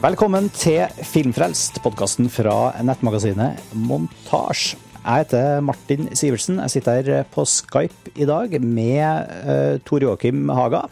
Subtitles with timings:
[0.00, 4.76] Velkommen til Filmfrelst, podkasten fra nettmagasinet Montasj.
[5.00, 6.60] Jeg heter Martin Sivertsen.
[6.62, 10.84] Jeg sitter her på Skype i dag med uh, Tor Joakim Haga.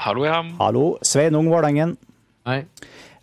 [0.00, 0.38] Hallo, ja.
[0.60, 0.84] Hallo.
[1.04, 1.96] Sveinung Vårdengen.
[2.48, 2.62] Hei.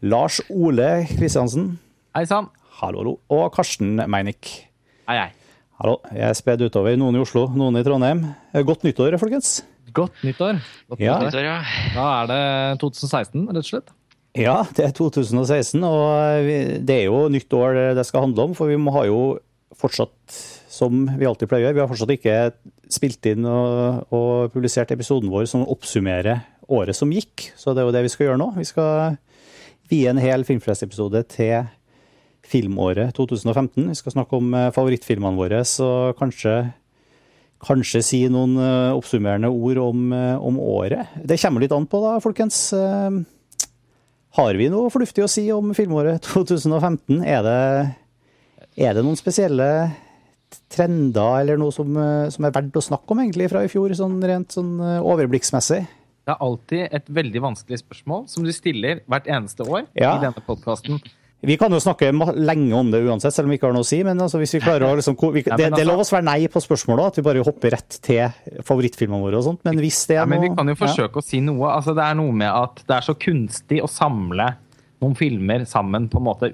[0.06, 1.76] Lars Ole Kristiansen.
[2.18, 2.50] Hei sann.
[2.82, 3.16] Hallo, hallo.
[3.34, 4.52] Og Karsten Meinick.
[5.10, 5.30] Hei, hei.
[5.82, 5.98] Hallo.
[6.14, 6.98] Jeg er spedd utover.
[7.02, 8.22] Noen i Oslo, noen i Trondheim.
[8.70, 9.62] Godt nyttår, folkens.
[9.98, 10.62] Godt nyttår.
[10.94, 11.18] Godt Ja.
[11.26, 11.46] nyttår.
[11.50, 11.58] Ja.
[11.96, 12.44] Da er det
[12.86, 13.90] 2016, rett og slett.
[14.38, 16.52] Ja, det er 2016, og
[16.88, 18.54] det er jo nytt år det skal handle om.
[18.56, 19.22] For vi må ha jo
[19.76, 20.16] fortsatt,
[20.72, 22.38] som vi alltid pleier å gjøre, vi har fortsatt ikke
[22.92, 27.52] spilt inn og, og publisert episoden vår som oppsummerer året som gikk.
[27.60, 28.52] Så det er jo det vi skal gjøre nå.
[28.56, 29.18] Vi skal
[29.92, 31.68] vie en hel Filmfrelst-episode til
[32.48, 33.90] filmåret 2015.
[33.90, 36.62] Vi skal snakke om eh, favorittfilmene våre, så kanskje
[37.62, 41.12] Kanskje si noen eh, oppsummerende ord om, eh, om året.
[41.22, 42.72] Det kommer litt an på, da, folkens.
[44.38, 47.20] Har vi noe fornuftig å si om filmåret 2015?
[47.28, 47.56] Er det,
[48.80, 49.68] er det noen spesielle
[50.72, 51.96] trender eller noe som,
[52.32, 55.82] som er verdt å snakke om egentlig fra i fjor, sånn rent sånn eh, overblikksmessig?
[56.22, 60.14] Det er alltid et veldig vanskelig spørsmål som du stiller hvert eneste år Ja.
[60.16, 61.02] i denne podkasten.
[61.42, 63.88] Vi kan jo snakke lenge om det uansett, selv om vi ikke har noe å
[63.90, 63.98] si.
[64.06, 66.08] Men altså, hvis vi klarer å liksom, vi, Ja, det, det er altså- lov å
[66.08, 69.64] svare nei på spørsmålet, at vi bare hopper rett til favorittfilmene våre og sånt.
[69.66, 70.82] Men hvis det er Ja, men vi kan jo ja.
[70.84, 71.72] forsøke å si noe.
[71.74, 74.52] Altså, det er noe med at det er så kunstig å samle
[75.02, 76.52] noen filmer sammen på en måte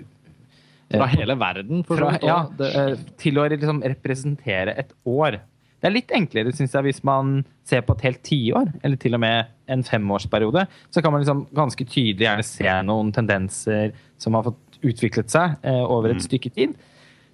[0.88, 5.41] Fra hele verden, for fra, ja, det, eh, til å liksom representere et år.
[5.81, 9.17] Det er litt enklere, synes jeg, hvis man ser på et helt tiår, eller til
[9.17, 10.63] og med en femårsperiode.
[10.89, 15.58] Så kan man liksom ganske tydelig gjerne se noen tendenser som har fått utviklet seg
[15.66, 16.75] eh, over et stykke tid.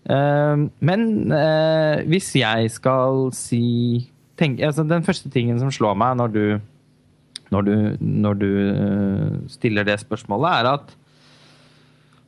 [0.10, 6.18] Eh, men eh, hvis jeg skal si tenk, altså Den første tingen som slår meg
[6.18, 6.46] når du,
[7.54, 8.52] når du, når du
[9.54, 11.00] stiller det spørsmålet, er at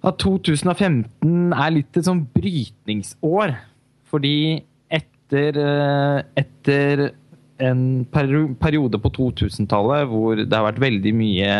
[0.05, 3.55] at 2015 er litt et sånn brytningsår.
[4.05, 4.61] Fordi
[4.93, 5.57] etter,
[6.37, 7.01] etter
[7.65, 7.81] en
[8.11, 11.55] periode på 2000-tallet hvor det har vært veldig mye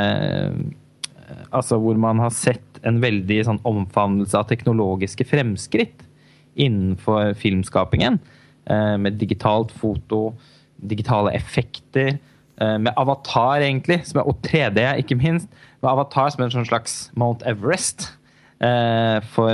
[1.52, 6.06] Altså hvor man har sett en veldig sånn omfavnelse av teknologiske fremskritt
[6.56, 8.20] innenfor filmskapingen.
[8.70, 10.34] eh, Med digitalt foto,
[10.78, 12.20] digitale effekter,
[12.58, 15.48] eh, med Avatar, egentlig, er, og 3D, ikke minst.
[15.82, 18.12] Med Avatar som en sånn slags Mount Everest
[18.60, 19.54] eh, for,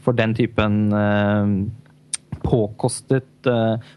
[0.00, 1.72] for den typen
[2.44, 3.24] påkostet,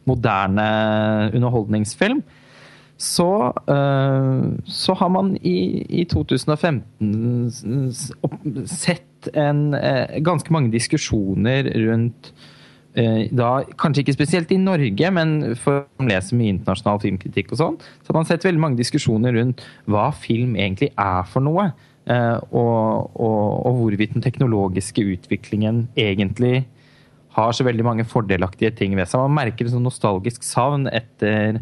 [0.06, 2.24] moderne underholdningsfilm.
[2.98, 7.52] Så, eh, så har man i, i 2015
[8.66, 12.34] sett en, eh, ganske mange diskusjoner rundt
[12.98, 17.58] eh, da, Kanskje ikke spesielt i Norge, men for å lese mye internasjonal filmkritikk og
[17.62, 21.70] sånn, så har man sett veldig mange diskusjoner rundt hva film egentlig er for noe.
[22.08, 26.64] Og, og, og hvorvidt den teknologiske utviklingen egentlig
[27.38, 29.26] har så veldig mange fordelaktige ting ved seg.
[29.28, 31.60] Man merker en sånn nostalgisk savn etter,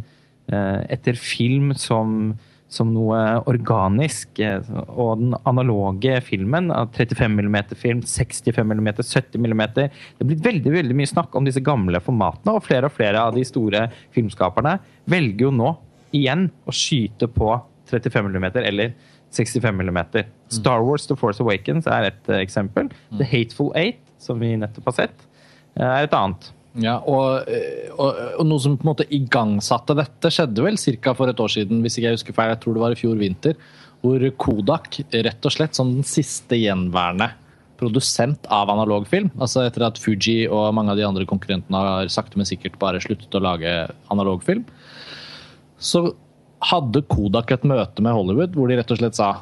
[0.91, 2.35] etter film som,
[2.67, 4.39] som noe organisk.
[4.39, 10.75] eh, Og den analoge filmen, 35 mm-film, 65 mm, 70 mm Det er blitt veldig
[10.77, 14.77] veldig mye snakk om disse gamle formatene, og flere og flere av de store filmskaperne
[15.09, 15.73] velger jo nå
[16.15, 17.51] igjen å skyte på
[17.91, 18.93] 35 mm eller
[19.35, 19.99] 65 mm.
[20.53, 22.89] Star Wars The Force Awakens er et eh, eksempel.
[23.19, 25.25] The Hateful Eight, som vi nettopp har sett,
[25.75, 26.51] eh, er et annet.
[26.83, 31.13] Ja, og, eh, og, og noe som på en måte igangsatte dette, skjedde vel ca.
[31.15, 33.15] for et år siden, hvis ikke jeg husker feil, jeg tror det var i fjor
[33.19, 33.55] vinter,
[34.03, 37.31] hvor Kodak rett og slett som den siste gjenværende
[37.79, 42.39] produsent av analogfilm, altså etter at Fuji og mange av de andre konkurrentene har sakte,
[42.39, 43.71] men sikkert bare sluttet å lage
[44.13, 44.63] analogfilm,
[45.79, 46.07] så
[46.65, 49.33] hadde Kodak et møte med Hollywood hvor de rett og slett sa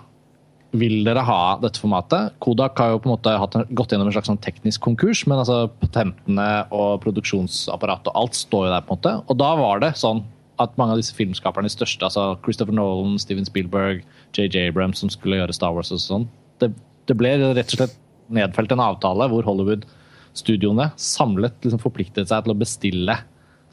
[0.74, 2.34] vil dere ha dette formatet?
[2.42, 5.38] Kodak har jo på en måte hatt gått gjennom en slags sånn teknisk konkurs, men
[5.38, 8.86] altså patentene og produksjonsapparatet og alt står jo der.
[8.86, 9.14] på en måte.
[9.30, 10.24] Og da var det sånn
[10.62, 14.04] at mange av disse filmskaperne, de største, altså Christopher Nolan, Steven Spielberg,
[14.38, 16.28] JJ Abrams, som skulle gjøre Star Wars og sånn,
[16.62, 16.72] det,
[17.10, 17.98] det ble rett og slett
[18.34, 23.18] nedfelt en avtale hvor Hollywood-studioene samlet liksom forpliktet seg til å bestille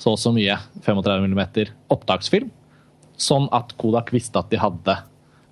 [0.01, 1.43] så og så mye 35 mm
[1.93, 2.49] opptaksfilm,
[3.21, 4.97] sånn at Kodak visste at de hadde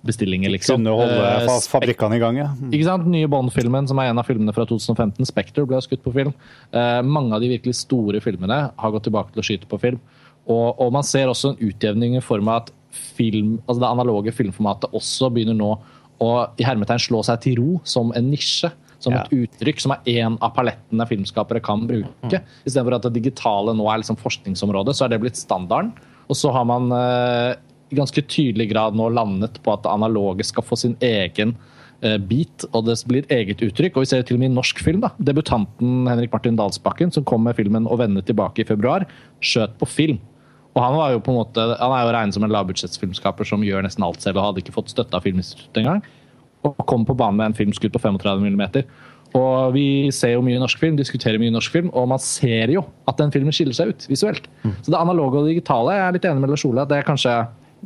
[0.05, 0.79] bestillinger, liksom.
[0.79, 2.47] Kunne holde Eh, fabrikkene i gang, ja.
[2.55, 2.71] Mm.
[2.71, 3.07] ikke sant?
[3.07, 6.33] Nye Bond-filmen, som er en av filmene fra 2015, Spectre, ble skutt på film.
[6.71, 9.99] Eh, mange av de virkelig store filmene har gått tilbake til å skyte på film.
[10.47, 14.31] Og, og man ser også en utjevning i form av at film, altså det analoge
[14.33, 15.73] filmformatet også begynner nå
[16.19, 16.29] å
[16.59, 18.71] i hermetegn slå seg til ro som en nisje.
[18.99, 19.21] Som Ja.
[19.23, 22.41] et uttrykk som er én av palettene filmskapere kan bruke.
[22.67, 25.93] Istedenfor at det digitale nå er liksom forskningsområdet, så er det blitt standarden.
[26.29, 27.55] Og så har man eh,
[27.89, 31.55] i ganske tydelig grad nå landet på at det analoge skal få sin egen
[32.29, 33.97] bit, og det blir eget uttrykk.
[33.97, 35.01] Og vi ser det til og med i norsk film.
[35.03, 35.09] da.
[35.19, 39.05] Debutanten Henrik Martin Dalsbakken, som kom med filmen 'Å vende tilbake' i februar,
[39.41, 40.19] skjøt på film.
[40.75, 43.65] Og han, var jo på en måte, han er jo regnet som en lavbudsjettsfilmskaper som
[43.65, 46.01] gjør nesten alt selv, og hadde ikke fått støtte av Filminstituttet engang.
[46.63, 48.83] Og kom på banen med en film skutt på 35 mm.
[49.37, 52.85] Og vi ser jo mye norsk film, diskuterer mye norsk film, og man ser jo
[53.07, 54.47] at den filmen skiller seg ut visuelt.
[54.81, 57.05] Så det analoge og det digitale, jeg er litt enig med Lars Ole, det er
[57.05, 57.35] kanskje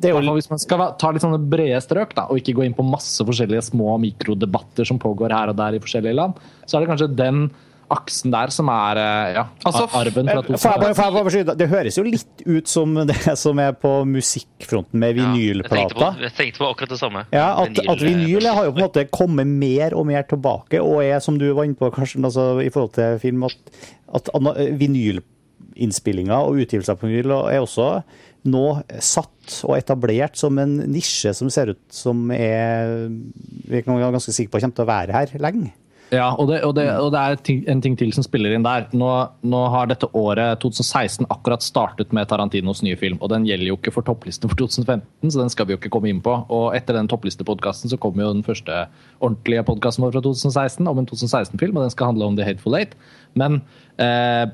[0.02, 2.84] jo- Hvis man skal ta litt sånne brede strøk, da, og ikke gå inn på
[2.88, 6.34] masse forskjellige små mikrodebatter som pågår her og der i forskjellige land,
[6.66, 7.52] så er det kanskje den
[7.94, 10.96] aksen der som er eh, ja, Altså, arven fra Får jeg bare, 2000.
[10.96, 11.58] får jeg bare skyte?
[11.60, 16.00] Det høres jo litt ut som det som er på musikkfronten med Ja, jeg, tenkte
[16.00, 17.26] på, jeg tenkte på akkurat det samme.
[17.36, 21.04] Ja, at, at vinyl har jo på en måte kommet mer og mer tilbake, og
[21.04, 23.54] er, som du var inne på, Karsten, altså, i forhold til film, at,
[24.16, 27.92] at ana- vinylinnspillinger og utgivelser på vinyl er også
[28.44, 28.66] nå
[29.04, 34.36] satt og etablert som en nisje som ser ut som er Vi kan være ganske
[34.36, 35.72] sikre på kommer til å være her lenge.
[36.14, 38.66] Ja, og det, og det, og det er ting, en ting til som spiller inn
[38.66, 38.86] der.
[38.94, 39.10] Nå,
[39.50, 43.18] nå har dette året, 2016, akkurat startet med Tarantinos nye film.
[43.24, 45.94] Og den gjelder jo ikke for topplisten for 2015, så den skal vi jo ikke
[45.96, 46.36] komme inn på.
[46.54, 48.84] Og etter den topplistepodkasten så kommer jo den første
[49.24, 52.78] ordentlige podkasten vår fra 2016 om en 2016-film, og den skal handle om The Hateful
[52.78, 52.94] Eight.
[53.40, 53.64] Men
[53.98, 54.46] eh,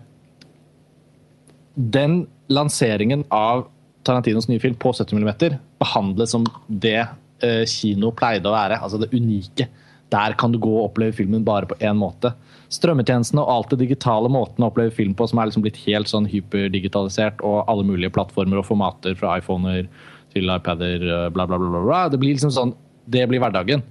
[1.75, 3.67] den lanseringen av
[4.09, 7.03] Tarantinos nye film på 70 mm behandles som det
[7.45, 9.69] eh, kino pleide å være, altså det unike.
[10.09, 12.31] Der kan du gå og oppleve filmen bare på én måte.
[12.73, 16.09] Strømmetjenestene og alt det digitale måten å oppleve film på som er liksom blitt helt
[16.09, 19.85] sånn hyperdigitalisert, og alle mulige plattformer og formater fra iPhoner
[20.33, 22.03] til iPader, eh, bla, bla, bla, bla.
[22.09, 22.75] Det blir liksom sånn
[23.09, 23.81] Det blir hverdagen.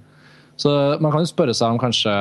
[0.55, 0.71] Så
[1.03, 2.11] man kan jo spørre seg om kanskje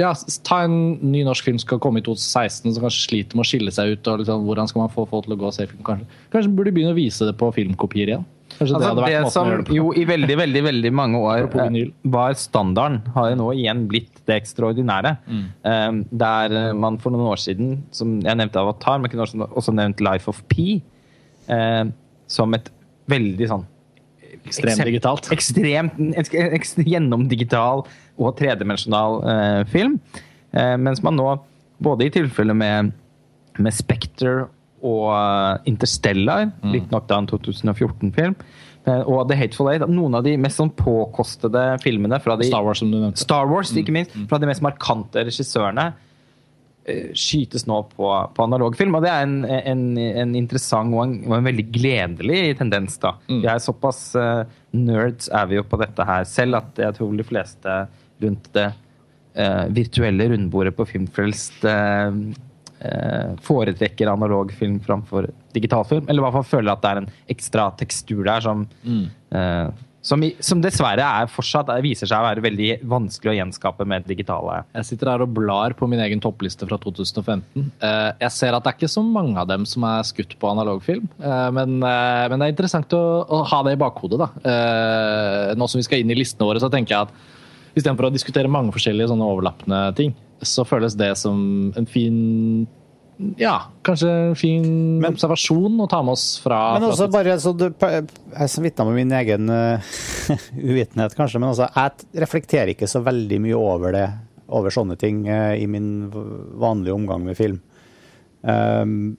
[0.00, 0.10] ja,
[0.46, 3.48] Ta en ny norsk film som skal komme i 2016, som kanskje sliter med å
[3.48, 4.08] skille seg ut.
[4.10, 5.82] og liksom, Hvordan skal man få folk til å gå og se film?
[5.86, 8.24] Kanskje, kanskje burde begynne å vise det på filmkopier igjen?
[8.54, 11.78] Kanskje Altså, det det som det jo i veldig veldig, veldig mange år eh,
[12.10, 15.16] var standarden, har jo nå igjen blitt det ekstraordinære.
[15.30, 15.90] Eh,
[16.24, 19.74] Der eh, man for noen år siden, som jeg nevnte Avatar, men kunne også, også
[19.74, 20.80] nevnt Life of P,
[21.48, 21.84] eh,
[22.26, 22.70] som et
[23.10, 23.66] veldig sånn
[24.46, 25.30] Ekstremt digitalt.
[25.32, 27.84] Ekstremt eks- eks- gjennomdigital
[28.18, 29.98] og tredimensjonal eh, film.
[30.52, 31.30] Eh, mens man nå,
[31.82, 32.92] både i tilfelle med,
[33.58, 34.46] med Spectre
[34.84, 36.72] og eh, Interstellar, Mm.
[36.76, 38.34] riktignok da en 2014-film,
[38.86, 42.62] eh, og The Hateful Eight, noen av de mest sånn påkostede filmene fra de Star
[42.66, 43.18] Wars, som du nevnte.
[43.24, 43.78] Star Wars, Mm.
[43.82, 45.92] ikke minst, fra de mest markante regissørene,
[47.16, 48.96] skytes nå på, på analog film.
[48.98, 52.98] Og det er en, en, en interessant og en, og en veldig gledelig tendens.
[53.00, 53.14] da.
[53.28, 53.40] Mm.
[53.40, 54.44] Vi er såpass uh,
[54.76, 57.76] nerds er vi jo på dette her selv at jeg tror de fleste
[58.24, 58.68] rundt det
[59.38, 62.12] uh, virtuelle rundbordet på Filmfrelst uh,
[62.84, 66.08] eh, foretrekker analog film framfor digital film.
[66.08, 69.68] Eller i hvert fall føler at det er en ekstra tekstur der som eh,
[70.04, 74.04] som, som dessverre er fortsatt er, viser seg å være veldig vanskelig å gjenskape med
[74.08, 77.70] digitale Jeg sitter her og blar på min egen toppliste fra 2015.
[77.80, 80.50] Eh, Jeg ser at det er ikke så mange av dem som er skutt på
[80.50, 84.20] analogfilm, eh, men, eh, men det er interessant å, å ha det i bakhodet.
[84.20, 84.28] da.
[85.56, 88.50] Nå som vi skal inn i listene våre, så tenker jeg at istedenfor å diskutere
[88.50, 90.14] mange forskjellige sånne overlappende ting,
[90.44, 92.66] så føles det som en fin
[93.38, 93.54] ja,
[93.86, 94.64] kanskje fin
[95.00, 98.88] Men- observasjon å ta med oss fra, Men fra bare så du, Jeg som vitner
[98.88, 99.92] med min egen uh,
[100.70, 104.08] uvitenhet, kanskje, men altså, jeg reflekterer ikke så veldig mye over det,
[104.48, 107.60] over sånne ting uh, i min vanlige omgang med film.
[108.44, 109.14] Um,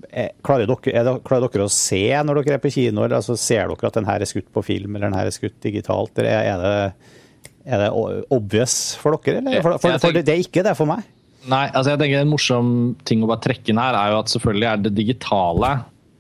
[0.46, 3.02] klarer, dere, er det, klarer dere å se når dere er på kino?
[3.06, 5.34] Eller, altså, ser dere at den her er skutt på film eller den her er
[5.34, 6.14] skutt digitalt?
[6.20, 7.90] Eller er, er, det, er det
[8.36, 9.40] obvious for dere?
[9.42, 9.64] Eller?
[9.64, 11.08] For, for, for, for det, det er ikke det for meg.
[11.52, 12.70] Nei, altså jeg tenker En morsom
[13.06, 15.76] ting å bare trekke inn her er jo at selvfølgelig er det digitale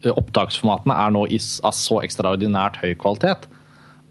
[0.05, 3.47] opptaksformatene er nå i av så ekstraordinært høy kvalitet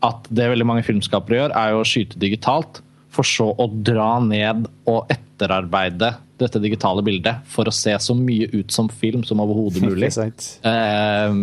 [0.04, 2.82] at det veldig mange filmskapere gjør, er jo å skyte digitalt,
[3.14, 8.48] for så å dra ned og etterarbeide dette digitale bildet for å se så mye
[8.56, 10.10] ut som film som overhodet mulig.
[10.66, 11.36] Eh,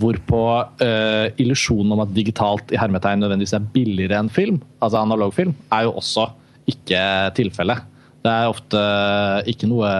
[0.00, 0.42] hvorpå
[0.84, 5.88] eh, illusjonen om at digitalt i hermetegn nødvendigvis er billigere enn film, altså analogfilm, er
[5.88, 6.28] jo også
[6.70, 7.00] ikke
[7.38, 7.88] tilfellet.
[8.20, 8.80] Det er ofte
[9.50, 9.90] ikke noe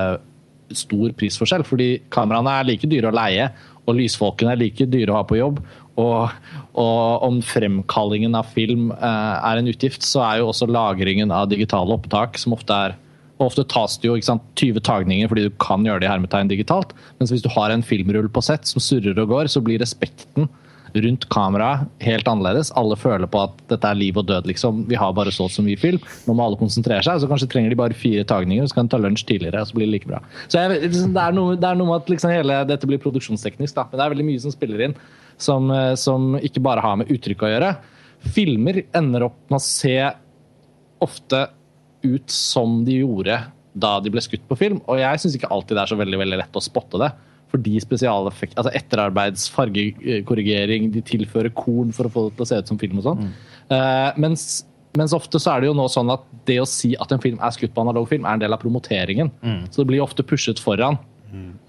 [0.77, 3.50] stor prisforskjell, fordi kameraene er like dyre å leie,
[3.89, 5.61] og lysfolkene er like dyre å ha på jobb.
[6.00, 6.35] Og,
[6.79, 11.50] og om fremkallingen av film eh, er en utgift, så er jo også lagringen av
[11.50, 12.99] digitale opptak, som ofte er
[13.41, 16.50] og Ofte tas det jo sant, 20 tagninger fordi du kan gjøre det i hermetegn
[16.50, 16.91] digitalt.
[17.17, 20.45] Mens hvis du har en filmrull på sett som surrer og går, så blir respekten
[20.95, 22.73] rundt kameraet helt annerledes.
[22.79, 24.85] Alle føler på at dette er liv og død, liksom.
[24.91, 26.01] Vi har bare så og så mye film.
[26.27, 27.21] Nå må alle konsentrere seg.
[27.23, 29.79] Så kanskje trenger de bare fire tagninger, så kan de ta lunsj tidligere, og så
[29.79, 30.23] blir det like bra.
[30.47, 33.03] Så jeg, liksom, det, er noe, det er noe med at liksom hele dette blir
[33.03, 33.87] produksjonsteknisk, da.
[33.91, 34.99] Men det er veldig mye som spiller inn,
[35.41, 37.71] som, eh, som ikke bare har med uttrykk å gjøre.
[38.35, 39.97] Filmer ender opp med å se
[41.01, 41.47] ofte
[42.05, 43.39] ut som de gjorde
[43.81, 44.81] da de ble skutt på film.
[44.91, 47.11] Og jeg syns ikke alltid det er så veldig, veldig lett å spotte det.
[47.50, 52.59] Fordi spesialeffekt, altså etterarbeids, fargekorrigering, de tilfører korn for å få det til å se
[52.61, 53.30] ut som film og sånn.
[53.75, 54.45] Eh, mens,
[54.99, 57.42] mens ofte så er det jo nå sånn at det å si at en film
[57.42, 59.33] er skutt på analog film, er en del av promoteringen.
[59.71, 60.99] Så det blir ofte pushet foran.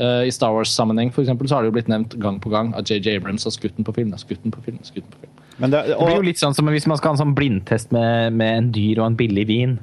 [0.01, 2.71] Uh, I Star Wars-sammenheng for eksempel, så har det jo blitt nevnt gang på gang
[2.77, 4.13] at JJ Abrams har skutt den på film.
[4.17, 5.33] skutt den på film, skutt den på film.
[5.61, 7.91] Men det, Det blir jo litt sånn som hvis man skal ha en sånn blindtest
[7.93, 9.77] med, med en dyr og en billig vin,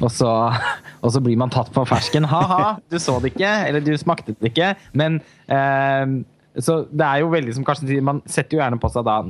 [0.00, 0.30] og så,
[1.04, 2.28] og så blir man tatt på fersken.
[2.30, 4.74] Ha-ha, du så det ikke, eller du smakte det ikke.
[4.98, 6.18] Men eh,
[6.60, 9.22] Så det er jo veldig som Karsten sier, man setter jo gjerne på seg da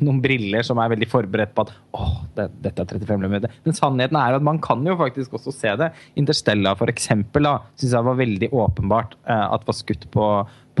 [0.00, 3.34] noen briller som er veldig forberedt på at åh, det, dette er 35 mm.
[3.66, 5.90] Men sannheten er at man kan jo faktisk også se det.
[6.20, 10.30] Interstellar for eksempel, da, synes jeg var veldig åpenbart eh, at var skutt på,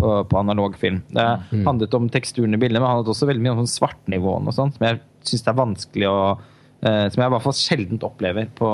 [0.00, 1.02] på, på analog film.
[1.12, 1.26] Det
[1.66, 4.56] handlet om teksturen i bildet, men det handlet også veldig mye om sånn svartnivåen og
[4.56, 6.20] sånn, som jeg syns er vanskelig å
[6.80, 8.68] Som jeg i hvert fall sjeldent opplever på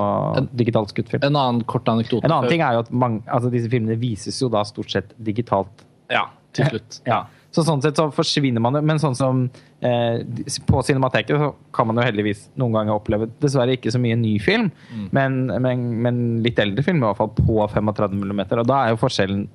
[0.55, 1.25] digitalt skutt film.
[1.27, 2.23] En annen kort anekdote.
[2.29, 5.11] En annen ting er jo at mange, altså disse filmene vises jo da stort sett
[5.27, 5.83] digitalt.
[6.13, 7.01] Ja, til slutt.
[7.09, 7.25] Ja.
[7.57, 9.43] Så sånn sett så forsvinner man jo, men sånn som
[9.81, 10.21] eh,
[10.69, 14.35] på Cinemateket så kan man jo heldigvis noen ganger oppleve dessverre ikke så mye ny
[14.45, 14.69] film,
[15.17, 18.93] men, men, men litt eldre film i hvert fall på 35 mm, og da er
[18.93, 19.47] jo forskjellen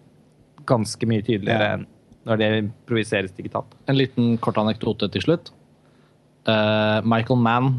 [0.71, 1.77] ganske mye tydeligere Ja.
[1.77, 1.87] enn
[2.29, 3.71] når det improviseres digitalt.
[3.89, 5.47] En liten kort anekdote til slutt.
[6.45, 7.69] Uh, Michael Mann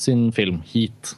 [0.00, 1.14] sin film Heat,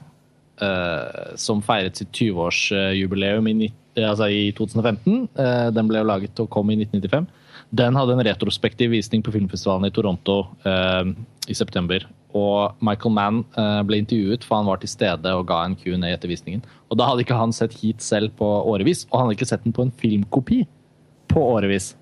[0.61, 6.43] eh, som feiret sitt 20-årsjubileum i, eh, altså i 2015, eh, den ble jo laget
[6.43, 7.29] og kom i 1995,
[7.71, 10.41] den hadde en retrospektiv visning på filmfestivalen i Toronto
[11.47, 12.03] i september.
[12.35, 13.39] Og Michael Mann
[13.87, 16.65] ble intervjuet, for han var til stede og ga en Q&A etter visningen.
[16.91, 19.63] Og da hadde ikke han sett Heat selv på årevis, og han hadde ikke sett
[19.63, 20.65] den på en filmkopi
[21.31, 21.93] på årevis.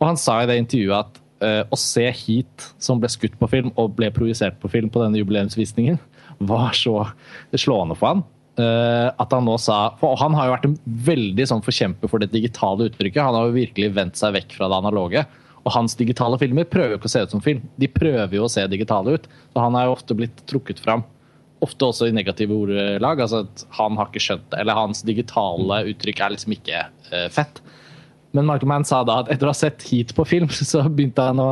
[0.00, 3.72] Og han sa i det intervjuet at å se Heat som ble skutt på film
[3.74, 5.98] og ble projisert på film på denne jubileumsvisningen,
[6.52, 7.00] var så
[7.58, 8.24] slående for han.
[8.60, 12.20] eh, at han nå sa For han har jo vært en veldig sånn forkjemper for
[12.22, 13.22] det digitale uttrykket.
[13.24, 15.24] Han har jo virkelig vendt seg vekk fra det analoge.
[15.62, 17.62] Og hans digitale filmer prøver jo ikke å se ut som film.
[17.78, 19.28] De prøver jo å se digitale ut.
[19.54, 21.04] Så han er jo ofte blitt trukket fram.
[21.62, 23.22] Ofte også i negative ordelag.
[23.22, 24.58] Altså at han har ikke skjønt det.
[24.64, 26.82] Eller hans digitale uttrykk er liksom ikke
[27.12, 27.62] eh, fett.
[28.32, 31.26] Men Michael Mann sa da at etter å ha sett Heat på film, så begynte
[31.28, 31.50] han å,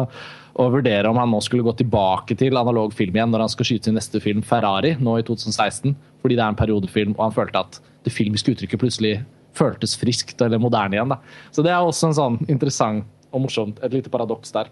[0.60, 3.68] å vurdere om han nå skulle gå tilbake til analog film igjen når han skal
[3.68, 5.94] skyte sin neste film Ferrari nå i 2016.
[6.20, 9.14] Fordi det er en periodefilm, og han følte at det filmiske uttrykket plutselig
[9.56, 11.14] føltes friskt eller moderne igjen.
[11.14, 11.20] da.
[11.52, 14.70] Så det er også en sånn interessant og morsomt, et lite paradoks der.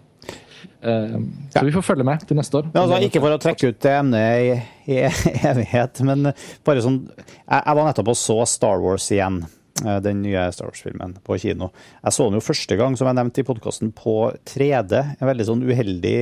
[0.81, 1.19] Eh,
[1.53, 2.67] så vi får følge med til neste år.
[2.73, 4.57] Ja, altså, ikke for å trekke ut det emnet i,
[4.91, 4.97] i
[5.51, 6.31] evighet, men
[6.67, 9.41] bare sånn Jeg, jeg var nettopp og så Star Wars igjen.
[9.85, 11.71] Eh, Den nye Star Wars-filmen på kino.
[12.03, 14.17] Jeg så den jo første gang, som jeg nevnte i podkasten, på
[14.49, 15.03] 3D.
[15.19, 16.19] En veldig sånn uheldig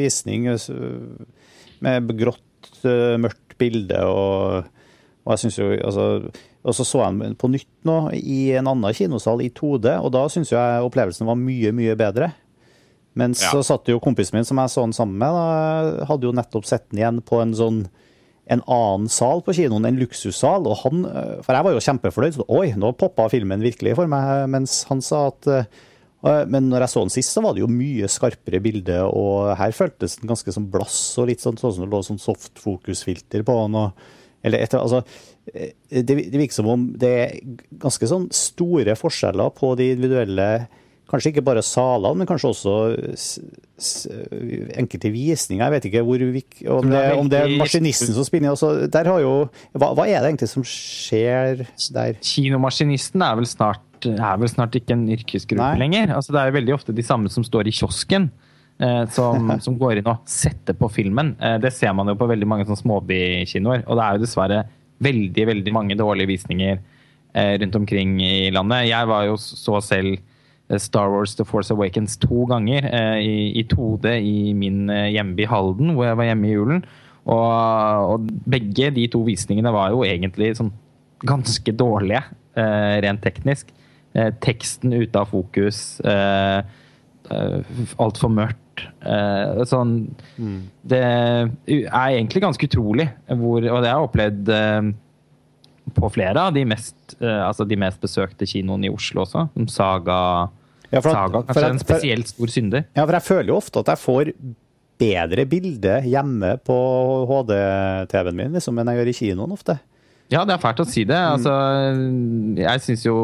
[0.00, 0.50] visning
[1.84, 4.00] med grått, mørkt bilde.
[4.08, 4.70] Og,
[5.24, 6.06] og jeg synes jo altså,
[6.64, 10.14] Og så så jeg den på nytt nå i en annen kinosal i 2D, og
[10.16, 12.32] da syns jeg opplevelsen var mye, mye bedre.
[13.14, 16.34] Men så satt jo kompisen min som jeg så den sammen med, da, hadde jo
[16.34, 17.84] nettopp sett den igjen på en sånn
[18.52, 20.66] en annen sal på kinoen, en luksussal.
[20.68, 22.34] og han, øh, For jeg var jo kjempefornøyd.
[22.36, 24.48] så Oi, nå poppa filmen virkelig for meg.
[24.52, 25.64] Mens han sa at øh,
[26.48, 29.72] Men når jeg så den sist, så var det jo mye skarpere bilde, og her
[29.76, 33.56] føltes den ganske som blass og litt sånn, sånn som det lå sånn softfokusfilter på
[33.68, 33.92] den.
[34.42, 35.02] eller etter, altså,
[35.52, 37.36] eh, det, det virker som om det er
[37.76, 40.66] ganske sånn store forskjeller på de individuelle
[41.10, 42.74] Kanskje ikke bare salene, men kanskje også
[44.80, 45.64] enkelte visninger.
[45.64, 46.22] Jeg vet ikke hvor,
[46.78, 48.48] om, det, om det er maskinisten som spinner.
[48.48, 48.54] inn.
[48.54, 49.34] Altså, der har jo,
[49.76, 52.16] hva, hva er det egentlig som skjer der?
[52.24, 55.82] Kinomaskinisten er vel snart, er vel snart ikke en yrkesgruppe Nei.
[55.84, 56.16] lenger.
[56.16, 58.30] Altså, det er veldig ofte de samme som står i kiosken.
[58.82, 61.34] Eh, som, som går inn og setter på filmen.
[61.38, 63.84] Eh, det ser man jo på veldig mange sånn småbykinoer.
[63.86, 64.64] Og det er jo dessverre
[65.04, 68.88] veldig veldig mange dårlige visninger eh, rundt omkring i landet.
[68.88, 70.16] Jeg var jo så selv
[70.80, 75.46] Star Wars The Force Awakens to ganger eh, i, i 2D i min eh, hjemby
[75.50, 76.84] Halden, hvor jeg var hjemme i julen.
[77.24, 80.72] Og, og begge de to visningene var jo egentlig sånn
[81.24, 82.24] ganske dårlige,
[82.56, 83.72] eh, rent teknisk.
[84.14, 86.60] Eh, teksten ute av fokus, eh,
[87.30, 87.56] eh,
[87.98, 88.60] altfor mørkt.
[89.06, 90.14] Eh, sånn
[90.84, 94.92] Det er egentlig ganske utrolig, hvor, og det har jeg opplevd eh,
[95.94, 99.48] på flere av de mest, eh, altså de mest besøkte kinoene i Oslo også.
[99.54, 100.18] Som Saga,
[100.90, 102.84] Ja, at- Saga kanskje at- en spesielt stor synder.
[102.94, 104.32] Ja, for jeg føler jo ofte at jeg får
[104.98, 106.76] bedre bilde hjemme på
[107.26, 109.78] HD-TV-en min liksom, enn jeg gjør i kinoen ofte.
[110.32, 111.18] Ja, det er fælt å si det.
[111.18, 111.52] Altså,
[112.56, 113.16] jeg syns jo,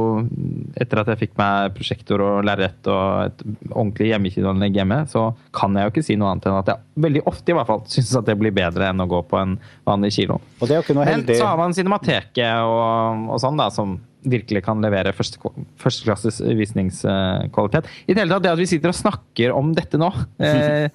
[0.79, 5.79] etter at jeg fikk meg prosjektor og lerret og et ordentlig hjemmekinoanlegg hjemme, så kan
[5.79, 8.13] jeg jo ikke si noe annet enn at jeg veldig ofte i hvert fall syns
[8.21, 9.57] at det blir bedre enn å gå på en
[9.89, 10.39] vanlig kino.
[10.61, 13.71] Og det er jo ikke noe Men så har man Cinemateket og, og sånn, da,
[13.73, 13.97] som
[14.29, 15.41] virkelig kan levere første,
[15.81, 17.89] førsteklasses visningskvalitet.
[18.05, 20.13] I det hele tatt, det at vi sitter og snakker om dette nå,
[20.45, 20.91] eh,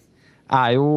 [0.53, 0.87] er jo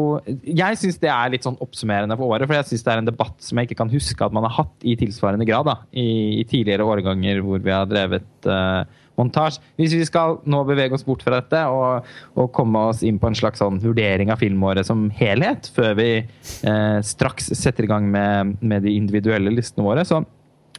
[0.45, 3.09] Jeg syns det er litt sånn oppsummerende for året, for jeg syns det er en
[3.09, 6.41] debatt som jeg ikke kan huske at man har hatt i tilsvarende grad da, i,
[6.43, 8.85] i tidligere årganger hvor vi har drevet uh,
[9.19, 9.63] montasje.
[9.81, 12.07] Hvis vi skal nå bevege oss bort fra dette og,
[12.39, 16.11] og komme oss inn på en slags sånn vurdering av filmåret som helhet, før vi
[16.23, 20.23] uh, straks setter i gang med, med de individuelle listene våre, så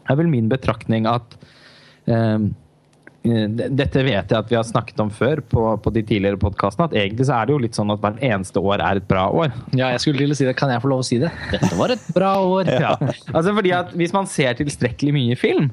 [0.09, 1.35] er vel min betraktning at
[2.09, 2.49] eh,
[3.19, 6.87] dette vet jeg at vi har snakket om før på, på de tidligere podkastene.
[6.87, 9.25] At egentlig så er det jo litt sånn at hvert eneste år er et bra
[9.35, 9.51] år.
[9.75, 10.55] Ja, jeg skulle til å si det.
[10.59, 11.31] Kan jeg få lov å si det?
[11.51, 12.71] Dette var et bra år.
[12.79, 12.93] Ja.
[13.35, 15.67] Altså fordi at Hvis man ser tilstrekkelig mye film,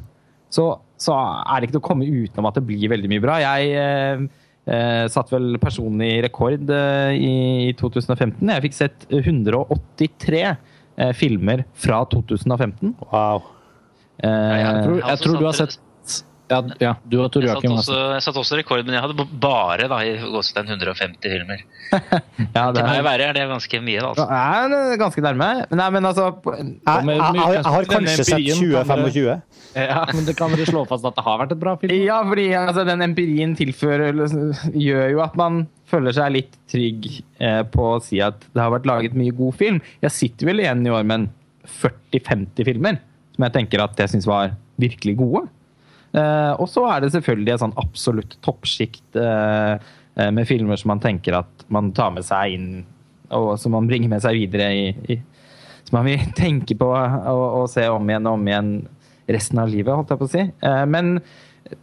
[0.51, 1.15] så, så
[1.47, 3.39] er det ikke til å komme utenom at det blir veldig mye bra.
[3.43, 4.27] Jeg eh,
[4.67, 7.33] eh, satt vel personlig rekord eh, i,
[7.71, 8.43] i 2015.
[8.43, 12.97] Jeg fikk sett 183 eh, filmer fra 2015.
[13.13, 13.53] Wow.
[14.19, 15.79] Eh, Jeg tror, jeg tror du har sett
[16.47, 18.95] Ja, ja du og Tor Jeg satt, Joakim har også, jeg satt også rekord, men
[18.95, 21.65] jeg hadde bare da, i gåsetegn 150 filmer.
[21.91, 24.11] ja, det Til meg er, verre er det ganske mye, da.
[24.13, 24.27] Altså.
[24.31, 25.49] Ja, det er ganske nærme.
[25.81, 29.57] Nei, men altså Jeg, jeg, jeg, jeg, jeg har kanskje sett empirien kan dere- 20-25.
[29.77, 31.97] Ja, men det kan dere slå fast at det har vært et bra film?
[32.07, 34.23] Ja, fordi altså, den empirien tilfører
[34.73, 37.11] gjør jo at man føler seg litt trygg
[37.43, 39.83] eh, på å si at det har vært laget mye god film.
[40.03, 41.29] Jeg sitter vel igjen i år med
[41.83, 43.03] 40-50 filmer
[43.37, 45.45] som jeg tenker at jeg syns var virkelig gode.
[46.17, 49.73] Eh, og så er det selvfølgelig et sånn absolutt toppsjikt eh,
[50.17, 52.69] eh, med filmer som man tenker at man tar med seg inn,
[53.37, 55.19] og som man bringer med seg videre i, i
[55.87, 58.71] som man vil tenke på og, se om igjen og om igjen
[59.29, 60.43] resten av livet, holdt jeg på å si.
[60.87, 61.17] Men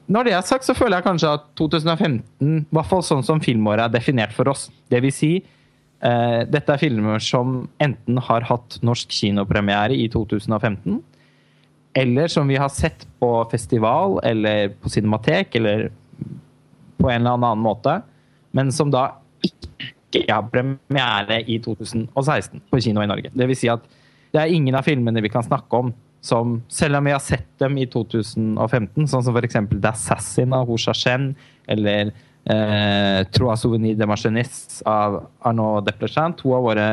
[0.07, 3.41] når det er sagt, så føler jeg kanskje at 2015, i hvert fall sånn som
[3.43, 5.33] filmåret er definert for oss, vil si
[5.99, 11.01] dette er filmer som enten har hatt norsk kinopremiere i 2015,
[11.93, 15.91] eller som vi har sett på festival eller på cinematek eller
[16.97, 17.99] på en eller annen måte,
[18.51, 19.09] men som da
[19.43, 23.31] ikke har premiere i 2016 på kino i Norge.
[23.33, 23.85] Det vil si at
[24.33, 27.49] det er ingen av filmene vi kan snakke om som, selv om vi har sett
[27.59, 29.57] dem i 2015, sånn som f.eks.
[29.73, 31.33] The Assassin av Ho Chen,
[31.67, 32.13] eller
[32.47, 36.87] eh, Trois Souvenirs de Machiniste av Arnaud Deplechant, to av våre,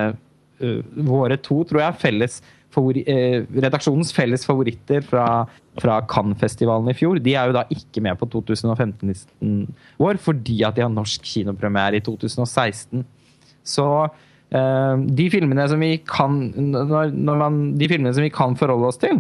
[0.65, 2.41] uh, våre to, tror jeg, felles
[2.75, 5.27] favori, eh, redaksjonens felles favoritter fra,
[5.81, 9.65] fra Cannes-festivalen i fjor, de er jo da ikke med på 2015-listen
[10.01, 13.05] vår, fordi at de har norsk kinopremiere i 2016.
[13.67, 18.57] Så eh, de filmene som vi kan når, når man, De filmene som vi kan
[18.59, 19.19] forholde oss til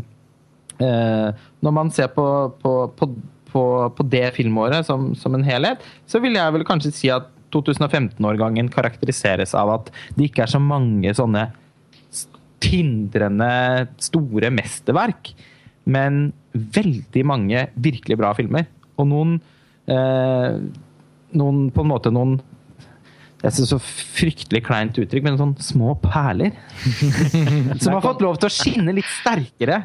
[0.81, 1.29] eh,
[1.61, 2.25] Når man ser på,
[2.63, 3.11] på, på,
[3.53, 8.71] på, det filmåret som, som en helhet, så vil jeg vel kanskje si at 2015-årgangen
[8.73, 11.49] karakteriseres av at det ikke er så mange sånne
[12.61, 13.51] tindrende
[14.03, 15.33] store mesterverk,
[15.91, 18.69] men veldig mange virkelig bra filmer.
[19.01, 19.35] Og noen
[19.91, 20.63] eh,
[21.31, 22.41] Noen på en måte noen
[23.41, 26.53] jeg synes så fryktelig kleint uttrykk, men sånn små perler.
[27.81, 29.79] som har fått lov til å skinne litt sterkere.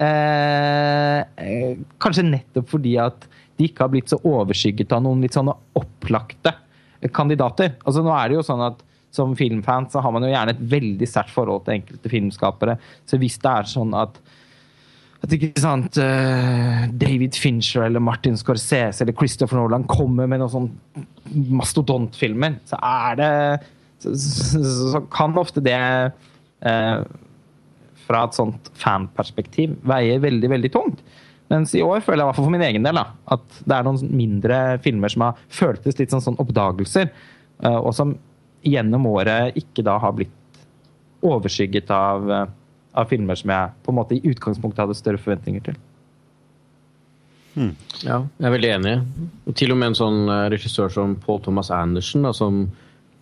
[0.00, 3.26] Eh, eh, kanskje nettopp fordi at
[3.56, 6.54] de ikke har blitt så overskygget av noen litt sånne opplagte
[7.12, 7.74] kandidater.
[7.84, 8.80] Altså Nå er det jo sånn at
[9.16, 12.76] som filmfan så har man jo gjerne et veldig sterkt forhold til enkelte filmskapere.
[13.08, 14.20] Så hvis det er sånn at
[15.24, 20.52] at ikke sant, eh, David Fincher eller Martin Scorsese eller Christopher Nolan kommer med noen
[20.52, 20.68] sånn
[21.56, 23.30] mastodontfilmer, så er det
[24.04, 24.60] så, så,
[24.92, 26.98] så kan ofte det eh,
[28.06, 31.02] fra et sånt fanperspektiv veie veldig, veldig tungt.
[31.50, 33.74] Mens i år føler jeg i hvert fall for min egen del da, at det
[33.76, 37.10] er noen mindre filmer som har føltes litt sånn, sånn oppdagelser,
[37.64, 38.16] eh, og som
[38.66, 40.60] gjennom året ikke da har blitt
[41.26, 42.46] overskygget av, eh,
[42.94, 45.78] av filmer som jeg på en måte i utgangspunktet hadde større forventninger til.
[48.04, 48.94] Ja, jeg er veldig enig.
[49.48, 52.66] Og til og med en sånn eh, regissør som Paul Thomas Andersen, da, som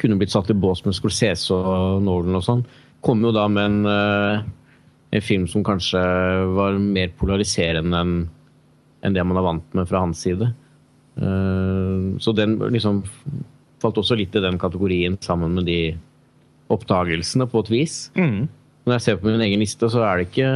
[0.03, 2.65] kunne blitt satt i bås med Scorsese og Nolan og sånn,
[3.05, 4.43] kom jo da med en, eh,
[5.15, 6.03] en film som kanskje
[6.57, 8.17] var mer polariserende enn
[9.05, 10.47] enn det man er vant med fra hans side.
[11.21, 13.03] Eh, Så den liksom
[13.85, 15.79] falt også litt i den kategorien sammen med de
[16.73, 17.99] oppdagelsene, på et vis.
[18.17, 18.47] Mm.
[18.85, 20.49] Når jeg ser på min egen liste, så er det ikke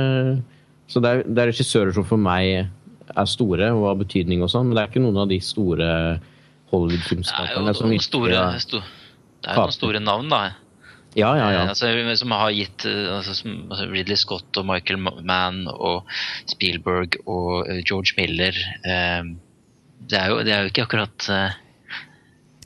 [0.89, 2.65] Så det er, det er regissører som for meg
[3.09, 5.89] er store og har betydning og sånn, men det er ikke noen av de store
[5.89, 6.21] er
[6.73, 8.81] Hollywood-filmskaperne som virkelig store, sto,
[9.41, 10.41] det er jo noen store navn, da.
[11.17, 11.63] Ja, ja, ja.
[11.65, 16.11] Eh, altså, som har gitt eh, altså, som, altså Ridley Scott og Michael Mann og
[16.51, 18.59] Spielberg og eh, George Miller.
[18.85, 21.31] det, er jo, det er jo ikke akkurat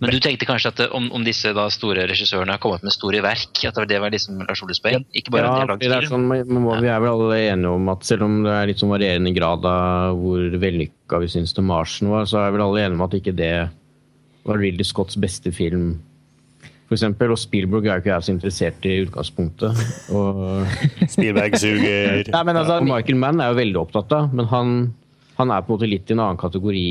[0.03, 2.95] Men du tenkte kanskje at eh, om, om disse da store regissørene har kommet med
[2.95, 5.05] store verk, at det var liksom Lars Ole Speng?
[5.15, 8.27] Ikke bare Ja, det er sånn, men vi er vel alle enige om at selv
[8.27, 12.27] om det er litt sånn varierende grad av hvor vellykka vi syns The Martian var,
[12.27, 13.53] så er vel alle enige om at ikke det
[14.49, 15.95] var Ridley Scotts beste film.
[16.91, 19.79] For eksempel, og Spielberg er jo ikke jeg så interessert i utgangspunktet.
[20.13, 20.43] Og,
[21.15, 22.27] Spielberg suger.
[22.27, 24.77] Nei, men altså, Michael Mann er jo veldig opptatt av, men han,
[25.39, 26.87] han er på en måte litt i en annen kategori,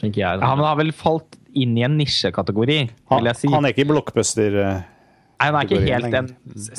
[0.00, 0.40] tenker jeg.
[0.40, 0.54] da.
[0.54, 3.52] han har vel falt inn i en nisjekategori, Han, vil jeg si.
[3.52, 4.58] han er ikke blockbuster.
[4.64, 4.82] eh,
[5.34, 6.28] Nei, han er ikke helt den.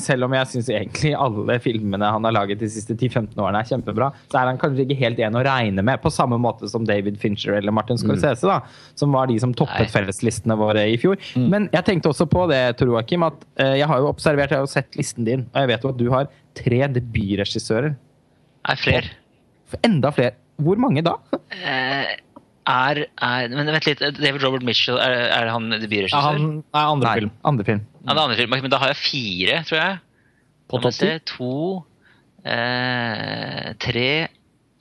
[0.00, 3.68] Selv om jeg syns egentlig alle filmene han har laget de siste 10-15 årene er
[3.68, 6.86] kjempebra, så er han kanskje ikke helt en å regne med, på samme måte som
[6.88, 8.56] David Fincher eller Martin Scorsese, da,
[8.98, 11.20] som var de som toppet felleslistene våre i fjor.
[11.36, 14.58] Men jeg tenkte også på det, Tor Joakim, at eh, jeg har jo observert, jeg
[14.58, 17.94] har jo sett listen din, og jeg vet jo at du har tre debutregissører.
[18.66, 19.12] Nei, flere?
[19.86, 20.34] Enda flere.
[20.64, 21.18] Hvor mange da?
[21.52, 22.16] Eh,
[22.66, 26.24] er, er Men vent litt, David Robert Mitchell, er, er han Ja, debutregissør?
[26.26, 27.30] han nei, andre Nei, film.
[27.44, 27.84] andre film.
[28.02, 28.50] Ja, det er andre film.
[28.56, 29.98] Men da har jeg fire, tror jeg.
[30.66, 31.10] På topp ti?
[31.36, 31.52] To,
[32.44, 34.08] eh, tre,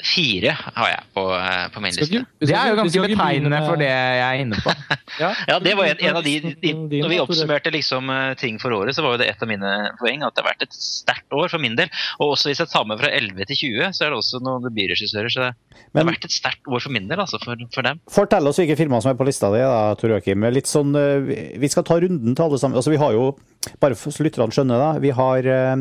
[0.03, 2.11] fire har jeg på, eh, på min liste.
[2.19, 4.73] ikke- Det er jo ganske betegnende for det jeg er inne på.
[5.19, 8.59] Ja, Ja, det var en, en av de, de Når vi oppsummerte liksom eh, ting
[8.59, 10.73] for året, så var jo det et av mine poeng at det har vært et
[10.75, 11.87] sterkt år for min del.
[12.19, 14.67] Og også hvis jeg tar med fra 11 til 20, så er det også noen
[14.67, 15.31] debutregissører.
[15.31, 15.55] Så det,
[15.93, 18.01] Men- har vært et sterkt år for min del, altså, for, for dem.
[18.11, 20.43] Fortell oss hvilke filmer som er på lista di, da, Tor Joakim.
[20.51, 22.75] Litt sånn, eh, vi skal ta runden til alle sammen.
[22.75, 23.31] Altså, vi har jo,
[23.79, 25.75] bare så lytterne skjønner, da, vi har eh,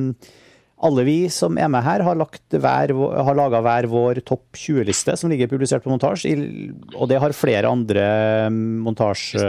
[0.85, 2.91] alle vi som er med her, har, lagt hver,
[3.25, 6.35] har laga hver vår topp 20-liste, som ligger publisert på montasje.
[6.99, 8.05] Og det har flere andre
[8.51, 9.45] montasje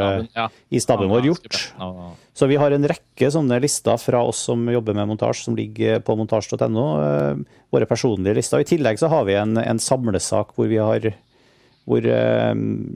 [0.72, 1.60] I staben, vår gjort.
[2.36, 6.00] Så vi har en rekke sånne lister fra oss som jobber med montasje, som ligger
[6.06, 6.86] på montasje.no.
[7.02, 8.60] eh, Våre personlige lister.
[8.62, 11.10] Og I tillegg så har vi en, en samlesak hvor vi har
[11.86, 12.54] hvor eh,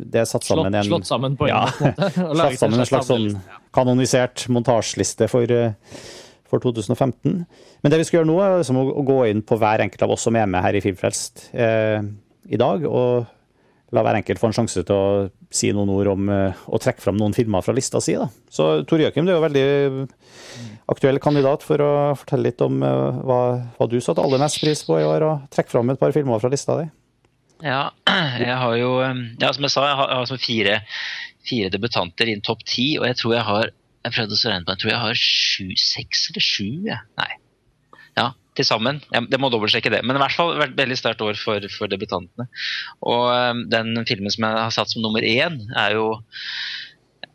[0.10, 1.66] det er satt sammen en slått sammen på en Ja.
[1.70, 2.10] måte.
[2.40, 3.28] Slått sammen en slags sånn
[3.76, 5.76] kanonisert montasjeliste for, eh,
[6.50, 7.44] for 2015.
[7.82, 10.16] Men det vi skal gjøre nå, er liksom å, gå inn på hver enkelt av
[10.16, 12.02] oss som er med her i Filmfrelst eh,
[12.50, 13.28] i dag, og
[13.96, 17.02] la hver enkelt få en sjanse til å si noen ord om eh, å trekke
[17.02, 18.16] fram noen filmer fra lista si.
[18.20, 18.30] Da.
[18.54, 19.66] Så Tor Jøkim, du er jo veldig
[20.90, 23.42] aktuell kandidat for å fortelle litt om eh, hva,
[23.78, 26.42] hva du satte aller mest pris på i år, og trekke fram et par filmer
[26.42, 26.90] fra lista di.
[27.66, 27.90] Ja,
[28.40, 30.78] jeg har jo um, Ja, som jeg sa, jeg har, jeg har fire,
[31.50, 33.74] fire debutanter innen topp ti, og jeg tror jeg har
[34.10, 37.02] Jeg prøvde å regne på Jeg tror jeg har sju, seks eller sju, jeg.
[37.22, 37.32] Nei.
[38.18, 39.00] Ja, til sammen.
[39.14, 40.02] Jeg, det må dobbeltsjekke det.
[40.02, 42.50] Men i hvert fall vært veldig sterkt år for, for debutantene.
[43.06, 46.12] Og um, den filmen som jeg har satt som nummer én, er jo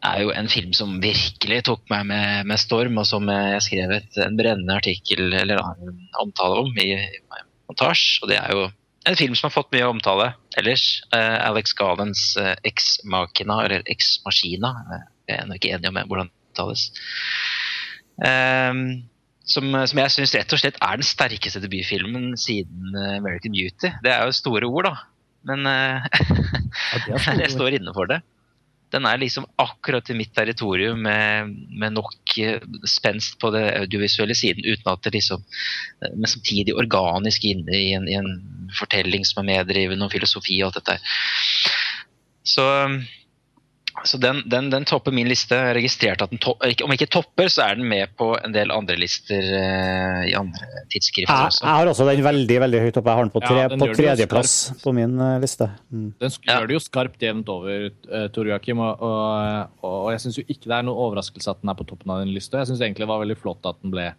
[0.05, 3.95] er jo en film som virkelig tok meg med, med storm, og som jeg skrev
[3.97, 8.19] et, en brennende artikkel eller en omtale om i, i montasje.
[8.21, 8.67] Og det er jo
[9.09, 10.85] en film som har fått mye omtale ellers.
[11.15, 13.85] Uh, Alex Galens uh, Ex Machina, eller
[14.27, 14.75] Machina.
[14.93, 16.89] eh, jeg er nok ikke enig om hvordan uttales.
[18.23, 19.03] Um,
[19.45, 23.91] som, som jeg syns rett og slett er den sterkeste debutfilmen siden eh, American Beauty.
[24.05, 24.95] Det er jo store ord, da.
[25.45, 26.07] Men eh,
[27.05, 28.23] det er jeg står inne for det.
[28.95, 34.37] Den er liksom akkurat i mitt territorium med, med nok eh, spenst på det audiovisuelle
[34.39, 39.27] siden, uten at det liksom eh, Men samtidig organisk inne i en, i en fortelling
[39.29, 41.21] som er meddrivende, og filosofi og alt dette her.
[42.45, 42.65] Så,
[44.05, 45.57] så den, den, den topper min liste.
[45.57, 48.55] Jeg registrerte registrert at den to Om ikke topper, så er den med på en
[48.55, 51.65] del andre lister uh, i andre tidsskrifter Jeg, også.
[51.65, 53.11] jeg har også den veldig veldig høyt oppe.
[53.11, 55.71] Jeg har den på, Ja, tre, den på tredjeplass på min eh, liste.
[55.91, 56.09] Mm.
[56.21, 56.59] Den Ja.
[56.59, 58.83] gjør det jo skarpt jevnt over, uh, Tor Joakim.
[58.85, 61.87] Og, og, og jeg syns jo ikke det er noe overraskelse at den er på
[61.89, 62.59] toppen av din liste.
[62.61, 64.11] Jeg syns egentlig det var veldig flott at den ble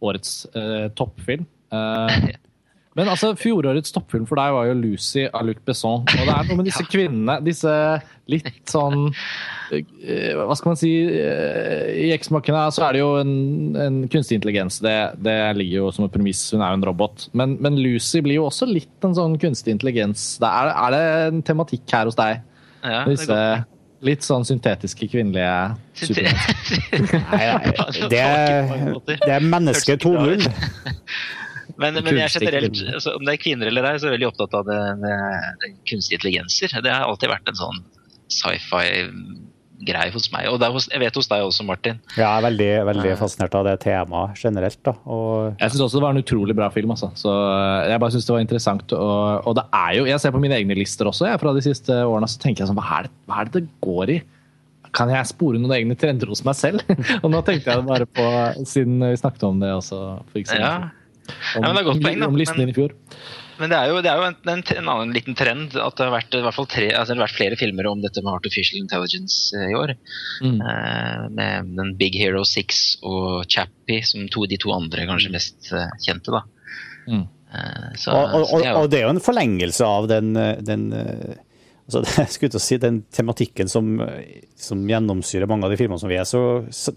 [0.00, 1.46] årets uh, toppfilm.
[1.72, 2.30] Eh,
[2.98, 6.02] men altså, fjorårets toppfilm for deg var jo 'Lucy' av Luc Besson.
[6.02, 7.74] Og det er noe med disse kvinnene, disse
[8.30, 9.08] litt sånn
[9.74, 13.32] eh, Hva skal man si eh, I Eksmakene så er det jo en,
[13.78, 14.80] en kunstig intelligens.
[14.82, 16.42] Det, det ligger jo som et premiss.
[16.50, 17.28] Hun er jo en robot.
[17.38, 20.32] Men, men Lucy blir jo også litt en sånn kunstig intelligens.
[20.42, 22.42] Det er, er det en tematikk her hos deg?
[22.82, 23.76] Ja, det er Disse godt.
[24.08, 25.54] litt sånn syntetiske kvinnelige
[26.02, 27.20] supermennesker.
[27.30, 27.74] Nei, nei,
[28.14, 30.48] det, det er mennesket 2.0.
[31.76, 34.18] Men, men jeg er generelt, altså, om det er kvinner eller ei, så er jeg
[34.18, 35.16] veldig opptatt av det, det,
[35.62, 36.74] det kunstige intelligenser.
[36.82, 37.80] Det har alltid vært en sånn
[38.30, 40.48] sci-fi-greie hos meg.
[40.50, 42.00] Og det er hos, jeg vet hos deg også, Martin.
[42.16, 44.80] Jeg er veldig, veldig fascinert av det temaet generelt.
[44.86, 44.96] Da.
[45.04, 46.94] Og Jeg syns også det var en utrolig bra film.
[46.94, 47.10] Altså.
[47.18, 48.96] Så eh, jeg bare synes det var interessant.
[48.96, 51.64] Og, og det er jo, jeg ser på mine egne lister også jeg, fra de
[51.66, 54.20] siste årene, så tenker jeg sånn Hva er det, hva er det det går i?
[54.96, 56.82] Kan jeg spore noen egne trender hos meg selv?
[57.22, 58.24] og nå tenkte jeg bare på,
[58.66, 60.66] siden vi snakket om det også for eksempel.
[60.66, 60.99] Ja.
[61.30, 62.26] Siden, Ja, men det er godt poeng, da.
[62.32, 62.96] om listen Men- din i fjor.
[63.60, 66.04] Men det er jo, det er jo en, en, en annen liten trend at det
[66.06, 68.32] har vært, i hvert fall tre, altså det har vært flere filmer om dette med
[68.32, 69.92] artificial intelligence eh, i år.
[70.40, 70.54] Mm.
[70.64, 75.68] Eh, med den Big Hero 6 og Chappie som to, de to andre kanskje mest
[75.76, 76.32] eh, kjente.
[76.32, 76.40] da.
[77.10, 77.26] Mm.
[77.52, 80.08] Eh, så, Og, og, så og, det jo, og det er jo en forlengelse av
[80.08, 80.32] den,
[80.64, 81.36] den eh,
[81.84, 83.92] altså, jeg skulle til å si, den tematikken som,
[84.56, 86.46] som gjennomsyrer mange av de filmene som vi er så,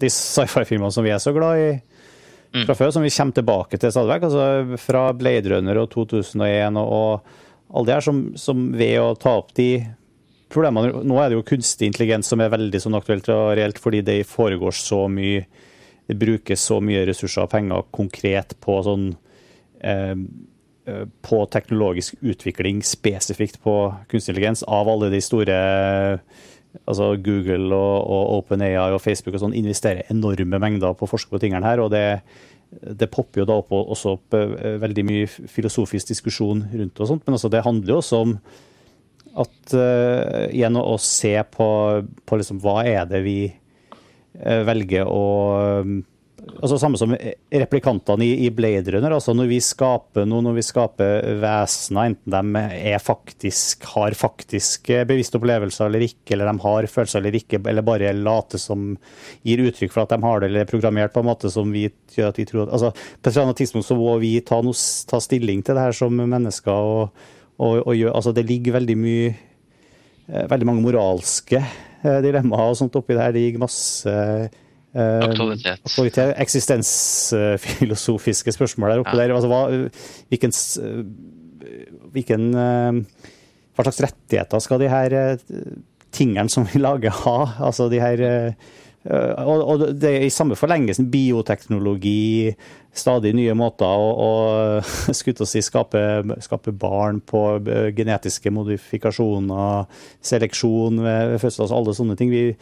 [0.00, 1.80] de sci-fi-filmene som vi er så glad i Mm.
[2.62, 4.28] Fra før, som vi kommer tilbake til stadig vekk.
[4.28, 9.14] Altså, fra Blade Runner og 2001 og, og alle de her som, som ved å
[9.18, 9.68] ta opp de
[10.54, 14.04] problemene Nå er det jo kunstig intelligens som er veldig sånn aktuelt og reelt, fordi
[14.06, 15.44] det foregår så mye
[16.06, 19.08] Det brukes så mye ressurser og penger konkret på sånn
[19.80, 23.78] eh, eh, på teknologisk utvikling spesifikt på
[24.10, 25.56] kunstig intelligens av alle de store
[26.82, 31.32] altså Google og, og OpenAI og Facebook og sånn investerer enorme mengder på å forske
[31.32, 31.82] på tingene her.
[31.84, 32.04] og det,
[32.70, 37.26] det popper jo da opp, også opp eh, veldig mye filosofisk diskusjon rundt og sånt,
[37.26, 38.38] men altså det handler jo også om
[39.34, 41.68] at uh, igjen å, se på,
[42.22, 45.24] på liksom, hva er det vi eh, velger å
[46.44, 49.14] altså Samme som replikantene i, Blade Runner.
[49.16, 54.90] altså Når vi skaper noe, når vi skaper vesener, enten de er faktisk, har faktisk
[55.08, 58.92] bevisste opplevelser eller ikke, eller de har følelser eller ikke, eller bare later som
[59.46, 61.86] gir uttrykk for at de har det, eller er programmert på en måte som vi
[62.14, 64.76] gjør at vi tror at, altså På et annet tidspunkt så må vi ta, noe,
[65.08, 66.72] ta stilling til det her som mennesker.
[66.72, 67.24] og,
[67.58, 72.78] og, og gjør, altså Det ligger veldig mye eh, veldig mange moralske eh, dilemmaer og
[72.78, 73.34] sånt oppi det her.
[73.34, 74.18] Det ligger masse
[74.94, 75.80] Aktualitet.
[75.84, 79.20] aktualitet, Eksistensfilosofiske spørsmål der oppe Ja.
[79.26, 79.34] der.
[79.34, 79.62] Altså, hva,
[80.30, 80.52] hvilken,
[82.14, 82.92] hvilken eh,
[83.74, 85.34] Hva slags rettigheter skal de her eh,
[86.14, 87.38] tingene som vi lager, ha?
[87.66, 88.54] Altså de her eh,
[89.04, 92.54] og, og det er i samme forlengelsen bioteknologi,
[92.94, 94.80] stadig nye måter å, å
[95.12, 99.84] til å si, skape, skape barn på eh, genetiske modifikasjoner,
[100.24, 102.30] seleksjon ved fødsel, altså alle sånne ting.
[102.32, 102.54] Vi,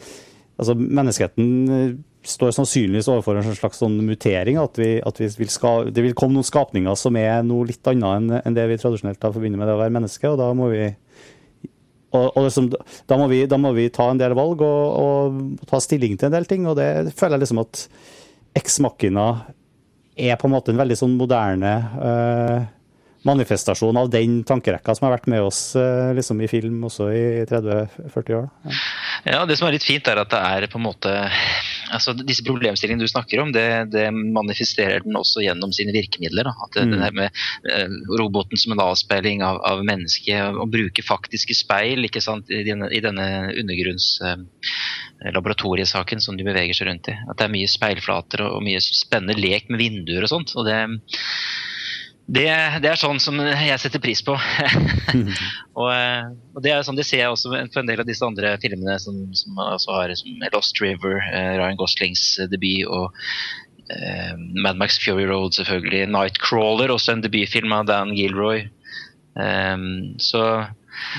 [0.57, 1.93] altså Menneskeheten eh,
[2.27, 4.59] står sannsynligvis overfor en slags sånn mutering.
[4.61, 7.91] At, vi, at vi vil ska, det vil komme noen skapninger som er noe litt
[7.91, 10.29] annet enn, det vi tradisjonelt har forbundet med det å være menneske.
[10.31, 10.85] og da må vi
[12.13, 15.67] og, og liksom, da, må vi, da må vi ta en del valg og, og
[15.69, 16.67] ta stilling til en del ting.
[16.69, 17.87] Og det føler jeg liksom at
[18.59, 19.27] eksmakina
[20.13, 22.67] er på en måte en veldig sånn moderne eh,
[23.27, 27.23] manifestasjon av den tankerekka som har vært med oss eh, liksom i film også i
[27.49, 28.49] 30-40 år.
[28.67, 28.81] Ja.
[29.23, 31.11] Ja, Det som er litt fint, er at det er på en måte
[31.93, 36.49] altså Disse problemstillingene du snakker om, det, det manifesterer den også gjennom sine virkemidler.
[36.49, 36.53] Da.
[36.65, 36.91] At det, Mm.
[36.91, 42.03] det her med eh, roboten som en avspeiling av, av mennesket, å bruke faktiske speil
[42.09, 43.27] ikke sant, i denne, i denne
[43.61, 44.41] undergrunns eh,
[45.31, 47.15] laboratoriesaken som de beveger seg rundt i.
[47.29, 50.55] At det er mye speilflater og, og mye spennende lek med vinduer og sånt.
[50.57, 50.81] og det
[52.25, 52.47] det,
[52.79, 54.35] det er sånn som jeg setter pris på.
[55.79, 58.23] og, eh, og det er sånn det ser jeg også på en del av disse
[58.23, 63.11] andre filmene som, som også har som Lost River, eh, Ryan Goslings eh, debut, og
[63.91, 66.07] eh, Mad Max Fury Road selvfølgelig.
[66.15, 68.69] Nightcrawler, også en debutfilm av Dan Gilroy.
[69.35, 69.85] Eh,
[70.23, 70.45] så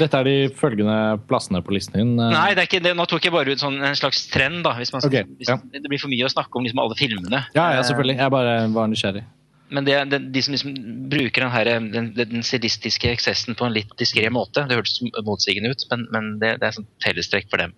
[0.01, 2.17] Dette er de følgende plassene på listen din.
[2.17, 2.97] Nei, det er ikke det.
[2.97, 4.65] nå tok jeg bare ut sånn, en slags trend.
[4.65, 5.61] da, hvis man, Ok, hvis, ja.
[5.69, 7.45] Det blir for mye å snakke om liksom alle filmene.
[7.53, 8.23] Ja, ja, selvfølgelig.
[8.25, 9.27] Jeg bare var nysgjerrig.
[9.75, 10.75] Men det, det, de som liksom
[11.11, 15.75] bruker den, her, den, den stilistiske eksessen på en litt diskré måte Det hørtes motsigende
[15.75, 17.75] ut, men, men det, det er sånn fellestrekk for dem.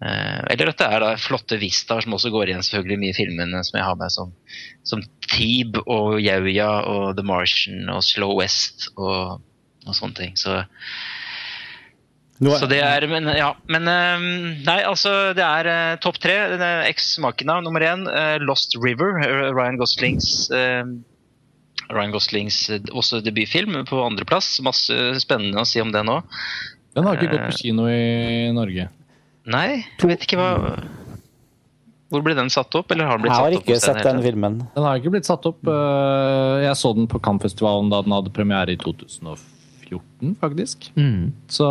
[0.00, 3.18] Eh, eller at det er da flotte vistaer som også går igjen selvfølgelig mye i
[3.18, 4.32] filmene som jeg har med, som,
[4.88, 9.42] som Teeb og Jauja og The Martian og Slow West og,
[9.84, 10.32] og sånne ting.
[10.40, 10.62] Så,
[12.40, 14.24] er, så det er Men, ja, men eh,
[14.64, 16.38] Nei, altså, det er uh, topp tre.
[16.88, 18.08] Ex Machina nummer én.
[18.08, 19.20] Uh, Lost River,
[19.52, 20.80] Ryan Goslings eh,
[21.90, 24.58] Ryan Goslings eh, også debutfilm på andreplass.
[24.64, 26.20] Masse spennende å si om det nå.
[26.96, 27.50] Den har ikke gått Eh.
[27.50, 28.88] på kino i Norge.
[29.50, 30.50] Nei, jeg vet ikke hva
[32.10, 32.90] Hvor ble den satt opp?
[32.90, 33.62] Eller har den blitt jeg har satt opp?
[33.62, 34.26] ikke hos den sett den hele?
[34.26, 34.54] filmen.
[34.74, 35.60] Den har ikke blitt satt opp.
[35.70, 40.90] eh, Jeg så den på Cannes-festivalen da den hadde premiere i 2014, faktisk.
[40.98, 41.30] Mm.
[41.46, 41.68] Så,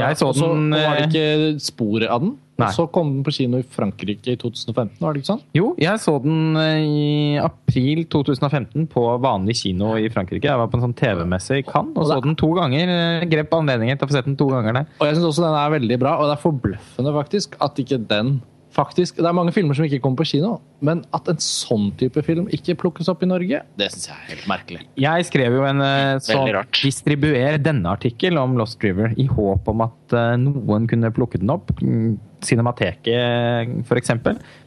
[0.00, 2.32] Jeg så og så var det eh, ikke spor av den.
[2.68, 5.42] Og så kom den på kino i Frankrike i 2015, var det ikke sånn?
[5.56, 7.08] Jo, jeg så den eh, i
[7.42, 10.48] april 2015 på vanlig kino i Frankrike.
[10.48, 12.92] Jeg var på en sånn TV-messe i Cannes og så den to ganger.
[12.92, 14.88] Eh, Grep anledningen til å få sett den to ganger der.
[15.00, 18.00] Og jeg syns også den er veldig bra, og det er forbløffende faktisk at ikke
[18.10, 18.36] den
[18.72, 20.54] faktisk, Det er mange filmer som ikke kommer på kino,
[20.84, 24.30] men at en sånn type film ikke plukkes opp i Norge, det syns jeg er
[24.32, 24.82] helt merkelig.
[25.00, 29.84] Jeg skrev jo en eh, sånn distribuer denne artikkel om Lost River i håp om
[29.86, 31.74] at eh, noen kunne plukke den opp.
[31.82, 34.16] Mm, Cinemateket, f.eks.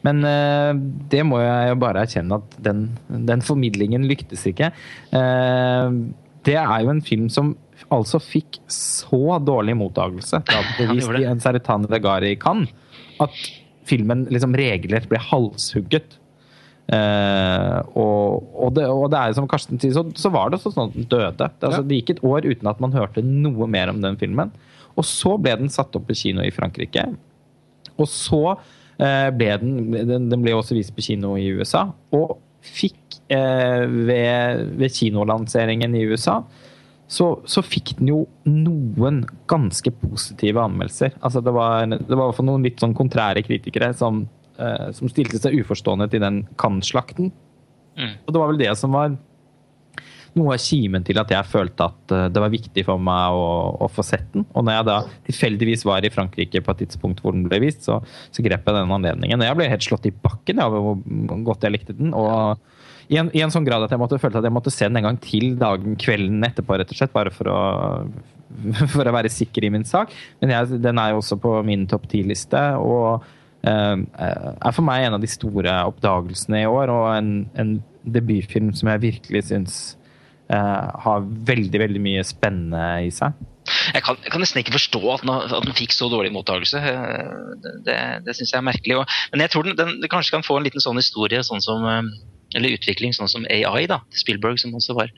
[0.06, 0.70] Men eh,
[1.12, 2.86] det må jeg jo bare erkjenne at den,
[3.28, 4.70] den formidlingen lyktes ikke.
[5.12, 6.00] Eh,
[6.46, 7.56] det er jo en film som
[7.92, 12.38] altså fikk så dårlig mottagelse da den ble det vist i en Saritane Vegari i
[12.40, 12.72] Cannes,
[13.22, 13.34] at
[13.86, 16.18] filmen liksom regelrett ble halshugget.
[16.86, 20.78] Eh, og, og, det, og det er som Karsten sier, så, så var det sånn
[20.86, 21.34] at den døde.
[21.38, 24.52] Det, altså, det gikk et år uten at man hørte noe mer om den filmen.
[24.96, 27.08] Og så ble den satt opp på kino i Frankrike.
[27.96, 31.88] Og så eh, ble den, den Den ble også vist på kino i USA.
[32.16, 36.40] Og fikk eh, ved, ved kinolanseringen i USA
[37.06, 41.14] så, så fikk den jo noen ganske positive anmeldelser.
[41.20, 44.24] Altså det var, det var i hvert fall noen litt sånn kontrære kritikere som,
[44.58, 47.30] eh, som stilte seg uforstående til den kan-slakten.
[47.96, 48.12] Mm.
[48.26, 49.14] Og det var vel det som var
[50.36, 53.46] noe av kimen til at jeg følte at eh, det var viktig for meg å,
[53.86, 54.44] å få sett den.
[54.52, 54.98] Og når jeg da
[55.30, 58.00] tilfeldigvis var i Frankrike på et tidspunkt hvor den ble vist, så,
[58.34, 59.40] så grep jeg den anledningen.
[59.40, 62.12] Og jeg ble helt slått i bakken over hvor godt jeg likte den.
[62.16, 62.58] og
[63.08, 64.98] i en, I en sånn grad at jeg måtte følte at jeg måtte se den
[65.00, 67.60] en gang til dagen, kvelden etterpå, rett og slett, bare for å,
[68.94, 70.14] for å være sikker i min sak.
[70.42, 72.62] Men jeg, den er jo også på min topp ti-liste.
[72.82, 73.26] og
[73.66, 78.72] uh, er for meg en av de store oppdagelsene i år, og en, en debutfilm
[78.76, 79.78] som jeg virkelig syns
[80.52, 83.36] uh, har veldig, veldig mye spennende i seg.
[83.66, 86.78] Jeg kan, jeg kan nesten ikke forstå at den, at den fikk så dårlig mottakelse.
[86.78, 87.32] Eh,
[87.86, 88.98] Det, det, syns jeg er merkelig.
[89.00, 91.82] Og, men jeg tror den, den, kanskje kan få en liten sånn historie, sånn som,
[92.54, 95.12] eller utvikling, sånn som AI, da, Spielberg, som også var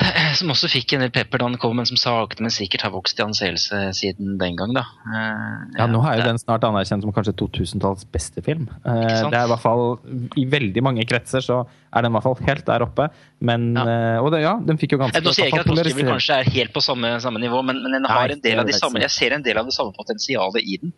[0.38, 2.92] som også fikk en del pepper da han kom, men som sakte, men sikkert har
[2.94, 4.72] vokst i anseelse siden den gang.
[4.76, 4.84] da.
[5.04, 8.68] Uh, Ja, nå er jo det- den snart anerkjent som kanskje 2000-tallets beste film.
[8.86, 8.94] Uh?
[9.30, 9.98] Det er i hvert fall
[10.40, 13.08] I veldig mange kretser så er den i hvert fall helt der oppe.
[13.40, 13.84] Men Ja.
[13.84, 16.10] Uh, Og det, ja, den fikk jo ganske Eh, Nå sier jeg ikke at Postgiver
[16.14, 18.72] kanskje er helt på samme, samme nivå, men, men den Nei, en del av de
[18.72, 20.92] jeg samme, jeg ser en del av det samme potensialet i den.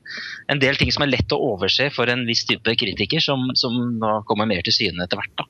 [0.49, 3.99] En del ting som er lett å overse for en viss type kritiker, som, som
[4.03, 5.35] da kommer mer til syne etter hvert.
[5.43, 5.49] da.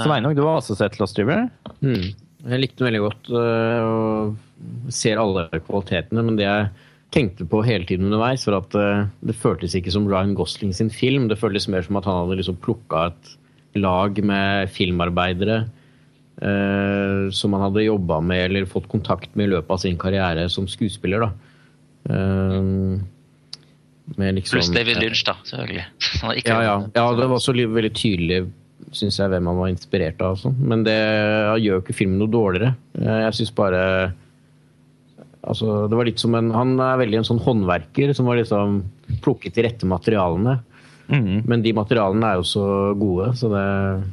[0.00, 1.48] Sveinung, du har også sett Lost River?
[1.82, 2.12] Mm.
[2.40, 6.70] Jeg likte den veldig godt øh, og ser alle kvalitetene, men det jeg
[7.12, 10.90] tenkte på hele tiden underveis, var at øh, det føltes ikke som Ryan Gosling sin
[10.94, 11.28] film.
[11.28, 13.36] Det føltes mer som at han hadde liksom plukka et
[13.80, 15.64] lag med filmarbeidere
[16.42, 20.48] eh, som han hadde jobba med eller fått kontakt med i løpet av sin karriere
[20.52, 21.26] som skuespiller.
[21.26, 21.30] da.
[22.10, 22.96] Uh,
[24.16, 25.84] liksom, Pluss David Lynch, da, selvfølgelig.
[26.46, 26.76] Ja, ja.
[26.94, 28.40] ja, det var også veldig tydelig
[28.92, 30.36] synes jeg, hvem han var inspirert av.
[30.36, 30.56] og sånn.
[30.72, 32.74] Men det gjør jo ikke filmen noe dårligere.
[33.00, 33.82] Eh, Jeg syns bare
[35.42, 38.82] altså, det var litt som en, Han er veldig en sånn håndverker som har liksom
[39.24, 40.58] plukket de rette materialene.
[41.10, 41.42] Mm.
[41.50, 42.66] Men de materialene er jo så
[42.98, 43.64] gode, så det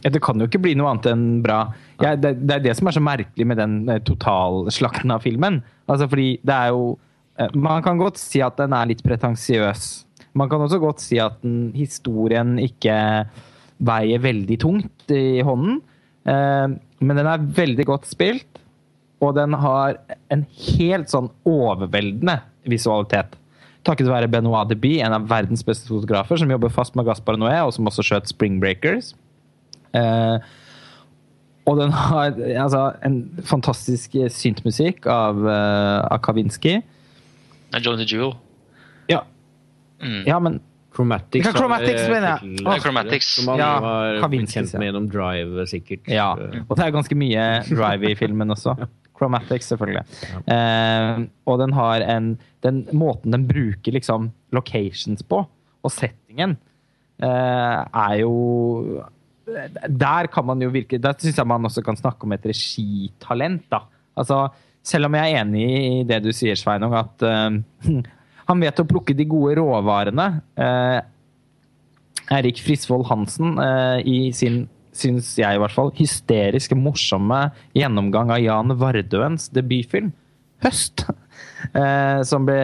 [0.06, 1.60] Ja, det kan jo ikke bli noe annet enn bra.
[2.02, 5.62] Ja, det, det er det som er så merkelig med den eh, totalslakten av filmen.
[5.88, 6.98] Altså fordi det er jo
[7.38, 9.86] eh, Man kan godt si at den er litt pretensiøs.
[10.38, 12.98] Man kan også godt si at den, historien ikke
[13.80, 15.82] veier veldig tungt i hånden.
[16.26, 16.68] Eh,
[17.00, 18.58] Men den er veldig godt spilt,
[19.22, 20.00] og den har
[20.34, 23.36] en helt sånn overveldende visualitet.
[23.86, 27.60] Takket være Benoit Deby, en av verdens beste fotografer, som jobber fast med Gaspar Noé,
[27.64, 29.14] og som også skjøt Spring Breakers.
[29.94, 30.40] Eh,
[31.68, 36.78] og den har altså, en fantastisk syntmusikk av, uh, av Kavinsky.
[37.84, 38.34] Johnny Jewel.
[39.12, 39.22] Ja,
[40.00, 40.24] Mm.
[40.28, 40.60] ja, men
[40.98, 42.40] Chromatics, Ja, Chromatics, er, mener jeg.
[42.58, 43.28] tittel- Ja, Chromatics.
[43.38, 43.72] Som man Ja,
[44.22, 46.08] har blitt kjent med gjennom Drive, sikkert.
[46.10, 48.74] Ja, og det er ganske mye drive i filmen også.
[49.18, 50.04] Chromatics, selvfølgelig.
[50.54, 52.32] Eh, og den har en
[52.66, 55.44] Den måten den bruker liksom locations på,
[55.86, 56.58] og settingen,
[57.22, 59.04] eh, er jo
[59.88, 63.64] Der kan man jo virke Der syns jeg man også kan snakke om et regitalent,
[63.72, 63.80] da.
[64.18, 64.50] Altså,
[64.84, 68.02] selv om jeg er enig i det du sier, Sveinung, at eh,
[68.48, 70.28] han vet å plukke de gode råvarene.
[70.58, 71.00] Eh,
[72.38, 74.66] Eirik Frisvold Hansen eh, i sin,
[74.98, 80.12] syns jeg i hvert fall, hysterisk morsomme gjennomgang av Jan Vardøens debutfilm
[80.64, 81.04] 'Høst'.
[81.78, 82.56] Eh, som ble,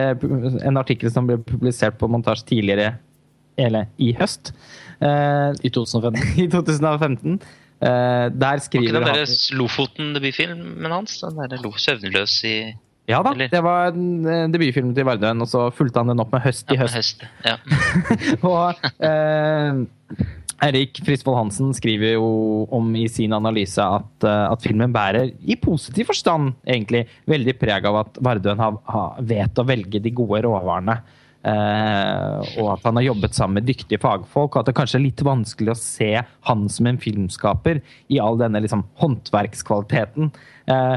[0.66, 2.96] en artikkel som ble publisert på montasje tidligere,
[3.56, 4.50] eller i høst.
[4.98, 6.24] Eh, I 2015.
[6.42, 7.38] I 2015.
[7.84, 11.20] Eh, der Var ikke det den han Lofoten-debutfilmen hans?
[11.22, 12.56] Den der Lo- Søvnløs i
[13.10, 13.50] Ja da, eller?
[13.52, 16.78] det var en, debutfilmen til Vardøen, og så fulgte han den opp med 'Høst i
[16.78, 16.96] ja, høst'.
[16.96, 17.26] høst.
[17.44, 17.58] Ja.
[18.48, 19.82] Og eh,
[20.64, 22.28] Erik Frisvold Hansen skriver jo
[22.72, 27.90] om i sin analyse at, eh, at filmen bærer, i positiv forstand, egentlig, veldig preg
[27.90, 30.96] av at Vardøen har, har, vet å velge de gode råvarene.
[31.44, 35.04] Eh, og at han har jobbet sammen med dyktige fagfolk, og at det kanskje er
[35.10, 36.12] litt vanskelig å se
[36.48, 40.32] han som en filmskaper i all denne liksom, håndverkskvaliteten.
[40.72, 40.94] Eh,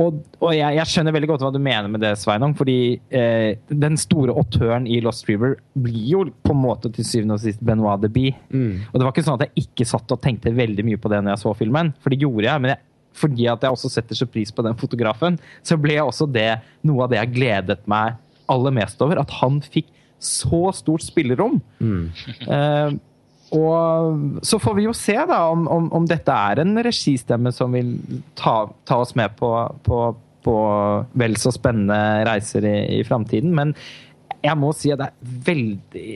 [0.00, 2.54] og, og jeg, jeg, skjønner veldig godt hva du mener med det, Sveinung.
[2.58, 2.78] fordi
[3.14, 7.44] eh, den store autøren i Lost River blir jo på en måte til syvende og
[7.44, 8.34] sist Benoit de Bie.
[8.50, 8.88] Mm.
[8.90, 11.22] Og det var ikke sånn at jeg ikke satt og tenkte veldig mye på det
[11.22, 12.64] når jeg så filmen, for det gjorde jeg.
[12.64, 12.82] men jeg
[13.14, 17.04] fordi at jeg også setter så pris på den fotografen, så ble også det noe
[17.04, 18.16] av det jeg gledet meg
[18.50, 19.20] aller mest over.
[19.22, 19.86] At han fikk
[20.18, 21.60] så stort spillerom.
[21.78, 22.08] Mm.
[22.48, 22.96] uh,
[23.54, 27.74] og så får vi jo se da om, om, om, dette er en registemme som
[27.76, 27.94] vil
[28.38, 29.50] ta, ta oss med på,
[29.86, 30.00] på,
[30.46, 30.56] på,
[31.14, 33.54] vel så spennende reiser i, i framtiden.
[33.54, 33.76] Men
[34.44, 36.10] jeg må si at det er veldig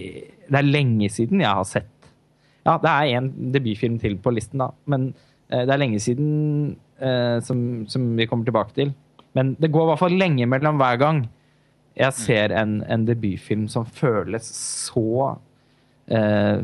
[0.49, 2.11] Det er lenge siden jeg har sett
[2.67, 4.73] Ja, det er en debutfilm til på listen, da.
[4.91, 5.13] Men
[5.53, 8.93] uh, det er lenge siden eh, som, som, vi kommer tilbake til.
[9.39, 11.23] Men det går i hvert fall lenge mellom hver gang
[11.99, 14.47] jeg ser en, en debutfilm som føles
[14.91, 15.33] så
[16.13, 16.59] uh,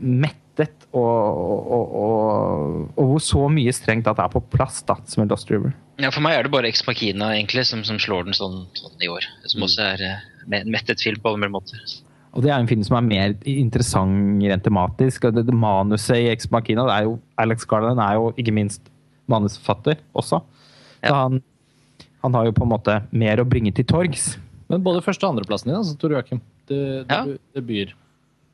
[0.00, 4.98] mettet, og, og, og, og, hvor så mye strengt at det er på plass, da,
[5.08, 5.72] som en Lost River.
[6.00, 8.96] Ja, For meg er det bare Ex Machina egentlig, som, som slår den sånn, sånn,
[9.04, 9.26] i år.
[9.46, 9.66] Som mm.
[9.68, 11.82] også er en uh, mettet film på alle mulige måter.
[12.30, 15.26] Og det er en film som er mer interessant rent tematisk.
[15.26, 18.54] og det, det Manuset i Ex Machina det er jo, Alex Garland er jo ikke
[18.54, 18.92] minst
[19.30, 20.40] manusforfatter også.
[21.00, 21.40] Så han,
[22.22, 24.34] han, har jo på en måte mer å bringe til torgs.
[24.70, 26.42] Men både første- og andreplassen din, altså, Tor Joakim.
[26.70, 27.24] Det, det, ja.
[27.56, 27.94] det byr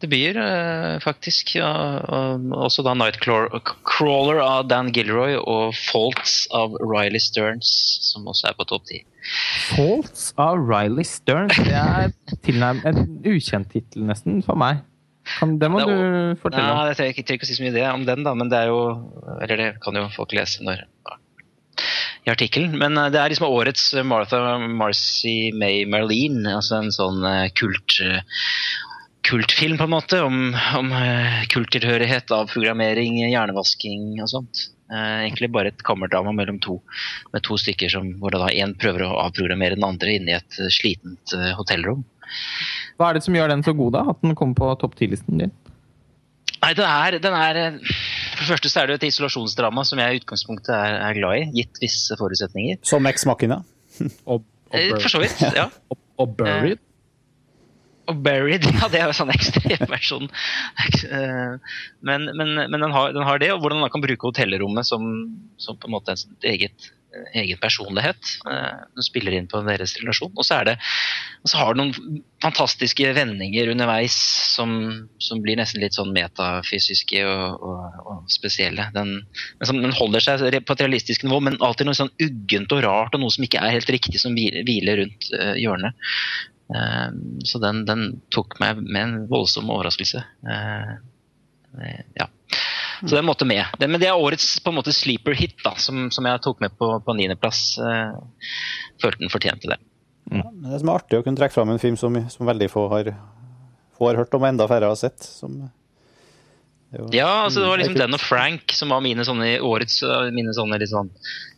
[0.02, 1.54] debuter, uh, faktisk.
[1.58, 1.70] Ja,
[2.04, 7.70] og også da Nightcrawler av Dan Gilroy og Faults av Riley Stearns,
[8.10, 9.02] som også er på topp ti.
[9.72, 11.56] Faults av Riley Stearns?
[11.56, 12.12] Det er
[12.46, 14.84] tilnærmet en ukjent tittel, nesten, for meg.
[15.26, 16.84] Kan, det må det, du fortelle om.
[16.92, 18.82] Jeg trenger ikke si så mye det om den, da, men det er jo
[19.42, 20.84] Eller det kan jo folk lese når
[22.26, 22.76] i artikkelen.
[22.78, 28.00] Men eh, det er liksom årets Martha Marcy May Marlene, altså en sånn eh, kult
[29.26, 30.94] kultfilm, på en måte, om, om
[31.52, 34.66] kulttilhørighet av avprogrammering, hjernevasking og sånt.
[34.86, 36.76] Uh, egentlig bare et kammerdrama mellom to,
[37.34, 40.60] med to stykker som, hvor da én prøver å avprogrammere den andre inne i et
[40.62, 42.04] uh, slitent hotellrom.
[42.96, 44.04] Hva er det som gjør den så god, da?
[44.14, 45.54] At den kommer på topp 10-listen din?
[46.62, 47.58] Nei, den er, den er,
[48.32, 51.42] For det første så er det et isolasjonsdrama som jeg i utgangspunktet er, er glad
[51.42, 52.80] i, gitt visse forutsetninger.
[52.86, 53.60] Som Ex Machina?
[54.26, 55.68] For så vidt, ja.
[55.92, 56.82] Og, og Buried?
[58.06, 60.28] Og Buried, ja, det er jo sånn ekstremversjon.
[62.06, 65.02] Men, men, men den, har, den, har, det, og hvordan man kan bruke hotellrommet som,
[65.58, 66.92] som på en måte en eget
[67.34, 68.18] egen personlighet.
[68.44, 70.32] Den spiller inn på deres relasjon.
[70.34, 70.74] Og så, er det,
[71.48, 74.16] så har du noen fantastiske vendinger underveis
[74.56, 74.74] som,
[75.22, 78.88] som blir nesten litt sånn metafysiske og, og, og spesielle.
[78.96, 79.14] Den,
[79.62, 83.24] den, holder seg på et realistisk nivå, men alltid noe sånn uggent og rart og
[83.24, 85.96] noe som ikke er helt riktig, som hviler rundt hjørnet.
[86.74, 90.22] Ehm, så den, den, tok meg med en voldsom overraskelse.
[90.50, 90.96] Ehm,
[91.82, 92.28] eh, ja.
[93.02, 93.76] Så den måtte med.
[93.78, 96.78] Men det er årets på en måte sleeper hit da, som, som jeg tok med
[96.80, 97.74] på, på niendeplass.
[97.76, 98.16] Uh,
[99.02, 99.76] følte den fortjente det.
[100.30, 100.38] Mm.
[100.40, 102.86] Ja, det som er artig å kunne trekke fram en film som, som veldig få
[102.94, 103.10] har,
[103.98, 105.20] få har hørt om, og enda færre har sett.
[105.28, 105.58] Som,
[106.96, 110.00] jo, ja, altså det var liksom den og Frank som var mine sånne årets
[110.32, 111.55] mine sånne sånn Eh,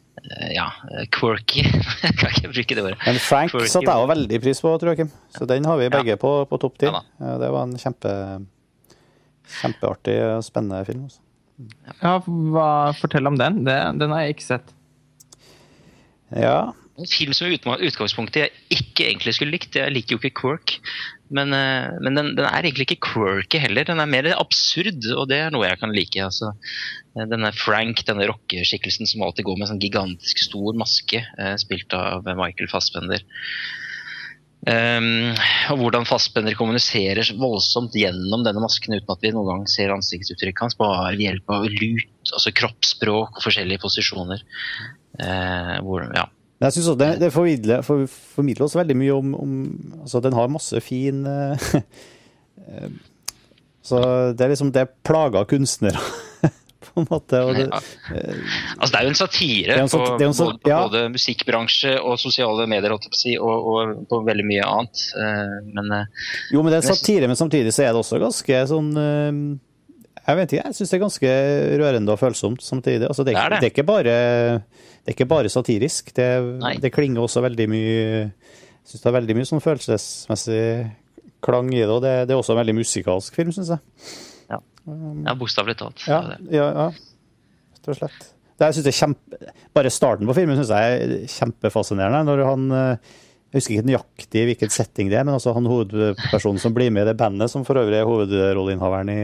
[0.54, 0.66] ja,
[1.14, 1.62] quirky.
[2.18, 2.18] quirky.
[2.18, 2.98] kan ikke bruke det ordet.
[3.06, 3.70] Men Frank quirky.
[3.72, 5.10] satte jeg veldig pris på, tror jeg.
[5.36, 6.20] Så den har vi begge ja.
[6.20, 6.90] på, på topp ti.
[6.90, 7.02] Ja,
[7.42, 8.12] det var en kjempe,
[9.60, 11.06] kjempeartig og spennende film.
[11.08, 11.22] Også.
[12.02, 13.62] Ja, hva, Fortell om den.
[13.66, 14.74] Det, den har jeg ikke sett.
[16.34, 16.58] Ja.
[16.98, 19.76] En film som i utgangspunktet jeg ikke egentlig skulle likt.
[19.78, 20.78] Jeg liker jo ikke quirk.
[21.34, 23.86] Men, eh, men den, den, er egentlig ikke quirky heller.
[23.88, 26.22] Den er mer absurd, og det er noe jeg kan like.
[26.24, 26.54] Altså,
[27.16, 31.54] eh, denne Frank, denne rockeskikkelsen som alltid går med en sånn gigantisk stor maske, eh,
[31.60, 33.24] spilt av Michael Fassbender.
[34.68, 35.36] Um,
[35.70, 40.64] og hvordan Fassbender kommuniserer voldsomt gjennom denne masken uten at vi noen gang ser ansiktsuttrykket
[40.64, 44.42] hans, bare ved hjelp av lut, altså kroppsspråk og forskjellige posisjoner.
[45.14, 46.26] Uh, hvor, ja.
[46.58, 49.58] Men jeg synes også det, det formidler, for, formidler, oss veldig mye om, om
[50.02, 51.68] altså Den har masse fin uh,
[53.88, 54.00] Så
[54.34, 56.00] det er liksom Det plager kunstnere,
[56.88, 57.38] på en måte.
[57.54, 57.78] Det, ja.
[58.76, 60.80] altså det er jo en satire en, på en, både, ja.
[60.82, 65.06] både, musikkbransje og sosiale medier, å og, og, på veldig mye annet.
[65.70, 65.94] Men
[66.52, 68.92] Jo, men det er satire, men samtidig så er det også ganske sånn
[70.28, 71.30] jeg vet ikke, jeg syns det er ganske
[71.80, 73.06] rørende og følsomt samtidig.
[73.08, 73.60] Altså, det, er, det, er det.
[73.62, 74.16] det, er, ikke bare,
[75.08, 76.10] det er ikke bare satirisk.
[76.12, 76.24] Det,
[76.84, 80.64] det klinger også veldig mye Jeg syns det er veldig mye sånn følelsesmessig
[81.44, 83.80] klang i det, og det, er også en veldig musikalsk film, syns jeg.
[84.52, 84.58] Ja,
[85.30, 86.04] ja bokstavelig talt.
[86.04, 86.18] Ja,
[86.52, 88.28] ja, ja, rett og slett.
[88.58, 89.40] Det, jeg synes det er kjempe,
[89.80, 92.22] bare starten på filmen syns jeg er kjempefascinerende.
[92.28, 96.76] Når han Jeg husker ikke nøyaktig hvilken setting det er, men altså han hovedpersonen som
[96.76, 99.22] blir med i det bandet, som for øvrig er hovedrolleinnehaveren i,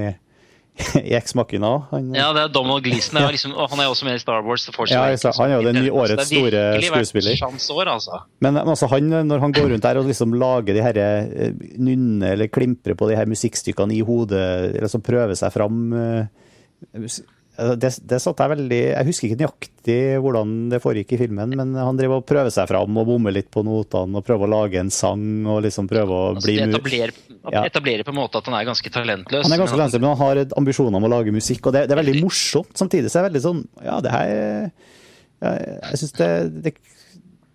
[1.09, 1.71] i X-Machina.
[1.93, 3.21] Han, Ja, det er Donald Gleeson.
[3.21, 4.65] Er Liksom, han er også med i Star Wars.
[4.91, 7.37] Ja, jeg sa- han er jo det nye årets store skuespiller.
[7.75, 8.21] År, altså.
[8.43, 10.99] Men altså han, når han går rundt der og liksom lager de her
[11.79, 15.93] nynner nynne eller klimprer på de her musikkstykkene i hodet, eller som prøver seg fram
[15.93, 16.27] eh,
[16.95, 17.09] eh,
[17.55, 21.75] det, det satt jeg veldig Jeg husker ikke nøyaktig hvordan det foregikk i filmen, men
[21.79, 24.81] han driver og prøver seg fram og bommer litt på notene og prøver å lage
[24.81, 27.13] en sang og liksom prøve å altså bli Det etablerer,
[27.53, 27.63] Ja.
[27.69, 29.45] etablerer på en måte at han er ganske talentløs.
[29.47, 31.95] Han er ganske talentløs, men han har ambisjoner om å lage musikk, og det, det
[31.95, 32.75] er veldig morsomt.
[32.81, 36.31] Samtidig så er det veldig sånn Ja, det her Jeg, jeg syns det,
[36.65, 36.75] det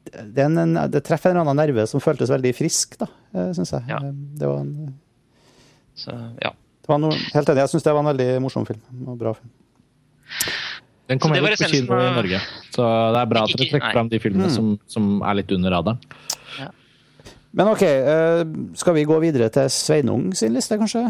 [0.09, 3.07] det, en, det treffer en annen nerve som føltes veldig frisk, da,
[3.53, 3.83] syns jeg.
[3.91, 3.99] Ja.
[4.01, 4.95] Det var, en,
[5.93, 6.49] Så, ja.
[6.55, 8.81] det var noe, helt enig, jeg syns det var en veldig morsom film.
[9.05, 9.51] og bra film.
[11.09, 12.39] Den kommer det var heller ikke på kino i Norge.
[12.75, 14.55] Så det er bra at dere trekker fram de filmene Mm.
[14.55, 15.99] som, som er litt under radaren.
[17.51, 18.43] Men OK, eh,
[18.77, 21.07] skal vi gå videre til Sveinung sin liste, kanskje?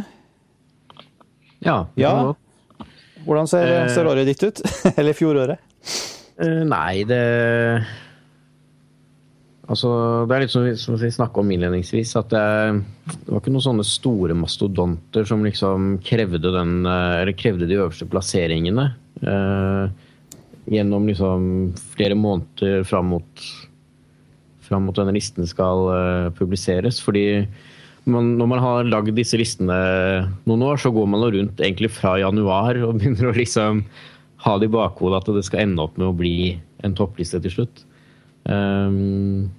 [1.65, 1.81] Ja.
[1.99, 2.33] Ja.
[3.25, 3.89] Hvordan ser, Eh.
[3.91, 4.61] ser året ditt ut?
[4.97, 5.59] Eller fjoråret?
[6.39, 7.19] Eh, nei, det
[9.69, 12.45] Altså, det er litt som vi, som vi snakka om innledningsvis, at det,
[13.11, 18.07] det var ikke noen sånne store mastodonter som liksom krevde den Eller krevde de øverste
[18.09, 18.87] plasseringene
[20.69, 21.41] gjennom liksom
[21.95, 23.43] flere måneder fram mot
[24.69, 27.01] fram mot denne listen skal eh, publiseres.
[27.03, 27.25] Fordi
[28.09, 29.77] man, når man har lagd disse listene
[30.49, 33.83] noen år, så går man rundt egentlig fra januar og begynner å liksom
[34.45, 36.53] ha det i bakhodet at det skal ende opp med å bli
[36.85, 37.81] en toppliste til slutt.
[38.47, 39.49] Um,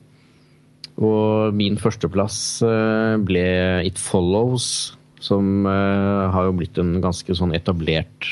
[1.00, 3.44] og min førsteplass eh, ble
[3.88, 8.28] It Follows, som eh, har jo blitt en ganske sånn etablert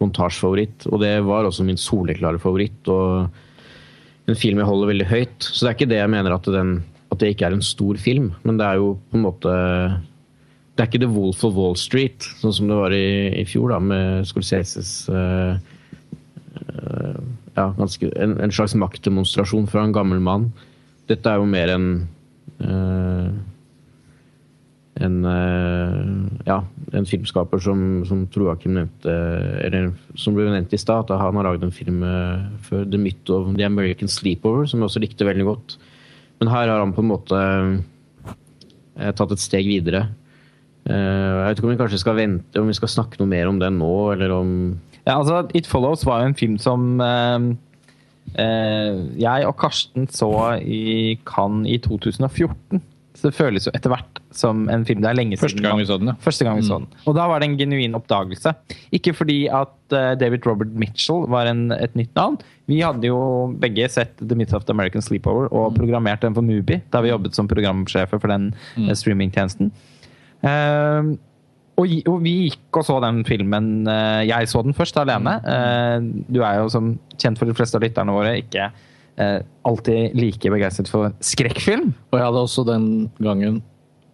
[0.00, 0.86] montasjefavoritt.
[0.90, 5.38] Og det var også min soleklare favoritt, og en film jeg holder veldig høyt.
[5.42, 6.76] Så det er ikke det jeg mener at, den,
[7.10, 9.56] at det ikke er en stor film, men det er jo på en måte
[10.76, 13.74] Det er ikke The Wolf of Wall Street, sånn som det var i, i fjor,
[13.74, 15.58] da, med Scorseses uh,
[16.70, 17.18] uh,
[17.56, 20.48] ja, ganske, en, en slags maktdemonstrasjon fra en gammel mann.
[21.10, 21.86] Dette er jo mer en
[22.62, 23.30] eh,
[25.00, 26.00] en, eh,
[26.46, 26.58] ja,
[26.92, 29.14] en filmskaper som, som tror Joakim nevnte,
[29.64, 33.32] eller som ble nevnt i stad, han har lagd en film eh, før, 'The Myth
[33.32, 35.78] of the American Sleepover', som jeg også likte veldig godt.
[36.40, 40.06] Men her har han på en måte eh, tatt et steg videre.
[40.88, 43.50] Eh, jeg vet ikke om vi kanskje skal vente, om vi skal snakke noe mer
[43.50, 44.54] om den nå, eller om
[45.06, 47.50] Ja, altså, It Follows var jo en film som eh,
[48.36, 50.30] eh, jeg og Karsten så
[50.60, 52.80] i Cannes i 2014.
[53.20, 55.66] Så det føles jo etter hvert som en film det er lenge Første siden.
[55.66, 56.14] gang vi så den, ja.
[56.24, 56.86] Første gang vi så den.
[57.04, 58.54] Og da var det en genuin oppdagelse.
[58.96, 62.38] Ikke fordi at eh, David Robert Mitchell var en, et nytt navn.
[62.70, 63.20] Vi hadde jo
[63.60, 67.12] begge sett The Myth of the American Sleepover og programmert den for Mubi, da vi
[67.12, 69.68] jobbet som programsjefer for den eh, streamingtjenesten.
[70.40, 71.10] Eh,
[71.80, 75.36] og, og vi gikk og så den filmen eh, Jeg så den først alene.
[76.32, 78.70] Du er jo som kjent for de fleste av lytterne våre ikke
[79.18, 81.92] eh, alltid like begeistret for skrekkfilm.
[82.12, 82.86] Og jeg hadde også den
[83.22, 83.60] gangen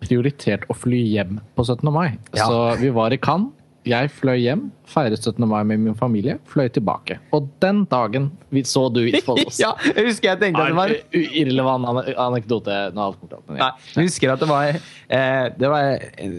[0.04, 1.86] prioritert å fly hjem på 17.
[1.92, 2.16] mai.
[2.36, 2.46] Ja.
[2.46, 3.52] Så vi var i Cannes.
[3.86, 5.44] Jeg fløy hjem, feiret 17.
[5.46, 7.18] mai med min familie, fløy tilbake.
[7.36, 9.60] Og den dagen vi så du It Follows.
[9.64, 13.68] ja, jeg husker jeg tenkte at det var Irrelevant ane- anekdote alt men ja.
[13.68, 16.36] Nei, jeg husker at det var eh, Det, var, eh,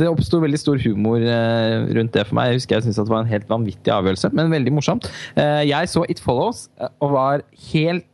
[0.00, 2.50] det oppsto veldig stor humor eh, rundt det for meg.
[2.54, 5.10] Jeg husker jeg syntes det var en helt vanvittig avgjørelse, men veldig morsomt.
[5.36, 6.68] Eh, jeg så It Follows
[7.00, 8.06] og var helt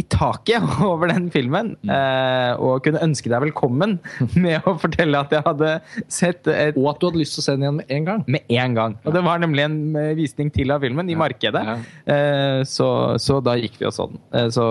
[0.00, 1.74] i taket over den filmen.
[1.84, 3.98] eh, og kunne ønske deg velkommen
[4.44, 5.72] med å fortelle at jeg hadde
[6.08, 8.22] sett et Og at du hadde lyst til å se den igjen med en gang.
[8.26, 8.94] med en gang.
[9.04, 11.64] Og det var nemlig en eh, visning til av filmen i markedet.
[11.68, 11.76] Ja.
[12.14, 12.88] Eh, så,
[13.20, 14.22] så da gikk vi og så den.
[14.32, 14.70] Eh, så,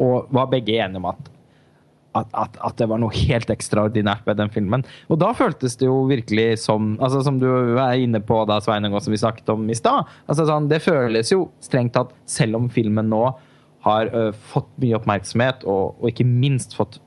[0.00, 1.28] og var begge enige om at,
[2.18, 4.82] at, at, at det var noe helt ekstraordinært ved den filmen.
[5.12, 8.96] Og da føltes det jo virkelig som altså Som du er inne på da, Sveinung,
[9.04, 10.08] som vi snakket om i stad.
[10.26, 13.28] Altså, sånn, det føles jo strengt tatt, selv om filmen nå
[13.86, 17.00] har uh, fått mye oppmerksomhet, og, og ikke minst fått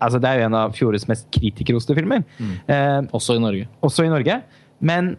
[0.00, 2.22] Altså, det er jo en av fjorårets mest kritikerroste filmer.
[2.40, 3.66] Eh, Også i Norge.
[3.84, 4.38] også i Norge.
[4.80, 5.10] Men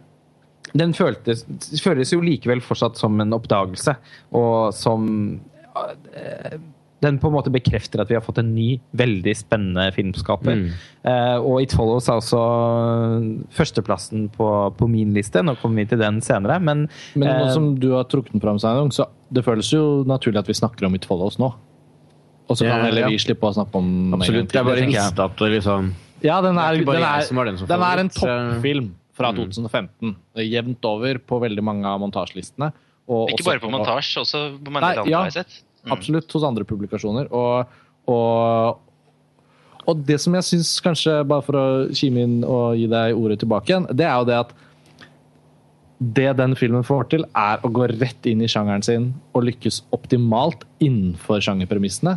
[0.74, 1.44] den føltes,
[1.84, 3.94] føles jo likevel fortsatt som en oppdagelse,
[4.34, 5.04] og som
[6.18, 6.56] eh,
[7.02, 10.60] Den på en måte bekrefter at vi har fått en ny, veldig spennende filmskaper.
[10.60, 10.68] Mm.
[11.10, 12.42] Eh, og It Follows er også
[13.56, 14.48] førsteplassen på,
[14.78, 15.42] på min liste.
[15.42, 16.86] Nå kommer vi til den senere, men,
[17.18, 20.42] Men nå eh, som du har trukket den fram, Sveinung, så det føles jo naturlig
[20.44, 21.50] at vi snakker om It Follows nå.
[22.50, 23.10] Og så kan Ja, heller ja.
[23.12, 24.50] vi slippe å snakke om en Absolutt.
[24.50, 24.58] til.
[24.60, 24.92] Jeg bare jeg.
[24.92, 25.92] visste at det liksom
[26.22, 30.16] Ja, den er, er den er, den den er en toppfilm fra 2015.
[30.34, 32.72] Det er Jevnt over på veldig mange av montasjelistene.
[33.02, 35.60] Ikke også bare på montasje, også på mange andre har jeg sett.
[35.82, 35.94] Mm.
[35.96, 37.30] Absolutt hos andre publikasjoner.
[37.30, 38.80] Og Og,
[39.86, 43.36] og det som jeg syns kanskje, bare for å kime inn og gi deg ordet
[43.38, 44.50] tilbake igjen, det er jo det at
[46.02, 49.06] det den filmen får til, er å gå rett inn i sjangeren sin
[49.36, 52.16] og lykkes optimalt innenfor sjangerpremissene.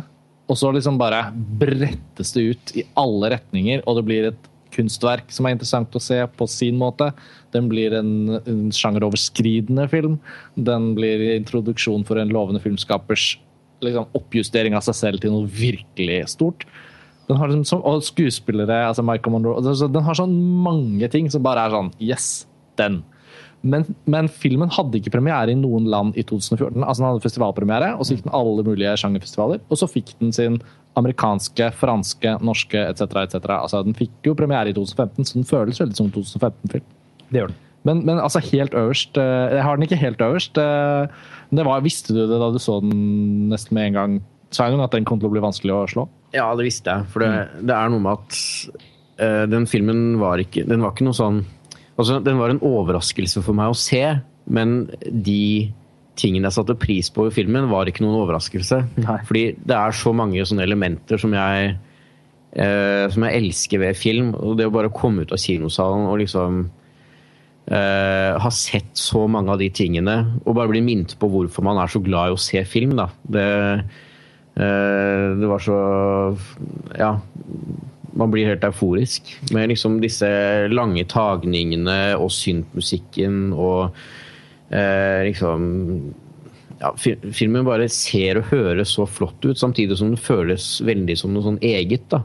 [0.50, 1.28] Og så liksom bare
[1.62, 6.02] brettes det ut i alle retninger, og det blir et kunstverk som er interessant å
[6.02, 7.12] se på sin måte.
[7.54, 10.18] Den blir en, en sjangeroverskridende film.
[10.58, 13.36] Den blir introduksjon for en lovende filmskapers
[13.84, 16.66] liksom, oppjustering av seg selv til noe virkelig stort.
[17.26, 21.42] Den har liksom, og skuespillere, altså Michael Monroe altså, Den har sånn mange ting som
[21.42, 22.46] bare er sånn Yes,
[22.78, 23.00] den.
[23.66, 26.84] Men, men, filmen hadde ikke premiere i noen land i 2014.
[26.84, 29.62] Altså Den hadde festivalpremiere, og så gikk den alle mulige sjangerfestivaler.
[29.66, 30.60] Og så fikk den sin
[30.96, 33.02] amerikanske, franske, norske etc.
[33.24, 33.38] etc.
[33.58, 36.86] Altså, den fikk jo premiere i 2015, så den føles veldig som en 2015-film.
[37.26, 37.62] Det gjør den.
[37.86, 40.58] Men, men, altså helt øverst eh, Jeg har den ikke helt øverst.
[41.50, 44.16] Var, visste du det da du så den nesten med en gang?
[44.54, 46.06] Sveinung, at den kom til å bli vanskelig å slå?
[46.34, 47.08] Ja, det visste jeg.
[47.12, 47.30] For det,
[47.66, 48.38] det er noe med at
[49.22, 51.44] uh, den filmen var ikke Den var ikke noe sånn
[51.96, 54.02] Altså, den var en overraskelse for meg å se,
[54.52, 55.72] men de
[56.20, 58.82] tingene jeg satte pris på i filmen, var ikke noen overraskelse.
[59.00, 59.16] Nei.
[59.28, 61.70] Fordi det er så mange sånne elementer som jeg,
[62.52, 64.34] eh, som jeg elsker ved film.
[64.36, 66.66] Og det å bare komme ut av kinosalen og liksom
[67.66, 71.80] eh, har sett så mange av de tingene, og bare blir minnet på hvorfor man
[71.82, 73.10] er så glad i å se film, da.
[73.22, 73.48] Det,
[74.56, 75.76] uh, det var så
[76.96, 77.16] Ja
[78.16, 80.28] man blir helt euforisk med liksom disse
[80.72, 83.90] lange tagningene og syntmusikken og
[84.72, 85.66] uh, liksom
[86.80, 91.32] ja, Filmen bare ser og høres så flott ut, samtidig som den føles veldig som
[91.32, 92.04] noe sånn eget.
[92.12, 92.20] da,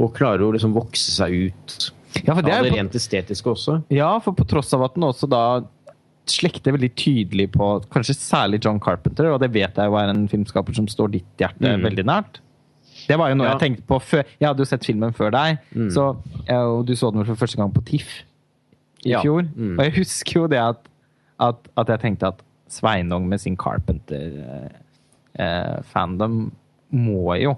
[0.00, 1.90] Og klarer å liksom vokse seg ut
[2.26, 3.76] Ja, for det er, ja, det rent estetiske også.
[3.90, 5.42] Ja, for på tross av at den også da
[6.30, 10.26] slekter veldig tydelig på kanskje særlig John Carpenter, og det vet jeg jo er en
[10.30, 11.82] filmskaper som står ditt hjerte Mm.
[11.86, 12.40] veldig nært.
[13.08, 13.52] Det var jo noe Ja.
[13.56, 14.24] jeg tenkte på før.
[14.38, 15.90] Jeg hadde jo sett filmen før deg, Mm.
[15.90, 16.16] så,
[16.48, 18.22] eh, og du så den vel for første gang på TIFF
[19.06, 19.20] i Ja.
[19.22, 19.42] fjor.
[19.56, 19.78] Mm.
[19.78, 20.76] Og jeg husker jo det at,
[21.40, 26.50] at, at jeg tenkte at Sveinung med sin Carpenter-fandom
[26.92, 27.56] må jo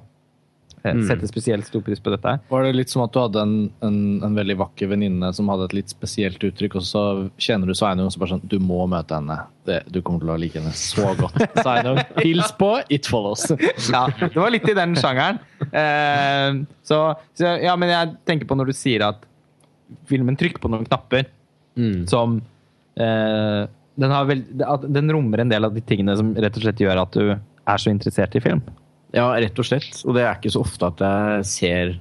[0.85, 1.03] eh, Mm.
[1.09, 2.33] sette spesielt stor pris på dette.
[2.51, 3.53] Var det litt som at du hadde en,
[3.87, 7.03] en, en veldig vakker venninne som hadde et litt spesielt uttrykk, og så
[7.39, 9.37] kjenner du Sveinung og så bare sånn Du må møte henne.
[9.64, 11.39] Det, du kommer til å like henne så godt.
[11.62, 13.45] Sveinung, hils på It Follows.
[13.93, 15.39] ja, det var litt i den sjangeren.
[15.70, 17.03] Eh, så,
[17.39, 19.22] så ja, men jeg tenker på når du sier at
[20.11, 21.28] filmen trykker på noen knapper
[21.72, 22.03] Mm.
[22.11, 22.35] som
[23.01, 23.62] eh,
[23.97, 24.43] den, har vel,
[24.93, 27.80] den rommer en del av de tingene som rett og slett gjør at du er
[27.80, 28.61] så interessert i film.
[29.13, 30.01] Ja, rett og slett.
[30.07, 31.95] Og det er ikke så ofte at jeg ser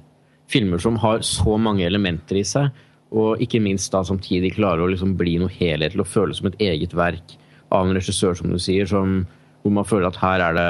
[0.52, 2.72] filmer som har så mange elementer i seg,
[3.12, 6.60] og ikke minst da samtidig klarer å liksom bli noe helhetlig og føles som et
[6.64, 7.36] eget verk
[7.72, 9.22] av en regissør, som du sier, som,
[9.62, 10.68] hvor man føler at her er det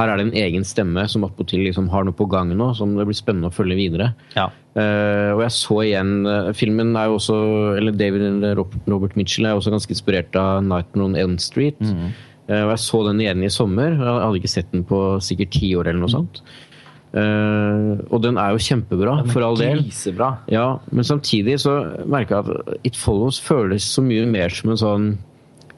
[0.00, 2.94] her er det en egen stemme som attpåtil liksom har noe på gang nå, som
[2.96, 4.10] det blir spennende å følge videre.
[4.32, 4.48] Ja.
[4.70, 7.36] Uh, og jeg så igjen uh, Filmen er jo også
[7.74, 8.44] Eller David
[8.86, 11.80] Robert Mitchell er også ganske inspirert av 'Night on Elm Street.
[11.82, 12.12] Eh,
[12.50, 13.94] og jeg så den igjen i sommer.
[13.94, 16.42] Jeg hadde ikke sett den på sikkert ti år eller noe sånt.
[17.10, 19.82] Uh, og den er jo kjempebra, for all del.
[20.50, 24.80] Ja, men samtidig så merker jeg at It Follows føles så mye mer som en
[24.80, 25.10] sånn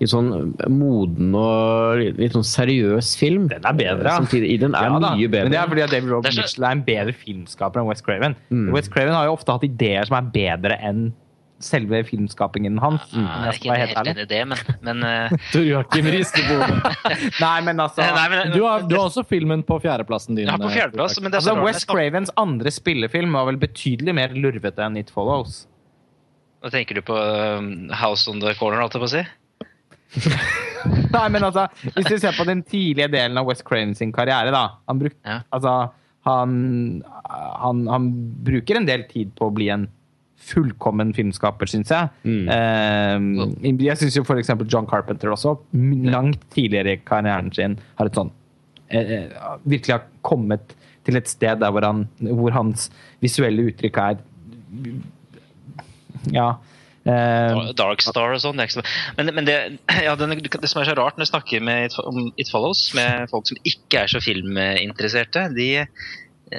[0.02, 0.30] litt sånn
[0.72, 3.46] moden og litt, sånn seriøs film.
[3.52, 4.18] Den er bedre, ja.
[4.18, 5.46] Samtidig, den er Ja mye bedre.
[5.46, 8.06] Men det er fordi at David Robert er Mitchell er en bedre filmskaper enn West
[8.06, 8.36] Craven.
[8.50, 8.70] Mm.
[8.74, 11.10] West Craven har jo ofte hatt ideer som er bedre enn
[11.66, 13.04] selve filmskapingen hans.
[13.14, 14.12] om Jeg skal ikke være helt ærlig.
[14.12, 14.58] enig i det, men,
[14.88, 15.48] men uh...
[15.52, 16.52] Tor Joakim rister.
[17.40, 20.50] Nei, men altså Nei, men, Du har, du har også filmen på fjerdeplassen din.
[20.50, 21.58] Ja, på eh, fjerdeplass, men det er Altså.
[21.66, 25.62] West Cravens andre spillefilm var vel betydelig mer lurvete enn It Follows.
[26.62, 29.22] Nå tenker du på um, House on the Corner, holdt jeg på å si?
[31.14, 34.52] Nei, men altså, Hvis du ser på den tidlige delen av West Craven sin karriere,
[34.54, 35.40] da Han, bruk, Ja.
[35.54, 35.74] altså,
[36.26, 36.52] han,
[37.24, 38.10] han, han
[38.46, 39.88] bruker en del tid på å bli en
[40.42, 42.08] fullkommen filmskaper, syns jeg.
[42.26, 43.26] Eh,
[43.86, 44.50] jeg syns jo f.eks.
[44.66, 45.56] John Carpenter også,
[46.10, 48.32] langt tidligere i karrieren sin, har et sånn
[48.90, 49.30] eh,
[49.64, 50.74] Virkelig har kommet
[51.06, 52.88] til et sted der hvor, han, hvor hans
[53.22, 54.20] visuelle uttrykk er
[56.30, 56.50] Ja.
[57.04, 58.60] eh, Dark Star og sånn.
[59.18, 59.56] Men, men det,
[60.06, 63.30] ja, det, det som er så rart når du snakker med om It Follows med
[63.32, 65.70] folk som ikke er så filminteresserte, de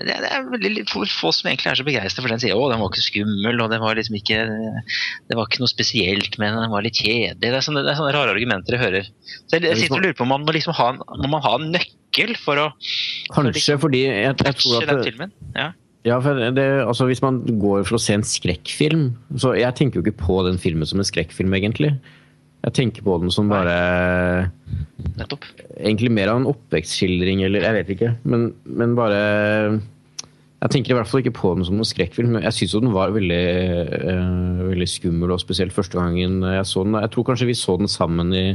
[0.02, 2.42] det, er veldig få, få som egentlig er så begeistra for den.
[2.42, 4.40] Sier å, den var ikke skummel, og det var liksom ikke
[5.30, 7.38] Det var ikke noe spesielt med den, den var litt kjedelig.
[7.42, 9.12] Det er sånne, det er sånne rare argumenter jeg hører.
[9.46, 11.54] Så jeg, sitter og lurer på om man må liksom ha en, må man ha
[11.60, 12.68] en nøkkel for å
[13.34, 15.34] Kanskje fordi jeg, jeg tror at den filmen.
[15.58, 15.72] Ja.
[16.04, 19.06] Ja, for det, altså Hvis man går for å se en skrekkfilm
[19.40, 21.94] så Jeg tenker jo ikke på den filmen som en skrekkfilm, egentlig.
[22.64, 23.74] Jeg tenker på den som bare
[25.18, 25.46] Nettopp.
[25.76, 28.12] Egentlig mer av en oppvekstskildring, eller jeg vet ikke.
[28.30, 29.20] Men, men bare
[30.64, 32.38] Jeg tenker i hvert fall ikke på den som noen skrekkfilm.
[32.40, 33.44] Jeg syns den var veldig,
[34.08, 36.96] uh, veldig skummel, og spesielt første gangen jeg så den.
[37.04, 38.48] Jeg tror kanskje vi så den sammen i,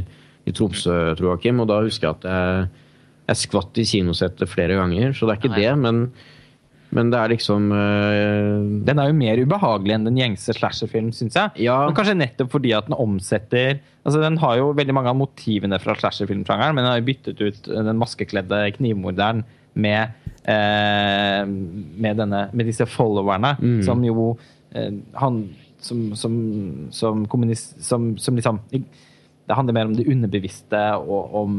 [0.49, 2.89] i Tromsø, tror jeg, Kim, og da husker jeg at jeg,
[3.29, 5.13] jeg skvatt i kinosettet flere ganger.
[5.13, 5.61] Så det er ikke Nei.
[5.61, 6.01] det, men,
[6.95, 11.35] men det er liksom eh, Den er jo mer ubehagelig enn den gjengse slasherfilm, syns
[11.37, 11.65] jeg.
[11.67, 11.75] Ja.
[11.85, 15.77] Men kanskje nettopp fordi at den omsetter altså Den har jo veldig mange av motivene
[15.83, 19.43] fra slasherfilmsjangeren, men den har jo byttet ut den maskekledde knivmorderen
[19.79, 20.15] med,
[20.49, 23.83] eh, med, denne, med disse followerne, Mm.
[23.85, 24.31] som jo
[24.73, 24.89] eh,
[25.21, 25.43] han
[25.79, 26.33] som, som,
[26.91, 27.27] som.
[27.79, 28.59] Som, som liksom
[29.49, 31.53] Det handler mer om det underbevisste og om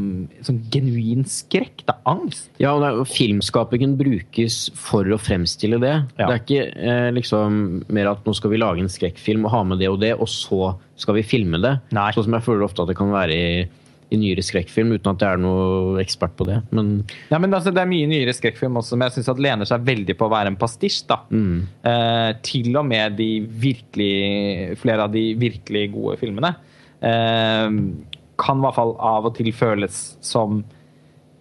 [0.46, 1.82] sånn genuin skrekk.
[1.88, 2.46] Da, angst.
[2.62, 5.96] Ja, og er, filmskapingen brukes for å fremstille det.
[6.20, 6.28] Ja.
[6.28, 7.58] Det er ikke eh, liksom
[7.90, 10.30] mer at nå skal vi lage en skrekkfilm og ha med det og det, og
[10.30, 11.74] så skal vi filme det.
[11.96, 12.12] Nei.
[12.14, 13.50] Sånn som jeg føler ofte at det kan være i,
[14.14, 16.60] i nyere skrekkfilm, uten at jeg er noe ekspert på det.
[16.70, 16.94] Men
[17.26, 20.14] Ja, men altså, Det er mye nyere skrekkfilm også, men jeg syns lener seg veldig
[20.14, 21.02] på å være en pastisj.
[21.10, 21.24] da.
[21.26, 21.60] mm,
[21.90, 23.32] Eh, til og med de
[23.66, 26.54] virkelig, flere av de virkelig gode filmene
[27.00, 30.62] kan i hvert fall av og til føles som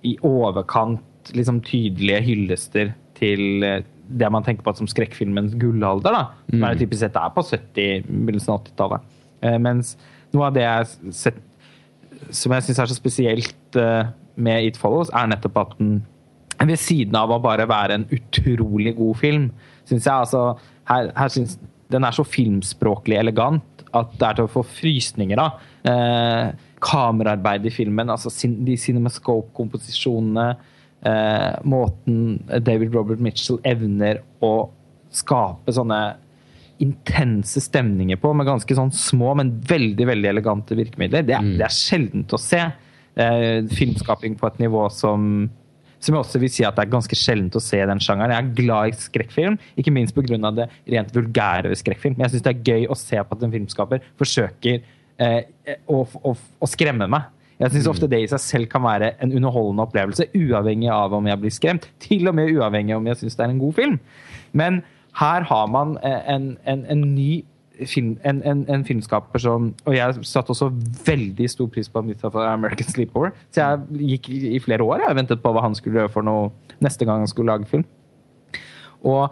[0.07, 6.15] i overkant liksom tydelige hyllester til eh, det man tenker på som skrekkfilmens gullalder.
[6.15, 9.11] da, Som er typisk sett er på 70, begynnelsen av 80-tallet.
[9.45, 9.93] Eh, mens
[10.33, 11.45] noe av det jeg har sett
[12.35, 15.99] som jeg syns er så spesielt eh, med It Follows, er nettopp at den
[16.59, 19.45] ved siden av å bare være en utrolig god film,
[19.87, 20.41] syns jeg altså
[20.89, 25.39] her, her synes, Den er så filmspråklig elegant at det er til å få frysninger
[25.41, 25.59] av.
[25.83, 26.51] Eh,
[26.83, 28.29] kameraarbeid i filmen, altså
[28.65, 30.55] de cinemascope-komposisjonene,
[31.05, 34.69] eh, måten David Robert Mitchell evner å
[35.11, 36.15] skape sånne
[36.79, 41.25] intense stemninger på, med ganske sånn små, men veldig veldig elegante virkemidler.
[41.27, 42.61] Det, er- det er sjeldent å se.
[43.19, 45.49] Eh, filmskaping på et nivå som
[45.99, 48.33] som jeg også vil si at det er ganske sjeldent å se i den sjangeren.
[48.33, 50.51] Jeg er glad i skrekkfilm, ikke minst pga.
[50.55, 52.15] det rent vulgære ved skrekkfilm.
[52.17, 54.79] Men jeg syns det er gøy å se på at en filmskaper forsøker
[55.19, 55.41] eh,
[55.87, 57.27] å, å, å skremme meg.
[57.59, 61.25] Jeg syns ofte det i seg selv kan være en underholdende opplevelse, uavhengig av om
[61.27, 61.89] jeg blir skremt.
[61.99, 63.97] Til og med uavhengig av om jeg syns det er en god film.
[64.55, 64.79] Men
[65.19, 67.43] her har man eh, en, en, en ny
[67.87, 70.69] film, en, en, en filmskaper som Og jeg satte også
[71.05, 73.31] veldig stor pris på Mustafa American Sleepover.
[73.51, 76.49] Så jeg gikk i flere år jeg ventet på hva han skulle gjøre for noe
[76.83, 77.85] neste gang han skulle lage film.
[79.07, 79.31] Og,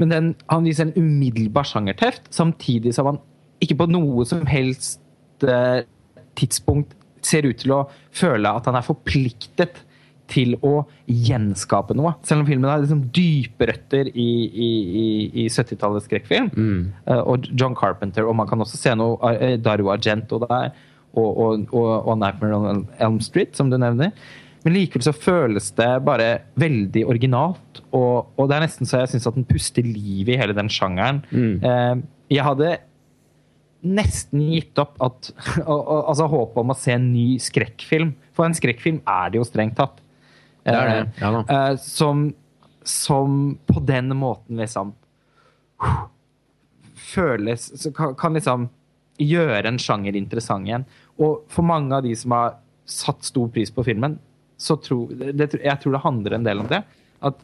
[0.00, 3.22] men den, han viser en umiddelbar sjangerteft, samtidig som han
[3.64, 5.00] ikke på noe som helst
[5.46, 5.86] eh,
[6.36, 6.92] tidspunkt
[7.24, 7.84] ser ut til å
[8.14, 9.80] føle at han er forpliktet
[10.30, 12.14] til å gjenskape noe.
[12.26, 14.70] Selv om filmen har liksom dype røtter i, i,
[15.02, 15.06] i,
[15.44, 16.50] i 70-tallets skrekkfilm.
[17.06, 20.74] Eh, og John Carpenter, og man kan også se noe uh, Dario Argento der,
[21.16, 24.12] og, og, og, og Nightmare on Elm Street, som du nevner.
[24.66, 27.84] Men likevel så føles det bare veldig originalt.
[27.94, 30.70] Og, og det er nesten så jeg syns at den puster liv i hele den
[30.72, 31.22] sjangeren.
[31.62, 32.02] Eh,
[32.34, 32.72] jeg hadde
[33.86, 35.30] nesten gitt opp at,
[36.10, 38.10] altså håpet om å se en ny skrekkfilm.
[38.34, 40.02] For en skrekkfilm er det jo strengt tatt.
[40.66, 41.42] Det er det, Eh, ja da.
[41.56, 42.26] eh, som,
[42.82, 44.94] som på den måten liksom
[46.96, 48.68] føles så kan, kan liksom
[49.22, 50.86] gjøre en sjanger interessant igjen.
[51.22, 52.56] Og for mange av de som har
[52.86, 54.18] satt stor pris på filmen,
[54.60, 56.82] så tror det, jeg tror det handler en del om det.
[57.24, 57.40] At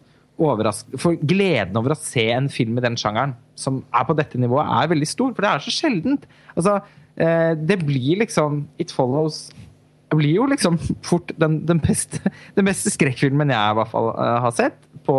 [0.99, 4.67] for gleden over å se en film i den sjangeren som er på dette nivået,
[4.67, 5.35] er veldig stor.
[5.37, 6.25] For det er så sjeldent.
[6.57, 6.81] Altså,
[7.21, 9.72] eh, det blir liksom It Follows det
[10.19, 12.21] blir jo liksom fort den, den, beste,
[12.59, 15.19] den beste skrekkfilmen jeg i hvert fall eh, har sett på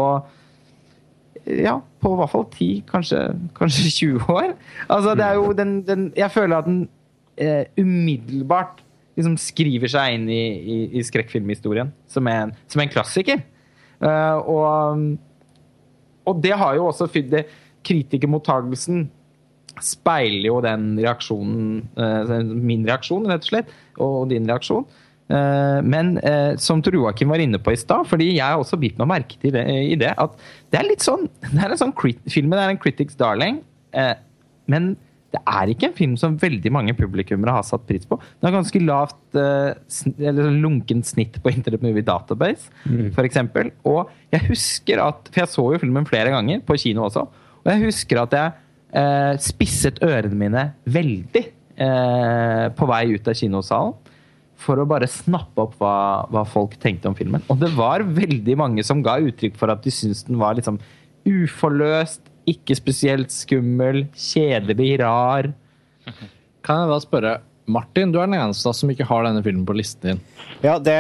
[1.44, 3.22] ja, på i hvert fall 10, kanskje,
[3.60, 4.54] kanskje 20 år.
[4.88, 6.86] Altså, det er jo den, den Jeg føler at den
[7.38, 8.84] eh, umiddelbart
[9.18, 13.44] liksom skriver seg inn i, i, i skrekkfilmhistorien som en, som en klassiker.
[14.04, 15.04] Uh, og,
[16.28, 17.44] og det har jo også fylt det
[17.84, 19.06] Kritikermottagelsen
[19.82, 23.72] speiler jo den reaksjonen eh, Min reaksjon, rett og slett,
[24.02, 24.86] og din reaksjon.
[25.34, 28.80] Eh, Men eh, som Tor Joakim var inne på i stad, fordi jeg har også
[28.82, 30.38] bitt meg merke til det, i det, at
[30.74, 31.96] det er litt sånn, det er en sånn
[32.30, 33.64] Filmen er en critics darling,
[34.70, 34.94] men
[35.34, 38.20] det er ikke en film som veldig mange publikummere har satt pris på.
[38.38, 42.70] Den har ganske lavt, eller sånn lunkent snitt på Internet Movie Database,
[43.16, 43.72] for eksempel.
[43.90, 47.26] Og jeg husker at For jeg så jo filmen flere ganger, på kino også.
[47.64, 48.63] Og jeg husker at jeg
[48.96, 53.96] eh, spisset ørene mine veldig eh, på vei ut av kinosalen.
[54.64, 55.96] For å bare snappe opp hva,
[56.32, 57.44] hva folk tenkte om filmen.
[57.52, 60.78] Og det var veldig mange som ga uttrykk for at de syntes den var liksom
[61.28, 65.50] uforløst, ikke spesielt skummel, kjedelig, rar.
[66.64, 67.34] Kan jeg da spørre
[67.72, 70.24] Martin, du er den eneste som ikke har denne filmen på listen din.
[70.64, 71.00] Ja, det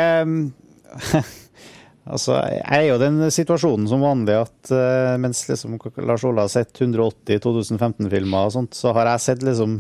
[2.04, 6.52] Altså, jeg er jo den situasjonen som vanlig at uh, mens liksom Lars Ola har
[6.52, 9.78] sett 180 2015-filmer og sånt, så har jeg sett liksom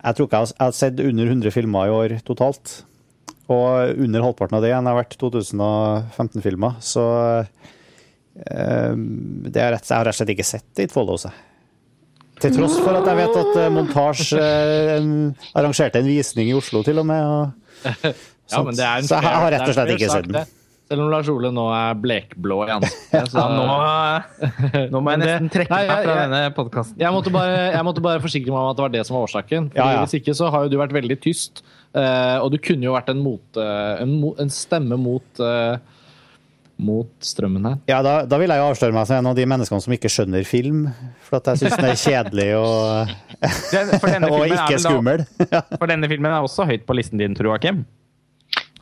[0.00, 2.78] Jeg tror ikke jeg har, jeg har sett under 100 filmer i år totalt.
[3.50, 6.80] Og under halvparten av det igjen har vært 2015-filmer.
[6.80, 7.44] Så uh,
[8.40, 11.28] det har rett, jeg har rett og slett ikke sett It Follows.
[11.28, 11.46] jeg.
[12.40, 15.08] Til tross for at jeg vet at eh, Montasj eh,
[15.60, 17.20] arrangerte en visning i Oslo, til og med.
[17.20, 18.14] Og,
[18.50, 20.54] Ja, men det er en så jeg har rett og slett ikke sett den.
[20.90, 23.28] Selv om Lars Ole nå er blekblå i ansiktet.
[23.30, 26.96] så- Ja, nå, nå må jeg nesten trekke meg fra denne podkasten.
[26.98, 29.28] Jeg måtte, bare, jeg måtte bare forsikre meg om at det var det som var
[29.28, 29.68] årsaken.
[29.70, 30.00] For Ja, ja.
[30.04, 31.62] Hvis ikke så har jo du vært veldig tyst.
[31.94, 35.76] eh, og du kunne jo vært en, mot, eh, en, en stemme mot, eh,
[36.78, 37.78] mot strømmen her.
[37.86, 40.10] Ja, da, da vil jeg jo avsløre meg som en av de menneskene som ikke
[40.10, 40.88] skjønner film.
[41.22, 43.14] For at jeg syns den er kjedelig og,
[43.70, 45.26] Den- og ikke skummel.
[45.50, 47.84] da- for denne filmen er også høyt på listen din, tror Joakim.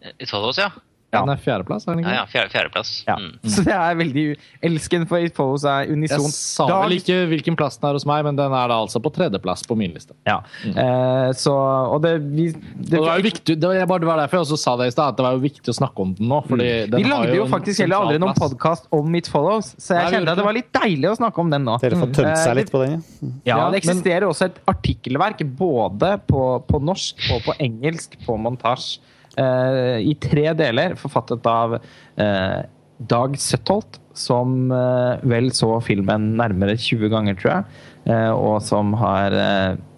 [0.01, 0.71] det også, ja.
[1.09, 1.23] Ja.
[1.25, 2.11] Den er fjerdeplass, er den ikke?
[2.13, 2.89] Ja, ja, fjerde, Fjerdeplass.
[3.09, 3.15] Ja.
[3.17, 3.39] Mm.
[3.55, 4.25] Så det er veldig
[4.69, 8.27] Elsken for It Follows er Jeg sa vel ikke hvilken plass den er hos meg,
[8.27, 10.13] men den er da altså på tredjeplass på min liste.
[10.29, 10.43] Ja.
[10.69, 11.55] Eh, så
[11.95, 14.37] Og det, vi, det, Og det, var jo viktig, det, var, bare- det var derfor
[14.43, 16.29] jeg også sa det i stad, at det var jo viktig å snakke om den
[16.29, 16.43] nå.
[16.49, 17.05] Fordi den Mm.
[17.05, 20.13] vi lagde jo jo faktisk heller aldri noen podkast om It Follows, så jeg Nei,
[20.19, 21.79] kjente at det var litt deilig å snakke om den nå.
[21.81, 22.99] Dere får tømt Eh, seg litt på den,
[23.47, 23.57] ja.
[23.57, 29.01] Ja, Det eksisterer også et artikkelverk både på, på norsk og på engelsk på montasje.
[29.39, 32.59] Eh, I tre deler, forfattet av eh,
[32.99, 37.83] Dag Søtholt, som eh, vel så filmen nærmere 20 ganger, tror jeg.
[38.11, 39.37] eh, og som har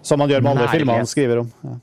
[0.05, 1.53] Som han gjør med alle filmer han skriver om.
[1.65, 1.77] Ja.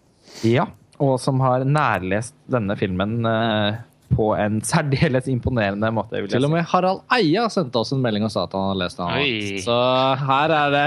[0.45, 0.67] Ja,
[1.01, 3.79] og som har nærlest denne filmen eh,
[4.17, 6.17] på en særdeles imponerende måte.
[6.17, 8.71] Vil jeg Til og med Harald Eia sendte oss en melding og sa at han
[8.71, 9.61] hadde lest den.
[9.65, 9.77] Så
[10.23, 10.85] her er det,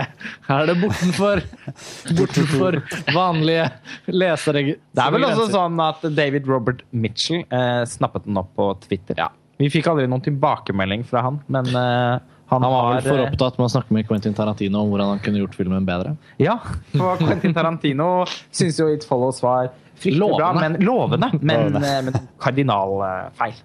[0.49, 1.45] her er det bortenfor,
[2.19, 2.81] bortenfor
[3.15, 3.69] vanlige
[4.13, 4.65] lesere.
[4.75, 9.21] Det er vel også sånn at David Robert Mitchell eh, snappet den opp på Twitter.
[9.61, 12.21] Vi fikk aldri noen tilbakemelding fra han, men eh,
[12.51, 15.13] han, Han var vel for eh, opptatt med å snakke med Quentin Tarantino om hvordan
[15.13, 16.17] han kunne gjort filmen bedre.
[16.43, 16.57] Ja,
[16.97, 19.69] for Quentin Tarantino syns jo It Follows var
[20.01, 20.69] fryktelig bra, Lovende.
[20.79, 21.31] men lovende.
[21.41, 23.61] Men, eh, men kardinalfeil.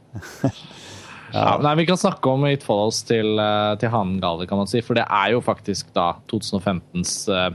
[1.36, 4.70] Ja, nei, Vi kan snakke om It Follows til, eh, til hanen gale, kan man
[4.72, 4.80] si.
[4.86, 7.50] For det er jo faktisk da 2015s eh,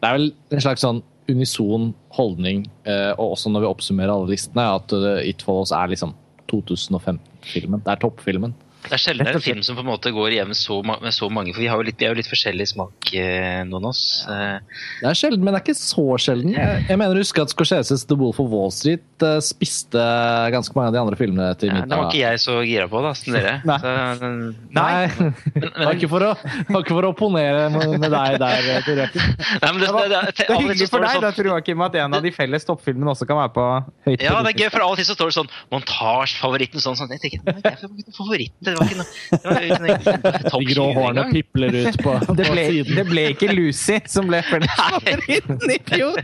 [0.00, 4.32] Det er vel en slags sånn unison holdning, eh, og også når vi oppsummerer alle
[4.34, 6.12] listene, at eh, It Follows er liksom
[6.50, 7.84] 2015-filmen.
[7.84, 8.54] Det er toppfilmen.
[8.84, 11.54] Det er sjelden en film som på en måte går hjem så, med så mange,
[11.56, 14.02] for vi, har jo litt, vi er jo litt forskjellig smak, eh, noen av oss.
[14.28, 14.58] Eh,
[15.00, 16.52] Det er sjelden, men det er ikke så sjelden.
[16.52, 20.04] Jeg, jeg mener å huske at Scorseses The Wolf of Wall Street eh, spiste
[20.52, 22.02] ganske mange av de andre filmene til ja, det middag.
[22.02, 23.54] var ikke jeg så gira på, da, som dere.
[23.70, 23.78] Nei.
[23.80, 24.36] Så, eh,
[24.76, 24.92] Nei,
[25.56, 28.68] men, men, ikke for å, det var ikke for å opponere med med deg der,
[28.84, 29.32] Tor Joakim.
[29.64, 31.98] det, Det, det, det det, er til hyggelig for deg sånn- da, tror Joakim, at
[32.04, 33.66] en av de felles toppfilmene også kan være på
[34.10, 36.96] høyt Ja, det er gøy, for av og til så står det sånn montasjefavoritten sånn.
[37.00, 37.12] sånn.
[37.16, 38.73] Jeg tenker, nei, det er favoritten favoritten.
[38.74, 42.36] Det var ikke noe, det var ikke noe De grå hårene pipler ut på, på
[42.40, 42.98] Det ble, siden.
[42.98, 46.20] det ble ikke Lucy som ble fellesfavoritten i fjor.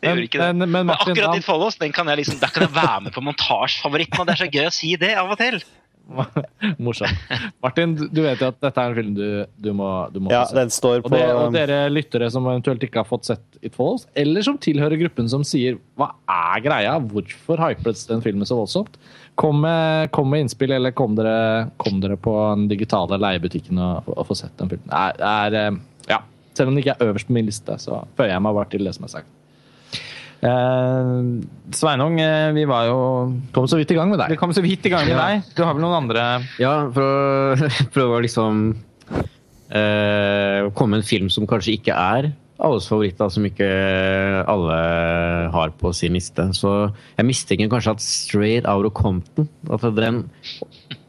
[0.00, 0.52] Det gjorde ikke det.
[0.56, 3.00] Men- men Men, akkurat han- ditt follows, den kan jeg liksom, der kan jeg være
[3.08, 5.60] med på montasjefavoritten, og det er så gøy å si det av og til.
[6.82, 7.12] Morsomt.
[7.62, 9.26] Martin, du vet jo at dette er en film du,
[9.62, 10.56] du må, du må ja, se.
[10.58, 13.76] den står Og, på det, og dere lyttere som eventuelt ikke har fått sett It
[13.78, 18.58] Follows, eller som tilhører gruppen som sier 'hva er greia', hvorfor hypes den filmen så
[18.58, 18.96] voldsomt?
[19.38, 24.08] Kom med, kom med innspill, eller kom dere, kom dere på den digitale leiebutikken og,
[24.12, 24.90] og få sett den filmen.
[24.90, 25.78] Det er, det eh,
[26.12, 26.22] ja,
[26.56, 28.84] selv om den ikke er øverst på min liste, så føyer jeg meg bare til
[28.84, 29.30] det som er sagt.
[30.40, 31.08] Eh,
[31.76, 33.00] Sveinung, eh, vi var jo
[33.52, 34.32] Kom så vidt i gang med deg.
[34.32, 35.42] Vi kom så vidt i gang med deg.
[35.52, 36.22] Du har vel noen andre
[36.60, 38.70] Ja, for å prøve å liksom
[39.68, 42.30] eh, komme med en film som kanskje ikke er
[42.64, 43.68] alles favoritt, da, som ikke
[44.50, 44.78] alle
[45.54, 46.44] har på sin liste.
[46.56, 46.72] Så
[47.16, 50.24] jeg mistenker kanskje at Straight Out of Compton at den,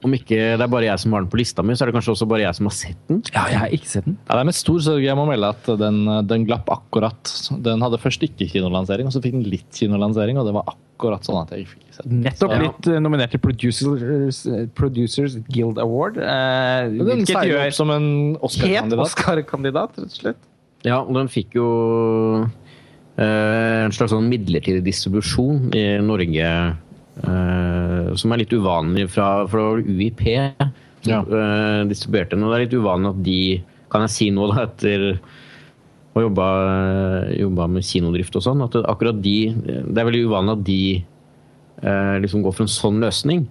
[0.01, 1.97] Om ikke det er bare jeg som har den på lista mi, så er det
[1.99, 3.19] kanskje også bare jeg som har sett den.
[3.35, 4.15] Ja, jeg har ikke sett den.
[4.25, 5.99] Ja, det er med stor sorg jeg må melde at den,
[6.29, 7.33] den glapp akkurat.
[7.67, 11.25] Den hadde først ikke kinolansering, og så fikk den litt kinolansering, og det var akkurat
[11.27, 12.23] sånn at jeg ikke fikk sett den.
[12.25, 13.01] Nettopp blitt ja.
[13.03, 14.41] nominert til Producers,
[14.77, 16.17] Producers Guild Award.
[16.17, 18.07] Eh, Den seiler opp som en
[18.41, 19.05] Oscar-kandidat.
[19.05, 20.47] Oscar-kandidat, rett og slett.
[20.87, 21.67] Ja, og den fikk jo
[22.41, 26.47] eh, en slags sånn midlertidig distribusjon i Norge,
[27.21, 30.25] eh, som er litt uvanlig fra, fra UiP.
[31.01, 31.21] Ja.
[31.25, 33.39] eh, distribuerte den, og det er litt uvanlig at de,
[33.93, 35.05] kan jeg si nå da, etter
[36.11, 36.47] ha jobba,
[37.39, 40.83] jobba med kinodrift og sånn, at akkurat de Det er veldig uvanlig at de
[41.87, 43.45] eh, liksom går for en sånn løsning.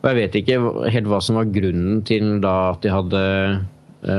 [0.00, 0.58] Og jeg vet ikke
[0.92, 3.20] helt hva som var grunnen til da at de hadde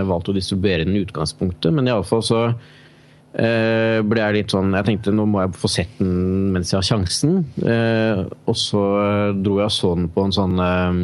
[0.08, 4.88] valgt å distribuere den i utgangspunktet, men iallfall så eh, ble jeg litt sånn Jeg
[4.88, 7.44] tenkte nå må jeg få sett den mens jeg har sjansen.
[7.62, 11.00] Eh, og så eh, dro jeg og så den på en sånn eh,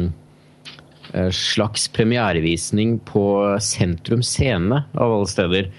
[1.14, 3.24] eh, slags premierevisning på
[3.62, 5.72] Sentrum Scene, av alle steder.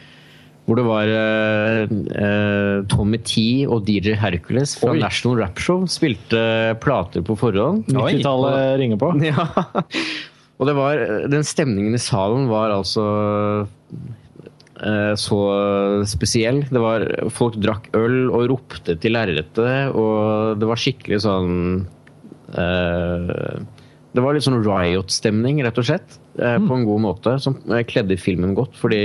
[0.64, 1.82] Hvor det var eh,
[2.24, 5.02] eh, Tommy T og DJ Hercules fra Oi.
[5.02, 6.40] National Rap Show spilte
[6.84, 7.90] plater på forhånd.
[7.92, 9.12] 90-tallet ringer på.
[9.28, 9.50] Ja.
[10.64, 13.04] Og det var, den stemningen i salen var altså
[14.80, 15.40] eh, så
[16.08, 16.62] spesiell.
[16.72, 17.04] Det var,
[17.36, 21.52] folk drakk øl og ropte til lerretet, og det var skikkelig sånn
[22.56, 23.60] eh,
[24.16, 26.16] Det var litt sånn riot-stemning, rett og slett.
[26.40, 28.80] eh, På en god måte, som eh, kledde filmen godt.
[28.80, 29.04] Fordi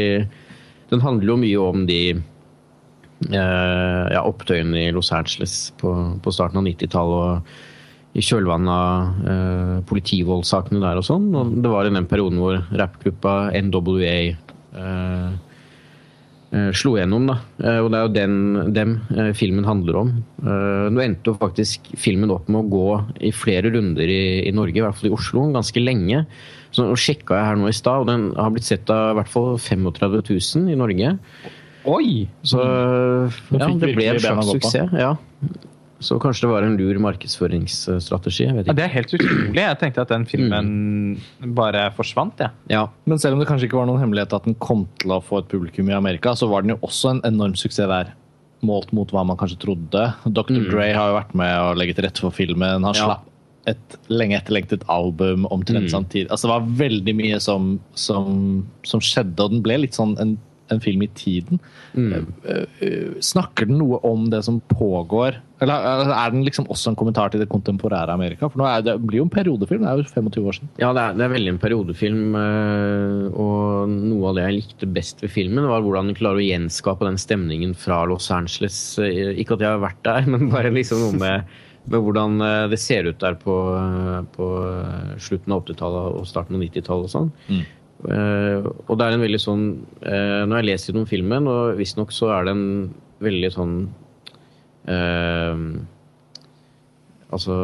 [0.92, 5.90] den handler jo mye om de eh, ja, opptøyene i Los Angeles på,
[6.22, 7.18] på starten av 90-tallet.
[7.18, 7.67] og
[8.18, 11.28] i kjølvannet av eh, politivoldssakene der og sånn.
[11.38, 13.34] Og det var i den perioden hvor rappgruppa
[13.68, 15.28] NWA eh,
[16.50, 17.28] eh, slo gjennom.
[17.30, 17.38] da.
[17.62, 18.38] Eh, og det er jo den,
[18.76, 20.12] dem eh, filmen handler om.
[20.42, 22.88] Eh, nå endte jo faktisk filmen opp med å gå
[23.30, 26.24] i flere runder i, i Norge, i hvert fall i Oslo, ganske lenge.
[26.74, 29.20] Så nå sjekka jeg her nå i stad, og den har blitt sett av i
[29.20, 31.14] hvert fall 35 000 i Norge.
[31.88, 32.12] Oi!
[32.44, 34.96] Så ja, det ble en slags suksess.
[34.98, 35.14] ja.
[36.00, 38.44] Så kanskje det var en lur markedsføringsstrategi.
[38.46, 39.54] jeg vet Ja, det er helt utrolig.
[39.58, 41.20] Jeg tenkte at den filmen
[41.56, 42.38] bare forsvant.
[42.38, 42.50] Ja.
[42.70, 42.84] Ja.
[43.06, 45.40] Men selv om det kanskje ikke var noen hemmelighet at den kom til å få
[45.42, 48.12] et publikum i Amerika, så var den jo også en enorm suksess der.
[48.62, 50.04] Målt mot hva man kanskje trodde.
[50.26, 50.62] Dr.
[50.70, 52.82] Dre har jo vært med å legge til rette for filmen.
[52.86, 53.04] Han Ja.
[53.04, 53.24] slapp
[53.68, 56.30] et lenge etterlengtet album omtrent samtidig.
[56.30, 60.38] Altså, det var veldig mye som, som, som skjedde, og den ble litt sånn en,
[60.74, 61.60] en film i tiden.
[61.96, 65.38] Eh, eh, Snakker den noe om det som pågår?
[65.60, 68.46] Eller er den liksom også en kommentar til det kontemporære Amerika?
[68.46, 70.68] For nå er det, blir jo en periodefilm, det er jo 25 år siden.
[70.78, 74.90] Ja, det er, det er veldig en periodefilm, eh, og noe av det jeg likte
[74.94, 78.78] best ved filmen, var hvordan den klarer å gjenskape den stemningen fra Los Angeles.
[79.02, 81.58] Eh, Ikke at jeg har vært der, men bare liksom noe med,
[81.88, 86.28] med hvordan eh, det ser ut der på, eh, på eh, slutten av 80-tallet og
[86.30, 87.32] starten av 90-tallet og sånn.
[87.50, 87.66] Eh,
[88.06, 89.62] og det er en veldig sånn
[90.06, 92.68] uh, Nå jeg leser gjennom filmen, og visstnok så er det en
[93.24, 93.76] veldig sånn
[94.86, 95.62] eh,
[97.28, 97.56] Altså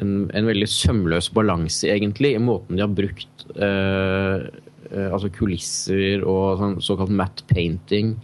[0.00, 4.46] en, en veldig sømløs balanse, egentlig, i måten de har brukt eh,
[4.88, 8.14] eh, altså kulisser og sånn, såkalt matte painting.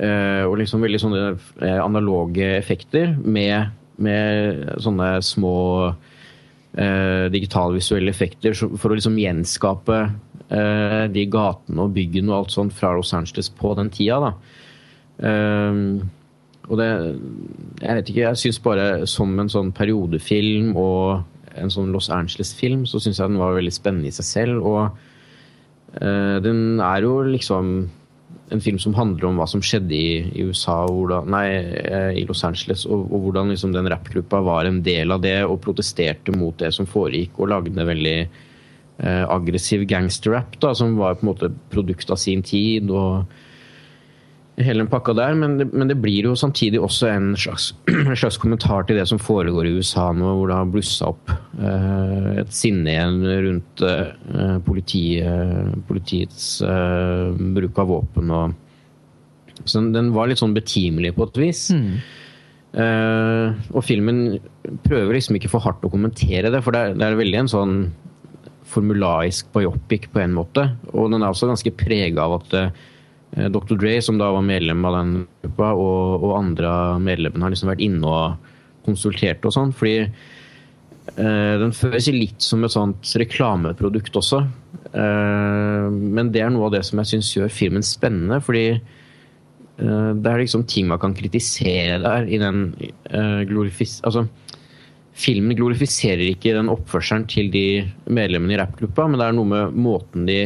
[0.00, 1.22] eh, og liksom veldig sånne
[1.62, 3.70] eh, analoge effekter med,
[4.02, 5.54] med sånne små
[6.78, 12.76] eh, digitalvisuelle effekter for å liksom gjenskape eh, de gatene og byggene og alt sånt
[12.76, 14.20] fra Los Angeles på den tida.
[14.28, 14.32] da.
[15.28, 15.82] Eh,
[16.68, 16.88] og det
[17.80, 21.24] Jeg vet ikke, jeg syns bare som en sånn periodefilm og
[21.58, 24.66] en sånn Los Angeles-film, så syns jeg den var veldig spennende i seg selv.
[24.66, 27.88] Og eh, den er jo liksom
[28.50, 32.24] en film som handler om hva som skjedde i, i USA, hvordan, nei, eh, i
[32.28, 36.32] Los Angeles, og, og hvordan liksom den rappgruppa var en del av det og protesterte
[36.36, 41.26] mot det som foregikk, og lagde en veldig eh, aggressiv gangsterrap da, som var på
[41.26, 42.90] en måte produkt av sin tid.
[42.90, 43.28] og
[44.58, 48.16] hele den pakka der, men det, men det blir jo samtidig også en slags, en
[48.18, 52.40] slags kommentar til det som foregår i USA nå, hvor det har blussa opp eh,
[52.42, 58.56] et sinne igjen rundt eh, politiet, politiets eh, bruk av våpen og
[59.68, 61.64] Så den- var litt sånn betimelig på et vis.
[62.78, 64.38] Eh, og filmen
[64.84, 67.50] prøver liksom ikke for hardt å kommentere det, for det er, det er veldig en
[67.50, 67.74] sånn
[68.68, 70.66] formulaisk biopic på en måte.
[70.92, 72.70] Og den er også ganske prega av at eh,
[73.36, 73.76] Dr.
[73.76, 75.10] Dre, som da var medlem av den
[75.42, 78.54] gruppa, og, og andre av medlemmene har liksom vært inne og
[78.86, 79.74] konsultert og sånn.
[79.76, 84.42] Fordi eh, den føles litt som et sånt reklameprodukt også.
[84.92, 90.10] Eh, men det er noe av det som jeg syns gjør filmen spennende, fordi eh,
[90.16, 93.98] det er liksom ting man kan kritisere der i den eh, glorifis...
[94.08, 94.26] Altså,
[95.18, 97.66] filmen glorifiserer ikke den oppførselen til de
[98.06, 100.40] medlemmene i rappgruppa, men det er noe med måten de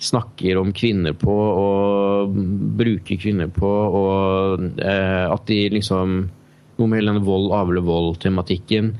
[0.00, 2.36] snakker om kvinner på og
[2.80, 6.22] bruker kvinner på, og eh, at de liksom
[6.80, 8.94] Noe med hele denne vold avler vold-tematikken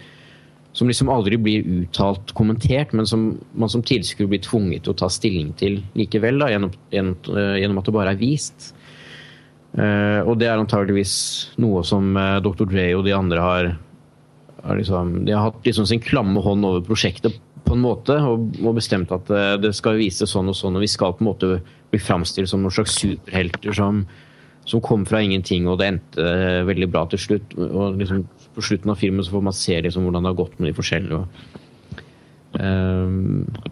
[0.77, 4.99] som liksom aldri blir uttalt kommentert, men som man som tilskuer blir tvunget til å
[5.01, 8.71] ta stilling til likevel, da, gjennom, gjennom, eh, at det bare er vist.
[9.75, 11.15] Eh, og det er antageligvis
[11.63, 12.69] noe som eh, Dr.
[12.71, 13.71] Dre og de andre har,
[14.65, 17.39] har liksom, De har hatt liksom sin klamme hånd over prosjektet
[17.71, 20.83] på en måte, og, og bestemt at eh, det skal vises sånn og sånn, og
[20.83, 21.53] vi skal på en måte
[21.93, 24.03] bli framstilt som noen slags superhelter som,
[24.69, 27.55] som kom fra ingenting, og det endte eh, veldig bra til slutt.
[27.61, 28.25] Og liksom,
[28.57, 30.79] på slutten av filmen så får man se liksom hvordan det har gått med de
[30.81, 31.25] forskjellige.
[31.25, 31.59] Og,
[32.51, 33.07] Uh,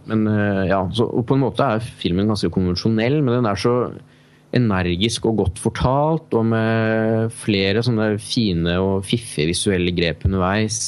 [0.07, 3.59] men uh, ja, så, og på en måte er filmen ganske konvensjonell, men den er
[3.59, 3.73] så
[4.55, 10.79] energisk og godt fortalt, og med flere sånne fine og fiffige visuelle grep underveis.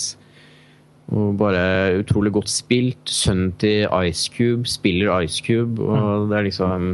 [1.10, 1.62] Og bare
[1.98, 3.10] utrolig godt spilt.
[3.10, 6.92] Sønnen til Ice Cube spiller Ice Cube, og det er liksom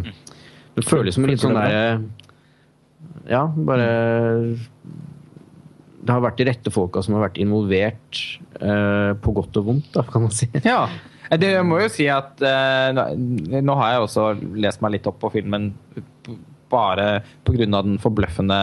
[0.76, 2.00] Det føles som litt sånn derre
[3.28, 3.90] Ja, bare
[6.06, 8.20] Det har vært de rette folka som har vært involvert,
[8.60, 10.46] eh, på godt og vondt, da, kan man si.
[10.64, 10.86] Ja.
[11.26, 14.26] Det må jo si at eh, nå- har jeg også
[14.62, 15.72] lest meg litt opp på filmen
[16.70, 17.66] bare pga.
[17.82, 18.60] den forbløffende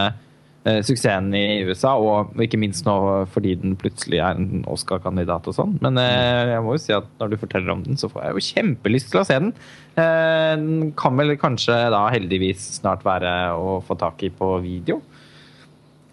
[0.64, 2.94] suksessen i USA, og ikke minst nå
[3.34, 5.74] fordi den plutselig er en Oscar-kandidat og sånn.
[5.84, 8.38] Men eh, jeg må jo si at når du forteller om den, så får jeg
[8.38, 9.52] jo kjempelyst til å se den.
[10.00, 15.02] Eh, Den kan vel kanskje da heldigvis snart være å få tak i på video?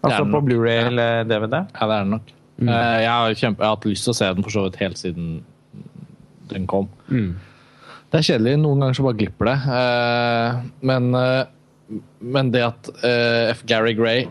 [0.03, 0.41] Altså på.
[0.49, 1.61] Blu-ray eller DVD?
[1.77, 2.35] Ja, det er det nok.
[2.61, 4.81] Eh, Jeg, har kjempe, jeg har hatt lyst til å se den for så vidt
[4.81, 5.31] helt siden
[6.51, 6.89] den kom.
[7.07, 8.57] Det er kjedelig.
[8.59, 9.57] Noen ganger så bare glipper det.
[9.79, 11.45] Eh, Men, eh,
[12.21, 13.61] men det at eh, F.
[13.67, 14.25] Gary Gray,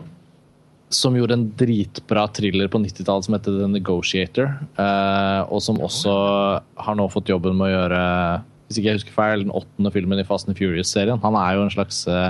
[0.93, 6.13] som gjorde en dritbra thriller på 90-tallet som heter The Negotiator, eh, og som også
[6.85, 8.01] har nå fått jobben med å gjøre
[8.71, 11.19] hvis ikke jeg husker feil, den åttende filmen i Fast and Furious-serien.
[11.25, 12.29] Han er jo en slags eh,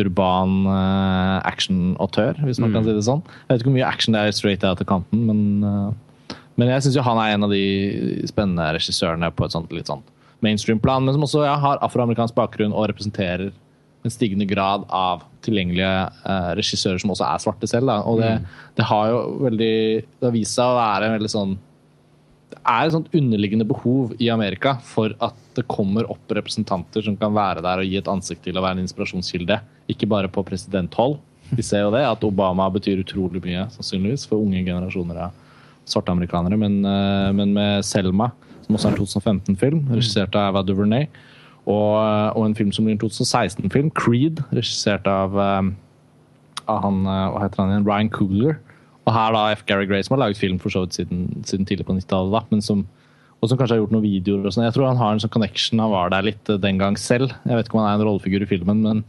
[0.00, 3.20] urban uh, action-autør, hvis man kan si det sånn.
[3.44, 6.86] Jeg vet ikke hvor mye action det er straight out av kanten, men, men jeg
[6.86, 7.66] syns han er en av de
[8.30, 10.00] spennende regissørene på et sånt litt sånn
[10.44, 13.52] mainstream-plan, men som også ja, har afroamerikansk bakgrunn og representerer
[14.04, 15.92] en stigende grad av tilgjengelige
[16.28, 17.88] eh, regissører som også er svarte selv.
[17.88, 18.00] Da.
[18.08, 18.32] Og det,
[18.76, 21.54] det har jo veldig Det har vist seg å være en veldig sånn
[22.54, 27.16] det er et sånt underliggende behov i Amerika for at det kommer opp representanter som
[27.18, 29.56] kan være der og gi et ansikt til å være en inspirasjonskilde.
[29.90, 31.18] Ikke bare på presidenthold.
[31.50, 35.34] Vi ser jo det, at Obama betyr utrolig mye sannsynligvis for unge generasjoner av
[35.88, 36.56] svarte amerikanere.
[36.60, 38.30] Men, eh, men med Selma,
[38.64, 39.00] som også er en
[39.50, 41.08] 2015-film, regissert av Ava DuVernay,
[41.64, 45.70] og, og en film som blir en 2016-film, Creed, regissert av, eh,
[46.68, 48.58] av han, eh, hva heter han igjen, Ryan Coogler.
[49.04, 49.64] Og her da F.
[49.68, 52.64] Gary Gray, som har laget film for så vidt siden, siden tidlig på 90-tallet, men
[52.64, 52.84] som,
[53.40, 54.66] og som kanskje har gjort noen videoer og sånn.
[54.68, 57.32] Jeg tror han har en sånn connection, han var der litt eh, den gang selv.
[57.44, 59.02] Jeg vet ikke om han er en rollefigur i filmen, men,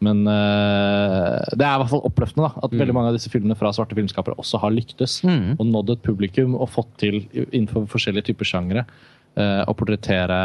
[0.00, 3.58] men uh, det er i hvert fall oppløftende da, at veldig mange av disse filmene
[3.58, 5.20] fra svarte filmskapere også har lyktes.
[5.60, 8.86] Og nådd et publikum og fått til innenfor forskjellige typer sjangere
[9.38, 10.38] eh, å portrettere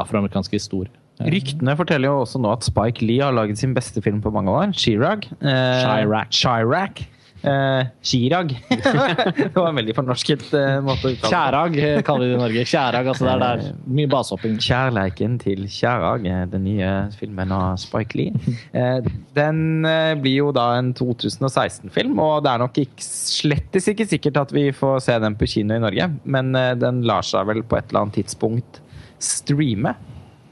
[0.00, 0.92] afroamerikanske historier.
[1.16, 4.52] Ryktene forteller jo også nå at Spike Lee har laget sin beste film på mange
[4.52, 4.74] år.
[4.76, 5.24] Chirag.
[5.40, 6.32] Eh, Chirac.
[6.36, 7.06] Chirac.
[7.46, 8.52] Eh, Chirag.
[8.68, 11.30] det var en veldig fornorsket eh, måte å uttale.
[11.30, 12.64] Kjærag eh, kaller vi det i Norge.
[12.72, 13.68] Kjærag, altså det er der.
[13.98, 14.56] Mye basehopping.
[14.66, 16.90] Kjærleiken til Kjærag, eh, den nye
[17.20, 18.56] filmen av Spike Lee.
[18.74, 24.08] Eh, Den eh, blir jo da en 2016-film, og det er nok ikke, slettes ikke
[24.10, 27.46] sikkert at vi får se den på kino i Norge, men eh, den lar seg
[27.50, 28.80] vel på et eller annet tidspunkt
[29.22, 29.94] streame.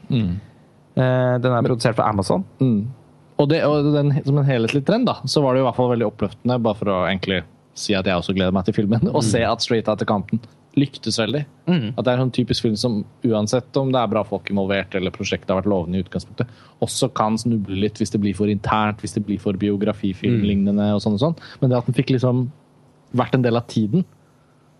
[0.09, 0.37] Mm.
[0.95, 2.45] Eh, Den er produsert for Amazon.
[2.63, 2.85] Mm.
[3.41, 5.79] Og, det, og den, som en helhetlig trend, da, så var det jo i hvert
[5.79, 7.43] fall veldig oppløftende, bare for å egentlig
[7.75, 10.43] si at jeg også gleder meg til filmen, å se at Straight Out of Compton
[10.79, 11.45] lyktes veldig.
[11.95, 14.97] At det er en sånn typisk film som uansett om det er bra folk involvert
[14.99, 16.51] eller prosjektet har vært lovende i utgangspunktet,
[16.83, 21.03] også kan snuble litt hvis det blir for internt, hvis det blir for biografifilmlignende og
[21.05, 21.39] sånn og sånn.
[21.61, 22.49] Men det at den fikk liksom
[23.15, 24.03] vært en del av tiden,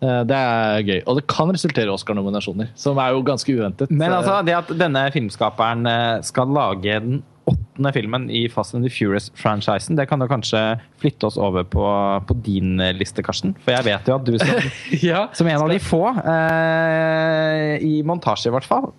[0.03, 0.99] eh, det er gøy.
[1.07, 3.95] Og det kan resultere i Oscar-nominasjoner, som er jo ganske uventet.
[3.95, 8.85] Men altså, det at denne filmskaperen eh, skal lage den åttende filmen i Fast and
[8.87, 10.61] the Furious-franchisen, det kan jo kanskje
[11.03, 11.85] flytte oss over på,
[12.29, 13.53] på din liste, Karsten.
[13.65, 14.69] For jeg vet jo at du som,
[15.11, 18.91] ja, som en av de få, eh, i montasje i hvert fall,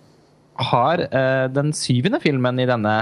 [0.70, 2.96] har eh, den syvende filmen i denne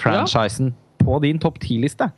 [0.00, 0.72] franchisen
[1.02, 2.10] på din topp ti-liste.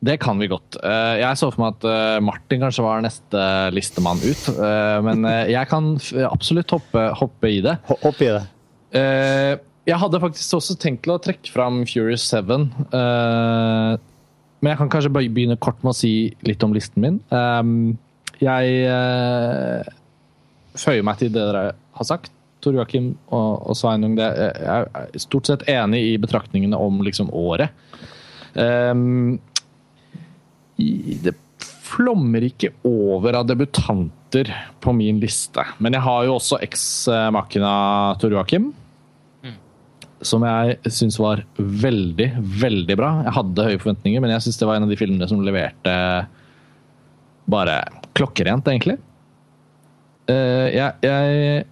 [0.00, 0.78] Det kan vi godt.
[0.80, 3.42] Eh, Jeg så for meg at eh, Martin kanskje var neste
[3.76, 4.46] listemann ut.
[4.56, 5.90] eh, Men jeg kan
[6.30, 7.76] absolutt hoppe, hoppe i det.
[7.90, 8.46] Hoppe i det.
[9.84, 12.68] Eh, Jeg hadde faktisk også tenkt til å trekke fram Furious 7.
[12.92, 13.96] Uh,
[14.60, 17.20] Men jeg kan kanskje begynne kort med å si litt om listen min.
[17.30, 17.98] Um,
[18.40, 19.84] Jeg uh,
[20.76, 22.30] føyer meg til det dere har sagt.
[22.60, 24.16] Tor Joakim og, og Sveinung.
[24.18, 27.72] Det, jeg er stort sett enig i betraktningene om liksom året.
[28.52, 29.38] Um,
[30.76, 31.32] det
[31.90, 35.64] flommer ikke over av debutanter på min liste.
[35.80, 37.72] Men jeg har jo også eks-makina
[38.20, 38.70] Tor Joakim.
[40.26, 42.28] Som jeg syns var veldig,
[42.60, 43.12] veldig bra.
[43.24, 45.94] Jeg hadde høye forventninger, men jeg syns det var en av de filmene som leverte
[47.50, 47.76] bare
[48.18, 48.98] klokkerent, egentlig.
[50.30, 51.64] Eh, jeg, jeg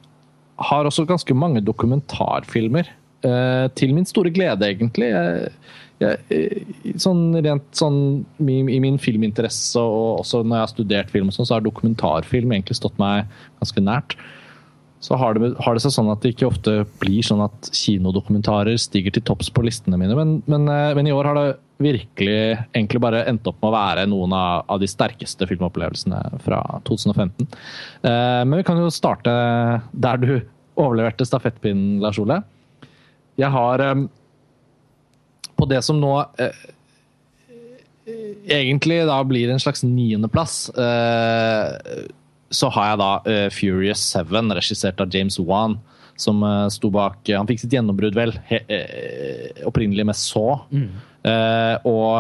[0.71, 2.89] har også ganske mange dokumentarfilmer.
[3.23, 5.11] eh, til min store glede, egentlig.
[5.11, 5.53] Jeg,
[5.99, 8.01] jeg, sånn rent sånn
[8.39, 12.55] i min filminteresse og også når jeg har studert film, og sånn, så har dokumentarfilm
[12.55, 13.27] egentlig stått meg
[13.61, 14.17] ganske nært.
[15.01, 18.79] Så har det, har det seg sånn at det ikke ofte blir sånn at kinodokumentarer
[18.81, 21.49] stiger til topps på listene mine, men, men, eh, men, i år har det
[21.79, 22.39] virkelig
[22.75, 27.47] egentlig bare endt opp med å være noen av, av de sterkeste filmopplevelsene fra 2015.
[28.03, 29.35] Eh, men vi kan jo starte
[29.95, 30.33] der du
[30.79, 32.41] overleverte stafettpinnen, Lars Ole.
[33.39, 34.03] Jeg har eh,
[35.59, 36.67] på det som nå eh,
[38.51, 41.71] egentlig da blir en slags niendeplass eh,
[42.55, 45.79] så har jeg da uh, Furious 7, regissert av James Wan,
[46.19, 48.63] som uh, sto bak uh, Han fikk sitt gjennombrudd, vel, he,
[49.69, 50.65] opprinnelig med Saw.
[50.73, 51.05] Mm.
[51.29, 52.15] Og,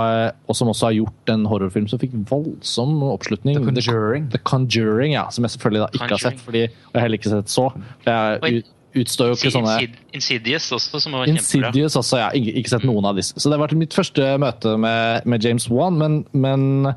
[0.44, 3.56] og, som også har gjort en horrorfilm som fikk voldsom oppslutning.
[3.62, 4.26] The Conjuring.
[4.26, 7.06] The, The Conjuring, ja, Som jeg selvfølgelig da ikke har sett, fordi, og jeg har
[7.06, 7.86] heller ikke sett Saw.
[8.04, 8.66] Jeg,
[9.02, 9.74] utstår jo ikke sånne
[10.16, 11.70] Insidious også, som var kjempebra.
[11.70, 12.28] Insidious også, ja.
[12.36, 13.36] Ikke, ikke sett noen av disse.
[13.38, 16.92] Så det vært mitt første møte med, med James Wan, men, men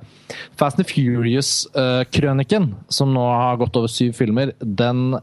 [0.60, 5.19] Fast and Furious-krøniken, som nå har gått over syv filmer, den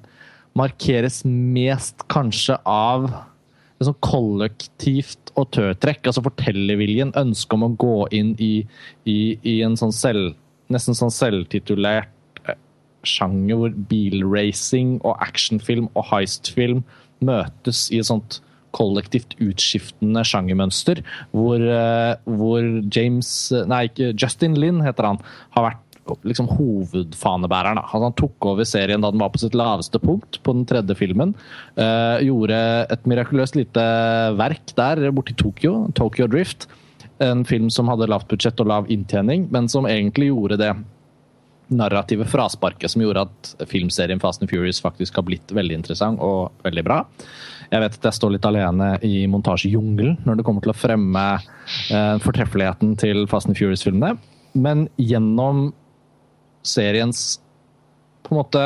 [0.58, 3.08] markeres mest kanskje av
[3.78, 6.08] liksom kollektivt autørtrekk.
[6.10, 8.52] Altså fortellerviljen, ønsket om å gå inn i,
[9.06, 10.32] i, i en sånn selv,
[10.72, 12.12] nesten sånn selvtitulert
[13.06, 16.84] sjanger hvor bilracing og actionfilm og heistfilm
[17.24, 18.40] møtes i et sånt
[18.76, 21.00] kollektivt utskiftende sjangermønster,
[21.32, 22.64] hvor, eh, hvor
[22.94, 23.30] James
[23.66, 25.22] Nei, Justin Lin heter han.
[25.56, 25.84] Har vært
[26.24, 27.80] liksom hovedfanebæreren.
[27.92, 31.34] Han tok over serien da den var på sitt laveste punkt, på den tredje filmen.
[31.76, 32.58] Uh, gjorde
[32.88, 33.84] et mirakuløst lite
[34.38, 36.68] verk der borte i Tokyo, Tokyo Drift.
[37.20, 40.72] En film som hadde lavt budsjett og lav inntjening, men som egentlig gjorde det
[41.68, 46.54] narrative frasparket som gjorde at filmserien Fast and Furious faktisk har blitt veldig interessant og
[46.64, 47.02] veldig bra.
[47.68, 51.24] Jeg vet at jeg står litt alene i montasjejungelen når det kommer til å fremme
[51.36, 54.16] eh, fortreffeligheten til Fast and Furious-filmene,
[54.56, 55.68] men gjennom
[56.66, 57.38] seriens
[58.24, 58.64] på en måte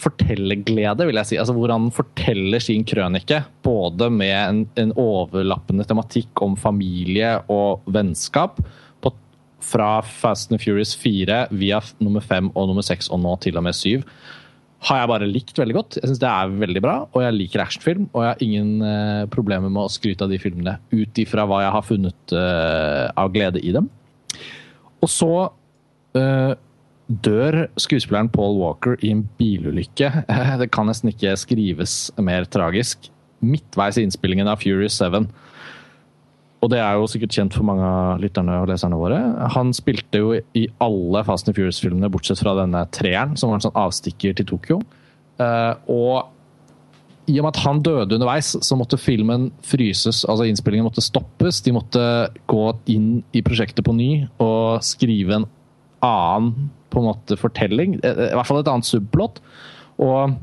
[0.00, 1.38] fortellerglede, vil jeg si.
[1.40, 7.86] Altså hvor han forteller sin krønike, både med en, en overlappende tematikk om familie og
[7.92, 8.60] vennskap,
[9.66, 13.66] fra Fast and Furious 4 via nummer 5 og nummer 6 og nå til og
[13.66, 14.04] med 7
[14.86, 15.96] har jeg bare likt veldig godt.
[15.98, 18.08] Jeg syns det er veldig bra, og jeg liker actionfilm.
[18.12, 21.62] Og jeg har ingen uh, problemer med å skryte av de filmene ut ifra hva
[21.64, 23.88] jeg har funnet uh, av glede i dem.
[25.02, 26.52] Og så uh,
[27.06, 30.12] dør skuespilleren Paul Walker i en bilulykke.
[30.62, 33.10] Det kan nesten ikke skrives mer tragisk.
[33.44, 35.26] Midtveis i innspillingen av Furious 7
[36.66, 39.20] og det er jo sikkert kjent for mange av lytterne og leserne våre.
[39.54, 43.66] Han spilte jo i alle Fast and Furious-filmene, bortsett fra denne treeren, som var en
[43.68, 44.80] sånn avstikker til Tokyo.
[45.38, 46.32] Uh, og
[47.30, 50.24] i og med at han døde underveis, så måtte filmen fryses.
[50.26, 51.62] Altså innspillingen måtte stoppes.
[51.62, 52.02] De måtte
[52.50, 54.10] gå inn i prosjektet på ny
[54.42, 55.48] og skrive en
[56.06, 57.98] annen på en måte fortelling.
[58.02, 59.38] I hvert fall et annet subplot.
[60.02, 60.34] Og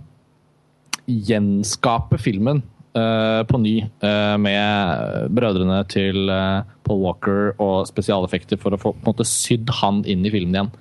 [1.03, 2.63] gjenskape filmen
[2.93, 9.01] på ny uh, med brødrene til uh, Paul Walker og spesialeffekter for å få på
[9.01, 10.71] en måte sydd han inn i filmen igjen.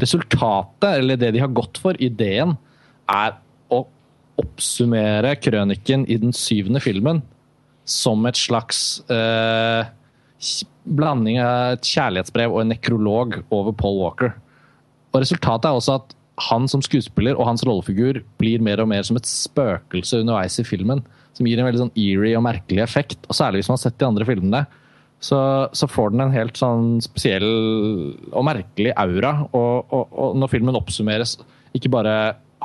[0.00, 2.56] Resultatet, eller det de har gått for, ideen,
[3.12, 3.36] er
[3.74, 3.82] å
[4.40, 7.20] oppsummere krøniken i den syvende filmen
[7.88, 9.00] som et slags
[10.88, 14.36] blanding av et kjærlighetsbrev og en nekrolog over Paul Walker.
[15.12, 16.14] Og Resultatet er også at
[16.48, 20.66] han som skuespiller og hans rollefigur blir mer og mer som et spøkelse underveis i
[20.66, 21.02] filmen
[21.38, 23.20] som gir en veldig sånn eerie og merkelig effekt.
[23.28, 24.64] Og særlig hvis man har sett de andre filmene,
[25.24, 25.40] så,
[25.74, 27.48] så får den en helt sånn spesiell
[28.30, 29.34] og merkelig aura.
[29.50, 31.36] Og, og, og, når filmen oppsummeres,
[31.76, 32.14] ikke bare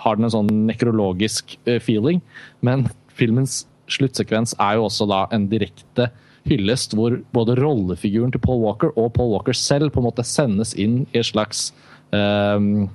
[0.03, 2.21] har den en sånn nekrologisk eh, feeling,
[2.65, 3.63] men filmens
[3.93, 6.09] sluttsekvens er jo også da en direkte
[6.49, 10.73] hyllest hvor både rollefiguren til Paul Walker og Paul Walker selv på en måte sendes
[10.79, 11.69] inn i et slags
[12.11, 12.89] um,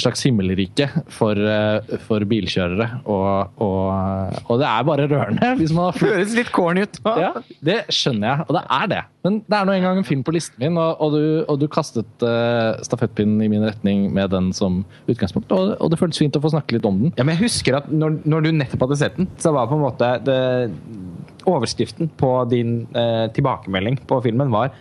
[0.00, 2.88] slags himmelrike for, eh, for bilkjørere.
[3.04, 5.50] Og, og, og, det er bare rørende.
[5.60, 7.00] Hvis man har Høres litt corny ut.
[7.24, 7.30] Ja,
[7.64, 9.00] det skjønner jeg, og det er det.
[9.24, 11.66] Men det er nå en gang en film på listen min, og, og du, du,
[11.72, 16.42] kastet uh, stafettpinnen i min retning med den som utgangspunkt, og, det føltes fint å
[16.44, 17.14] få snakke litt om den.
[17.16, 19.78] Ja, men jeg husker at når, når du nettopp hadde sett den, så var på
[19.78, 20.40] en måte det,
[21.48, 24.74] Overskriften på din uh, tilbakemelding på filmen var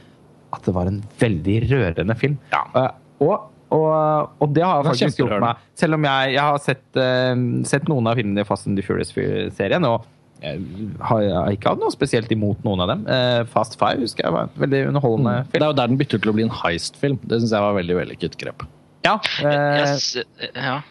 [0.53, 2.37] at det var en veldig rørende film.
[2.53, 2.65] Ja.
[2.75, 2.91] Uh,
[3.23, 5.61] og og, og, det har jeg faktisk gjort meg.
[5.79, 8.85] Selv om jeg, jeg har sett, uh, sett, noen av filmene i Fast and the
[8.85, 9.87] Furious-serien.
[9.89, 10.09] og
[10.43, 13.05] jeg har ikke hatt noe spesielt imot noen av dem.
[13.07, 15.51] Uh, Fast Five husker jeg var en veldig underholdende mm.
[15.51, 15.59] film.
[15.61, 17.21] Det er jo der den bytter til å bli en heist-film.
[17.23, 18.65] Det syns jeg var veldig vellykket grep.
[19.07, 20.81] Ja, uh, jeg, ja.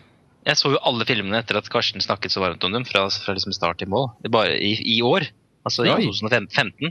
[0.48, 3.36] Jeg så jo alle filmene etter at Karsten snakket så varmt om dem, fra, fra
[3.36, 4.09] liksom start til mål.
[4.32, 5.28] Bare i, i år.
[5.62, 6.90] Altså i 2015.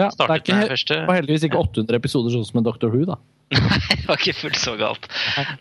[0.00, 0.96] Ja, det er ikke, første.
[1.04, 3.18] Og heldigvis ikke 800 episoder sånn som en Doctor Who, da.
[3.48, 5.06] Nei, det var ikke fullt så galt.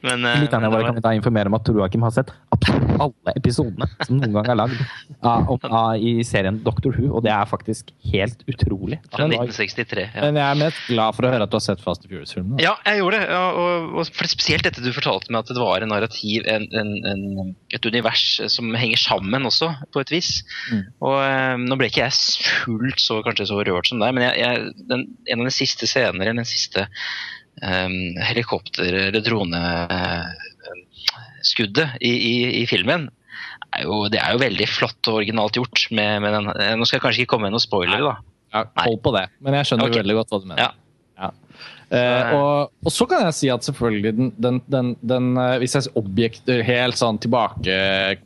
[0.04, 3.34] Men, uh, Lytterne våre kan da informere om at Tor Joakim har sett absolutt alle
[3.40, 4.82] episodene som noen gang er lagd
[5.22, 9.00] av, av, i serien Doctor Who, og det er faktisk helt utrolig.
[9.14, 10.08] Fra 1963.
[10.10, 10.26] Ja.
[10.26, 12.60] Men jeg er mest glad for å høre at du har sett Fast and Furious-filmen.
[12.64, 13.30] Ja, jeg gjorde det.
[13.32, 16.94] Ja, og, og Spesielt dette du fortalte meg, at det var en narrativ, en, en,
[17.08, 20.34] en, et univers som henger sammen også, på et vis.
[20.74, 20.84] Mm.
[21.08, 24.44] Og um, Nå ble ikke jeg fullt så kanskje så rørt som deg, men jeg,
[24.44, 26.88] jeg, den, en av de siste scener, den siste
[27.58, 33.10] helikopter- eller droneskuddet i, i, i filmen,
[33.76, 35.80] er jo, det er jo veldig flott og originalt gjort.
[35.92, 38.16] Med, med den, eh, nå skal jeg kanskje ikke komme med noen spoilere, da.
[38.56, 39.26] Ja, hold på det.
[39.44, 40.02] Men jeg skjønner okay.
[40.04, 40.64] veldig godt hva du mener.
[40.64, 40.72] Ja.
[41.18, 41.30] Ja.
[41.98, 45.74] Eh, og, og så kan jeg si at selvfølgelig den, den, den, den eh, Hvis
[45.78, 47.74] jeg objekt, helt sånn tilbake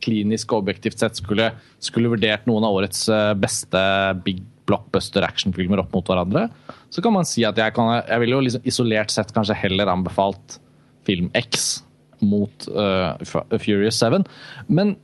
[0.02, 1.46] klinisk og objektivt sett skulle,
[1.80, 3.80] skulle vurdert noen av årets eh, beste
[4.26, 6.46] big blockbuster actionfilmer opp mot hverandre,
[6.92, 9.90] så kan man si at jeg, kan, jeg vil jo liksom isolert sett kanskje heller
[9.92, 10.58] anbefalt
[11.06, 11.82] film X
[12.22, 13.18] mot uh,
[13.58, 14.22] Furious 7.
[14.70, 14.94] Men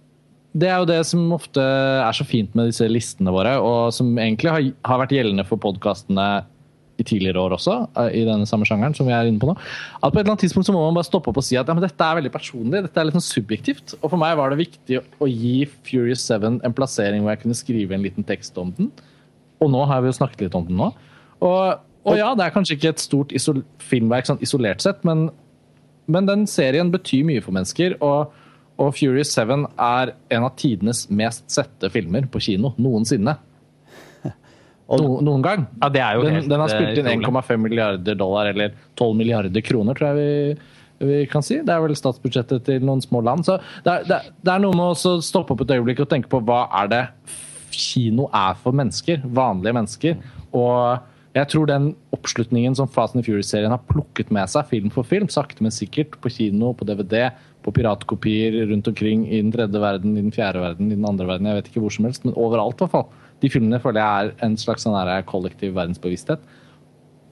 [0.59, 4.11] det er jo det som ofte er så fint med disse listene våre, og som
[4.17, 6.29] egentlig har, har vært gjeldende for podkastene
[6.99, 9.55] i tidligere år også, eh, i denne samme sjangeren som vi er inne på nå.
[9.55, 11.69] At på et eller annet tidspunkt så må man bare stoppe opp og si at
[11.69, 13.95] ja, men dette er veldig personlig, dette er litt sånn subjektivt.
[14.01, 17.59] Og for meg var det viktig å gi Furious 7 en plassering hvor jeg kunne
[17.59, 18.91] skrive en liten tekst om den.
[19.61, 20.91] Og nå har vi jo snakket litt om den nå.
[21.45, 25.29] Og, og ja, det er kanskje ikke et stort isol filmverk sånn isolert sett, men,
[26.11, 27.99] men den serien betyr mye for mennesker.
[28.05, 28.35] og
[28.79, 33.33] og Furious 7 er en av tidenes mest sette filmer på kino noensinne.
[34.89, 35.65] Og- No, noen gang.
[35.83, 38.77] Ja, det er jo Den, helt, den har spilt inn eh, 1,5 milliarder dollar, eller
[38.97, 40.21] 12 milliarder kroner, tror jeg
[41.03, 41.59] vi, vi kan si.
[41.67, 43.43] Det er vel statsbudsjettet til noen små land.
[43.51, 46.11] Så det er, det er, det er noe med å stoppe opp et øyeblikk og
[46.15, 47.03] tenke på hva er det
[47.75, 49.23] kino er for mennesker.
[49.25, 50.19] Vanlige mennesker.
[50.57, 51.05] Og
[51.37, 55.29] jeg tror den oppslutningen som Fast and Furious-serien har plukket med seg, film for film,
[55.31, 57.29] sakte, men sikkert, på kino, på DVD,
[57.63, 61.29] på piratkopier rundt omkring i den tredje verden, i den fjerde verden, i den andre
[61.29, 63.29] verden, jeg vet ikke hvor som helst, men overalt i hvert fall.
[63.43, 64.97] De filmene føler jeg er en slags sånn
[65.29, 66.43] kollektiv verdensbevissthet.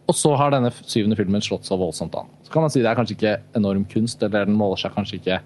[0.07, 2.29] Og så har denne syvende filmen slått så voldsomt an.
[2.47, 5.19] Så kan man si det er kanskje ikke enorm kunst, eller den måler seg kanskje
[5.19, 5.41] ikke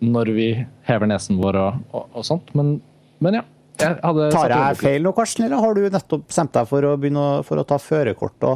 [0.00, 0.48] når vi
[0.86, 2.78] hever nesen vår og, og, og sånt, men,
[3.24, 3.44] men ja.
[3.78, 6.96] Jeg hadde Tar jeg feil nå, Karsten, eller har du nettopp bestemt deg for å,
[6.98, 8.50] begynne å, for å ta førerkort?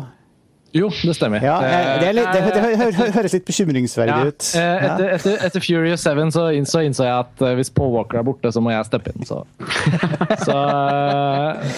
[0.72, 1.42] Jo, det stemmer.
[1.44, 4.46] Ja, eh, det, er litt, det, det hø- høres litt bekymringsverdig Ja, ut.
[4.56, 4.94] eh, Ja.
[4.94, 8.24] Etter, etter, etter Furious 7 så innså, innså jeg at eh, hvis Paul Walker er
[8.24, 9.26] borte, så må jeg steppe inn.
[9.28, 9.42] Så,
[10.48, 11.68] så, eh,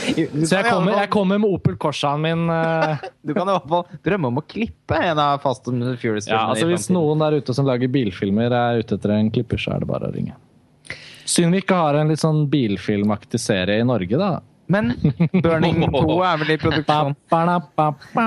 [0.47, 2.47] så jeg, kommer, jeg kommer med Opel Corsaen min.
[2.55, 6.31] eh, Du kan i hvert fall drømme om å klippe en av Fast and Furious.
[6.31, 9.75] Ja, altså Hvis noen der ute som lager bilfilmer er ute etter en klipper, så
[9.75, 10.39] er det bare å ringe.
[11.25, 14.33] Synd vi ikke har en litt sånn bilfilmaktig serie i Norge, da.
[14.67, 14.95] Men
[15.45, 17.15] Burning 2 er vel i produksjon?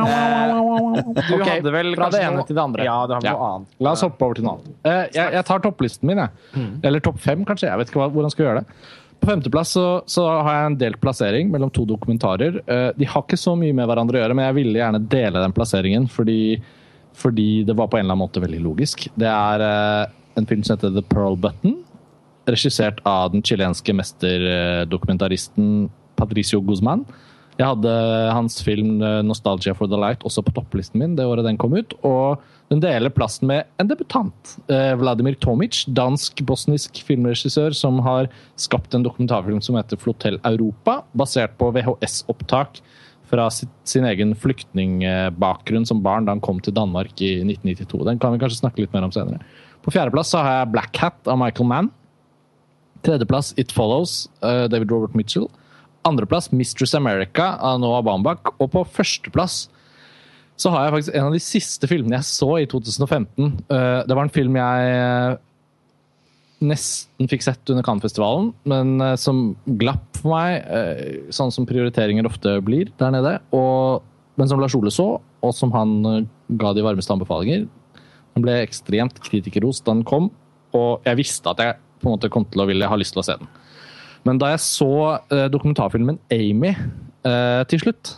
[0.08, 2.86] Du hadde vel fra det ene noe- til det andre.
[2.86, 3.74] Ja, du har noe annet.
[3.84, 4.70] La oss hoppe over til noe annet.
[4.86, 6.68] Eh, Jeg, jeg tar topplisten min, jeg.
[6.86, 7.70] Eller topp fem, kanskje.
[7.72, 8.80] Jeg vet ikke hvordan jeg skal gjøre det.
[9.18, 12.60] På femteplass så, så har jeg en delt plassering mellom to dokumentarer.
[12.70, 15.42] Eh, De har ikke så mye med hverandre å gjøre, men jeg ville gjerne dele
[15.42, 16.40] den plasseringen fordi,
[17.18, 19.08] fordi det var på en eller annen måte veldig logisk.
[19.18, 20.06] Det er eh,
[20.38, 21.80] en film som heter The Pearl Button,
[22.48, 27.06] regissert av den chilenske mesterdokumentaristen Patricio Guzman.
[27.58, 27.94] Jeg hadde
[28.36, 31.74] hans film eh, 'Nostalgia for the Light' også på topplisten min det året den kom
[31.74, 31.96] ut.
[32.06, 32.38] Og
[32.70, 34.58] den deler plassen med en debutant.
[34.70, 41.58] eh, Vladimir Tomic, dansk-bosnisk filmregissør som har skapt en dokumentarfilm som heter 'Flotell Europa', basert
[41.58, 42.82] på VHS-opptak
[43.28, 48.06] fra sin egen flyktningbakgrunn som barn da han kom til Danmark i 1992.
[48.06, 49.42] Den kan vi kanskje snakke litt mer om senere.
[49.84, 51.92] På fjerdeplass har jeg 'Black Hat' av Michael Mann.
[53.06, 55.50] Tredjeplass It Follows, uh, David Robert Mitchell.
[56.08, 58.54] Andreplass Mistress America av Noah Baumbach.
[58.58, 59.66] Og på førsteplass
[60.58, 63.52] så har jeg faktisk en av de siste filmene jeg så i 2015.
[63.70, 65.38] Uh, Det var en film jeg eh,
[66.66, 72.26] nesten fikk sett under Cannes-festivalen, men uh, som glapp for meg, eh, sånn som prioriteringer
[72.26, 73.36] ofte blir der nede.
[73.56, 74.02] Og,
[74.40, 76.24] men som Lars Ole så, og som han eh,
[76.58, 77.68] ga de varmeste anbefalinger.
[78.34, 80.32] Den ble ekstremt kritikerrost da den kom,
[80.78, 83.24] og jeg visste at jeg på en måte kom til å ville ha lyst til
[83.24, 83.50] å se den.
[84.28, 84.92] Men da jeg så
[85.32, 88.18] eh, dokumentarfilmen Amy eh, til slutt,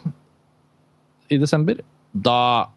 [1.30, 1.78] i desember,
[2.14, 2.70] da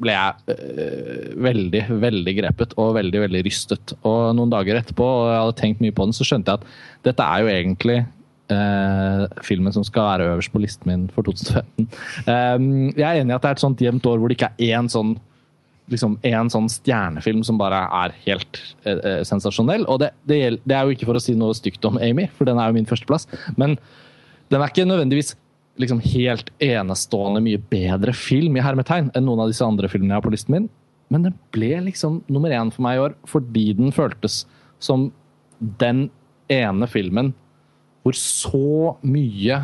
[0.00, 3.94] ble jeg eh, veldig, veldig grepet og veldig, veldig rystet.
[4.06, 7.06] Og noen dager etterpå, og jeg hadde tenkt mye på den, så skjønte jeg at
[7.10, 7.98] dette er jo egentlig
[8.52, 11.88] eh, filmen som skal være øverst på listen min for 2015.
[12.26, 14.52] Um, jeg er enig i at det er et sånt jevnt år hvor det ikke
[14.56, 15.16] er én sånn
[15.90, 19.86] liksom en sånn stjernefilm som bare er helt eh, eh, sensasjonell.
[19.90, 22.28] Og det, det, gjelder, det er jo ikke for å si noe stygt om Amy,
[22.36, 23.26] for den er jo min førsteplass.
[23.60, 23.76] Men
[24.50, 25.34] den er ikke nødvendigvis
[25.80, 30.20] liksom helt enestående mye bedre film i hermetegn enn noen av disse andre filmene jeg
[30.20, 30.70] har på listen min.
[31.10, 34.44] Men den ble liksom nummer én for meg i år fordi den føltes
[34.82, 35.08] som
[35.80, 36.08] den
[36.50, 37.32] ene filmen
[38.04, 39.58] hvor så mye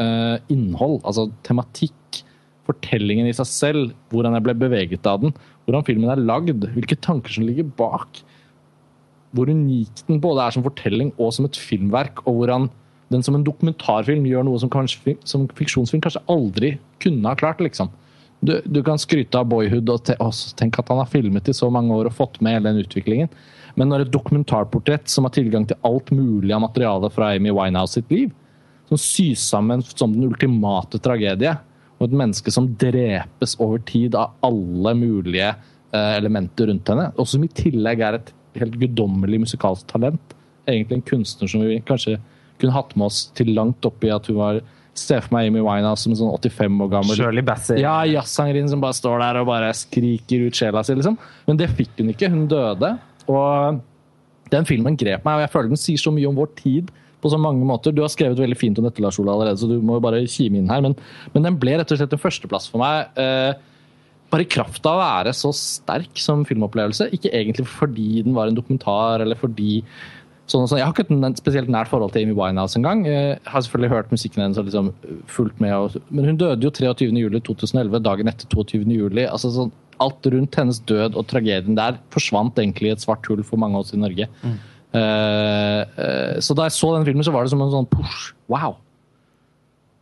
[0.00, 2.20] eh, innhold, altså tematikk,
[2.68, 5.32] fortellingen i seg selv, hvordan jeg ble beveget av den,
[5.70, 8.20] hvordan filmen er lagd, hvilke tanker som ligger bak,
[9.30, 12.68] hvor unik den både er som fortelling og som et filmverk, og hvordan
[13.10, 17.62] den som en dokumentarfilm gjør noe som, kanskje, som fiksjonsfilm kanskje aldri kunne ha klart.
[17.62, 17.90] liksom.
[18.40, 21.56] Du, du kan skryte av Boyhood og te, også, tenk at han har filmet i
[21.56, 23.32] så mange år og fått med hele den utviklingen.
[23.78, 27.98] Men når et dokumentarportrett som har tilgang til alt mulig av materiale fra Amy Winehouse
[27.98, 28.30] sitt liv,
[28.90, 31.54] som sys sammen som den ultimate tragedie,
[32.00, 37.28] og et menneske som drepes over tid av alle mulige uh, elementer rundt henne, og
[37.28, 40.36] som i tillegg er et helt guddommelig musikalsk talent,
[40.68, 42.16] egentlig en kunstner som vi kanskje
[42.60, 44.62] kunne hatt med oss til langt oppi at hun var
[45.00, 47.78] Se for meg Amy Winehouse som en sånn 85 år gammel Shirley Bassey.
[47.78, 51.14] ja, jazzsangerinne som bare står der og bare skriker ut sjela si, liksom.
[51.46, 52.28] Men det fikk hun ikke.
[52.32, 52.90] Hun døde.
[53.30, 53.78] Og
[54.50, 56.90] den filmen grep meg, og jeg føler den sier så mye om vår tid
[57.20, 57.94] på så mange måter.
[57.94, 60.22] Du har skrevet veldig fint om dette, Lars Ola, allerede, så du må jo bare
[60.30, 60.84] kime inn her.
[60.84, 60.96] Men,
[61.34, 63.10] men den ble rett og slett en førsteplass for meg.
[63.20, 63.52] Eh,
[64.30, 67.10] bare i kraft av å være så sterk som filmopplevelse.
[67.16, 69.80] Ikke egentlig fordi den var en dokumentar, eller fordi
[70.50, 70.80] sånn og sånn.
[70.80, 73.04] Jeg har ikke et spesielt nært forhold til Amy Winehouse engang.
[73.08, 74.90] Jeg har selvfølgelig hørt musikken hennes og liksom
[75.30, 75.74] fulgt med.
[75.76, 79.22] Og, men hun døde jo 23.07.2011, dagen etter 22.07.
[79.26, 83.42] Altså sånn, alt rundt hennes død og tragedien der forsvant egentlig i et svart hull
[83.46, 84.30] for mange av oss i Norge.
[84.42, 88.32] Eh, eh, så da jeg så den filmen, så var det som en sånn push.
[88.50, 88.78] Wow!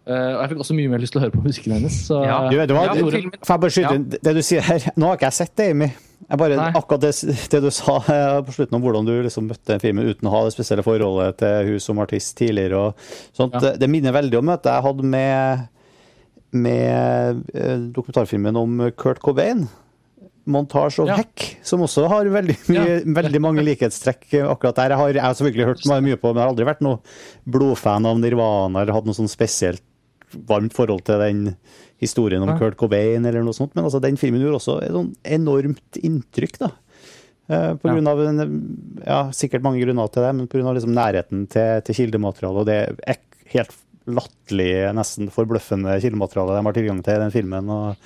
[0.08, 1.96] Eh, og jeg fikk også mye mer lyst til å høre på musikken hennes.
[2.06, 2.38] Så, Ja.
[2.48, 4.20] Du, det var, Ja, for jeg bare skyte ja.
[4.24, 4.86] det du sier her?
[4.96, 5.88] Nå har ikke jeg sett det, Amy.
[6.28, 6.70] Jeg bare, Nei.
[6.80, 7.10] akkurat det,
[7.52, 10.32] det du sa eh, på slutten om hvordan du liksom møtte en filmen uten å
[10.32, 12.80] ha det spesielle forholdet til hun som artist tidligere.
[12.88, 13.60] og sånt, Ja.
[13.66, 15.68] det, det minner veldig om møtet jeg hadde med,
[16.56, 19.66] med eh, dokumentarfilmen om Kurt Cobain.
[20.48, 21.16] 'Montage og Ja.
[21.20, 24.94] hekk, som også har veldig, mye, veldig mange likhetstrekk akkurat der.
[24.94, 26.98] Jeg har, jeg har selvfølgelig hørt mye på, men jeg har aldri vært noe
[27.46, 29.82] blodfan av Nirvana eller hatt noe sånn spesielt
[30.48, 31.56] varmt forhold til den
[32.00, 32.58] historien om Ja.
[32.58, 36.58] Kurt Cobain eller noe sånt, men altså, den filmen gjorde også et sånn enormt inntrykk,
[36.58, 36.70] da.
[37.48, 38.18] Eh, På grunn av
[39.06, 40.74] ja, sikkert mange grunner til det, men pga.
[40.76, 43.16] Liksom nærheten til, til kildematerialet og det
[43.54, 43.72] helt
[44.08, 47.70] latterlig, nesten forbløffende kildematerialet de har tilgang til i den filmen.
[47.72, 47.96] Og,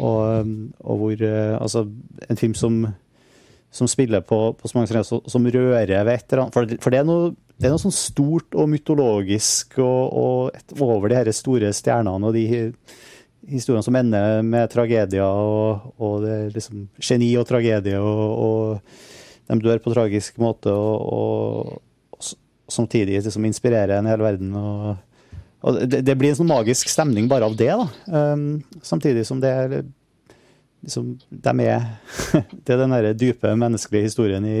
[0.00, 0.50] og,
[0.80, 1.86] og hvor eh, Altså,
[2.28, 2.82] en film som,
[3.70, 6.94] som spiller på, på så mange steder, som rører ved et eller annet For, for
[6.94, 11.20] det, er noe, det er noe sånn stort og mytologisk og, og et, over de
[11.20, 12.46] her store stjernene og de
[13.48, 18.78] historiene som ender med tragedier og, og det er liksom geni og tragedie, og,
[19.50, 21.80] de dør på tragisk måte, og,
[22.72, 24.54] samtidig liksom inspirerer en hel verden.
[24.56, 24.96] og
[25.62, 27.86] og det, det blir en sånn magisk stemning bare av det, da.
[28.34, 29.74] Um, samtidig som det er
[30.82, 31.84] liksom, de er,
[32.64, 34.58] Det er den der dype menneskelige historien i,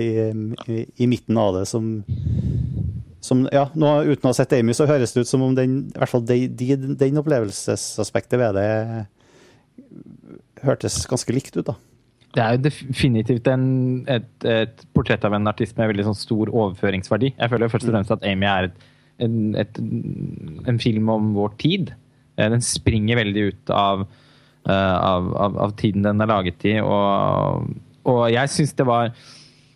[0.70, 1.88] i, i midten av det som,
[3.20, 5.80] som ja, nå, Uten å ha sett Amy, så høres det ut som om den,
[5.90, 8.68] i hvert fall de, de, den opplevelsesaspektet ved det
[10.62, 11.66] hørtes ganske likt ut.
[11.66, 11.74] da.
[12.32, 13.66] Det er jo definitivt en,
[14.08, 17.34] et, et portrett av en artist med veldig sånn stor overføringsverdi.
[17.34, 18.86] Jeg føler først og fremst at Amy er et,
[19.24, 19.82] en, et,
[20.68, 21.92] en film om vår tid.
[22.36, 24.06] Eh, Den springer veldig ut av,
[24.68, 26.78] eh, av, av, av tiden den er laget i.
[26.80, 27.70] Og,
[28.08, 29.14] og jeg syns det var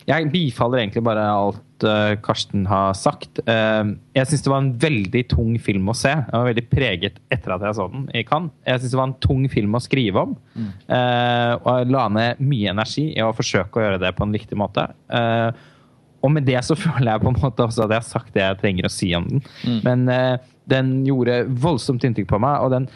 [0.06, 3.40] Jeg bifaller egentlig bare alt eh, Karsten har sagt.
[3.42, 6.12] Jeg syns det var en veldig tung film å se.
[6.14, 8.54] Jeg var veldig preget etter at jeg så den i Cannes.
[8.62, 10.36] Jeg syns det var en tung film å skrive om.
[10.54, 10.70] Mm.
[11.58, 14.58] og jeg la ned mye energi i å forsøke å gjøre det på en riktig
[14.62, 14.86] måte.
[16.24, 18.44] Og med det så føler jeg på en måte også at jeg har sagt det
[18.44, 19.42] jeg trenger å si om den.
[19.86, 20.36] Men eh,
[20.70, 22.88] den gjorde voldsomt inntrykk på meg, og den,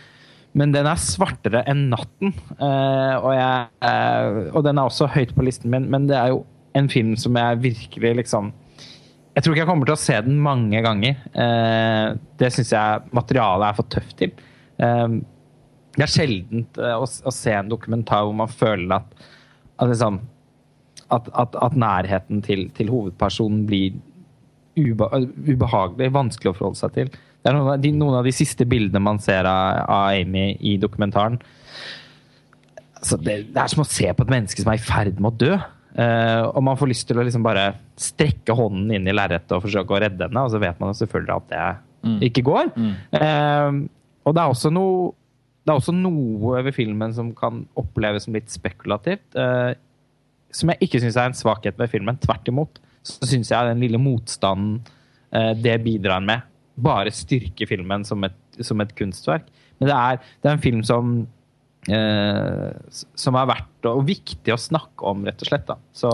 [0.59, 2.33] men den er svartere enn natten.
[2.57, 6.33] Eh, og, jeg, eh, og den er også høyt på listen min, men det er
[6.35, 6.43] jo
[6.79, 8.53] en film som jeg virkelig liksom
[9.35, 11.19] Jeg tror ikke jeg kommer til å se den mange ganger.
[11.39, 12.07] Eh,
[12.39, 14.33] det syns jeg materialet er for tøft til.
[14.83, 15.07] Eh,
[15.95, 19.25] det er sjeldent eh, å, å se en dokumentar hvor man føler at,
[19.79, 20.19] at liksom
[21.15, 23.99] at, at, at nærheten til, til hovedpersonen blir
[24.79, 25.09] ube,
[25.49, 27.11] ubehagelig, vanskelig å forholde seg til.
[27.41, 30.53] Det er noen av de, noen av de siste bildene man ser av, av Amy
[30.61, 31.39] i dokumentaren.
[33.01, 35.31] Altså, det, det er som å se på et menneske som er i ferd med
[35.33, 35.55] å dø.
[36.01, 39.65] Eh, og man får lyst til å liksom bare strekke hånden inn i lerretet og
[39.65, 42.71] forsøke å redde henne, og så vet man selvfølgelig at det ikke går.
[43.17, 43.81] Eh,
[44.29, 45.11] og det er også noe
[45.61, 49.27] det er også noe ved filmen som kan oppleves som litt spekulativt.
[49.37, 49.75] Eh,
[50.55, 52.19] som jeg ikke syns er en svakhet ved filmen.
[52.23, 54.81] Tvert imot så syns jeg den lille motstanden
[55.33, 56.47] eh, det bidrar med,
[56.81, 59.49] bare styrker filmen som et, som et kunstverk.
[59.81, 61.13] Men det er, det er en film som
[61.89, 65.69] eh, som er verdt og viktig å snakke om, rett og slett.
[65.69, 65.79] Da.
[65.97, 66.13] Så,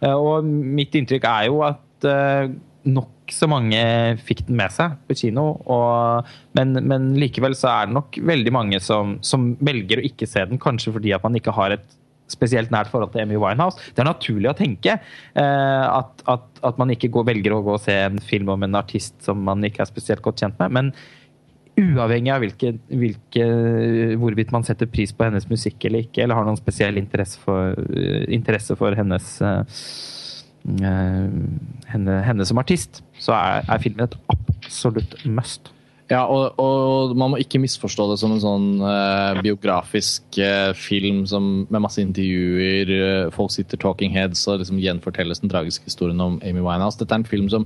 [0.00, 2.52] eh, og mitt inntrykk er jo at eh,
[2.88, 3.78] nokså nok så mange
[4.26, 5.44] fikk den med seg på kino.
[5.70, 10.28] Og, men, men, likevel så er det nok veldig mange som, som, velger å ikke
[10.28, 11.86] se den, kanskje fordi at man ikke har et
[12.30, 13.80] spesielt nært forhold til Amy Winehouse.
[13.92, 17.74] Det er naturlig å tenke eh, at, at, at, man ikke går, velger å gå
[17.76, 20.78] og se en film om en artist som man ikke er spesielt godt kjent med.
[20.78, 20.94] men
[21.72, 23.44] uavhengig av hvilke, hvilke,
[24.20, 27.78] hvorvidt man setter pris på hennes musikk eller ikke, eller har noen spesiell interesse for,
[28.28, 29.62] interesse for hennes uh,
[31.88, 35.72] henne, henne, som artist, så er, er, filmen et absolutt must.
[36.12, 41.22] Ja, og, og, man må ikke misforstå det som en sånn uh, biografisk uh, film
[41.30, 46.36] som, med masse intervjuer, folk sitter talking heads og liksom gjenfortelles den tragiske historien om
[46.44, 47.00] Amy Winehouse.
[47.00, 47.64] Dette er en film som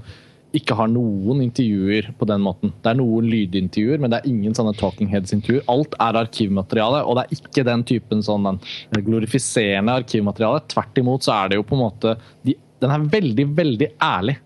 [0.57, 2.73] ikke har noen intervjuer på den måten.
[2.83, 5.65] Det er noen lydintervjuer, men det er ingen sånne talking heads-intervjuer.
[5.73, 8.61] Alt er arkivmateriale, og det er ikke den typen sånn
[8.95, 10.63] glorifiserende arkivmateriale.
[10.73, 12.17] Tvert imot så er det jo på en måte
[12.47, 14.37] de, Den er veldig, veldig ærlig.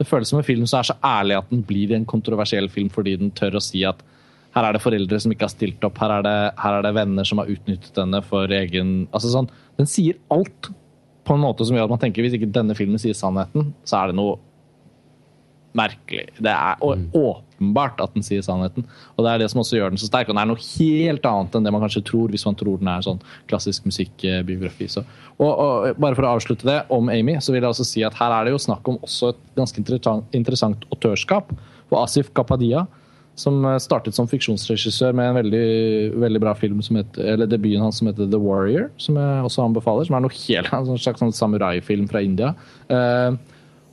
[0.00, 2.88] Det føles som en film som er så ærlig at den blir en kontroversiell film
[2.92, 4.00] fordi den tør å si at
[4.56, 6.94] her er det foreldre som ikke har stilt opp, her er det, her er det
[6.96, 10.72] venner som har utnyttet denne for egen altså sånn, Den sier alt
[11.28, 14.00] på en måte som gjør at man tenker hvis ikke denne filmen sier sannheten, så
[14.00, 14.40] er det noe
[15.78, 16.26] merkelig.
[16.42, 17.06] Det er mm.
[17.60, 18.86] Åpenbart at den sier sannheten.
[19.16, 20.28] Og det er det som også gjør den så sterk.
[20.28, 22.88] Og den er noe helt annet enn det man kanskje tror hvis man tror den
[22.88, 23.20] er sånn
[23.50, 24.88] klassisk musikkbiografi.
[24.88, 25.04] Så.
[25.38, 28.16] Og, og, bare for å avslutte det om Amy, så vil jeg også si at
[28.18, 29.84] her er det jo snakk om også et ganske
[30.32, 31.52] interessant autørskap.
[31.90, 32.86] For Asif Kapadia,
[33.38, 35.68] som startet som fiksjonsregissør med en veldig,
[36.20, 39.64] veldig bra film som heter, eller debuten hans som heter The Warrior, som jeg også
[39.64, 40.08] anbefaler.
[40.08, 42.54] Som er noe helt, en slags sånn samuraifilm fra India.
[42.92, 43.36] Uh,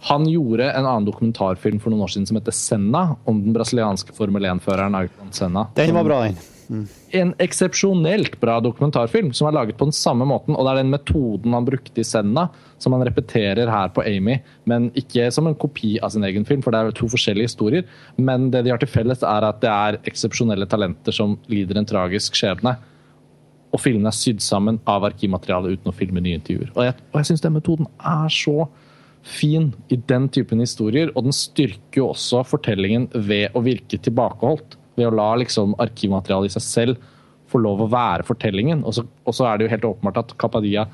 [0.07, 4.15] han gjorde en annen dokumentarfilm for noen år siden som heter Senna, om den brasilianske
[4.15, 5.65] Formel 1-føreren Ayrton Senna.
[5.75, 6.37] Den var bra, den.
[6.67, 6.87] Mm.
[7.15, 10.55] En eksepsjonelt bra dokumentarfilm som er laget på den samme måten.
[10.55, 12.47] Og det er den metoden han brukte i Senna,
[12.79, 14.39] som han repeterer her på Amy.
[14.67, 17.87] Men ikke som en kopi av sin egen film, for det er to forskjellige historier.
[18.15, 21.87] Men det de har til felles, er at det er eksepsjonelle talenter som lider en
[21.87, 22.77] tragisk skjebne.
[23.75, 26.71] Og filmene er sydd sammen av arkivmateriale uten å filme nye intervjuer.
[26.75, 28.69] Og jeg, og jeg syns den metoden er så
[29.27, 34.77] fin i den typen historier, og den styrker jo også fortellingen ved å virke tilbakeholdt.
[34.97, 37.09] Ved å la liksom arkivmaterialet i seg selv
[37.51, 38.83] få lov å være fortellingen.
[38.87, 39.03] Og så,
[39.45, 40.87] er det jo helt åpenbart at Kapadia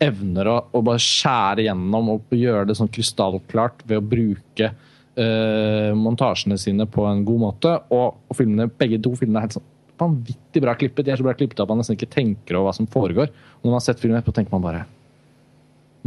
[0.00, 5.90] evner å, å, bare skjære gjennom og gjøre det sånn krystallklart ved å bruke eh,
[5.98, 7.74] montasjene sine på en god måte.
[7.92, 9.68] Og, og filmene, begge to filmene er helt sånn
[10.00, 11.04] vanvittig bra klippet.
[11.04, 13.28] De er så bra klippet at man nesten ikke tenker over hva som foregår.
[13.28, 14.86] Og når man har sett filmen etterpå, tenker man bare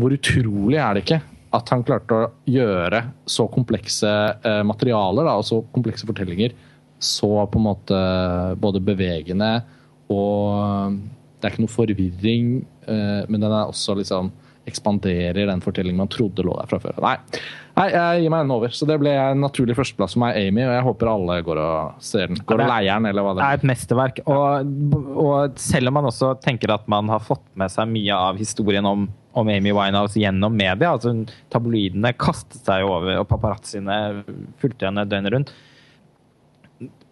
[0.02, 1.22] Hvor utrolig er det ikke
[1.54, 6.56] at han klarte å gjøre så komplekse eh, materialer da, og så komplekse fortellinger
[7.04, 7.98] så på en måte
[8.64, 9.58] både bevegende
[10.14, 10.96] og
[11.40, 12.50] Det er ikke noe forvirring,
[12.88, 14.30] eh, men den er også liksom
[14.64, 17.00] ekspanderer den fortellingen man trodde lå der fra før.
[17.04, 17.18] Nei,
[17.76, 18.72] Nei jeg gir meg den over.
[18.72, 22.06] Så det ble en naturlig førsteplass for meg, Amy, og jeg håper alle går og
[22.06, 22.40] ser den.
[22.48, 23.44] Går og leier den, eller hva det er.
[23.44, 24.22] Det er et mesterverk.
[24.24, 28.40] Og, og selv om man også tenker at man har fått med seg mye av
[28.40, 30.92] historien om om Amy Winehouse gjennom media.
[30.92, 31.14] altså
[31.50, 34.24] Tabloidene kastet seg over, og paparazziene
[34.62, 35.54] fulgte henne døgnet rundt.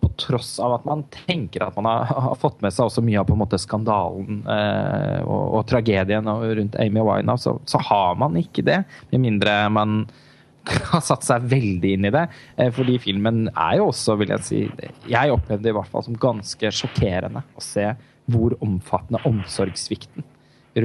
[0.02, 3.22] På tross av at man tenker at man har, har fått med seg også mye
[3.22, 8.19] av på en måte skandalen eh, og, og, tragedien rundt Amy Winehouse, så, så, har
[8.22, 8.81] man ikke det.
[9.14, 10.03] Med mindre man
[10.91, 12.27] har satt seg veldig inn i det.
[12.57, 14.61] Eh, fordi filmen er jo også, vil jeg si
[15.10, 17.88] Jeg opplevde det i hvert fall som ganske sjokkerende å se
[18.31, 20.27] hvor omfattende omsorgssvikten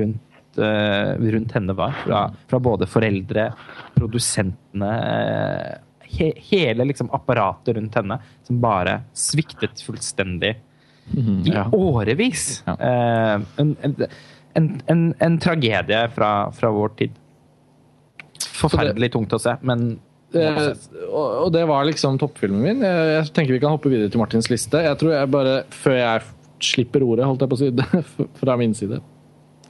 [0.01, 1.97] rundt Eh, rundt henne var.
[2.05, 3.51] Fra, fra både foreldre,
[3.97, 5.75] produsentene eh,
[6.17, 10.55] he, Hele liksom apparatet rundt henne som bare sviktet fullstendig
[11.13, 11.67] mm, ja.
[11.67, 12.49] i årevis.
[12.67, 12.77] Ja.
[12.79, 14.09] Eh, en, en,
[14.87, 17.23] en, en, tragedie fra, fra vår tid.
[18.57, 19.97] Forferdelig tungt å se, men
[20.35, 20.73] Eh,
[21.15, 22.83] og det var liksom toppfilmen min.
[22.85, 24.81] Jeg, tenker vi kan hoppe videre til Martins liste.
[24.83, 26.25] Jeg tror jeg bare, Før jeg
[26.67, 28.99] slipper ordet, holdt jeg på å si, fra min side,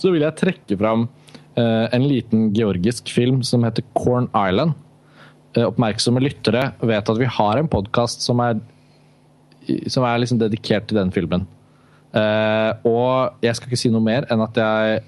[0.01, 4.77] så vil jeg trekke fram uh, en liten georgisk film som heter Corn Island.
[5.57, 8.59] Uh, oppmerksomme lyttere vet at vi har en podkast som er,
[9.93, 11.47] som er liksom dedikert til den filmen.
[12.17, 15.01] Uh, og jeg skal ikke si noe mer enn at jeg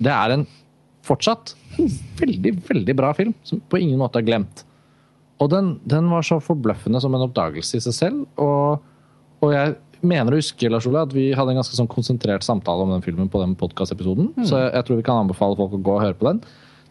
[0.00, 0.44] Det er en
[1.04, 1.52] fortsatt
[2.22, 4.64] veldig, veldig bra film som på ingen måte er glemt.
[5.42, 8.24] Og den, den var så forbløffende som en oppdagelse i seg selv.
[8.40, 8.82] Og,
[9.42, 9.74] og jeg
[10.06, 13.04] mener å huske Lars Ole, at vi hadde en ganske sånn konsentrert samtale om den
[13.04, 14.32] filmen på den podkastepisoden.
[14.36, 14.46] Mm.
[14.48, 16.42] Så jeg tror vi kan anbefale folk å gå og høre på den.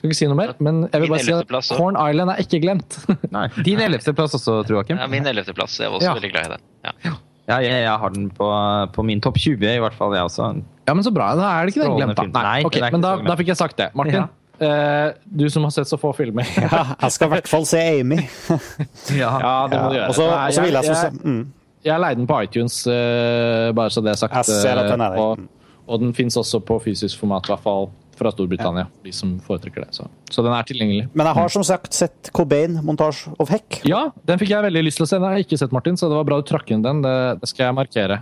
[0.01, 2.57] Skal ikke si noe mer, men jeg vil bare si at Corn Island er ikke
[2.63, 2.95] glemt.
[3.35, 3.43] Nei.
[3.61, 4.97] Din ellevteplass også, tror jeg.
[4.97, 5.75] Ja, min ellevteplass.
[5.77, 6.15] Jeg var også ja.
[6.17, 6.65] veldig glad i den.
[6.87, 7.19] Ja.
[7.51, 8.47] Ja, jeg, jeg, har den på,
[8.95, 10.13] på min topp 20, i hvert fall.
[10.15, 10.51] Jeg også.
[10.87, 11.31] Ja, men Så bra.
[11.37, 12.43] Da er det ikke den glemt, da.
[12.45, 13.89] Nei, okay, men da, da, fikk jeg sagt det.
[13.97, 14.67] Martin, ja.
[14.67, 16.47] eh, du som har sett så få filmer.
[16.65, 18.21] Ja, jeg skal i hvert fall se Amy.
[19.21, 19.31] Ja.
[19.41, 20.09] Ja, det må du gjøre.
[20.09, 21.41] og så Nei, og jeg, vil jeg så jeg, mm.
[21.83, 24.35] Jeg leide den på iTunes, eh, bare så det er sagt.
[24.41, 25.17] Jeg ser at den er der.
[25.17, 27.89] eh, Og, og den fins også på fysisk format, i hvert fall
[28.21, 28.85] fra Storbritannia.
[29.01, 29.95] De som foretrekker det.
[29.97, 31.07] Så, så den er tilgjengelig.
[31.17, 33.79] Men jeg har som sagt sett Cobain, Montage of Heck.
[33.89, 35.17] Ja, den fikk jeg veldig lyst til å se.
[35.17, 37.01] Den har jeg ikke sett, Martin, så det var bra du trakk inn den.
[37.01, 38.19] Det, det skal jeg markere.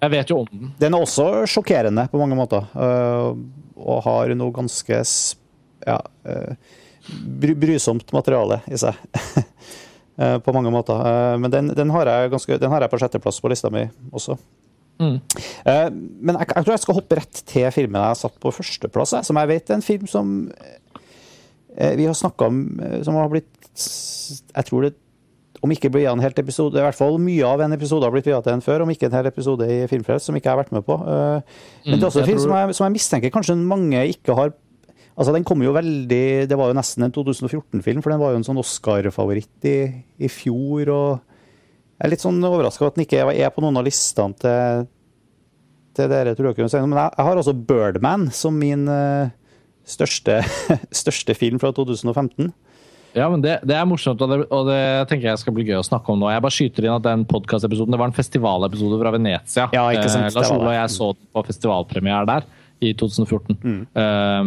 [0.00, 0.70] Jeg vet jo om den.
[0.80, 3.36] Den er også sjokkerende på mange måter, uh,
[3.76, 5.02] og har noe ganske
[5.84, 6.54] ja, uh,
[7.60, 8.96] brysomt materiale i seg.
[10.20, 10.94] Øh, på mange måter.
[11.00, 13.86] Øh, Men den, den, har jeg ganske, den har jeg på sjetteplass på lista mi
[14.12, 14.36] også.
[15.00, 15.16] Mm.
[15.66, 15.90] Eh,
[16.20, 19.14] Men jeg, jeg tror jeg skal hoppe rett til filmen jeg har satt på førsteplass,
[19.26, 20.50] som jeg vet er en film som
[21.76, 23.48] eh, vi har snakka om, eh, som har blitt
[24.56, 24.94] Jeg tror det
[25.62, 28.24] om ikke blir en helt episode, i hvert fall mye av en episode har blitt
[28.30, 30.62] viet til en før, om ikke en hel episode i Filmfrelst, som ikke jeg har
[30.62, 30.96] vært med på.
[30.96, 31.42] Eh,
[31.84, 34.54] Men det er også en film som jeg, som jeg mistenker kanskje mange ikke har
[35.20, 38.38] Altså, den kom jo veldig Det var jo nesten en 2014-film, for den var jo
[38.40, 39.76] en sånn Oscar-favoritt i,
[40.16, 40.88] i fjor.
[40.94, 41.10] og
[41.98, 44.86] Jeg er litt sånn overraska over at den ikke er på noen av listene til,
[45.98, 46.32] til dere.
[46.32, 49.28] ikke, Men jeg, jeg har også Birdman som min uh,
[49.84, 50.40] største,
[51.02, 52.48] største film fra 2015.
[53.12, 54.80] Ja, men det, det er morsomt, og det, og det
[55.10, 56.30] tenker jeg skal bli gøy å snakke om nå.
[56.30, 59.66] Jeg bare skyter inn at den podkastepisoden var en festivalepisode fra Venezia.
[59.74, 60.76] Ja, ikke sant, Eh, Lars det Ole og det.
[60.78, 62.48] jeg så den på festivalpremiere der
[62.80, 63.58] i 2014.
[63.62, 63.80] Mm.
[63.94, 64.44] Eh,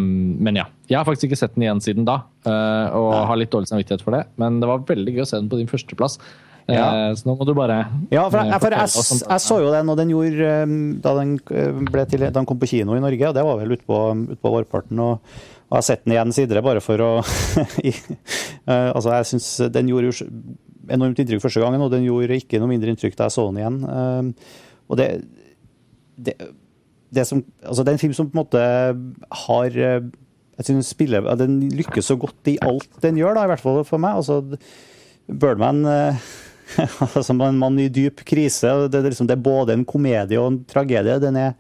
[0.48, 0.66] men ja.
[0.90, 3.22] Jeg har faktisk ikke sett den igjen siden da, uh, og Nei.
[3.30, 4.26] har litt dårlig samvittighet for det.
[4.42, 6.20] Men det var veldig gøy å se den på din førsteplass.
[6.68, 7.14] Eh, Ja.
[7.16, 9.72] Så nå må du bare Ja, for, eh, jeg, for jeg, jeg, jeg så jo
[9.74, 13.02] den, og den gjorde eh, da den, eh, ble til, den kom på kino i
[13.04, 14.00] Norge, og det var vel utpå
[14.32, 15.00] ut på vårparten.
[15.04, 17.12] Og, og jeg har sett den igjen siden, bare for å
[17.90, 20.30] i, eh, Altså, jeg syns den gjorde jo
[20.94, 23.60] enormt inntrykk første gangen, og den gjorde ikke noe mindre inntrykk da jeg så den
[23.64, 23.80] igjen.
[23.84, 24.52] Eh,
[24.92, 25.10] og det,
[26.16, 26.38] det,
[27.14, 28.64] det som Altså, det er en film som på en måte
[29.46, 30.12] har eh,
[30.58, 33.84] jeg synes spiller, Den lykkes så godt i alt den gjør, da, i hvert fall
[33.88, 34.20] for meg.
[34.22, 34.42] altså
[35.28, 36.26] Birdman eh,
[37.28, 38.70] som en mann i dyp krise.
[38.90, 41.20] Det, er liksom, det er både en komedie og en tragedie.
[41.24, 41.56] Den er,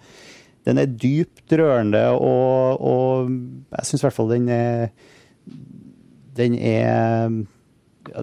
[0.67, 3.33] den er dypt rørende, og, og
[3.77, 4.87] jeg syns i hvert fall den er
[6.37, 7.29] Den er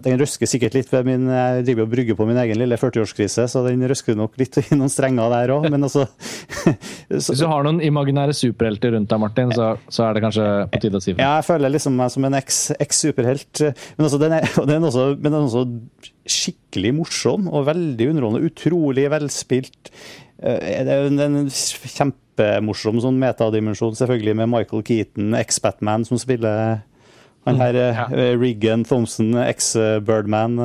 [0.05, 3.47] Den røsker sikkert litt ved min Jeg driver og brygger på min egen lille 40-årskrise,
[3.49, 6.05] så den røsker nok litt i noen strenger der òg, men altså
[6.67, 6.75] så,
[7.33, 10.83] Hvis du har noen imaginære superhelter rundt deg, Martin, så, så er det kanskje på
[10.85, 11.23] tide å si fra.
[11.25, 13.63] Ja, jeg føler liksom meg som en eks- eks-superhelt.
[13.71, 15.65] Men, altså, den er, den, også, men den er også
[16.31, 18.51] skikkelig morsom og veldig underholdende.
[18.53, 19.91] Utrolig velspilt.
[20.45, 26.81] Eh, Det er en kjempemorsom sånn metadimensjon, selvfølgelig, med Michael Keaton, eks-Batman, som spiller
[27.47, 28.07] han her ja.
[28.37, 30.59] Regan Thompson, eks-Birdman,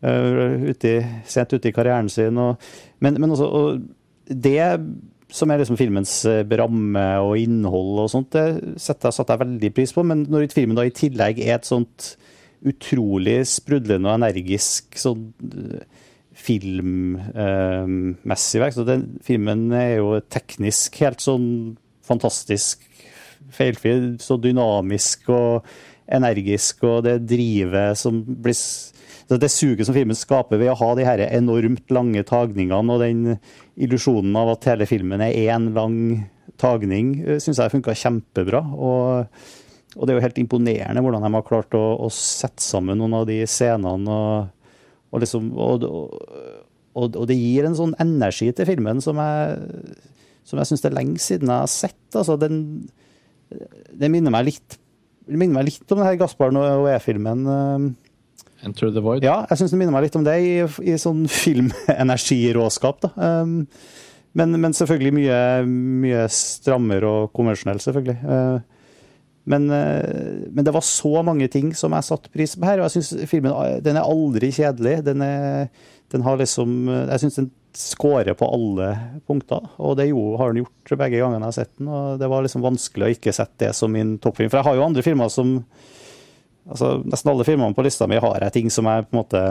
[0.00, 2.38] sent ute i karrieren sin.
[2.42, 2.58] Og,
[3.04, 4.58] men, men også, og det
[5.28, 9.70] som er liksom filmens eh, ramme og innhold og sånt, det setter, satte jeg veldig
[9.76, 10.02] pris på.
[10.06, 12.16] Men når filmen da i tillegg er et sånt
[12.66, 15.82] utrolig sprudlende og energisk sånn eh,
[16.38, 17.20] filmmessig
[18.62, 21.48] verk, så den filmen er jo teknisk helt sånn
[22.08, 22.87] fantastisk
[23.54, 25.68] feilfri, så dynamisk og
[26.08, 28.56] energisk, og det drivet som blir
[29.28, 33.34] Det suget som filmen skaper ved å ha de her enormt lange tagningene og den
[33.76, 35.98] illusjonen av at hele filmen er én lang
[36.56, 38.62] tagning, syns jeg funka kjempebra.
[38.72, 39.28] Og,
[39.98, 43.18] og det er jo helt imponerende hvordan de har klart å, å sette sammen noen
[43.20, 44.16] av de scenene.
[44.16, 44.48] og,
[45.12, 45.52] og, liksom,
[46.96, 49.98] og det gir en sånn energi til filmen som jeg,
[50.48, 52.04] som jeg syns det er lenge siden jeg har sett.
[52.14, 52.88] Altså, den,
[53.48, 54.78] det minner meg litt
[55.28, 57.42] det minner meg litt om denne Gaspar Noé-filmen.
[58.64, 59.26] Enter the Void.
[59.26, 60.54] Ja, jeg syns det minner meg litt om det i,
[60.88, 63.04] i sånn filmenergiråskap.
[63.04, 63.12] da.
[63.42, 63.60] Um,
[64.38, 65.38] men, men selvfølgelig mye,
[66.02, 68.18] mye strammere og konvensjonell, selvfølgelig.
[68.24, 68.58] Uh,
[69.48, 72.82] men, uh, men det var så mange ting som jeg satte pris på her.
[72.82, 73.54] og jeg synes filmen
[73.84, 74.98] den er aldri kjedelig.
[75.06, 75.70] Den, er,
[76.12, 78.90] den har liksom uh, Jeg syns den scorer på alle
[79.28, 79.70] punkter.
[79.78, 81.90] Og det jo, har han gjort begge gangene jeg har sett den.
[81.92, 84.50] Og det var liksom vanskelig å ikke sette det som min toppfilm.
[84.50, 85.56] For jeg har jo andre filmer som
[86.68, 89.42] altså Nesten alle filmene på lista mi har jeg ting som jeg på en måte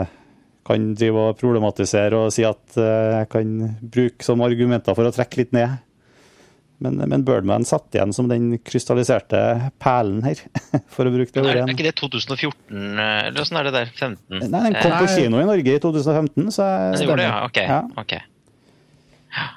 [0.68, 5.14] kan drive og problematisere og si at eh, jeg kan bruke som argumenter for å
[5.14, 5.80] trekke litt ned.
[6.78, 9.40] Men, men Birdman satt igjen som den krystalliserte
[9.82, 10.38] perlen her,
[10.94, 11.74] for å bruke det ordet er, er igjen.
[11.74, 13.90] ikke det 2014, eh, eller åssen er det der?
[13.98, 14.42] 15?
[14.46, 15.14] Nei, den kom på Nei.
[15.16, 17.38] kino i Norge i 2015, så jeg, Men det gjorde det, ja.
[17.50, 17.62] Ok.
[17.66, 17.80] Ja.
[18.04, 18.22] Okay.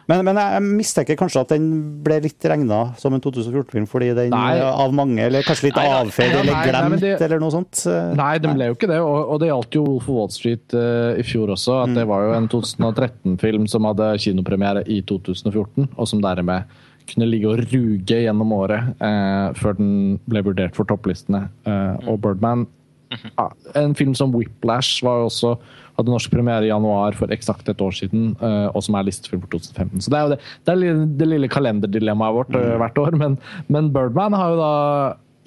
[0.09, 1.67] Men, men jeg mistenker kanskje at den
[2.03, 4.57] ble litt regna som en 2014-film, fordi den Nei.
[4.67, 7.85] av mange, eller kanskje litt avfeid eller glemt nei, det- eller noe sånt.
[8.19, 10.75] Nei, den ble jo ikke det, og, og det gjaldt jo Wolf of Wall Street
[10.75, 11.77] uh, i fjor også.
[11.85, 16.77] At det var jo en 2013-film som hadde kinopremiere i 2014, og som dermed
[17.09, 19.91] kunne ligge og ruge gjennom året eh, før den
[20.29, 21.47] ble vurdert for topplistene.
[21.67, 22.67] Eh, og Birdman
[23.11, 25.55] ja, En film som Whiplash var jo også
[25.97, 29.43] hadde norsk premiere i januar for eksakt et år siden, eh, og som er listefilm
[29.43, 30.05] for 2015.
[30.05, 32.71] Så Det er jo det, det, er det lille kalenderdilemmaet vårt mm.
[32.81, 33.19] hvert år.
[33.19, 33.37] Men,
[33.67, 34.73] men Birdman har jo da,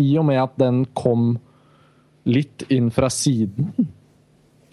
[0.05, 1.35] i og med at den kom
[2.29, 3.73] litt inn fra siden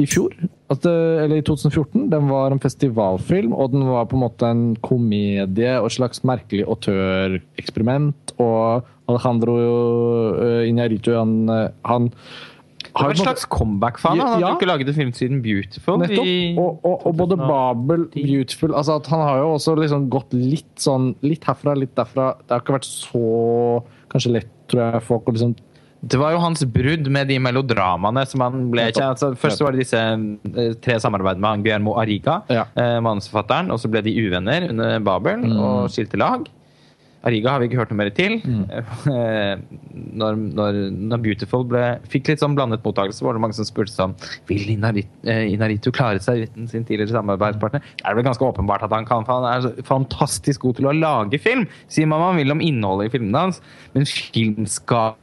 [0.02, 0.34] i fjor,
[0.73, 2.07] at eller i 2014.
[2.11, 6.23] Den var en festivalfilm, og den var på en måte en komedie og et slags
[6.28, 8.34] merkelig autøreksperiment.
[8.41, 12.10] Og Alejandro uh, Iñárritu, han, eh, han
[12.82, 14.19] Det var et slags comeback for han.
[14.19, 14.53] Han Ja.
[14.56, 16.02] ikke laget en film siden Beautiful.
[16.02, 17.48] Og, og, og både 2010.
[17.48, 21.95] Babel, Beautiful altså at Han har jo også liksom gått litt sånn Litt herfra, litt
[21.95, 22.34] derfra.
[22.41, 25.56] Det har ikke vært så kanskje lett, tror jeg, folk å liksom
[26.02, 29.76] Det var jo hans brudd med de melodramaene som han ble kjent altså, Først var
[29.76, 32.64] det disse eh, tre samarbeid med han Guillermo Ariga, Ja.
[32.76, 35.60] eh, manusforfatteren, og så ble de uvenner under Babel Mm.
[35.61, 36.48] og skilte lag.
[37.23, 38.40] Ariga har vi ikke hørt noe mer til.
[38.41, 38.65] Mm.
[39.11, 39.57] Eh,
[40.18, 40.78] Når, når,
[41.11, 44.15] når Beautiful ble, fikk litt sånn blandet mottakelse, var det mange som spurte sånn
[44.49, 47.80] Vil Inarito, eh, klare seg uten sin tidligere samarbeidspartner?
[48.02, 50.95] Det er vel ganske åpenbart at han kan, for han er fantastisk god til å
[50.98, 51.68] lage film.
[51.88, 53.61] Sier man man vil om innholdet i filmene hans,
[53.94, 55.20] men filmskap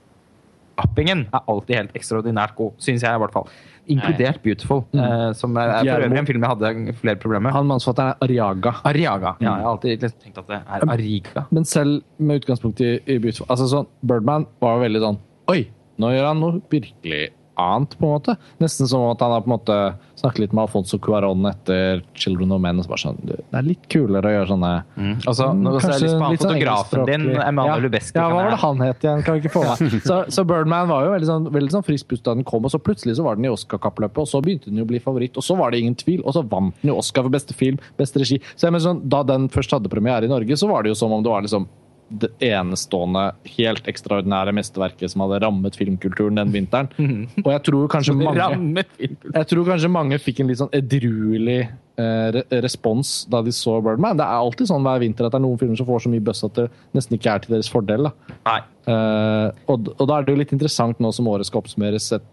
[0.78, 3.48] Appingen er alltid helt ekstraordinært god, syns jeg i hvert fall.
[3.88, 7.56] Inkludert Beautiful, eh, som er, er for øvrig en film jeg hadde flere problemer med.
[7.56, 8.74] Han mannsforfatteren er Ariaga.
[8.90, 9.34] Ariaga.
[9.40, 11.46] Ja, jeg har alltid liksom tenkt at det er Ariga.
[11.50, 15.62] Men selv med utgangspunkt i, i Beautiful altså sånn, Birdman var jo veldig sånn Oi,
[15.98, 17.22] nå gjør han noe virkelig
[17.58, 18.36] annet, på en måte.
[18.62, 19.78] Nesten som at han har på en måte
[20.18, 22.78] snakket litt med Alfonso Cuarón etter 'Children of Men'.
[22.78, 25.14] og så bare sånn, Det er litt kulere å gjøre sånne mm.
[25.26, 27.26] Altså, nå har jeg lyst på han litt sånn fotografen din.
[27.38, 27.84] Emanuel ja.
[27.86, 28.18] Lubeski.
[28.18, 29.24] Ja, hva var det han het igjen?
[29.26, 29.98] Kan vi ikke få med.
[30.08, 32.72] Så, så Birdman var jo veldig sånn, veldig sånn frisk pust da den kom, og
[32.72, 35.36] så plutselig så var den i Oscar-kappløpet, og så begynte den jo å bli favoritt,
[35.36, 37.78] og så var det ingen tvil, og så vant den jo Oscar for beste film,
[37.98, 38.40] beste regi.
[38.54, 40.98] Så jeg mener sånn, Da den først hadde premiere i Norge, så var det jo
[40.98, 41.68] som om det var liksom
[42.08, 43.24] det enestående,
[43.56, 46.88] helt ekstraordinære mesterverket som hadde rammet filmkulturen den vinteren.
[47.44, 51.60] Og jeg tror kanskje mange jeg tror kanskje mange fikk en litt sånn edruelig
[52.00, 54.18] eh, respons da de så Birdman.
[54.18, 56.24] Det er alltid sånn hver vinter at det er noen filmer som får så mye
[56.24, 58.08] buzz at det nesten ikke er til deres fordel.
[58.08, 58.56] da.
[58.88, 62.28] Eh, og, og da er det jo litt interessant nå som året skal oppsummeres et,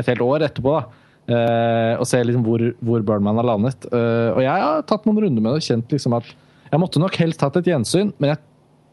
[0.00, 1.02] et helt år etterpå, da.
[1.34, 3.84] eh, og se liksom hvor, hvor Birdman har landet.
[3.92, 6.32] Eh, og jeg har tatt noen runder med det og kjent liksom at
[6.72, 8.40] jeg måtte nok helst hatt et gjensyn, men jeg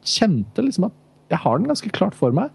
[0.10, 0.96] kjente liksom at
[1.30, 2.50] jeg har den ganske klart for meg.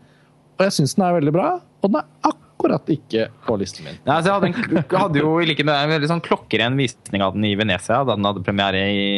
[0.58, 1.50] Og jeg syns den er veldig bra,
[1.82, 3.96] og den er akkurat ikke på listen min.
[4.06, 7.24] Nei, altså jeg hadde, en, hadde jo i like med en veldig sånn klokkeren visning
[7.26, 9.08] av den i Venezia da den hadde premiere i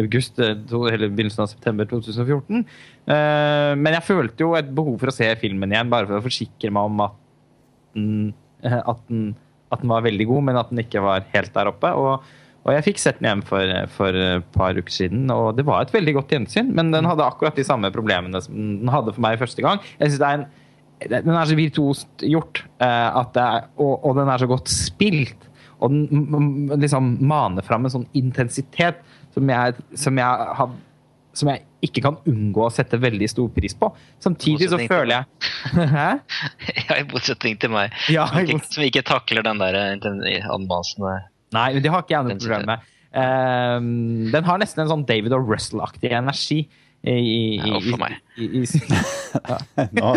[0.00, 2.64] august, eh, to- eller begynnelsen av september 2014.
[3.10, 6.26] Uh, men jeg følte jo et behov for å se filmen igjen, bare for å
[6.26, 7.16] forsikre meg om at
[7.96, 9.32] den, eh, at den,
[9.70, 11.94] at den var veldig god, men at den ikke var helt der oppe.
[11.94, 12.30] Og,
[12.60, 15.84] og jeg fikk sett den igjen for, for et par uker siden, og det var
[15.84, 16.74] et veldig godt gjensyn.
[16.76, 19.80] Men den hadde akkurat de samme problemene som den hadde for meg første gang.
[19.96, 20.50] Jeg synes det er en
[21.00, 25.46] den er så virtuost gjort, eh, er, og, og den er så godt spilt.
[25.80, 29.00] Og den liksom maner fram en sånn intensitet
[29.32, 30.74] som jeg, som jeg har
[31.40, 33.88] som jeg ikke kan unngå å sette veldig stor pris på.
[34.20, 36.08] Samtidig så føler jeg Hæ?
[36.88, 41.20] Ja, i motsetning til meg, Ja, som, ikke, som ikke takler den der eh, anmasende
[41.56, 42.86] Nei, men det har ikke jeg noe problem med.
[43.20, 46.62] Ehm, den har nesten en sånn David og Russell-aktig energi.
[47.00, 48.18] I, i, Ja, uff meg.
[48.36, 48.60] i,
[49.96, 50.10] Nå,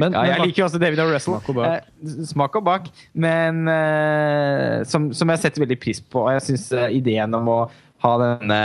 [0.00, 1.36] Men, Ja, jeg liker jo også David og Russell.
[1.36, 1.84] Smak og bak.
[1.84, 2.88] Eh, smak og bak.
[3.12, 6.24] Men eh, som, som jeg setter veldig pris på.
[6.24, 7.58] Og jeg syns ideen om å
[8.04, 8.60] ha denne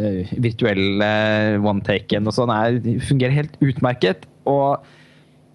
[0.00, 1.12] eh, virtuelle
[1.60, 4.26] one-taken og sånn er, fungerer helt utmerket.
[4.48, 4.80] Og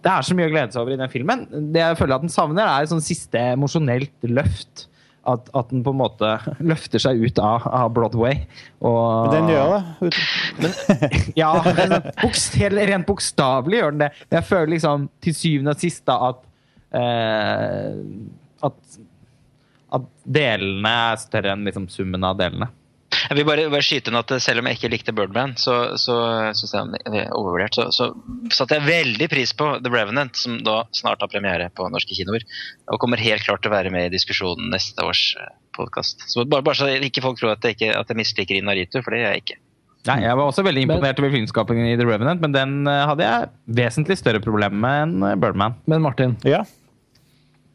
[0.06, 1.48] det er så mye å glede seg over i den filmen.
[1.74, 4.88] Det jeg føler at den savner, er et sånn siste emosjonelt løft.
[5.28, 6.30] At, at den på en måte
[6.64, 8.46] løfter seg ut av, av Broadway.
[8.80, 10.12] Og, den gjør det.
[10.62, 10.78] Men,
[11.42, 11.52] ja,
[12.22, 14.12] bokst, helt, rent bokstavelig gjør den det.
[14.30, 16.44] Men jeg føler liksom til syvende og sist da at
[16.96, 17.92] eh,
[18.68, 18.98] at,
[20.00, 22.70] at delene er større enn liksom summen av delene.
[23.28, 25.76] Jeg vil bare, bare skyte inn at eh, selv om jeg ikke likte Birdman, så,
[26.00, 26.16] så
[26.56, 27.76] synes jeg den er overvurdert.
[27.76, 28.10] Så, så
[28.56, 32.46] satte jeg veldig pris på The Revenant, som da snart har premiere på norske kinoer.
[32.92, 35.24] Og kommer helt klart til å være med i diskusjonen neste års
[35.78, 36.26] podkast.
[36.32, 39.14] Så bare, bare så ikke folk tror at jeg, ikke, at jeg misliker Inaritu, for
[39.14, 39.60] det gjør jeg ikke.
[40.08, 43.26] Nei, Jeg var også veldig imponert over filmskapingen i The Revenant, men den eh, hadde
[43.28, 43.50] jeg
[43.82, 45.76] vesentlig større problemer med enn eh, Birdman.
[45.90, 46.64] men Martin, Ja.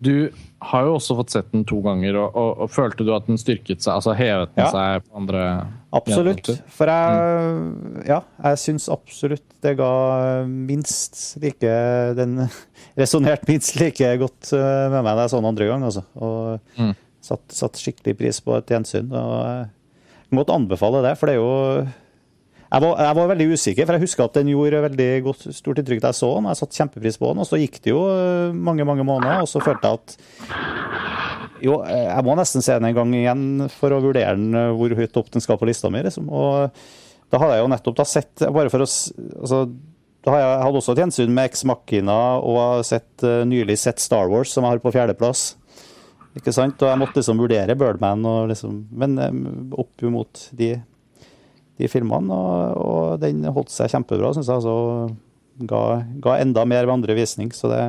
[0.02, 0.30] Du
[0.62, 3.38] har jo også fått sett den to ganger, og, og, og følte du at den
[3.40, 3.96] styrket seg?
[3.96, 4.70] Altså hevet den Ja.
[4.70, 5.42] seg på andre
[5.94, 6.42] Absolutt.
[6.46, 6.72] gjennomført?
[6.76, 9.90] For jeg, ja, jeg syns absolutt det ga
[10.46, 11.72] minst like
[12.18, 12.48] Den
[13.00, 16.04] resonnerte minst like godt eh, med meg da jeg så den andre gang, altså.
[16.18, 16.94] Og Mm.
[17.22, 19.10] satt, satt skikkelig pris på et gjensyn.
[19.14, 19.68] Og jeg
[20.30, 21.86] kan godt anbefale det, for det er jo
[22.72, 25.80] Jeg var, jeg var veldig usikker, for jeg husker at den gjorde veldig godt, stort
[25.82, 26.46] inntrykk da jeg så den.
[26.48, 29.50] Jeg satte kjempepris på den, og så gikk det jo eh, mange mange måneder, og
[29.50, 30.14] så følte jeg at
[31.60, 33.42] jo, eh, jeg må nesten se den en gang igjen
[33.74, 36.00] for å vurdere den, eh, hvor høyt opp den skal på lista mi.
[36.06, 36.30] Liksom.
[36.32, 36.72] Og
[37.28, 39.58] da hadde jeg jo nettopp da sett bare for å, altså,
[40.24, 44.32] da hadde jeg, hadde også et gjensyn med Ex Machina og sett, nylig sett Star
[44.32, 45.42] Wars, som jeg har på fjerdeplass.
[46.40, 46.80] Ikke sant?
[46.80, 49.20] Og jeg måtte liksom vurdere Birdman, og liksom, men
[49.76, 50.70] opp mot de
[51.80, 54.60] de filmene, og, og den holdt seg kjempebra, syns jeg.
[54.60, 54.74] Altså,
[55.68, 55.82] ga,
[56.24, 57.82] ga enda mer ved andre visning, så det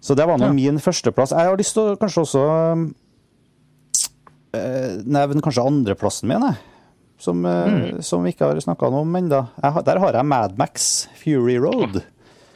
[0.00, 0.52] Så det var nå Ja.
[0.56, 1.34] min førsteplass.
[1.36, 2.44] Jeg har lyst til å kanskje også
[4.56, 6.56] eh, nevne kanskje andreplassen min, jeg.
[7.20, 8.00] Som, mm.
[8.00, 9.42] som vi ikke har snakka noe om ennå.
[9.84, 12.00] Der har jeg Mad Max Fury Road.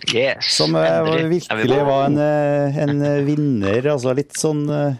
[0.09, 3.91] Yes, Som eh, endelig virkelig var en, eh, en vinner.
[3.93, 4.97] Altså litt sånn eh,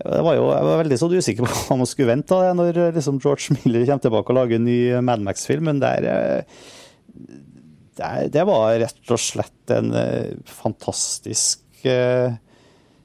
[0.00, 2.78] var jo, Jeg var veldig sånn usikker på hva man skulle vente av det når
[2.84, 6.62] eh, liksom George Miller kommer tilbake og lager en ny Mad Max-film, men der, eh,
[8.00, 12.38] der, det var rett og slett en eh, fantastisk eh,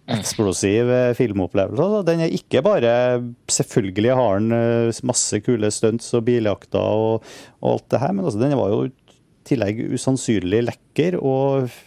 [0.07, 1.83] eksplosiv eh, filmopplevelse.
[1.83, 2.93] Altså, Den er ikke bare
[3.51, 7.27] Selvfølgelig har den eh, masse kule stunts og biljakter og,
[7.59, 8.95] og alt det her, men altså, den var jo i
[9.47, 11.77] tillegg usannsynlig lekker og eh,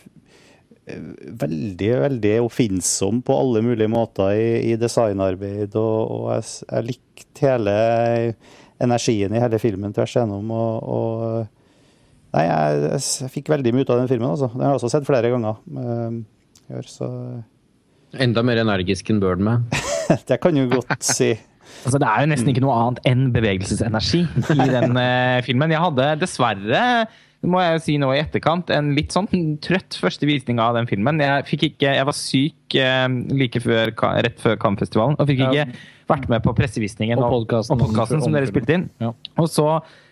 [1.40, 7.46] veldig, veldig oppfinnsom på alle mulige måter i, i designarbeid, og, og jeg, jeg likte
[7.46, 7.76] hele
[8.80, 10.52] energien i hele filmen tvers igjennom.
[10.56, 11.56] Og, og
[12.30, 14.48] Nei, jeg, jeg, jeg fikk veldig mye ut av den filmen, altså.
[14.52, 15.56] Den har jeg også sett flere ganger.
[15.74, 16.20] Uh,
[16.70, 17.08] gjør, så
[18.22, 19.64] Enda mer energisk enn Birdman.
[20.28, 21.32] det kan du godt si.
[21.84, 24.22] Altså, det er jo nesten ikke noe annet enn bevegelsesenergi
[24.54, 25.74] i den uh, filmen.
[25.74, 26.84] Jeg hadde dessverre,
[27.46, 29.28] må jeg jo si nå i etterkant, en litt sånn
[29.64, 31.22] trøtt første visning av den filmen.
[31.22, 33.94] Jeg, ikke, jeg var syk eh, like før,
[34.26, 35.66] rett før Cannes-festivalen og fikk ikke
[36.10, 38.86] vært med på pressevisningen Og podkasten som dere spilte inn.
[39.02, 39.12] Ja.
[39.40, 39.66] Og så,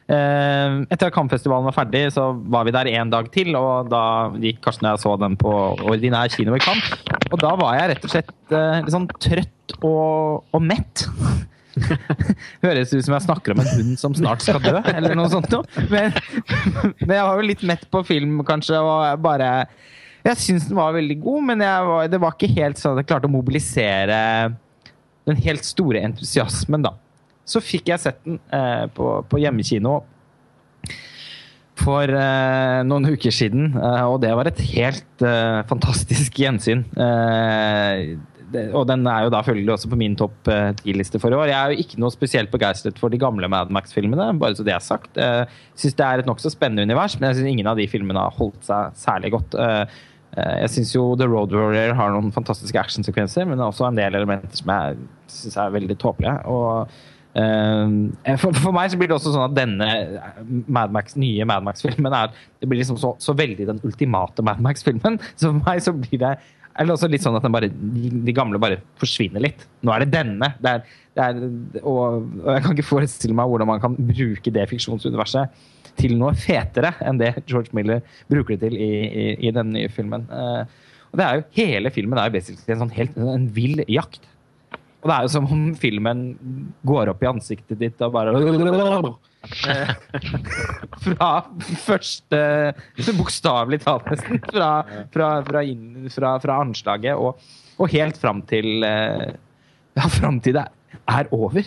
[0.09, 4.03] eh, etter at Cannes-festivalen var ferdig, så var vi der en dag til, og da
[4.39, 6.97] gikk Karsten og jeg så den på ordinær kino i Cannes.
[7.29, 11.05] Og da var jeg rett og slett eh, litt sånn trøtt og, og mett.
[12.67, 15.51] Høres ut som jeg snakker om en hund som snart skal dø, eller noe sånt
[15.53, 15.65] noe.
[15.91, 16.15] Men,
[17.01, 19.53] men jeg var jo litt mett på film, kanskje, og bare
[20.27, 23.11] Jeg syns den var veldig god, men var, det var ikke helt sånn at jeg
[23.13, 24.21] klarte å mobilisere
[25.29, 26.95] den helt store entusiasmen, da.
[27.49, 30.01] Så fikk jeg sett den eh, på, på hjemmekino
[31.79, 36.85] for eh, noen uker siden, eh, og det var et helt eh, fantastisk gjensyn.
[38.55, 41.39] Eh, og den er jo da følgelig også på min topp eh, ti-liste for i
[41.39, 41.51] år.
[41.51, 44.75] Jeg er jo ikke noe spesielt begeistret for de gamle Mad Max-filmene, bare så det
[44.77, 45.19] er sagt.
[45.19, 47.89] Jeg uh, syns det er et nokså spennende univers, men jeg syns ingen av de
[47.91, 49.59] filmene har holdt seg særlig godt.
[49.59, 50.01] Eh,
[50.37, 54.19] eh, jeg syns jo The Road Warrior har noen fantastiske actionsekvenser, men også en del
[54.19, 54.99] elementer som jeg
[55.39, 56.41] syns er veldig tåpelige.
[56.49, 59.89] og Eh, for, for meg så blir det også sånn at denne
[60.66, 64.62] Mad Max, nye Mad Max-filmen er det blir liksom så, så veldig den ultimate Mad
[64.65, 65.20] Max-filmen.
[65.39, 66.33] Så for meg så blir det
[66.79, 69.65] eller også litt sånn at bare, de, gamle bare forsvinner litt.
[69.83, 70.53] Nå er det denne.
[70.63, 70.85] Det er,
[71.19, 71.41] det er,
[71.83, 75.59] og, og jeg kan ikke forestille meg hvordan man kan bruke det fiksjonsuniverset
[75.99, 79.91] til noe fetere enn det George Miller bruker det til i, i, i denne nye
[79.91, 80.29] filmen.
[80.31, 80.63] Uh,
[81.11, 84.23] og det er jo, Hele filmen er jo basically en sånn helt en vill jakt.
[85.03, 86.23] Og det er jo som om filmen
[86.87, 88.35] går opp i ansiktet ditt og bare
[91.05, 91.28] Fra
[91.85, 92.40] første
[93.19, 94.40] Bokstavelig talt, nesten.
[94.51, 94.70] Fra,
[95.15, 97.39] fra, fra, inn, fra anslaget og,
[97.78, 99.31] og helt fram til eh,
[99.98, 100.66] Ja, fram til det
[101.09, 101.65] er over.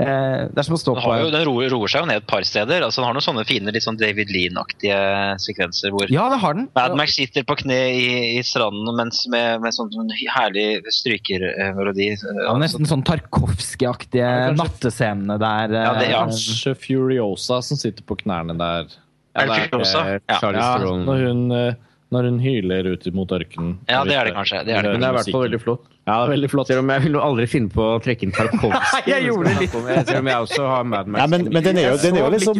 [0.00, 2.22] Eh, Det er som å stå Den, på jo, den roer, roer seg jo ned
[2.22, 2.80] et par steder.
[2.86, 4.96] altså Den har noen sånne fine litt sånn David Lean-aktige
[5.44, 6.68] sekvenser hvor Ja, det har den.
[6.74, 12.08] Mad Max sitter på kne i, i stranden mens med, med sånn, sånn herlig strykermelodi.
[12.46, 15.76] Ja, nesten sånn Tarkovskij-aktige Ja, nattescenene der.
[15.76, 16.22] Ja, det- ja.
[16.22, 18.88] eh, Kanskje Furiosa som sitter på knærne der.
[19.36, 20.04] Ja, det det er Furiosa?
[20.28, 20.38] Ja.
[20.52, 21.74] Ja, når hun, eh,
[22.10, 23.78] når hun hyler ut mot ørkenen.
[23.90, 25.60] Ja, det er det kanskje, det er det Men det er i hvert fall veldig
[25.62, 25.88] flott.
[26.08, 26.66] Ja, det er veldig flott.
[26.70, 29.04] Selv om jeg vil aldri finne på å trekke inn Tarkovskij.
[29.12, 29.74] Jeg gjorde det litt.
[30.08, 31.20] Selv om jeg også har Mad Max.
[31.22, 32.58] Ja, men, men den er jo, den er jo liksom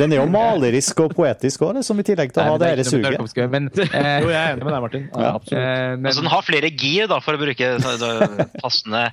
[0.00, 2.90] Den er jo malerisk og poetisk òg, liksom, i tillegg til å ha det dette
[2.90, 3.40] suget.
[3.54, 5.08] Men, eh, Jo, jeg er enig med deg, Martin.
[5.14, 5.56] Ja, absolutt.
[5.62, 7.72] eh, men, Altså, den har flere gir, da, for å bruke
[8.60, 9.04] passende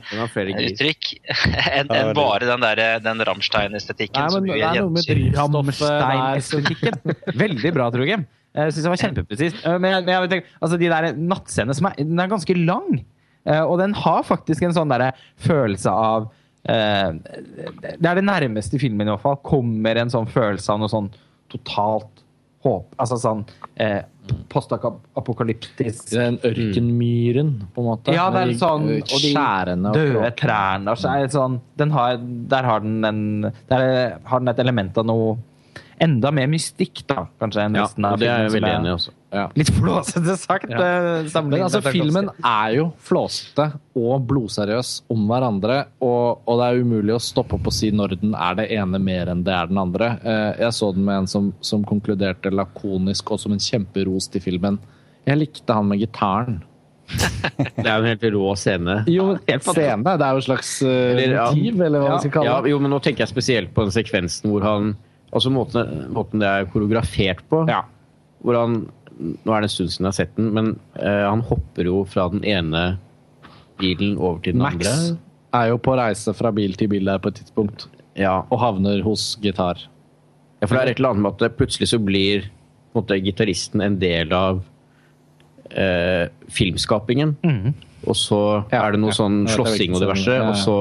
[0.73, 1.11] uttrykk,
[1.79, 4.19] enn en bare den, der, den Rammstein-estetikken.
[4.19, 7.03] Nei, men det er noe med Rammstein-estetikken.
[7.45, 8.25] Veldig bra, tror Jeg
[8.55, 9.65] syns det var kjempepresist.
[9.65, 12.55] Eh, Men, jeg- men jeg tenker, altså, de der nattscenene som er, den er ganske
[12.65, 13.03] lang.
[13.45, 16.29] Eh, Og den har faktisk en sånn derre følelse av
[16.65, 17.11] eh,
[17.99, 21.09] Det er det nærmeste filmen i hvert fall kommer en sånn følelse av noe sånn
[21.51, 22.21] totalt
[22.63, 23.41] håp Altså sånn
[23.75, 24.03] eh,
[24.47, 28.13] postapokalyptisk Den ørkenmyren, på en måte.
[28.15, 32.17] Ja, det er sånn Og de skjærende døde trærne og så det sånn den har,
[32.17, 35.37] Der har den en Der har den et element av noe
[36.01, 39.11] enda mer mystikk, da, kanskje, enn Ja, og det er jeg veldig enig i også.
[39.33, 39.43] Ja.
[39.57, 40.69] Litt flåsete sagt.
[40.69, 40.77] Ja.
[41.23, 43.65] eh, Men altså, filmen er jo flåsete
[43.97, 48.17] og blodseriøs om hverandre, og, og det er umulig å stoppe opp og si når
[48.21, 50.11] den er det ene mer enn det er den andre.
[50.23, 54.41] Eh, Jeg så den med en som, som konkluderte lakonisk og som en kjemperos til
[54.45, 54.77] filmen.
[55.25, 56.61] Jeg likte han med gitaren.
[57.75, 58.93] Det er jo en helt rå scene.
[59.11, 59.25] Jo,
[59.59, 61.47] scene, det er jo et slags uh, Eller, ja.
[61.51, 62.11] motiv, eller hva Ja.
[62.15, 62.71] man skal kalle Ja, det.
[62.71, 64.93] jo, men nå tenker jeg spesielt på den sekvensen hvor han
[65.33, 67.63] Altså måten, måten det er koreografert på.
[67.71, 67.83] Ja.
[68.43, 68.83] Hvor han
[69.13, 71.99] Nå er det en stund siden jeg har sett den, men eh, han hopper jo
[72.09, 72.97] fra den ene
[73.77, 75.17] bilen over til den Max andre.
[75.53, 77.85] er jo på reise fra bil til bil der på et tidspunkt,
[78.17, 78.39] Ja.
[78.49, 79.77] og havner hos gitar.
[80.61, 82.49] ja, for det er et eller annet med at plutselig så blir
[83.21, 84.63] gitaristen en del av
[85.71, 87.35] eh, filmskapingen.
[88.07, 88.41] Og så
[88.73, 90.39] Ja, er det noe sånn slåssing og diverse.
[90.49, 90.77] Og så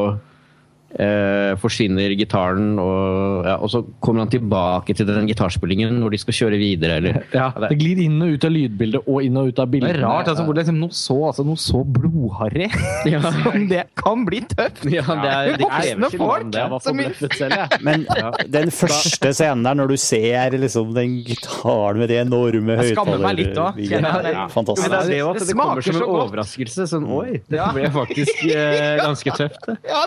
[0.98, 6.20] eh, forsvinner gitaren, og, ja, og så kommer han tilbake til den gitarspillingen når de
[6.23, 9.52] skal kjøre videre, eller Ja, det glir inn og ut av lydbildet og inn og
[9.52, 9.93] ut av bildet.
[9.94, 12.69] Det er rart altså, hvor det liksom noe så, altså, noe så blodharry
[13.52, 14.85] som det kan bli tøft.
[14.93, 16.66] Ja, det er, det Voksne folk, det.
[16.73, 17.81] Var så mye- forbløffet selv, jeg.
[17.86, 18.06] Men
[18.52, 23.20] den første scenen der, når du ser liksom den gitaren med de enorme Jeg skammer
[23.23, 24.47] meg litt høyttalerbyggene Ja.
[24.52, 24.89] Fantastisk.
[24.90, 26.86] Det det Det det kommer som en overraskelse.
[26.93, 27.69] Sånn, oi, det Ja.
[27.74, 29.60] ble faktisk eh, ganske tøft.
[29.66, 29.77] det.
[29.89, 30.02] Ja,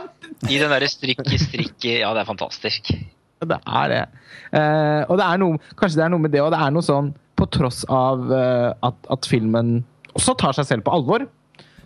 [0.50, 2.92] I den derre strikk i strikk i Ja, det er fantastisk.
[3.46, 4.04] det er det.
[4.56, 6.86] Eh, og det er noe, kanskje det er noe med det, og det er noe
[6.86, 9.82] sånn På tross av eh, at, at filmen
[10.16, 11.26] også tar seg selv på alvor,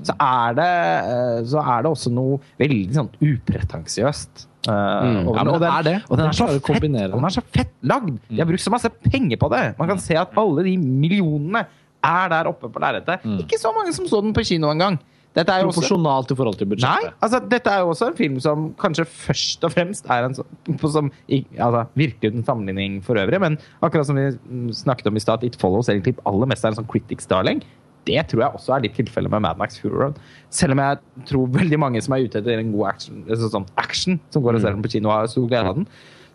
[0.06, 0.68] så er det,
[1.10, 4.46] eh, så er det også noe veldig sånn upretensiøst.
[4.68, 5.26] eh, Mm.
[5.26, 5.96] Ja, og, den, det er det.
[6.10, 8.20] og den er så fett, kombinere den er så fett lagd!
[8.30, 9.64] De har brukt så masse penger på det.
[9.80, 11.66] Man kan se at alle de millionene
[12.06, 13.26] er der oppe på lerretet.
[13.42, 15.00] Ikke så mange som så den på kino engang.
[15.38, 17.06] Dette er jo Proporsjonalt i forhold til budsjettet.
[17.06, 20.38] Nei, altså dette er jo også en film som kanskje først og fremst er en
[20.40, 25.20] sånn som, altså, Virker uten sammenligning for øvrig, men akkurat som vi mm, snakket om
[25.20, 27.62] i stad, It Follows egentlig aller mest er en sånn critics darling.
[28.10, 30.18] Det tror jeg også er litt tilfellet med Mad Max Fury Road.
[30.56, 33.70] Selv om jeg tror veldig mange som er ute etter en god action, altså sånn
[33.78, 35.88] action som går og ser den på kino, har stor glede av den.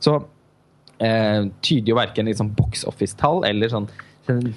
[0.05, 0.21] Så
[1.03, 3.91] eh, tyder jo verken liksom box office-tall eller sånn,
[4.29, 4.53] sånn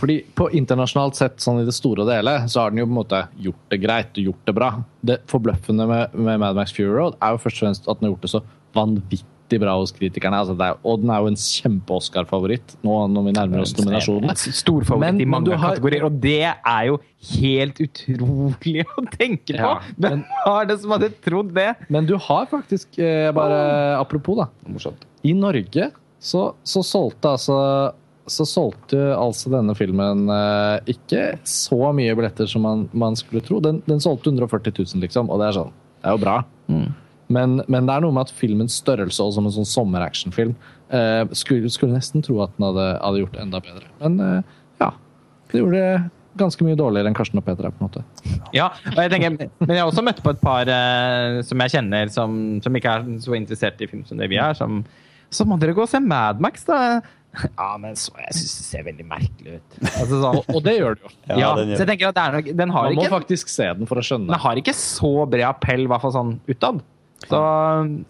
[0.00, 2.92] Fordi på internasjonalt sett, sånn i det store og hele, så har den jo på
[2.94, 4.70] en måte gjort det greit og gjort det bra.
[5.06, 8.08] Det forbløffende med, med Mad Max Fury Road er jo først og fremst at den
[8.08, 8.42] har gjort det så
[8.74, 10.40] vanvittig bra hos kritikerne.
[10.42, 14.32] Altså det er, og den er jo en kjempe-Oscar-favoritt nå når vi nærmer oss nominasjonen.
[14.34, 16.98] Storfavoritt Men- i mange har- kategorier, og det er jo
[17.38, 19.60] helt utrolig å tenke på!
[19.60, 21.68] Ja, Hvem var det som hadde trodd det?
[21.88, 25.04] Men du har faktisk, eh, bare apropos da, Morsomt.
[25.22, 25.90] i Norge
[26.20, 27.92] så, så solgte altså
[28.30, 33.60] så solgte altså denne filmen eh, ikke så mye billetter som man, man skulle tro.
[33.64, 35.74] Den, den solgte 140 000, liksom, og det er sånn.
[36.00, 36.38] Det er jo bra.
[37.32, 40.52] Men, men det er noe med at filmens størrelse og som en sånn sommeractionfilm
[40.92, 43.88] eh, skulle, skulle nesten tro at den hadde, hadde gjort det enda bedre.
[44.02, 44.52] Men eh,
[44.82, 44.90] ja.
[45.50, 46.04] Det gjorde det
[46.38, 48.02] ganske mye dårligere enn Karsten og Peter er, på en måte.
[48.56, 51.76] Ja, og jeg tenker, men jeg har også møtt på et par eh, som jeg
[51.76, 54.56] kjenner, som, som ikke er så interessert i film som det vi er.
[54.58, 54.82] Som,
[55.32, 57.00] så må dere gå og se Mad Max, da.
[57.42, 59.76] Ja, men så, jeg syns det ser veldig merkelig ut.
[59.94, 61.12] Altså, sånn, Og det gjør det jo.
[61.28, 63.04] Ja, ja, den gjør så jeg tenker at det er nok, den har Man må
[63.06, 64.30] ikke faktisk se den for å skjønne.
[64.30, 66.84] den har ikke så bred appell, i hvert fall sånn utad.
[67.24, 67.40] Så,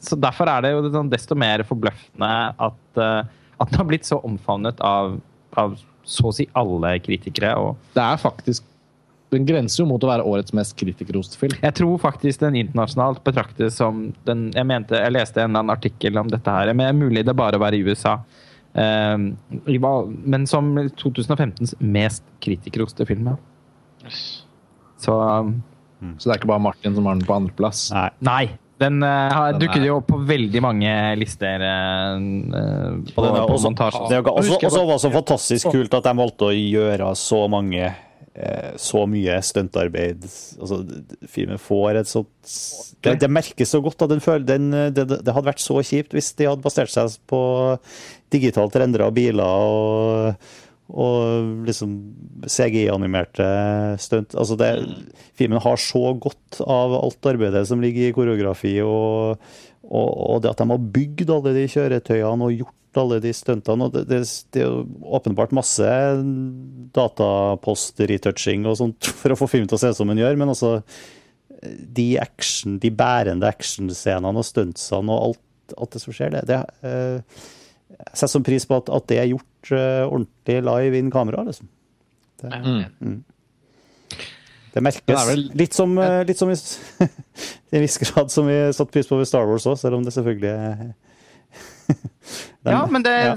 [0.02, 2.30] så derfor er det jo sånn desto mer forbløffende
[2.68, 3.32] at, eh,
[3.62, 5.18] at den har blitt så omfavnet av,
[5.60, 7.55] av så å si alle kritikere.
[7.60, 8.70] Og Det er faktisk
[9.34, 11.56] Den grenser jo mot å være årets mest kritikerroste film.
[11.62, 15.74] jeg tror faktisk den internasjonalt betraktes som den Jeg mente, jeg leste en eller annen
[15.74, 16.72] artikkel om dette her.
[16.74, 18.18] Men mulig det bare var i USA.
[18.74, 23.32] Eh, men som 2015s mest kritikerroste film.
[23.32, 24.10] Ja.
[25.01, 25.14] Så
[26.18, 27.88] Så det er ikke bare Martin som har den på andreplass.
[27.94, 28.10] Nei.
[28.20, 28.44] Nei.
[28.82, 33.36] Den uh, Den dukket jo opp på veldig mange lister Uh, eh, på, Og den
[33.38, 34.09] er på også, montasjen.
[34.10, 37.84] det er også, også var så fantastisk kult at de valgte å gjøre så mange
[37.86, 38.01] eh,
[38.81, 40.24] så mye stuntarbeid.
[40.59, 40.81] Altså,
[41.31, 42.55] filmen får et sånt
[43.06, 44.66] det, det merkes så godt den føler den,
[44.97, 47.40] det, det hadde vært så kjipt hvis de hadde basert seg på
[48.35, 50.48] digitalt rendra biler og,
[50.90, 51.94] og liksom
[52.51, 53.47] CGI-animerte
[54.02, 54.35] stunt.
[54.35, 54.73] Altså det,
[55.39, 59.39] filmen har så godt av alt arbeidet som ligger i koreografi, og,
[59.89, 63.89] og, og det at de har bygd alle de kjøretøyene og gjort alle de stuntene.
[63.89, 64.20] og Det, det,
[64.55, 64.85] det er
[65.19, 65.89] åpenbart masse
[66.94, 70.55] datapost-retouching og sånt for å få filmen til å se ut som den gjør, men
[70.55, 70.78] altså
[71.65, 76.59] de action, de bærende actionscenene og stuntsene og alt, alt det som skjer, det, det,
[76.85, 77.47] uh,
[78.12, 81.47] setter som pris på at, at det er gjort uh, ordentlig live inn kamera.
[81.47, 81.70] liksom.
[82.44, 82.61] Ja.
[83.01, 83.23] Mm.
[84.74, 85.05] Det merkes.
[85.06, 86.55] Det er vel- Litt som, eh, litt som i,
[87.70, 90.05] i en viss grad som vi satte pris på ved Star Wars òg, selv om
[90.06, 90.94] det selvfølgelig er
[92.64, 93.34] Den- Ja, men det, ja.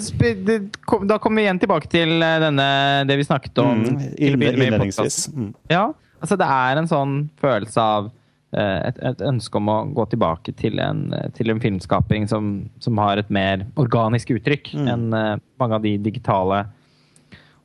[0.47, 0.59] det,
[1.07, 2.67] da kommer vi igjen tilbake til eh, denne,
[3.09, 5.27] det vi snakket om Mm, innledningsvis.
[5.35, 5.49] Mm.
[5.69, 5.89] Ja,
[6.21, 8.07] altså det er en sånn følelse av
[8.55, 11.03] eh, et, et ønske om å gå tilbake til en,
[11.35, 14.87] til en filmskaping som, som har et mer organisk uttrykk Mm.
[14.95, 16.63] enn mange av de digitale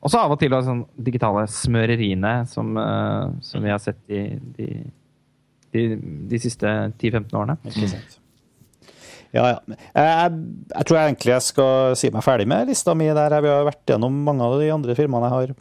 [0.03, 4.25] Også av og til de sånn digitale smøreriene som, uh, som vi har sett de,
[4.57, 4.67] de,
[5.71, 5.85] de,
[6.31, 7.55] de siste 10-15 årene.
[9.33, 9.77] Ja, ja.
[9.97, 10.39] Jeg,
[10.69, 13.33] jeg tror jeg egentlig jeg skal si meg ferdig med lista mi der.
[13.41, 15.55] Vi har vært gjennom mange av de andre firmaene jeg har.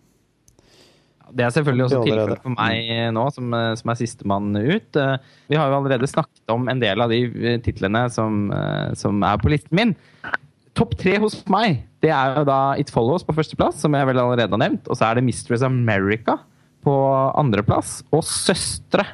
[1.33, 4.99] Det er selvfølgelig også tilfellet for meg nå, som, som er sistemann ut.
[5.01, 5.15] Eh,
[5.49, 9.23] Vi har jo allerede snakket om en del av de eh, titlene som, eh, som
[9.25, 9.95] er på listen min.
[10.79, 14.21] Topp tre hos meg, det er jo da It Follows på førsteplass, som jeg vel
[14.23, 14.89] allerede har nevnt.
[14.89, 16.39] Og så er det Mistress America
[16.83, 16.95] på
[17.39, 18.01] andreplass.
[18.11, 19.05] Og Søstre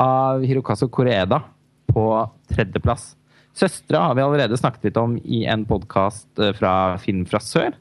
[0.00, 1.40] av Hirokazu Koreeda
[1.92, 2.06] på
[2.52, 3.14] tredjeplass.
[3.56, 6.28] Søstre har vi allerede snakket litt om i en podkast
[6.58, 7.74] fra Film fra sør.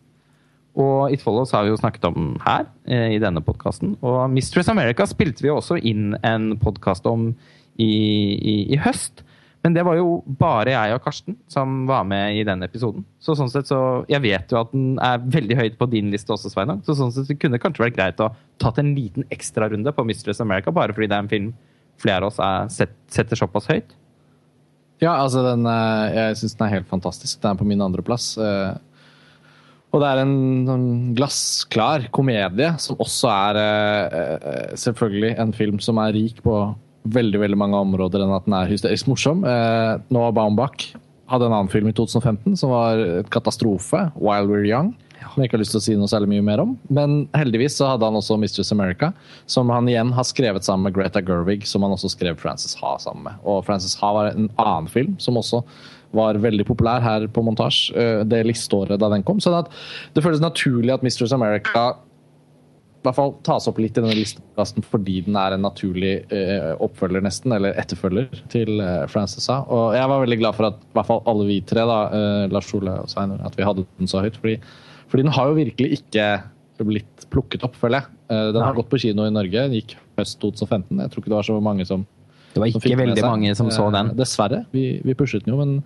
[0.79, 3.97] Og It Follows har vi jo snakket om her eh, i denne podkasten.
[3.99, 7.33] Og Mistress America spilte vi også inn en podkast om
[7.75, 9.25] i, i, i høst.
[9.61, 13.03] Men det var jo bare jeg og Karsten som var med i den episoden.
[13.21, 16.33] Så sånn sett så, Jeg vet jo at den er veldig høyt på din liste
[16.33, 16.79] også, Sveinung.
[16.87, 18.31] Så sånn sett så kunne det kanskje vært greit å
[18.61, 21.51] tatt en liten ekstrarunde på Mistress America, bare fordi det er en film
[22.01, 23.93] flere av oss er, set, setter såpass høyt.
[25.01, 27.39] Ja, altså den, eh, jeg syns den er helt fantastisk.
[27.41, 28.35] Den er på min andreplass.
[28.41, 28.73] eh,
[29.93, 30.85] Og det er en sånn
[31.17, 36.55] glassklar komedie, som også er eh, selvfølgelig en film som er rik på
[37.03, 39.45] veldig veldig mange områder enn at den er hysterisk morsom.
[39.47, 40.91] Eh, Noah Baumbach
[41.31, 44.93] hadde en annen film i 2015 som var et katastrofe, 'While We're Young'.
[45.21, 46.71] Som jeg ikke har lyst til å si noe særlig mye mer om.
[46.89, 49.13] Men heldigvis så hadde han også 'Mistress America',
[49.45, 52.97] som han igjen har skrevet sammen med Greta Gerwig, som han også skrev Frances Ha
[52.97, 53.33] sammen med.
[53.45, 55.63] Og Frances Ha var en annen film som også
[56.11, 59.39] var veldig populær her på montasje eh, det listeåret da den kom.
[59.39, 59.69] Så at
[60.13, 61.95] det føles naturlig at 'Mistress America'
[63.07, 67.23] hvert fall tas opp litt i denne listekasten fordi den er en naturlig eh, oppfølger,
[67.25, 69.61] nesten, eller etterfølger til eh, Frances Ha.
[69.73, 72.45] Og jeg var veldig glad for at i hvert fall alle vi tre, da, eh,
[72.53, 74.37] Lars Ole og Sveinur, at vi hadde den så høyt.
[74.41, 74.57] Fordi,
[75.11, 76.27] fordi den har jo virkelig ikke
[76.87, 78.21] blitt plukket opp, føler jeg.
[78.31, 80.97] Eh, den har gått på kino i Norge, den gikk høst 2015.
[81.01, 82.05] Jeg tror ikke det var så mange som
[82.51, 84.15] Det var ikke veldig mange som så Eh, den.
[84.17, 84.65] Dessverre.
[84.71, 85.81] Vi, vi pushet den jo, men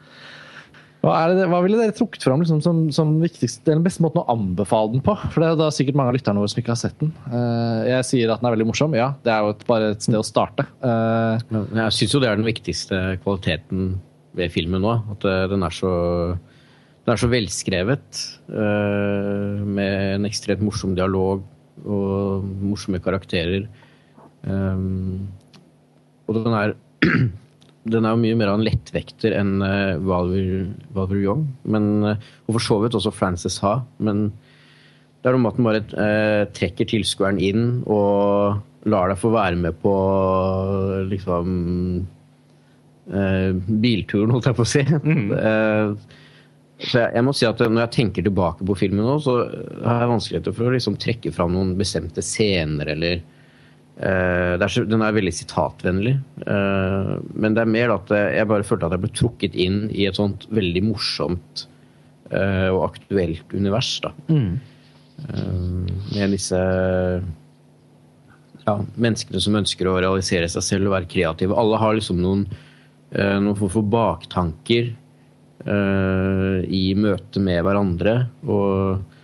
[1.06, 4.26] hva, det, hva ville dere trukket fram liksom, som, som viktigst, den beste måten å
[4.34, 5.14] anbefale den på?
[5.30, 7.12] For det er da sikkert mange av lytterne våre som ikke har sett den.
[7.30, 8.96] Eh, jeg sier at den er veldig morsom.
[8.98, 10.66] Ja, det er jo et, bare et sted å starte.
[10.82, 11.46] Eh,
[11.78, 13.94] Jeg syns jo det er den viktigste kvaliteten
[14.36, 14.96] ved filmen nå.
[15.14, 15.92] At eh, den er så,
[17.06, 18.24] den er så velskrevet.
[18.50, 21.46] med en ekstremt morsom dialog
[21.86, 23.68] og morsomme karakterer.
[26.26, 26.74] Og den er
[27.86, 31.46] den er jo mye mer av en lettvekter enn uh, Valver, Young.
[31.70, 33.78] Men, eh, og for så vidt også Frances Ha.
[34.02, 34.32] Men
[35.22, 38.60] det er noe med at den bare eh, trekker tilskueren inn og
[38.90, 39.94] lar deg få være med på
[41.10, 41.56] liksom
[43.10, 44.86] eh, bilturen, holdt jeg på å si.
[45.46, 46.14] Eh,
[46.76, 50.02] så jeg, jeg må si at når jeg tenker tilbake på filmen nå, så har
[50.02, 53.85] jeg vanskeligheter for å liksom trekke fram noen bestemte scener eller eh, det er så,
[53.96, 56.18] Den er veldig sitatvennlig.
[56.46, 60.04] eh, men det er mer at jeg bare følte at jeg ble trukket inn i
[60.10, 61.64] et sånt veldig morsomt
[62.32, 63.94] eh, og aktuelt univers.
[64.04, 64.12] da.
[64.28, 66.60] Eh, med disse
[68.66, 71.56] ja, menneskene som ønsker å realisere seg selv og være kreative.
[71.56, 72.46] Alle har liksom noen,
[73.12, 74.92] eh, noen form for baktanker
[75.66, 78.18] eh, i møte med hverandre.
[78.44, 79.15] Og eh,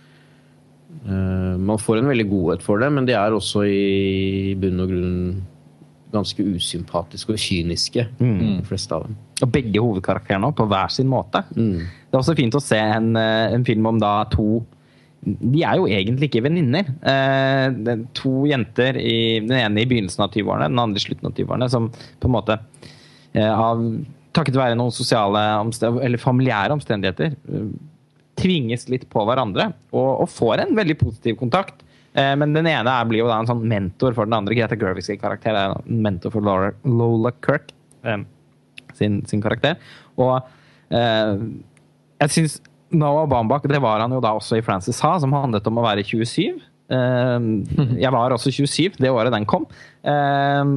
[1.02, 5.16] man får en veldig godhet for det, men de er også i bunn og grunn
[6.12, 9.16] ganske usympatiske og kyniske, de fleste av dem.
[9.42, 11.42] Og begge hovedkarakterene på hver sin måte.
[11.56, 11.80] Mm.
[11.80, 14.64] Det er også fint å se en, eh, en film om da to
[15.24, 16.82] De er jo egentlig ikke venninner.
[17.06, 21.36] Eh, to jenter, i, den ene i begynnelsen av 20-årene, den andre i slutten av
[21.36, 22.58] 20-årene, som på en måte
[23.32, 23.78] eh, av
[24.32, 25.38] Takket være noen sosiale
[26.02, 27.66] eller familiære omstendigheter eh,
[28.40, 31.82] tvinges litt på hverandre og, og får en veldig positiv kontakt.
[32.14, 34.56] Eh, men den ene er, blir jo da en sånn mentor for den andre.
[34.58, 37.72] Greta Gerwigs karakter er en mentor for Laura, Lola Kirk
[38.04, 38.24] eh,
[38.98, 39.78] sin, sin karakter.
[40.20, 40.36] Og
[40.92, 41.46] eh,
[42.22, 42.60] jeg syns
[42.92, 45.86] Noah Baumbach, det var han jo da også i Frances Ha, som handlet om å
[45.86, 46.60] være 27.
[46.92, 47.48] Eh,
[48.04, 49.66] jeg var også 27 det året den kom.
[50.04, 50.76] Eh,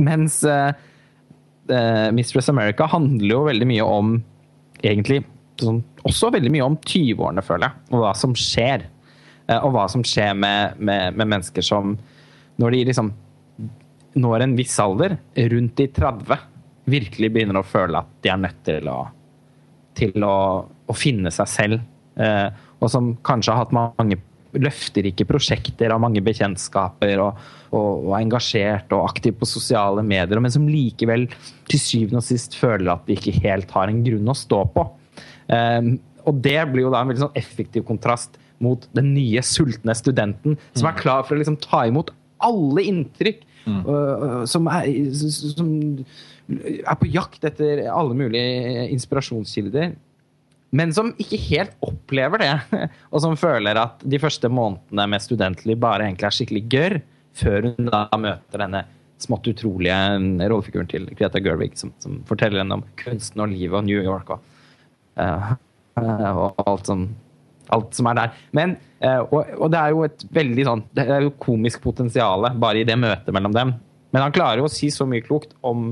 [0.00, 0.72] mens eh,
[2.16, 4.16] Mistress America handler jo veldig mye om
[4.80, 5.22] egentlig
[5.66, 8.86] sånn, også veldig mye om 20-årene, føler jeg, og hva som skjer.
[9.46, 11.98] Eh, og hva som skjer med, med, med mennesker som
[12.60, 13.14] Når de liksom
[14.20, 15.16] når en viss alder,
[15.52, 16.40] rundt de 30,
[16.90, 18.98] virkelig begynner å føle at de er nødt til å,
[19.98, 21.84] til å, å finne seg selv.
[22.18, 22.48] Eh,
[22.80, 24.18] og som kanskje har hatt mange
[24.58, 27.38] løfterike prosjekter av mange bekjentskaper og,
[27.70, 31.28] og, og engasjert og aktiv på sosiale medier, men som likevel
[31.70, 34.86] til syvende og sist føler at de ikke helt har en grunn å stå på.
[35.50, 35.92] Eh,
[36.28, 40.58] og det blir jo da en veldig sånn effektiv kontrast mot den nye sultne studenten
[40.76, 42.12] som er klar for å liksom ta imot
[42.44, 43.46] alle inntrykk.
[43.60, 43.82] Mm.
[44.48, 45.66] som, er, som
[46.48, 49.92] er på jakt etter alle mulige inspirasjonskilder.
[50.70, 52.52] Men som ikke helt opplever det.
[53.12, 56.96] Og som føler at de første månedene med studentliv bare egentlig er skikkelig gørr,
[57.40, 58.84] før hun da møter denne
[59.20, 59.96] smått utrolige
[60.48, 64.32] rollefiguren til Greta Gerwig, som, som forteller henne om kunsten og livet og New York
[64.32, 64.46] og,
[66.42, 67.04] og alt som,
[67.74, 68.38] alt som er der.
[68.56, 72.50] Men, eh, og, og det er jo et veldig sånn Det er jo komisk potensial
[72.60, 73.74] bare i det møtet mellom dem.
[74.10, 75.90] Men han klarer jo å si så mye klokt om,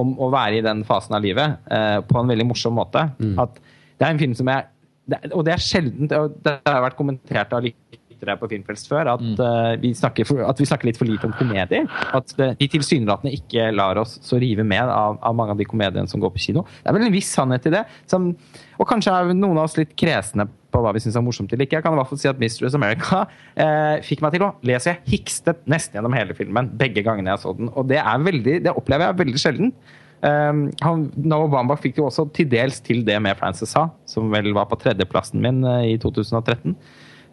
[0.00, 3.06] om å være i den fasen av livet eh, på en veldig morsom måte.
[3.40, 3.60] At
[3.94, 4.70] det er en film som jeg
[5.04, 9.10] det, Og det er sjeldent og Det har vært kommentert av lyttere på Filmfrelst før
[9.14, 11.88] at, eh, vi snakker for, at vi snakker litt for lite om komedier.
[12.16, 15.66] At uh, de tilsynelatende ikke lar oss så rive med av, av mange av de
[15.68, 16.64] komediene som går på kino.
[16.80, 17.84] Det er vel en viss sannhet i det.
[18.10, 18.30] Som,
[18.78, 21.68] og kanskje er noen av oss litt kresne på hva vi syns er morsomt eller
[21.68, 21.78] ikke.
[21.78, 23.24] Jeg kan i hvert fall si at Mistress America
[23.54, 27.44] eh, fikk meg til å lese jeg hikstet nesten gjennom hele filmen begge gangene jeg
[27.44, 27.70] så den.
[27.74, 29.74] Og det veldig, det opplever jeg veldig sjelden.
[30.24, 30.70] Um,
[31.20, 34.70] Noah Baumbach fikk jo også til dels til det med Frances Ha, som vel var
[34.70, 36.72] på tredjeplassen min eh, i 2013.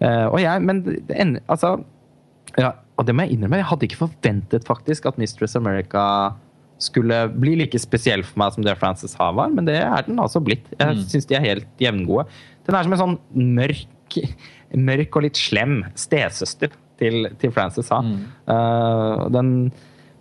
[0.01, 1.77] Eh, og jeg, men det altså
[2.57, 6.03] ja, Og det må jeg innrømme, jeg hadde ikke forventet faktisk at Mistress America
[6.81, 10.19] skulle bli like spesiell for meg som det Frances Ha var, men det er den
[10.21, 10.65] altså blitt.
[10.79, 11.03] Jeg Mm.
[11.11, 12.25] syns de er helt jevngode.
[12.67, 13.17] Den er som en sånn
[13.55, 14.17] mørk,
[14.75, 18.01] mørk og litt slem stesøster til, til Frances Ha.
[18.01, 18.17] Mm.
[18.49, 19.71] Uh, den,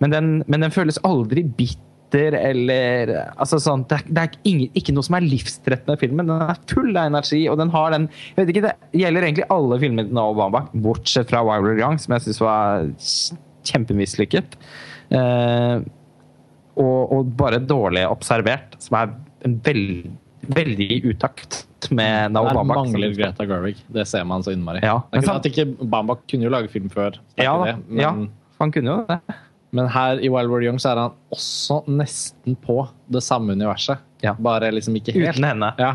[0.00, 4.70] men, den, men den føles aldri bitter eller altså sånn, Det er, det er ingen,
[4.74, 6.26] ikke noe som er livstrettende i filmen.
[6.26, 9.46] Den er full av energi, og den har den jeg vet ikke, Det gjelder egentlig
[9.54, 12.88] alle filmene til Obama, bortsett fra Wilder Young, som jeg syns var
[13.70, 14.56] kjempemislykket.
[15.10, 15.80] Eh,
[16.80, 19.12] og, og bare dårlig observert, som er
[19.46, 20.10] en veld,
[20.50, 22.80] veldig utakt med Noah Der Baumbach.
[22.82, 23.78] mangler Greta Gerwig.
[23.92, 24.82] Det ser man så innmari.
[24.84, 27.76] Ja, Det er ikke sant- at ikke Bambak kunne jo lage film før, Ja, det,
[27.88, 28.10] men, ja,
[28.60, 29.20] han kunne jo det.
[29.72, 33.98] men her i Wild War Young så er han også nesten på det samme universet.
[34.22, 34.34] Ja.
[34.34, 35.36] Bare liksom ikke helt.
[35.38, 35.72] Uten henne.
[35.78, 35.94] Ja,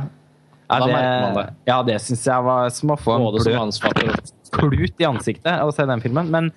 [0.68, 1.53] Ja, Da det, merker man det.
[1.68, 3.36] Ja, det syns jeg var som å få en og
[4.56, 6.32] klut i ansiktet å se den filmen.
[6.34, 6.52] Men,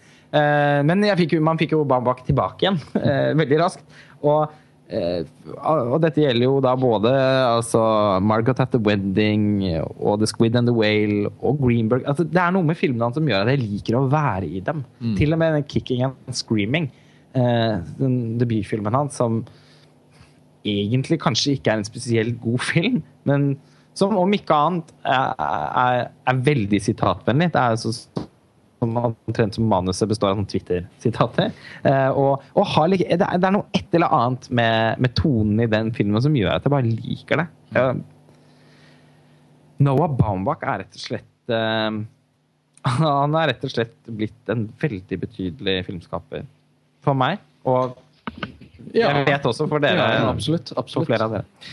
[0.84, 3.84] men jeg fikk man fikk jo Bambak tilbake igjen eh, veldig raskt.
[4.26, 4.52] Og,
[4.92, 5.22] eh,
[5.56, 7.80] og dette gjelder jo da både altså,
[8.24, 12.04] Margot at the Wedding og The Squid and the Whale og Greenberg.
[12.08, 14.84] Altså, det er noe med filmene som gjør at jeg liker å være i dem.
[15.18, 16.90] Til og med den Kicking and Screaming,
[17.38, 19.42] eh, den debutfilmen hans, som
[20.68, 23.52] egentlig kanskje ikke er en spesielt god film, men
[23.98, 27.50] som om ikke annet er, er, er veldig sitatvennlig.
[27.54, 27.94] Det er så
[28.78, 31.50] som omtrent som manuset består av Twitter-sitater.
[31.82, 35.14] Eh, og, og har, lik- det, er, det er noe et eller annet med, med
[35.18, 37.48] tonen i den filmen som gjør at jeg bare liker det.
[37.78, 37.92] Eh,
[39.86, 41.98] Noah Baumbach er rett og slett eh,
[43.02, 46.46] Han er rett og slett blitt en veldig betydelig filmskaper
[47.04, 47.42] for meg.
[47.68, 47.98] Og
[48.94, 49.98] jeg vet også for dere.
[49.98, 50.70] Ja, absolutt.
[50.76, 51.72] For flere av dere.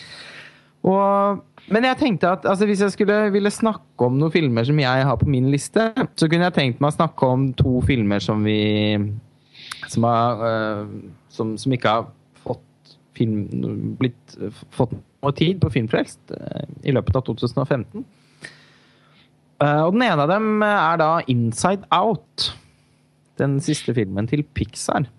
[0.86, 1.42] Og,
[1.74, 5.06] men jeg tenkte at altså, hvis jeg skulle ville snakke om noen filmer som jeg
[5.10, 8.44] har på min liste, så kunne jeg tenkt meg å snakke om to filmer som
[8.46, 8.60] vi
[9.90, 10.86] som, har, øh,
[11.30, 12.08] som, som ikke har
[12.46, 13.48] fått, film,
[14.00, 14.38] blitt,
[14.76, 18.06] fått noe tid på Filmfrelst øh, i løpet av 2015.
[19.64, 22.52] Eh, og den ene av dem er da Inside Out.
[23.40, 25.10] Den siste filmen til Pixar.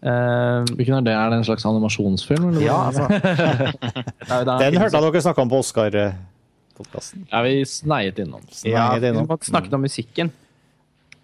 [0.00, 1.12] Eh, Hvilken er det?
[1.12, 2.46] Er det en slags animasjonsfilm?
[2.54, 2.62] Eller?
[2.64, 3.04] ja, altså
[4.30, 7.26] Nei, Den hørte jeg dere snakka om på Oscar-podkasten.
[7.30, 8.44] Ja, vi sneiet innom?
[8.64, 9.28] Ja, innom.
[9.28, 10.30] vi snakket om musikken.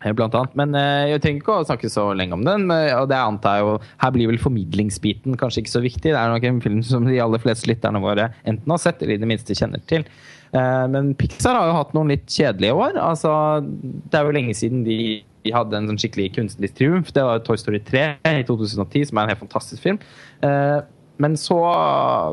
[0.04, 0.52] eh, Blant annet.
[0.60, 2.66] Men uh, jeg trenger ikke å snakke så lenge om den.
[2.68, 6.10] men- Og det antar jeg jo Her blir vel formidlingsbiten kanskje ikke så viktig.
[6.12, 9.14] Det er nok en film som de aller fleste lytterne våre enten har sett eller
[9.16, 10.04] i det minste kjenner til.
[10.52, 13.00] Uh, Men Pixar har jo hatt noen litt kjedelige år.
[13.00, 13.32] Altså,
[13.64, 17.14] det er jo lenge siden de de hadde en sånn skikkelig kunstnerisk triumf.
[17.14, 18.04] Det var Toy Story 3
[18.34, 20.02] i 2010, som er en helt fantastisk film.
[20.42, 20.80] Eh,
[21.18, 21.56] Men så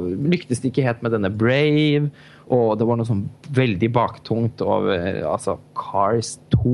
[0.03, 2.09] lyktes de ikke helt med denne Brave,
[2.51, 6.73] og det var noe sånn veldig baktungt over altså Cars 2.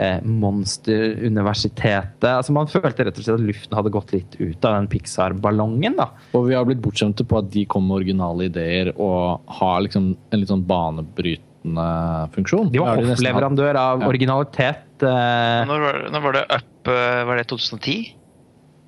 [0.00, 2.24] eh, monsteruniversitetet.
[2.24, 5.96] Altså Man følte rett og slett at luften hadde gått litt ut av den Pixar-ballongen.
[6.34, 10.04] Og vi har blitt bortskjemte på at de kom med originale ideer og har liksom
[10.32, 10.64] en litt sånn
[11.64, 12.70] banebrytende funksjon.
[12.72, 14.08] De var hoffleverandør av Ja.
[14.08, 15.02] originalitet.
[15.02, 18.14] Eh, Når var, når var det Up eh, Var det 2010?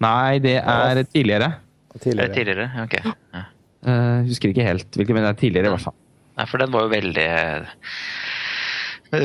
[0.01, 1.57] nei, det er tidligere.
[2.01, 2.35] Tidligere.
[2.35, 2.71] tidligere?
[2.85, 2.95] Ok.
[3.35, 3.43] Ja.
[3.87, 5.95] Uh, husker ikke helt hvilken, men det er tidligere i hvert fall.
[6.37, 7.67] Nei, for den var jo veldig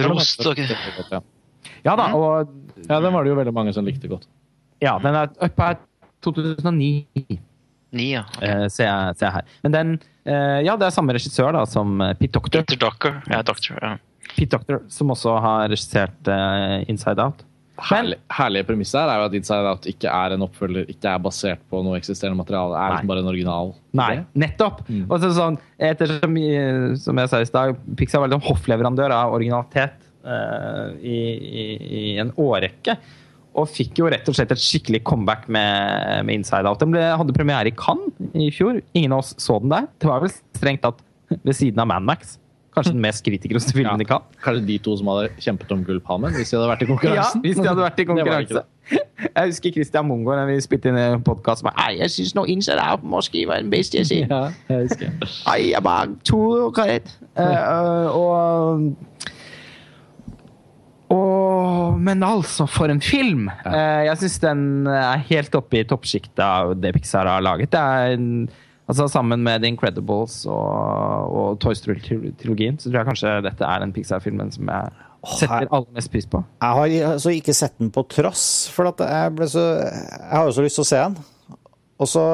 [0.07, 0.45] rost.
[0.45, 0.57] Og,
[1.11, 1.19] Ja.
[1.83, 2.47] Ja da, og
[2.87, 4.27] ja, den var det jo veldig mange som likte godt.
[4.81, 5.75] ja, den er Up er
[6.23, 7.07] 2009,
[7.91, 8.21] 9, ja.
[8.37, 8.47] Okay.
[8.65, 9.41] Uh, ser, jeg, ser jeg her.
[9.63, 12.65] Men den Ja, det er samme regissør da som eh, Pete Doctor.
[12.65, 13.21] Peter Doctor.
[13.31, 13.79] Ja, Doctor.
[13.81, 13.95] Ja.
[14.35, 17.47] Pete Doctor, som også har regissert eh, Inside Out.
[17.81, 21.23] Herlig, herlige premisset her er jo at Inside Out ikke er en oppfølger, ikke er
[21.23, 22.77] basert på noe eksisterende materiale.
[22.77, 23.73] er liksom bare en original.
[23.97, 24.25] Nei, idé.
[24.43, 24.83] nettopp!
[24.85, 25.07] Mm.
[25.07, 25.57] Og så sånn,
[25.89, 30.93] ettersom, eh, som jeg sa i stad, Pixar var litt sånn hoffleverandør av originalitet uh,
[31.01, 31.17] i,
[31.63, 31.65] i,
[32.01, 32.99] i en årrekke.
[33.59, 36.79] Og fikk jo rett og slett et skikkelig comeback med, med Inside Out.
[36.79, 38.79] Den ble, hadde premiere i Cannes i fjor.
[38.95, 39.89] Ingen av oss så den der.
[39.99, 41.01] Det var vel strengt tatt
[41.41, 42.37] ved siden av Man Max.
[42.71, 44.23] Kanskje den mest kritikerroste filmen i kan.
[44.43, 47.57] Kanskje de to som hadde kjempet om Gullpalmen hvis de hadde vært i Ja, hvis
[47.59, 48.63] de hadde vært i konkurranse.
[48.91, 52.45] Jeg husker Christian Mungo da vi spilte inn en podkast med Nei, jeg syns nå
[52.51, 54.31] Inside Out må skrive en beste jeg sier.
[54.31, 55.11] Ja, jeg husker.
[55.49, 57.11] Nei, jeg bare kreditt.
[57.35, 59.27] Uh, og
[61.11, 63.47] og, men altså, for en film!
[63.67, 67.73] Eh, jeg syns den er helt oppe i toppsjiktet av det Pixar har laget.
[67.73, 68.47] Det er en,
[68.87, 73.83] altså Sammen med The Incredibles og, og Toy Story-trilogien så tror jeg kanskje dette er
[73.83, 75.07] den Pixar-filmen som jeg
[75.37, 76.41] setter aller mest pris på.
[76.61, 80.47] Jeg har altså ikke sett den på trass, for at jeg, ble så, jeg har
[80.47, 81.59] jo så lyst til å se den.
[82.01, 82.25] Og så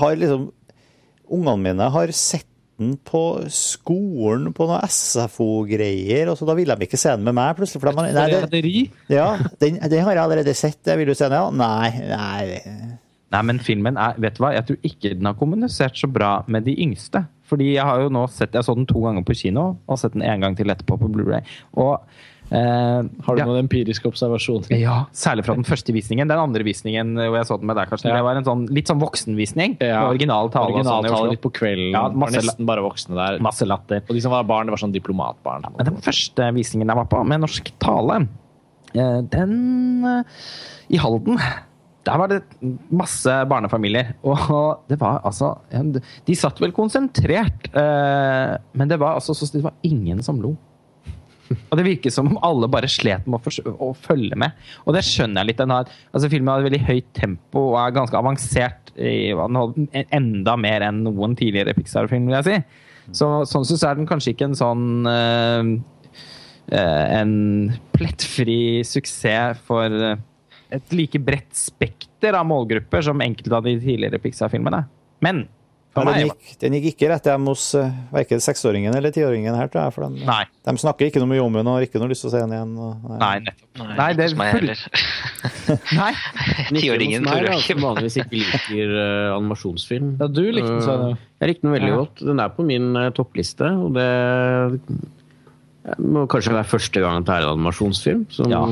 [0.00, 0.50] har liksom
[1.30, 2.49] Ungene mine har sett
[2.80, 3.22] den på
[3.54, 7.82] skolen på noe SFO-greier, og så da ville de ikke se den med meg plutselig.
[7.82, 8.62] For de, nei, det,
[9.12, 9.28] ja,
[9.62, 11.52] den, den har jeg allerede sett, jeg vil du se den, ja.
[11.60, 12.96] Nei, nei.
[13.30, 16.40] Nei, men filmen er Vet du hva, jeg tror ikke den har kommunisert så bra
[16.50, 17.22] med de yngste.
[17.50, 20.16] Fordi jeg har jo nå sett Jeg så den to ganger på kino, og sett
[20.16, 21.46] den en gang til etterpå på Blu-ray.
[21.78, 22.02] Og
[22.50, 24.72] eh, Har du ja, noen empiriske observasjoner?
[24.78, 26.28] ja, særlig fra den første visningen.
[26.30, 28.18] Den andre visningen hvor jeg så den med deg, Karsten, Ja.
[28.18, 29.78] det var en sånn litt sånn voksenvisning.
[29.80, 30.04] Ja.
[30.08, 30.72] Original tale.
[30.72, 31.94] sånn Originaltale litt på kvelden.
[31.94, 33.40] Ja, masse nesten bare voksne der.
[33.40, 34.02] Masse latter.
[34.08, 35.70] Og de som var barn, det var sånn diplomatbarn.
[35.78, 38.22] Ja, den første visningen jeg var på, med norsk tale,
[38.94, 40.22] eh, den eh,
[40.90, 41.38] i Halden
[42.08, 42.40] der var det
[42.90, 44.14] masse barnefamilier.
[44.24, 49.62] Og det var altså De satt vel konsentrert, eh, men det var altså så det
[49.62, 50.56] var ingen som lo.
[51.50, 54.54] Og det virker som om alle bare slet med å, å følge med.
[54.86, 55.60] Og det skjønner jeg litt.
[55.62, 58.92] Den har, altså Filmen har et veldig høyt tempo og er ganske avansert.
[59.00, 59.32] I,
[60.12, 62.86] enda mer enn noen tidligere Pixar-film, vil jeg si.
[63.16, 65.70] Så, sånn sett så er den kanskje ikke en sånn uh,
[66.70, 67.32] uh, En
[67.96, 70.20] plettfri suksess for eh,
[70.70, 74.84] et like bredt spekter av målgrupper som enkelte av de tidligere Pixar-filmene.
[75.24, 75.42] Men
[75.90, 79.56] for Men den, gikk, den gikk ikke rett hjem hos uh, verken seksåringen eller tiåringen
[79.58, 79.94] her, tror jeg.
[79.96, 80.44] For de, Nei.
[80.68, 82.42] de snakker ikke noe mye om henne og har ikke noe lyst til å se
[82.44, 82.76] henne igjen.
[82.78, 83.80] Og, Nei, nettopp.
[83.80, 84.78] Nei, Nei, det ikke hos meg heller.
[86.00, 86.12] Nei.
[86.80, 87.84] Tiåringen tror jeg som ikke.
[87.88, 90.12] vanligvis ikke liker uh, animasjonsfilm.
[90.22, 91.06] Ja, du likte den, sa du.
[91.10, 91.98] Eh, Jeg likte den veldig Ja.
[92.04, 92.22] godt.
[92.30, 94.08] Den er på min uh, toppliste, og det
[95.98, 98.62] må kanskje være første gang det er en animasjonsfilm som, Ja,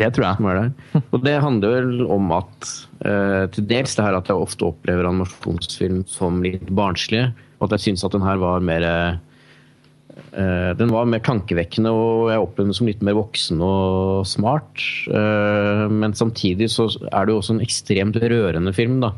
[0.00, 0.36] det tror jeg.
[0.40, 1.00] der.
[1.14, 2.68] Og det handler vel om at
[3.04, 7.76] uh, til dels det her at jeg ofte opplever animasjonsfilm som litt barnslige, og at
[7.76, 12.70] jeg syns at den her var mer uh, den var mer tankevekkende, og jeg opplevde
[12.70, 14.82] den som litt mer voksen og smart.
[15.10, 19.14] Uh, men samtidig så er det jo også en ekstremt rørende film, da.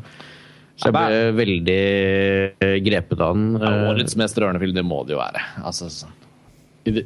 [0.73, 3.51] Så jeg ble veldig grepet av den.
[3.61, 5.43] Ja, årets mest rørende film, det må det jo være.
[5.61, 6.09] Altså, så-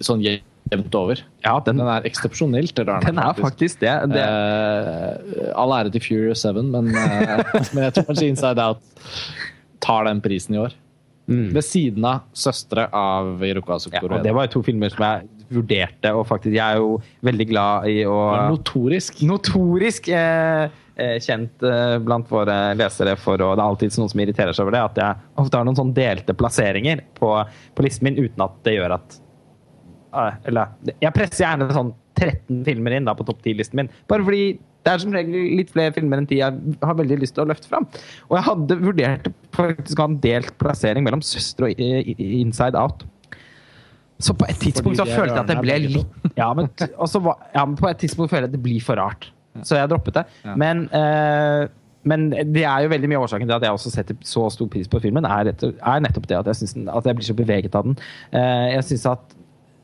[0.08, 0.24] sånn
[0.72, 1.22] jevnt over.
[1.45, 3.06] Ja, den, Den er eksepsjonelt rar.
[3.10, 3.94] den er faktisk det.
[4.14, 8.84] det Uh, all ære til Furious 7, men, uh, men jeg tror kanskje Inside Out
[9.84, 10.76] tar den prisen i år.
[11.27, 16.23] Ved siden av 'Søstre' av Hirokazu ja, det var to filmer som jeg vurderte, og
[16.27, 19.19] faktisk Jeg er jo veldig glad i å Notorisk.
[19.27, 24.23] Notorisk eh, eh, kjent eh, blant våre lesere for og Det er alltid noen som
[24.23, 27.34] irriterer seg over det, at jeg ofte har noen sånn delte plasseringer på,
[27.76, 29.19] på listen min uten at det gjør at
[30.48, 34.57] Eller jeg presser gjerne sånn 13 filmer inn da på topp 10-listen min, bare fordi
[34.88, 37.49] det er som regel litt flere filmer enn ti jeg har veldig lyst til å
[37.49, 37.85] løfte fram.
[38.30, 42.80] Og jeg hadde vurdert faktisk å ha en delt plassering mellom Søster og eh, 'Inside
[42.80, 43.03] Out'.
[44.23, 47.65] Så på et tidspunkt så følte jeg at det ble litt ja, men, var, ja,
[47.65, 49.30] men på et tidspunkt føler jeg at det blir for rart.
[49.65, 50.23] Så jeg droppet det.
[50.57, 51.68] Men, eh,
[52.07, 54.89] men det er jo veldig mye årsaken til at jeg også setter så stor pris
[54.89, 57.89] på filmen, er, er nettopp det at jeg, synes at jeg blir så beveget av
[57.89, 57.98] den.
[58.31, 59.36] Eh, jeg syns at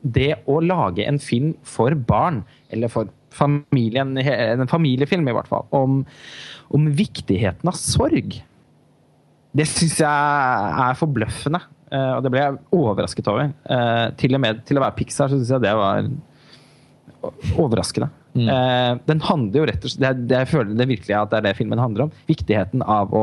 [0.04, 5.64] det å lage en film for barn, eller for familien, en familiefilm i hvert fall,
[5.74, 6.02] om,
[6.74, 8.36] om viktigheten av sorg.
[9.54, 10.10] Det syns jeg
[10.84, 13.54] er forbløffende, eh, og det ble jeg overrasket over.
[13.64, 16.06] Eh, til og med til å være Pixar så syns jeg det var
[17.56, 18.10] overraskende.
[18.34, 18.48] Mm.
[19.06, 21.44] Den handler jo rett og slett det, det, Jeg føler det virkelig at det er
[21.46, 22.16] det filmen handler om.
[22.26, 23.22] Viktigheten av å,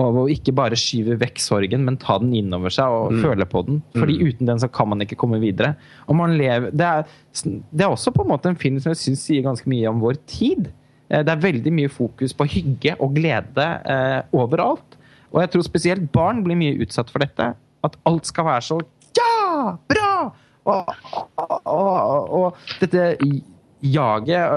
[0.00, 3.62] av å ikke bare skyve vekk sorgen, men ta den innover seg og føle på
[3.66, 3.80] den.
[3.96, 5.74] Fordi uten den så kan man ikke komme videre.
[6.08, 7.04] Lever, det, er,
[7.70, 10.00] det er også på en måte en film som jeg syns sier ganske mye om
[10.02, 10.70] vår tid.
[11.10, 14.96] Eh, Det er veldig mye fokus på hygge og glede eh, overalt.
[15.30, 17.52] Og jeg tror spesielt barn blir mye utsatt for dette.
[17.86, 18.80] At alt skal være så
[19.18, 19.76] ja!
[19.90, 20.12] Bra!
[20.70, 20.90] Og,
[21.40, 23.16] og, og, og dette
[23.80, 24.52] jaget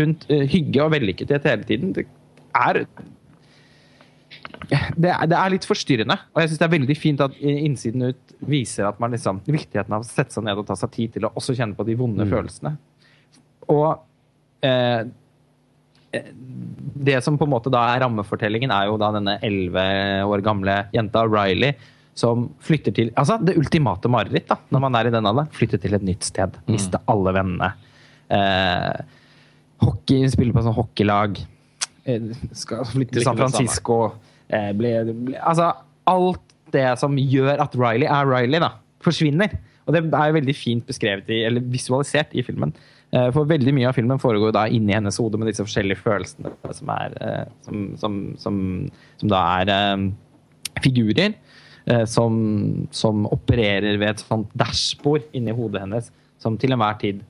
[0.00, 2.06] rundt eh, hygge og vellykkethet hele tiden, det
[2.56, 2.84] er
[4.68, 6.16] det er, det er litt forstyrrende.
[6.34, 9.94] Og jeg syns det er veldig fint at innsiden ut viser at man liksom, viktigheten
[9.94, 11.96] av å sette seg ned og ta seg tid til å også kjenne på de
[11.98, 12.74] vonde følelsene.
[13.68, 13.88] Og
[14.64, 15.02] eh,
[17.08, 19.84] det som på en måte da er rammefortellingen, er jo da denne elleve
[20.28, 21.76] år gamle jenta Riley
[22.18, 25.52] som flytter til Altså det ultimate mareritt da, når man er i den alderen.
[25.54, 26.56] Flytter til et nytt sted.
[26.70, 27.68] Miste alle vennene.
[28.34, 29.04] Eh,
[29.84, 31.38] hockey, spiller på sånn hockeylag.
[32.08, 33.38] Eh, skal flytte til San.
[33.38, 34.00] Francisco.
[34.48, 35.72] Eh, ble, ble, altså
[36.08, 39.56] alt det som gjør at Riley er Riley, da, forsvinner.
[39.88, 42.74] Og det er veldig fint beskrevet i, eller visualisert i filmen.
[43.12, 46.52] Eh, For veldig mye av filmen foregår da inni hennes hode med disse forskjellige følelsene
[46.76, 48.60] som, er, eh, som, som, som,
[49.20, 50.10] som da er um,
[50.84, 51.38] figurer.
[52.04, 52.34] Som,
[52.92, 57.22] som opererer ved et sånt dashbord inni hodet hennes, som til enhver tid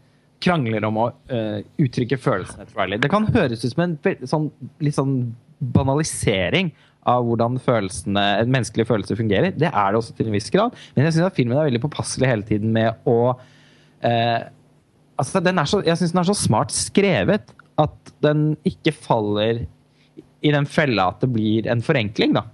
[0.42, 2.98] krangler om å uh, uttrykke følelsene til Riley.
[2.98, 3.94] Det kan høres ut som en
[4.26, 4.48] sånn,
[4.82, 5.14] litt sånn
[5.58, 6.72] banalisering
[7.08, 9.54] av hvordan følelsene, menneskelige følelser fungerer.
[9.56, 10.76] Det er det også til en viss grad.
[10.94, 13.18] Men jeg syns filmen er veldig påpasselig hele tiden med å
[14.04, 14.44] eh,
[15.18, 19.64] altså så, Jeg syns den er så smart skrevet at den ikke faller
[20.44, 22.34] i den fella at det blir en forenkling.
[22.36, 22.46] da.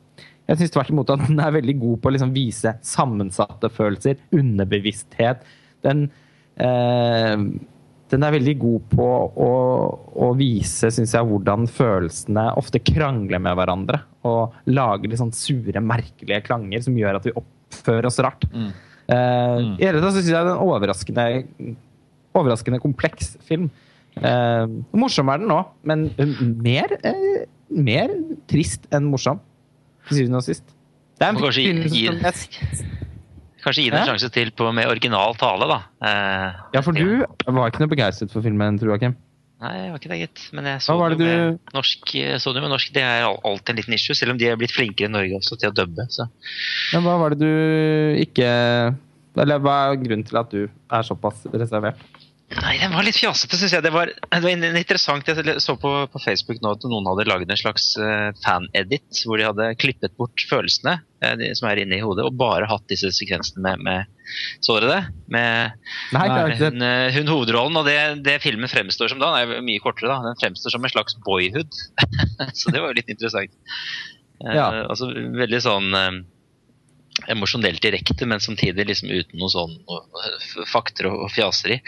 [0.48, 4.20] Jeg syns tvert imot at den er veldig god på å liksom vise sammensatte følelser,
[4.36, 5.44] underbevissthet.
[5.84, 6.10] Den,
[6.60, 7.36] eh,
[8.14, 9.06] den er veldig god på
[9.44, 9.50] å,
[10.24, 14.00] å vise synes jeg, hvordan følelsene ofte krangler med hverandre.
[14.24, 18.46] Og lager litt sånn sure, merkelige klanger som gjør at vi oppfører oss rart.
[18.54, 21.26] Eh, I hele tatt syns jeg det er en overraskende,
[22.38, 23.68] overraskende kompleks film.
[24.16, 24.64] Eh,
[24.94, 25.58] morsom er den nå,
[25.90, 28.14] men eh, mer, eh, mer
[28.50, 29.42] trist enn morsom.
[30.08, 30.64] Til syvende og sist.
[31.18, 32.86] Det er en film som jeg-
[33.64, 35.78] Kanskje gi det en sjanse til på, med original tale, da.
[36.04, 39.14] Eh, Ja, for du var ikke noe begeistret for filmen, tror jeg, Kim.
[39.64, 40.40] Nei, jeg var ikke det, gitt.
[40.52, 42.10] Men jeg så det med du- norsk.
[42.42, 42.92] Så det med norsk.
[42.92, 45.56] Det er alltid en liten issue, selv om de er blitt flinkere i Norge også
[45.58, 46.04] til å dubbe.
[46.12, 46.26] Så.
[46.92, 48.50] Men hva var det du ikke
[49.36, 51.96] Eller hva er grunnen til at du er såpass reservert?
[52.52, 53.82] Nei, den var litt fjasete, syns jeg.
[53.82, 55.26] Det var, det var interessant.
[55.26, 59.40] Jeg så på, på Facebook nå at noen hadde laget en slags uh, fan-edit, hvor
[59.40, 62.84] de hadde klippet bort følelsene uh, de, som er inne i hodet, og bare hatt
[62.92, 65.00] disse sekvensene med, med Så dere det?
[65.34, 66.60] Med Nei, ikke.
[66.68, 67.80] Hun, uh, hun hovedrollen.
[67.80, 67.98] og det,
[68.28, 70.20] det filmen fremstår som da, den er mye kortere, da.
[70.28, 71.80] Den fremstår som en slags boyhood.
[72.60, 73.56] så det var jo litt interessant.
[74.44, 74.68] Ja.
[74.84, 75.94] Altså veldig sånn
[77.30, 80.24] emosjonelt direkte, men samtidig liksom uten noe sånn noe,
[80.70, 81.78] fakter og, fjaseri.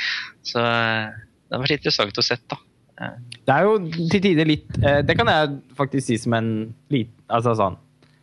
[0.47, 2.39] Så det har vært interessant å se.
[2.51, 2.61] da.
[2.97, 3.75] Det er jo
[4.09, 6.47] til tider litt eh, Det kan jeg faktisk si som en
[6.89, 7.75] liten Altså sånn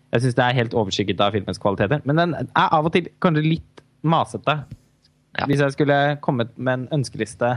[0.09, 2.01] Jeg syns det er helt overskygget av filmens kvaliteter.
[2.09, 4.55] Men den er av og til kanskje litt masete.
[5.37, 5.47] Ja.
[5.49, 7.55] Hvis jeg skulle kommet med en ønskeliste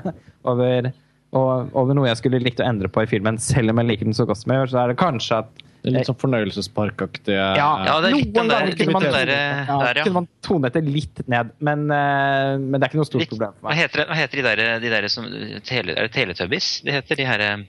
[0.51, 0.91] over,
[1.37, 4.17] over noe jeg skulle likt å endre på i filmen, selv om jeg liker den
[4.17, 7.43] så godt som jeg gjør, så er det kanskje at Det er litt sånn fornøyelsesparkaktige
[7.55, 7.67] Ja,
[8.03, 10.07] det er litt noen ganger kunne man, der, ja, der, ja.
[10.07, 13.31] kunne man tone det litt ned, men, eh, men det er ikke noe stort litt,
[13.31, 13.83] problem for hva, meg.
[13.85, 15.29] heter hva heter de der, de der som
[15.69, 16.73] tele, Er det Teletubbies?
[16.83, 17.63] De heter de her eh,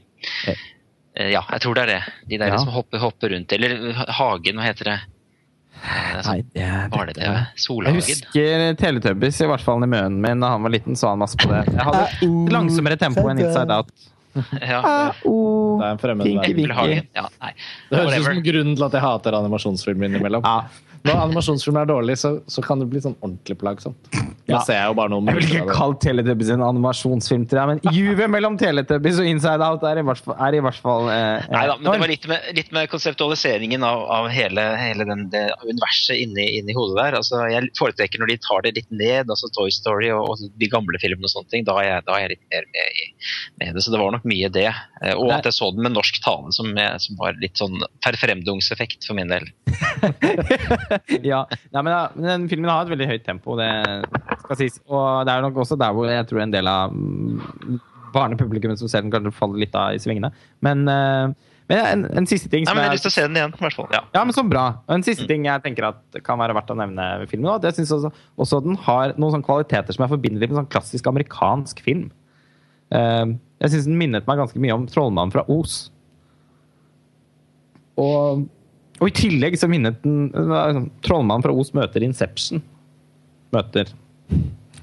[0.50, 2.02] eh, Ja, jeg tror det er det.
[2.34, 2.58] De der Ja.
[2.58, 3.54] som hopper, hopper rundt.
[3.54, 3.78] Eller
[4.18, 4.98] Hagen, hva heter det?
[5.78, 7.32] det sånn Nei, det, det?
[7.62, 8.02] Solhagen?
[8.02, 11.22] Jeg husker Teletubbies, i hvert fall i munnen min da han var liten, så han
[11.22, 11.68] masse på det.
[11.70, 13.94] Jeg hadde langsommere tempo enn Inside Out.
[14.72, 14.82] Ja,
[15.26, 15.36] o,
[15.80, 17.08] Det er en fremmed Pinky verden.
[17.16, 17.54] Ja, nei.
[17.90, 20.46] Det høres ut som grunnen til at jeg hater animasjonsfilm innimellom.
[20.46, 20.87] Ja.
[21.06, 24.10] Når animasjonsfilm er dårlig, så, så kan det bli sånn ordentlig plagsomt.
[24.48, 24.62] Ja.
[24.64, 27.82] ser jeg jo bare noen Jeg vil ikke kalle Teletubbies en animasjonsfilm til deg, men
[27.92, 31.48] juvet mellom Teletubbies og Inside Out er i hvert fall, er i hvert fall eh,
[31.52, 35.26] Nei da, men det var litt med, litt med konseptualiseringen av, av hele, hele den,
[35.34, 37.18] det universet inni, inni hodet der.
[37.20, 40.72] Altså, jeg foretrekker når de tar det litt ned, altså Toy Story og, og de
[40.72, 41.68] gamle filmene og sånne ting.
[41.68, 43.10] Da er jeg, da er jeg litt mer med, i,
[43.60, 43.84] med det.
[43.84, 44.68] Så det var nok mye det.
[45.04, 47.84] Eh, Og at jeg så den med norsk tale, som, jeg- som var litt sånn
[48.08, 49.52] perfremdungseffekt for min del.
[51.32, 51.42] ja.
[51.74, 53.70] Nei, men, ja, men den filmen har et veldig høyt tempo, det
[54.44, 54.80] skal sies.
[54.88, 57.78] Og det er nok også der hvor jeg tror en del av mm,
[58.16, 60.32] barnepublikummet som ser den, kanskje faller litt av i svingene.
[60.66, 61.34] Men, eh,
[61.68, 63.56] men en, en siste ting Nei, men jeg har lyst til å se den igjen,
[63.58, 63.90] i hvert fall.
[63.92, 64.00] Ja.
[64.16, 64.68] Ja, men så bra.
[64.88, 65.08] Og en Mm.
[65.10, 67.92] siste ting jeg tenker at kan være verdt å nevne ved filmen, at jeg syns
[67.98, 72.08] også, også den har noen sånne kvaliteter som er forbindelig med sånn klassisk amerikansk film.
[72.96, 75.90] Eh, jeg syns den minnet meg ganske mye om 'Trollmannen fra Os'.
[77.98, 78.48] Og,
[78.98, 82.64] og i tillegg så minnet den sånn, 'Trollmannen fra Os' møter Inception.
[83.56, 83.92] Møter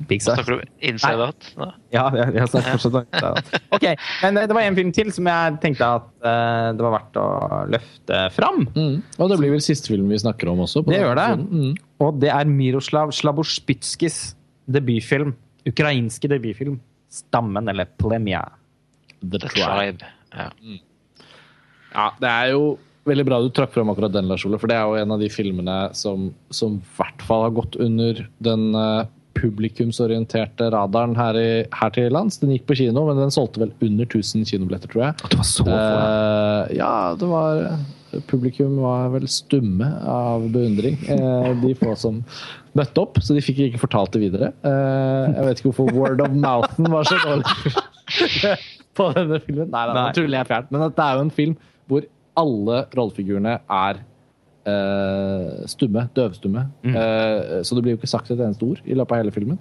[0.08, 0.40] Pixar.
[0.40, 1.48] Snakker du inside out?
[1.94, 3.58] Ja, jeg, jeg snakker fortsatt om.
[3.76, 3.84] Ok,
[4.24, 7.18] men eh, det var en film til som jeg tenkte at uh, det var verdt
[7.20, 7.26] å
[7.70, 8.64] løfte fram.
[8.74, 8.96] Mm.
[9.18, 10.82] Og det blir vel siste film vi snakker om også.
[10.84, 11.28] på Det gjør det.
[11.44, 11.70] Mm.
[12.04, 14.18] Og det er Miroslav Slabospytskis
[14.66, 15.36] debutfilm.
[15.68, 16.80] Ukrainske debutfilm.
[17.14, 18.48] 'Stammen', eller 'Plemia'.
[19.22, 19.70] The The Tribe.
[19.70, 20.10] Tribe.
[20.34, 20.50] Ja.
[21.94, 22.64] Ja, det er jo
[23.08, 25.20] veldig bra du trakk fram akkurat den, Lars Ole, for det er jo en av
[25.22, 29.04] de filmene som som i hvert fall har gått under den eh,
[29.34, 32.38] publikumsorienterte radaren her, i, her til lands.
[32.42, 35.18] Den gikk på kino, men den solgte vel under 1000 kinobilletter, tror jeg.
[35.24, 35.74] Det var så få.
[35.74, 37.66] Eh, ja, det var
[38.30, 42.20] Publikum var vel stumme av beundring, eh, de få som
[42.78, 43.18] møtte opp.
[43.18, 44.52] Så de fikk ikke fortalt det videre.
[44.62, 47.74] Eh, jeg vet ikke hvorfor word of mouthen var så dårlig
[48.98, 49.72] på denne filmen.
[49.72, 50.12] Nei, da, Nei.
[50.14, 50.70] tuller jeg fælt.
[50.70, 51.56] Men at det er jo en film
[51.90, 52.06] hvor
[52.40, 54.02] alle rollefigurene er
[54.68, 56.66] uh, stumme, døvstumme.
[56.88, 59.58] Eh, så det blir jo ikke sagt et eneste ord i løpet av hele filmen.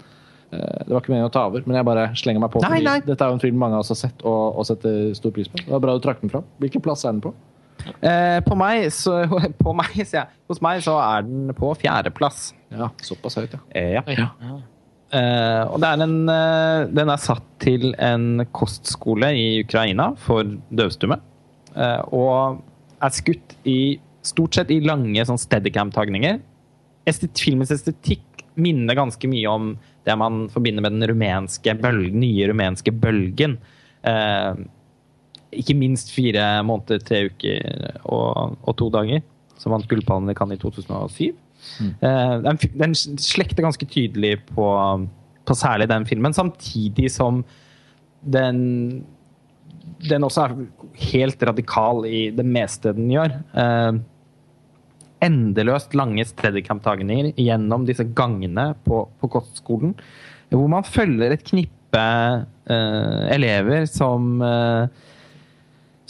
[0.53, 2.61] Uh, Det var ikke meningen å ta over, men jeg bare slenger meg på.
[2.65, 2.99] Nei, nei.
[3.05, 5.49] Dette er jo en film mange av oss har sett og, og setter stor pris
[5.51, 5.61] på.
[5.63, 6.45] Det var bra du trakk den fram.
[6.63, 7.33] Hvilken plass er den på?
[7.83, 9.23] Eh, på meg, så,
[9.63, 10.43] på meg, så jeg.
[10.51, 12.51] Hos meg så er den på fjerdeplass.
[12.73, 13.63] Ja, såpass høyt, ja.
[13.75, 14.05] Eh, ja.
[14.07, 14.53] Ja.
[15.13, 16.15] Eh, og det er en,
[16.95, 21.19] den er satt til en kostskole i Ukraina for døvstumme.
[21.75, 22.61] Eh, og
[23.03, 26.39] er skutt i stort sett i lange sånn steadicam-tagninger.
[27.09, 29.73] Estet, filmens estetikk minner ganske mye om
[30.05, 33.57] det man forbinder med den rumenske bølgen, nye rumenske bølgen.
[34.07, 34.63] Eh,
[35.53, 39.23] ikke minst fire måneder, tre uker og, og to dager,
[39.59, 41.33] som vant Gullpallen i Cannes i 2007.
[42.03, 44.67] Eh, den, den slekter ganske tydelig på,
[45.47, 47.43] på særlig den filmen, samtidig som
[48.23, 49.03] den
[50.09, 50.55] den også er
[51.11, 53.37] helt radikal i det meste den gjør.
[53.59, 54.01] Eh,
[55.23, 59.95] endeløst lange steadicam-tagninger gjennom disse gangene på, på kostskolen,
[60.53, 65.03] hvor man følger et knippe eh, elever som eh,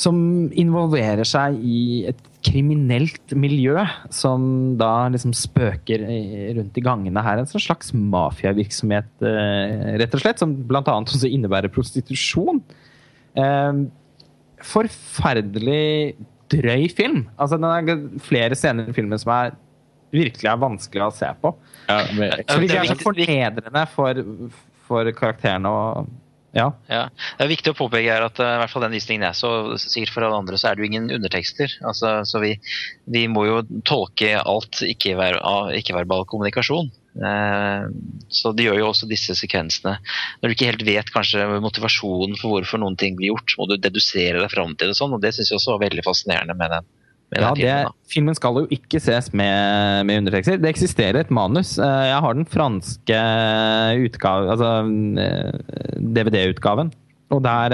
[0.04, 0.18] som
[0.58, 3.78] involverer seg i et kriminelt miljø
[4.12, 6.04] som da liksom spøker
[6.58, 7.40] rundt i gangene her.
[7.40, 10.82] En slags mafiavirksomhet, eh, rett og slett, som bl.a.
[10.84, 12.64] også innebærer prostitusjon.
[13.40, 13.84] Eh,
[14.64, 16.16] forferdelig
[16.54, 17.28] drøy film.
[17.38, 19.56] Altså, den er flere scener i filmen som er
[20.14, 21.54] virkelig er vanskelig å se på.
[21.88, 24.26] Ja, men, det de er så fornedrende for,
[24.88, 26.20] for karakterene og
[26.54, 26.68] Ja.
[26.86, 27.08] Ja.
[27.40, 29.50] Det er viktig å påpeke her at uh, i hvert fall den visningen jeg så,
[29.82, 31.72] sikkert for alle andre, så er det jo ingen undertekster.
[31.82, 32.52] Altså, så vi,
[33.10, 36.92] vi må jo tolke alt ikke-verbal ikke-verbal kommunikasjon.
[37.14, 37.84] Eh,
[38.34, 40.00] så det gjør jo også disse sekvensene.
[40.42, 43.78] Når du ikke helt vet kanskje motivasjonen for hvorfor noen ting blir gjort, må du
[43.78, 46.74] dedusere deg fram til det sånn, og det syns jeg også var veldig fascinerende med
[46.74, 46.90] den.
[47.34, 50.58] Med Ja, den det, filmen, filmen skal jo ikke ses med, med undertekster.
[50.62, 51.76] Det eksisterer et manus.
[51.82, 53.22] Eh, Jeg har den franske
[54.08, 54.74] utgave, altså
[55.22, 56.92] eh, DVD-utgaven.
[57.34, 57.74] Og der,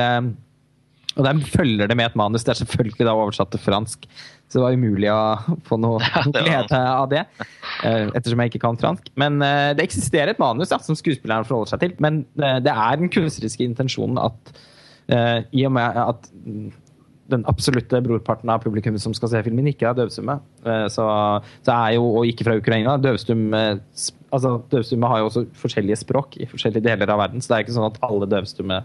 [1.18, 2.46] og der følger det med et manus.
[2.48, 4.06] Det er selvfølgelig da oversatt til fransk.
[4.50, 7.22] Så det var umulig å få noe Ja, glede av det.
[7.86, 9.12] eh, Ettersom jeg ikke kan fransk.
[9.22, 11.96] Men eh, det eksisterer et manus ja, som skuespilleren forholder seg til.
[12.02, 14.58] Men eh, det er den kunstneriske intensjonen at
[15.10, 16.28] i og med at
[17.34, 20.36] den absolutte brorparten av publikum som skal se filmen, ikke er døvstumme.
[20.94, 21.06] Så,
[21.66, 23.64] så er jo, og ikke fra Ukraina, døvstumme
[24.30, 27.66] altså Døvstumme har jo også forskjellige språk i forskjellige deler av verden, så det er
[27.66, 28.80] ikke sånn at alle døvstumme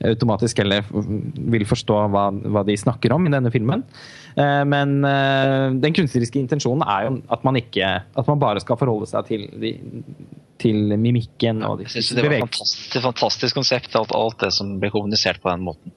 [0.00, 3.84] automatisk heller vil forstå hva, hva de snakker om i denne filmen.
[4.36, 8.78] Eh, Men eh, den kunstneriske intensjonen er jo at man ikke At man bare skal
[8.80, 9.74] forholde seg til, de,
[10.62, 14.52] til mimikken og de Jeg synes det var et fantastisk, fantastisk konsept, alt, alt det
[14.56, 15.92] som ble kommunisert på den måten.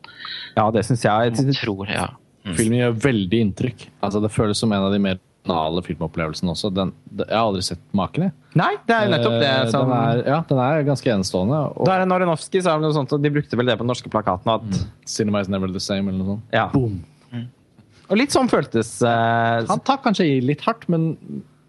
[0.57, 1.35] Ja, det syns jeg.
[1.37, 2.09] jeg tror, ja.
[2.53, 3.87] Filmen gjør veldig inntrykk.
[4.05, 6.71] Altså, det føles som en av de mer banale filmopplevelsen også.
[6.75, 6.91] Den,
[7.21, 8.35] jeg har aldri sett maken, jeg.
[8.57, 11.59] Nei, det er jo nettopp det Eh, som den, er, ja, den er ganske enestående.
[11.75, 13.85] Og Da er det så er det noe sånt, og de brukte vel det på
[13.85, 14.51] den norske plakaten.
[14.55, 16.55] At, Cinema is never the same, eller noe sånt.
[16.55, 16.69] ja.
[18.05, 19.65] Og litt sånn føltes uh...
[19.65, 21.15] Han tar kanskje i litt hardt, men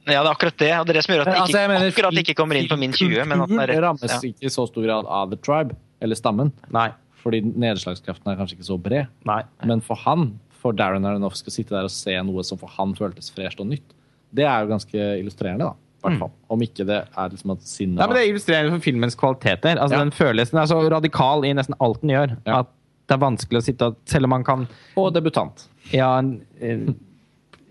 [0.04, 0.72] Ja, det er akkurat det.
[0.76, 2.68] Og det er det som gjør at det ikke, altså, mener, akkurat ikke kommer inn
[2.68, 3.82] på min 20, men at den er rett.
[3.86, 4.20] rammes Ja.
[4.20, 6.52] ikke i så stor grad av The Tribe, eller stammen.
[6.76, 6.90] Nei.
[7.24, 9.08] Fordi nedslagskraften er kanskje ikke så bred.
[9.26, 9.40] nei.
[9.64, 10.28] Men for han,
[10.66, 13.70] for Darren Aronofsky, å sitte der og se noe som for han føltes fresht og
[13.70, 13.96] nytt,
[14.36, 15.82] det er jo ganske illustrerende, da.
[16.06, 16.20] Mm.
[16.52, 19.74] Om ikke det er liksom at sinnet Nei, men Det illustrerer for filmens kvaliteter.
[19.74, 20.04] Altså, Ja.
[20.04, 22.36] Den følelsen er så radikal i nesten alt den gjør.
[22.46, 22.60] Ja.
[22.60, 22.70] At
[23.08, 25.66] det er vanskelig å sitte og Selv om man kan Og debutant.
[25.90, 26.94] Ja, en, en,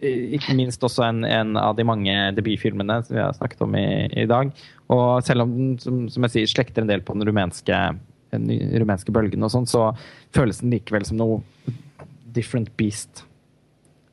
[0.02, 3.88] ikke minst også en, en av de mange debutfilmene som vi har snakket om i,
[4.12, 4.52] i dag.
[4.92, 7.80] Og selv om den som, som jeg sier, slekter en del på den rumenske,
[8.36, 8.52] den
[8.82, 9.94] rumenske bølgen, og sånn, så
[10.36, 11.42] føles den likevel som noe
[12.36, 13.24] different beast.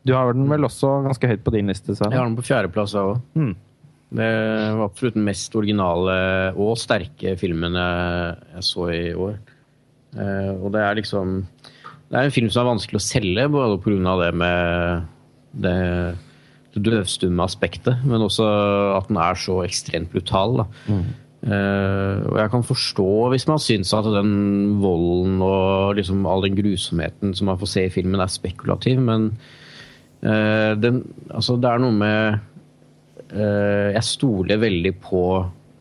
[0.06, 1.94] Du har den vel også ganske høyt på din liste?
[1.94, 2.10] Sara?
[2.10, 3.20] Jeg har den på fjerdeplass, jeg òg.
[3.38, 3.52] Mm.
[4.12, 4.28] Det
[4.76, 6.16] var absolutt den mest originale
[6.60, 9.38] og sterke filmen jeg, så i år.
[10.12, 11.38] Eh, og det er liksom
[12.10, 14.16] Det er en film som er vanskelig å selge, både pga.
[14.20, 15.06] det med
[15.64, 15.76] det,
[16.74, 18.44] det døvstumme aspektet, men også
[18.98, 20.60] at den er så ekstremt brutal.
[20.60, 20.66] Da.
[21.42, 26.54] Eh, og jeg kan forstå hvis man syns at den volden og liksom all den
[26.54, 29.32] grusomheten som man får se i filmen, er spekulativ, men
[30.22, 31.02] uh, den,
[31.34, 32.38] altså, det er noe med
[33.34, 35.24] uh, jeg stoler veldig på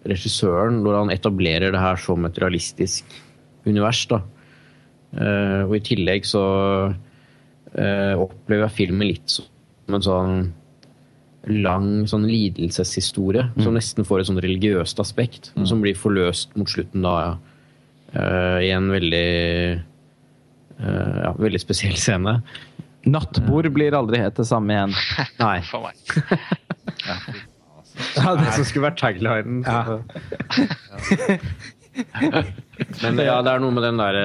[0.09, 3.05] regissøren når han etablerer det her som et realistisk
[3.69, 4.01] univers.
[4.09, 4.17] Da.
[5.67, 6.41] Og i tillegg så
[7.69, 10.39] opplever jeg filmen litt som en sånn
[11.49, 17.01] lang sånn lidelseshistorie som nesten får et sånn religiøst aspekt, som blir forløst mot slutten
[17.01, 17.31] da, ja.
[18.61, 19.29] i en veldig
[20.81, 22.35] ja, veldig spesiell scene.
[23.09, 24.93] Nattbord blir aldri helt det samme igjen.
[25.41, 25.57] Nei.
[25.69, 25.95] For meg.
[28.15, 29.61] Ja, det som skulle vært taglinen.
[33.03, 34.23] Men ja, det er noe med den derre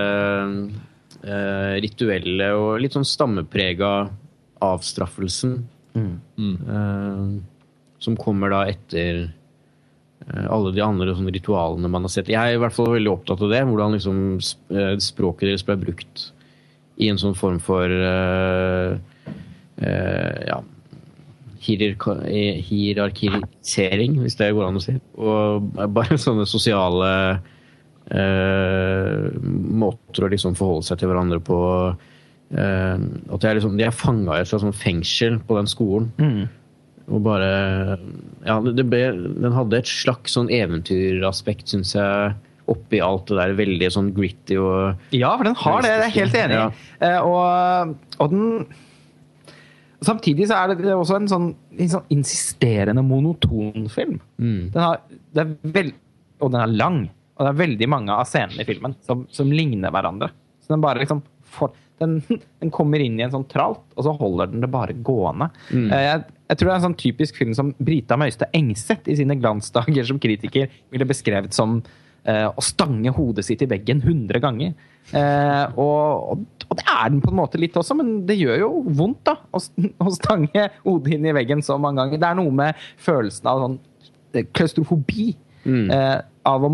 [1.26, 3.90] uh, rituelle og litt sånn stammeprega
[4.64, 5.58] avstraffelsen.
[5.96, 7.40] Eh,
[7.98, 12.32] som kommer da etter eh, alle de andre sånne ritualene man har sett.
[12.32, 13.62] Jeg er i hvert fall veldig opptatt av det.
[13.68, 16.16] Hvordan liksom eh, språket deres ble brukt
[16.96, 18.96] i en sånn form for uh,
[19.84, 20.58] uh, ja,
[21.66, 24.94] hierarkisering, hvis det går an å si.
[25.20, 25.44] Og
[25.92, 27.10] bare sånne sosiale
[28.16, 29.24] uh,
[29.84, 31.58] måter å liksom forholde seg til hverandre på.
[32.54, 32.98] Eh,
[33.34, 36.12] at jeg liksom, de er fanga i et slags fengsel på den skolen.
[37.06, 37.50] Og bare
[38.46, 39.04] Ja, det, ble,
[39.38, 42.34] den hadde et slags sånn eventyraspekt, syns jeg,
[42.70, 45.92] oppi alt det der veldig sånn gritty og Ja, for den har det.
[45.92, 46.58] Det er jeg helt enig.
[46.58, 46.66] Ja.
[47.06, 48.66] Eh, og, og den
[50.06, 51.46] Samtidig så er det også en sånn,
[51.80, 54.18] en sånn insisterende monoton film.
[54.36, 54.68] Mm.
[54.74, 55.00] Den har,
[55.34, 55.94] det er veld,
[56.44, 56.98] og den er lang.
[57.36, 60.28] Og det er veldig mange av scenene i filmen som, som ligner hverandre.
[60.60, 61.24] Så den bare liksom
[61.56, 62.18] får, den,
[62.62, 65.50] den kommer inn i en sånn tralt, og så holder den det bare gående.
[65.70, 65.86] Mm.
[65.90, 69.16] Eh, Jeg, jeg tror det er en sånn typisk film som Brita Møyste Engseth i
[69.18, 71.80] sine glansdager som kritiker ville beskrevet som
[72.26, 74.76] eh, å stange hodet sitt i veggen 100 ganger.
[75.14, 78.70] Eh, og, og, det er den på en måte litt også, men det gjør jo
[78.98, 79.62] vondt da, å,
[80.06, 82.22] å stange hodet inn i veggen så mange ganger.
[82.22, 83.80] Det er noe med følelsen av sånn
[84.54, 85.32] klaustrofobi.
[85.66, 85.90] Mm.
[85.90, 86.70] Eh, av, å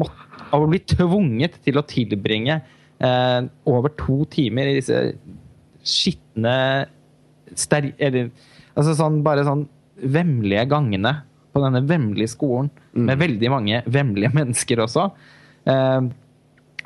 [0.53, 2.61] av å bli tvunget til å tilbringe
[3.03, 5.03] eh, over to timer i disse
[5.83, 6.57] skitne
[7.53, 8.31] eller,
[8.79, 9.67] altså sånn, Bare sånn
[10.03, 11.19] vemmelige gangene
[11.53, 15.11] på denne vemmelige skolen, med veldig mange vemmelige mennesker også.
[15.69, 16.01] Eh,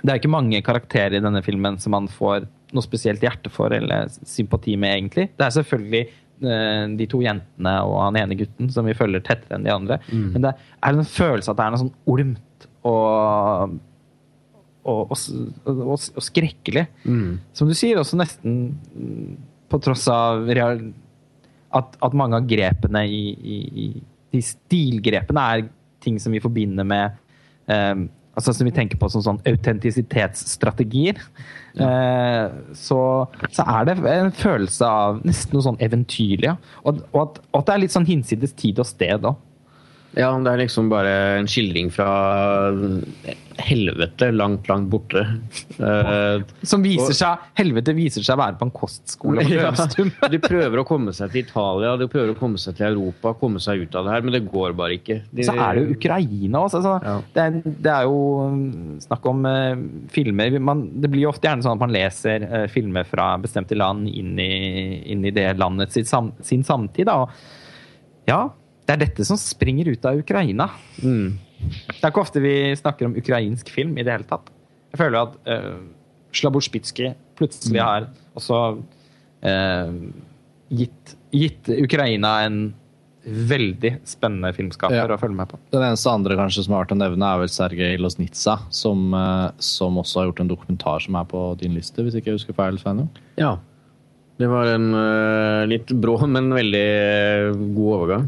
[0.03, 3.73] det er ikke mange karakterer i denne filmen som man får noe spesielt hjerte for
[3.73, 5.29] eller sympati med, egentlig.
[5.39, 6.03] Det er selvfølgelig
[6.51, 10.01] eh, de to jentene og han ene gutten som vi følger tettere enn de andre.
[10.35, 13.79] Men det er en følelse at det er noe sånn olmt og
[14.87, 16.87] og, og, og, og skrekkelig.
[17.57, 18.59] Som du sier, også nesten
[18.95, 19.33] mm,
[19.73, 20.85] på tross av real,
[21.77, 23.57] at, at mange av grepene i, i,
[23.87, 23.89] i
[24.35, 25.67] De stilgrepene er
[26.05, 27.19] ting som vi forbinder med
[27.73, 28.07] eh,
[28.37, 31.23] altså Som vi tenker på som sånn autentisitetsstrategier.
[31.81, 33.01] Eh, så,
[33.49, 36.51] så er det en følelse av nesten noe sånn eventyrlig.
[36.51, 36.57] ja.
[36.85, 39.41] Og, og, at, og at det er litt sånn hinsides tid og sted òg.
[40.17, 41.13] Ja, det er liksom bare
[41.43, 42.09] en skildring fra
[43.61, 45.23] helvete langt, langt borte.
[45.79, 49.71] Uh, Som viser seg Helvete viser seg å være på en kostskole ja,
[50.33, 53.61] de prøver å komme seg til Italia, de prøver å komme seg til Europa, komme
[53.63, 55.19] seg ut av det her, men det går bare ikke.
[55.31, 56.81] De, Så er det jo Ukraina også.
[56.81, 57.17] Altså, Ja.
[57.35, 58.21] det, er, det er jo
[58.57, 62.47] mm, snakk om uh, filmer man, Det blir jo ofte gjerne sånn at man leser
[62.47, 64.53] uh, filmer fra bestemte land inn i,
[65.13, 67.09] inn i det landet sitt, sam, sin samtid.
[67.09, 67.23] Da.
[67.25, 68.47] Og ja,
[68.87, 70.69] det er dette som springer ut av Ukraina.
[71.03, 71.35] Mm.
[71.91, 74.53] Det er ikke ofte vi snakker om ukrainsk film i det hele tatt.
[74.93, 75.81] Jeg føler at uh,
[76.37, 78.07] Slaborsjpitsjky plutselig har
[78.39, 79.95] også uh,
[80.71, 82.61] gitt, gitt Ukraina en
[83.27, 85.07] veldig spennende filmskaper Ja.
[85.11, 85.59] å følge med på.
[85.75, 89.51] Den eneste andre kanskje som er verdt å nevne, er vel Sergej Losnitsa, som, uh,
[89.59, 92.55] som også har gjort en dokumentar som er på din liste, hvis ikke jeg husker
[92.55, 93.11] feil, Sveinung.
[93.41, 93.57] Ja.
[94.39, 98.27] Det var en uh, litt brå, men veldig eh, god overgang.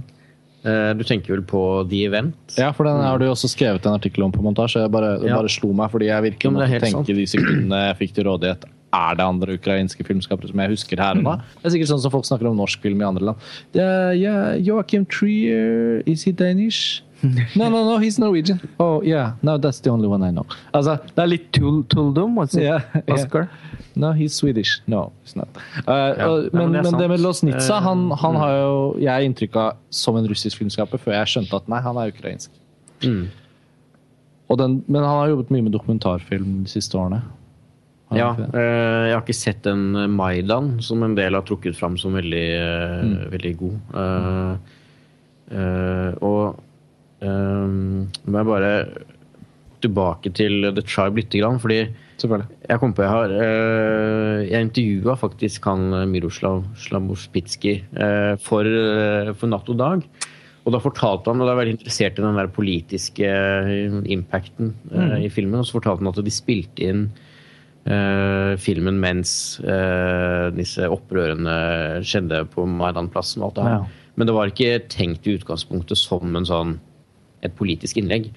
[0.65, 2.35] Eh, Du tenker vel på The Event?
[2.59, 4.81] Ja, for den har du også skrevet en artikkel om på montasje.
[4.83, 5.37] Jeg bare, Ja.
[5.37, 8.65] bare slo meg, fordi jeg virkelig måtte tenke de sekundene jeg fikk til rådighet.
[8.91, 11.37] Er det andre ukrainske filmskapere som jeg husker her og nå?
[11.63, 13.37] Det er sikkert sånn som folk snakker om norsk film i andre land.
[14.65, 17.03] Joachim Trier, is he Danish?
[17.23, 18.61] No, no, no, he's Norwegian.
[18.79, 20.47] Oh, yeah, no, that's the only one I know.
[20.73, 22.37] Altså, Det er litt tull, tulldom.
[22.37, 22.63] what's it?
[22.63, 23.47] Yeah, yeah.
[23.97, 24.81] No, he's Swedish.
[24.87, 25.49] No, he's not.
[25.87, 26.29] Uh, Ja.
[26.29, 28.39] og, Nei, men, men det men det med Losnitsa, han, han Mm.
[28.41, 31.97] har jo jeg inntrykk av som en russisk filmskaper før jeg skjønte at nei, han
[31.97, 32.51] er ukrainsk.
[33.03, 33.27] Mm.
[34.51, 37.23] Og den, men han har jobbet mye med dokumentarfilm de siste årene.
[38.15, 41.99] Ja, eh, jeg har ikke sett den eh, Maidan som en del har trukket fram
[41.99, 43.31] som veldig, eh, Mm.
[43.35, 43.79] veldig god.
[43.95, 44.57] Eh,
[45.51, 46.59] Uh, og
[47.21, 48.73] um, må jeg bare
[49.83, 51.83] tilbake til The Tribe grann, fordi
[52.19, 58.67] jeg kom på jeg har eh, Jeg intervjua faktisk han eh, Miroslav Slamospitskij uh, for,
[58.67, 60.03] uh, for Natt og Dag.
[60.69, 63.95] Og da fortalte han, og da var jeg veldig interessert i den der politiske eh,
[64.13, 65.15] impacten mm.
[65.25, 67.07] i filmen, og så fortalte han at de spilte inn
[67.89, 69.31] eh, filmen mens
[69.65, 71.55] eh, disse opprørene
[72.05, 73.79] skjedde på Maidanplassen og alt det her.
[73.79, 74.13] Ja.
[74.19, 76.77] Men det var ikke tenkt i utgangspunktet som en sånn,
[77.45, 78.31] et politisk innlegg.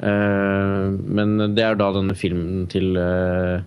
[0.00, 0.86] Eh,
[1.18, 3.60] men det er da denne filmen til uh,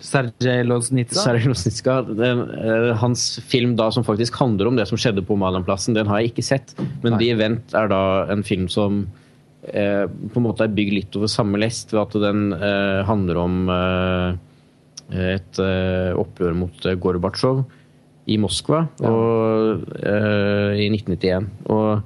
[0.00, 1.22] Sergej Losnitsa.
[1.22, 5.96] Sergej den, uh, hans film da som faktisk handler om det som skjedde på Maidanplassen,
[5.96, 6.76] den har jeg ikke sett.
[7.04, 11.20] Men The Event er da en film som uh, på en måte er bygd litt
[11.20, 12.48] over samme lest, ved at den
[13.06, 13.60] handler om
[15.10, 17.64] et opprør mot Gorbatsjov
[18.30, 21.48] i Moskva og, eh, i 1991.
[21.72, 22.02] Og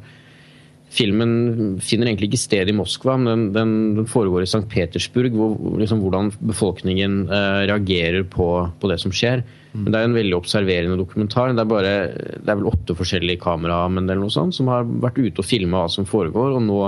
[0.94, 4.64] filmen finner egentlig ikke sted i Moskva, men den, den, foregår i St.
[4.70, 8.48] Petersburg, hvor, liksom, hvordan befolkningen eh, reagerer på,
[8.80, 9.42] på det som skjer.
[9.74, 11.50] Men Det er en veldig observerende dokumentar.
[11.50, 11.94] Det er, bare,
[12.38, 15.82] det er vel åtte forskjellige kameramenn eller noe sånt, som har vært ute og filma
[15.82, 16.54] hva som foregår.
[16.54, 16.80] Og nå,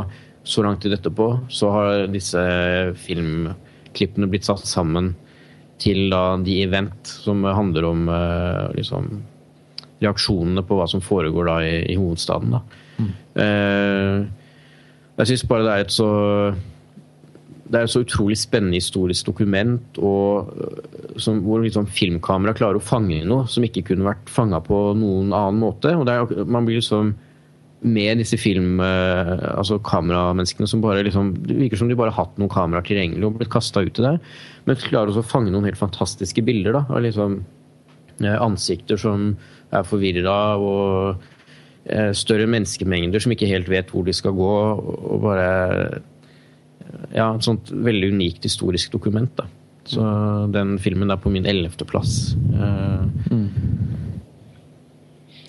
[0.46, 2.42] så lang tid etterpå, så har disse
[3.02, 5.16] filmklippene blitt satt sammen
[5.82, 9.10] til da de Event, som handler om eh, liksom,
[9.98, 12.54] reaksjonene på hva som foregår da i, i hovedstaden.
[12.54, 12.85] Da.
[12.98, 14.24] Eh,
[15.16, 16.08] jeg syns bare det er et så
[17.66, 22.78] det er et så utrolig spennende historisk dokument og, øh, som, hvor liksom filmkamera klarer
[22.78, 25.90] å fange noe som ikke kunne vært fanga på noen annen måte.
[25.96, 27.14] og er, Man blir liksom
[27.86, 32.24] med disse film, eh, altså kameramenneskene som bare liksom, Det virker som de bare har
[32.24, 34.14] hatt noen kameraer tilgjengelig og blitt kasta ut i det.
[34.64, 36.72] Men klarer også å fange noen helt fantastiske bilder.
[36.72, 37.44] da, av liksom
[38.22, 39.36] eh, Ansikter som
[39.72, 41.35] er forvirra, og eh,
[42.18, 44.52] større menneskemengder som ikke helt vet hvor de skal gå.
[45.12, 46.00] og bare
[47.14, 49.30] ja, et sånt veldig unikt historisk dokument.
[49.38, 49.44] da.
[49.86, 50.02] Så
[50.50, 52.34] den filmen er på min ellevteplass.
[52.58, 53.06] Uh,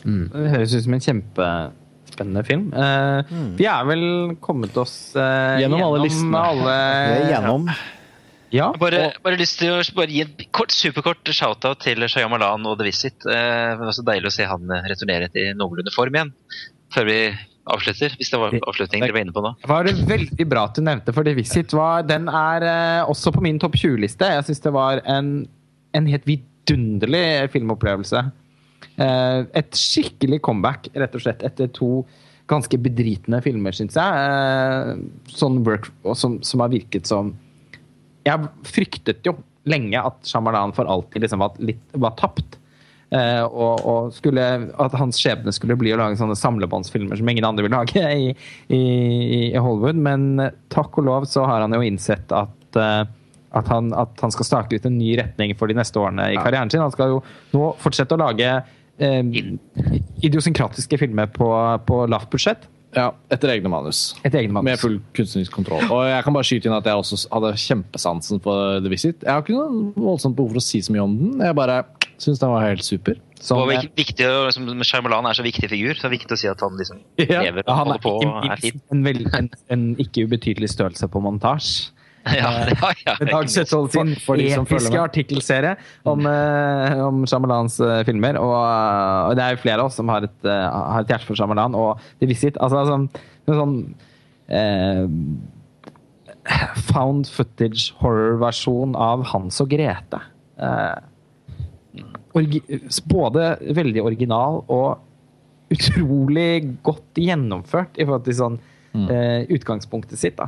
[0.08, 2.68] Det høres ut som en kjempespennende film.
[2.74, 4.06] Eh, Vi er vel
[4.42, 6.38] kommet oss eh, Gjennom alle listene.
[6.38, 7.68] alle- gjennom.
[7.68, 7.76] er
[8.54, 12.78] Ja, Bare, bare lyst til å bare gi en kort, superkort shout-out til Shyamalan og
[12.80, 13.26] The Visit.
[13.28, 16.32] Eh, det var så deilig å se han eh, returnere til noenlunde form igjen.
[16.96, 17.18] Før vi
[17.68, 19.52] avslutter, hvis det var avslutningen dere var inne på nå.
[19.68, 23.34] Var det veldig bra at du nevnte, for The Visit var, den er eh, også
[23.36, 24.30] på min topp 20-liste.
[24.38, 25.34] Jeg syns det var en,
[25.98, 28.22] en helt vidunderlig filmopplevelse.
[28.96, 32.06] Eh, et skikkelig comeback, rett og slett, etter to
[32.48, 34.24] ganske bedritne filmer, syns jeg.
[34.24, 37.36] Eh, sånn work, og som, som har virket som
[38.28, 42.58] Jeg fryktet jo lenge at Shyamalan for alltid liksom var, litt, var tapt.
[43.10, 44.44] Eh, og, og skulle,
[44.84, 48.34] at hans skjebne skulle bli å lage sånne samlebåndsfilmer som ingen andre vil lage i,
[48.68, 48.82] i,
[49.48, 50.00] i Hollywood.
[50.08, 53.04] Men eh, takk og lov så har han jo innsett at, eh,
[53.58, 56.42] at, han, at han skal stake ut en ny retning for de neste årene i
[56.42, 56.84] karrieren sin.
[56.84, 57.22] Han skal jo
[57.56, 58.50] nå fortsette å lage
[59.00, 59.22] eh,
[60.28, 61.52] idiosynkratiske filmer på,
[61.88, 62.68] på lavt budsjett.
[62.98, 64.00] Ja, etter egne manus.
[64.26, 64.66] Etter egne manus.
[64.72, 65.86] Med full kunstnerisk kontroll.
[65.94, 69.22] Og jeg kan bare skyte inn at jeg også hadde kjempesansen for The Visit.
[69.22, 71.46] Jeg har ikke noe voldsomt behov for å si så mye om den.
[71.46, 71.84] Jeg bare
[72.18, 73.20] syns den var helt super.
[73.38, 76.34] Som, Og eh, vik- viktig, liksom, Shyamalan er så viktig figur, så det er viktig
[76.34, 78.82] å si at han liksom lever ja, og han holder er på og er fin.
[78.90, 79.06] en,
[79.38, 81.92] en, en ikke ubetydelig størrelse på montasje.
[82.36, 85.76] Ja, ja, ja, Dag Søtvold sin For- for de som episke artikkelserie
[86.06, 88.38] om, eh, om Shyamalans eh, filmer.
[88.42, 91.26] Og, eh, og det er jo flere av oss som har et, har et hjerte
[91.30, 91.76] for Shyamalan.
[91.78, 92.94] Og The Visit altså, altså,
[93.48, 93.78] en sånn
[94.50, 95.06] eh,
[96.94, 100.22] found footage horror-versjon av Hans og Grete.
[100.58, 100.96] Eh,
[102.38, 102.62] orgi
[103.10, 105.00] både veldig original og
[105.74, 108.60] utrolig godt gjennomført i forhold til sånn
[109.12, 110.38] eh, utgangspunktet sitt.
[110.40, 110.48] da.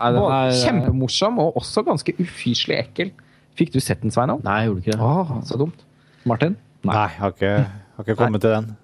[0.00, 3.10] Nei, den er- Kjempemorsom og også ganske ufyselig ekkel.
[3.56, 4.42] Fikk du sett den, Sveinung?
[4.44, 5.00] nei, jeg gjorde ikke det.
[5.00, 5.84] Åh, så dumt.
[6.26, 6.56] Martin?
[6.84, 7.52] Nei, jeg har ikke,
[7.96, 8.76] har ikke kommet til den.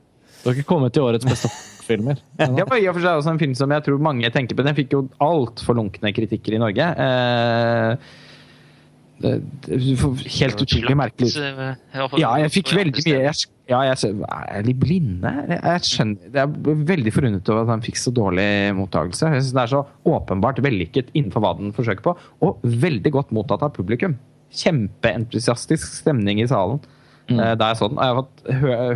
[0.42, 1.50] Du har ikke kommet til årets beste
[1.84, 2.16] filmer.
[2.38, 4.62] Det var i og for seg også en film som jeg tror mange tenker på.
[4.64, 6.86] Den fikk jo altfor lunkne kritikker i Norge.
[6.96, 7.96] Eh,
[9.20, 11.36] det- det- helt utrolig merkelig.
[11.36, 11.74] eh,
[12.18, 13.34] Ja, jeg fikk veldig mye jeg,
[13.70, 15.30] Ja, jeg er litt blinde.
[15.54, 18.46] Jeg, skjønner, jeg er veldig forundret over at han fikk så dårlig
[18.78, 19.28] mottakelse.
[19.30, 23.30] Jeg synes Det er så åpenbart vellykket innenfor hva den forsøker på, og veldig godt
[23.36, 24.18] mottatt av publikum.
[24.50, 26.82] Kjempeentusiastisk stemning i salen.
[27.30, 27.38] Mm.
[27.60, 28.02] Da jeg så den.
[28.02, 28.44] Jeg har fått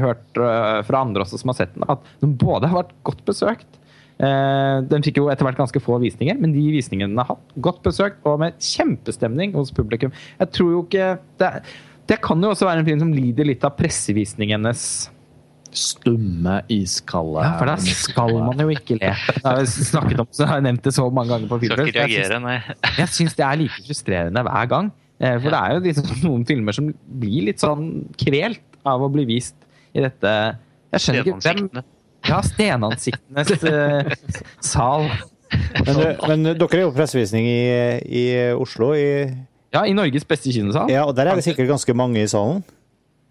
[0.09, 3.23] hørt eh, fra andre også som har sett den, at den både har vært godt
[3.31, 3.79] besøkt
[4.23, 7.57] Eh, Den fikk jo etter hvert ganske få visninger, men de visningene den har hatt,
[7.65, 10.15] godt besøkt og med kjempestemning hos publikum.
[10.39, 11.09] Jeg tror jo ikke
[11.41, 11.51] Det,
[12.11, 14.87] det kan jo også være en film som lider litt av pressevisningenes
[15.75, 19.09] Stumme, iskalde Ja, for da skal man jo ikke le.
[19.11, 21.81] Det har jeg snakket om, så har jeg nevnt det så mange ganger på filmen.
[21.81, 22.59] Skal ikke reagere, nei.
[23.01, 24.93] Jeg syns det er like frustrerende hver gang.
[25.19, 27.89] Eh, For det er jo liksom noen filmer som blir litt sånn
[28.23, 29.57] kvelt av å bli vist
[29.95, 30.31] i dette
[30.95, 31.83] Jeg skjønner ikke hvem
[32.31, 34.15] Ja, stenansiktenes eh,
[34.63, 35.09] sal.
[35.85, 37.59] Men, men dere er jo pressevisning i,
[38.07, 38.25] i
[38.55, 39.27] Oslo, i,
[39.75, 40.89] Ja, i Norges beste kinosal.
[40.93, 42.63] ja, og der er det sikkert ganske mange i salen.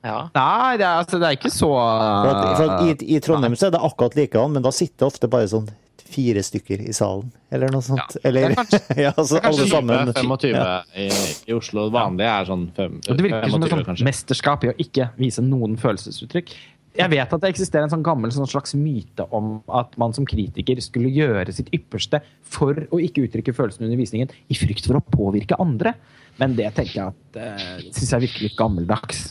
[0.03, 0.25] Ja.
[0.35, 3.53] Nei, det er, altså, det er ikke så For at, for at i, I Trondheim
[3.55, 5.69] så er det akkurat likedan, men da sitter det ofte bare sånn
[6.13, 8.17] fire stykker i salen, eller noe sånt.
[8.19, 10.11] Ja, eller, er kanskje- ja, altså alle sammen.
[10.13, 10.83] 25 Ja.
[10.99, 11.07] i,
[11.47, 11.87] i Oslo.
[11.95, 14.05] Vanlig er sånn 5, Og Det virker som et sånt kanskje.
[14.11, 16.51] mesterskap i å ikke vise noen følelsesuttrykk.
[16.99, 20.27] Jeg vet at det eksisterer en sånn gammel sånn slags myte om at man som
[20.29, 24.99] kritiker skulle gjøre sitt ypperste for å ikke uttrykke følelsene under visningen i frykt for
[24.99, 25.95] å påvirke andre.
[26.41, 29.23] Men det tenker jeg at uh, syns jeg virker litt gammeldags.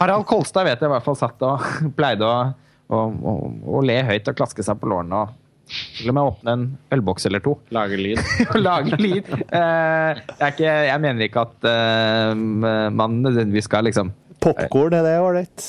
[0.00, 2.40] Harald Kolstad vet jeg i hvert fall satt og pleide å,
[2.88, 3.36] å, å,
[3.78, 5.22] å le høyt og klaske seg på lårene.
[5.22, 5.38] og
[5.72, 7.54] til og med åpne en ølboks eller to.
[7.72, 8.20] Lager lyd.
[8.66, 9.28] lage lyd.
[9.30, 12.32] Eh, er ikke, jeg mener ikke at eh,
[12.92, 14.12] man nødvendigvis skal liksom
[14.42, 15.64] Popkorn, er det ålreit?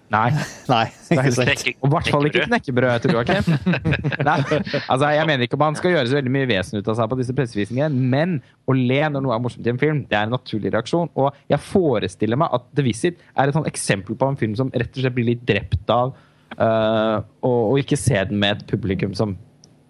[0.14, 0.28] Nei.
[0.68, 0.82] Nei,
[1.14, 1.64] ikke sant.
[1.78, 3.58] Og i hvert fall ikke knekkebrød, tror jeg ikke.
[4.28, 4.36] Nei,
[4.84, 7.18] altså Jeg mener ikke man skal gjøre så veldig mye vesen ut av seg på
[7.20, 10.34] disse pressevisningene, men å le når noe er morsomt i en film, det er en
[10.36, 11.12] naturlig reaksjon.
[11.18, 14.72] Og jeg forestiller meg at The Visit er et sånt eksempel på en film som
[14.74, 16.14] rett og slett blir litt drept av
[16.58, 19.36] uh, å ikke se den med et publikum som,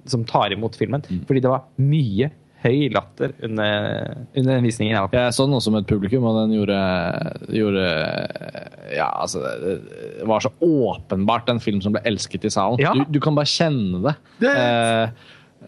[0.08, 1.04] som tar imot filmen.
[1.28, 2.30] Fordi det var mye
[2.64, 5.10] høy latter under, under den visningen jeg.
[5.14, 6.78] Jeg så den også med et publikum, og den gjorde,
[7.54, 7.84] gjorde
[8.96, 12.80] Ja, altså Det var så åpenbart en film som ble elsket i salen.
[12.82, 12.94] Ja.
[12.96, 14.16] Du, du kan bare kjenne det.
[14.42, 15.10] Det- Eh,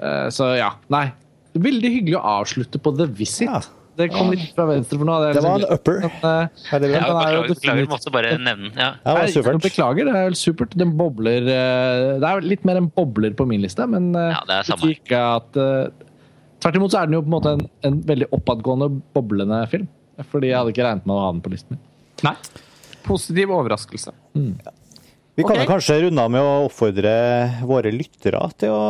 [0.01, 1.09] eh, så ja, nei.
[1.55, 3.49] Veldig hyggelig å avslutte på The Visit.
[3.51, 3.61] Ja.
[4.01, 5.19] Det kom litt fra venstre, for noe.
[5.27, 5.97] Det, Det var en upper.
[6.01, 8.79] men, eh, Ja, er beklager, beklager, måtte bare nevne den.
[8.79, 8.91] Ja.
[9.05, 9.63] Det var supert.
[9.67, 10.77] Beklager, det er vel supert.
[10.79, 14.41] Den bobler eh, Det er litt mer en bobler på min liste, men eh, Ja,
[14.47, 14.81] det er samme.
[14.81, 16.07] betyr ikke at eh,
[16.61, 19.89] Tvert imot så er den jo på en måte en, en veldig oppadgående, boblende film.
[20.31, 21.83] Fordi jeg hadde ikke regnet med å ha den på listen min.
[22.27, 22.35] Nei.
[23.07, 24.13] Positiv overraskelse.
[24.37, 25.65] Vi kan okay.
[25.65, 27.13] jo kanskje runde av med å oppfordre
[27.65, 28.83] våre lyttere til å,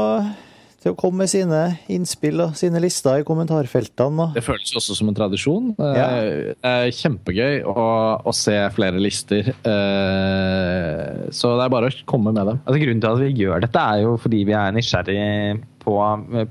[0.83, 1.61] til å komme med sine
[1.93, 4.27] innspill og sine lister i kommentarfeltene.
[4.27, 4.35] Og.
[4.35, 5.71] Det føles også som en tradisjon.
[5.79, 6.09] Eh, Ja.
[6.51, 7.87] Det er kjempegøy å,
[8.27, 9.53] å se flere lister.
[9.63, 12.59] Eh, Så det er bare å komme med dem.
[12.65, 15.21] Altså, grunnen til at vi gjør dette, er jo fordi vi er nysgjerrig
[15.91, 15.99] på,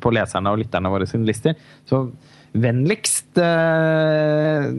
[0.03, 1.55] på leserne og lytterne våre sine lister.
[1.89, 2.05] Så
[2.59, 4.71] vennligst eh,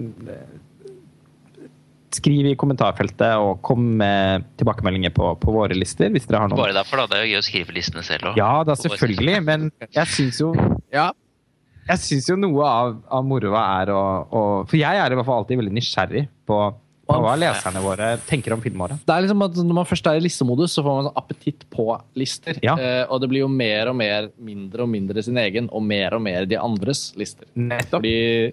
[2.10, 6.10] Skriv i kommentarfeltet og kom med tilbakemeldinger på, på våre lister.
[6.10, 6.58] hvis dere har noen.
[6.58, 7.06] Bare derfor, da.
[7.06, 8.40] Det er jo gøy å skrive listene selv òg.
[8.40, 10.50] Ja da, selvfølgelig, men jeg syns jo
[10.90, 15.28] Jeg syns jo noe av, av moroa er å, å For jeg er i hvert
[15.28, 16.58] fall alltid veldig nysgjerrig på
[17.22, 19.00] hva leserne våre tenker om filmåret.
[19.06, 21.64] Det er liksom at Når man først er i listemodus, så får man sånn appetitt
[21.72, 21.86] på
[22.18, 22.60] lister.
[22.64, 22.76] Ja.
[22.78, 26.16] Eh, og det blir jo mer og mer mindre og mindre sin egen, og mer
[26.16, 27.48] og mer de andres lister.
[27.54, 28.00] Nettopp.
[28.00, 28.52] Fordi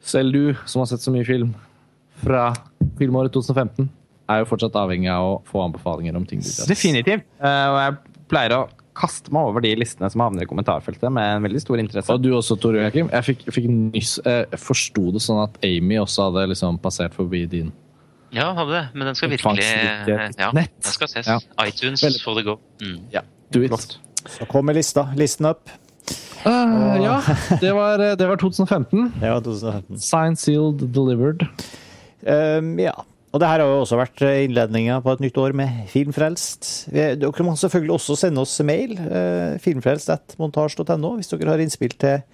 [0.00, 1.54] selv du, som har sett så mye film
[2.20, 2.50] fra
[2.98, 3.88] filmåret 2015,
[4.30, 6.42] er jo fortsatt avhengig av å få anbefalinger om ting.
[6.68, 7.26] Definitivt.
[7.42, 7.96] Uh, og jeg
[8.30, 8.60] pleier å
[9.00, 12.12] kaste meg over de listene som havner i kommentarfeltet med en veldig stor interesse.
[12.14, 13.08] Og du også, Tore Joakim.
[13.14, 17.16] Jeg fikk, fikk nyss eh, Jeg forsto det sånn at Amy også hadde liksom passert
[17.16, 17.72] forbi din.
[18.36, 18.84] Ja, hadde det.
[18.94, 20.74] Men den skal virkelig Ja, Nett.
[20.84, 21.26] den skal ses.
[21.26, 21.40] Ja.
[21.66, 22.22] iTunes Veldig.
[22.22, 22.58] for the go.
[22.82, 23.00] Mm.
[23.14, 23.72] Ja, do it.
[23.72, 23.98] Flott.
[24.28, 25.08] Så kommer lista.
[25.16, 25.70] Listen up.
[26.46, 27.16] Uh, ja,
[27.60, 29.12] det var, det var 2015.
[29.20, 29.98] Det var 2015.
[30.00, 31.46] Signed, sealed, delivered.
[32.22, 32.94] Um, ja.
[33.30, 36.70] Og det her har jo også vært innledninga på et nytt år med Filmfrelst.
[36.90, 38.96] Dere må selvfølgelig også sende oss mail.
[38.98, 42.24] Uh, Filmfrelst.montasj.no hvis dere har innspill til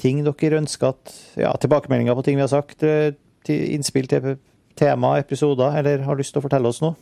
[0.00, 2.82] ting dere ønsker at Ja, tilbakemeldinger på ting vi har sagt.
[2.86, 3.12] eh,
[3.48, 4.36] innspill til
[4.76, 6.94] tema, episoder, eller har lyst til å fortelle oss noe.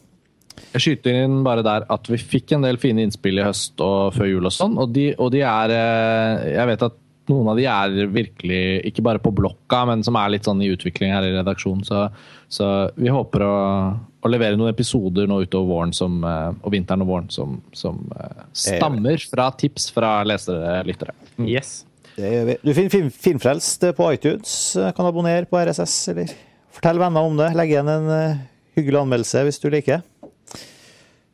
[0.72, 4.16] Jeg skyter inn bare der at vi fikk en del fine innspill i høst og
[4.16, 6.96] før jul og sånn, og og de er eh, Jeg vet at
[7.30, 10.70] noen av de er virkelig ikke bare på blokka, men som er litt sånn i
[10.72, 11.84] utvikling her i redaksjonen.
[11.86, 12.04] Så,
[12.52, 13.56] så vi håper å,
[13.94, 18.00] å levere noen episoder nå utover våren som, eh, og vinteren og våren som, som
[18.16, 21.16] eh, stammer fra tips fra lesere og lyttere.
[21.44, 21.82] Yes.
[22.18, 22.58] Det gjør vi.
[22.64, 24.54] Du finner fin, Filmfrelst på iTunes.
[24.96, 26.32] Kan abonnere på RSS, eller
[26.74, 27.52] fortell venner om det.
[27.58, 28.40] Legg igjen en eh,
[28.78, 30.02] hyggelig anmeldelse hvis du liker.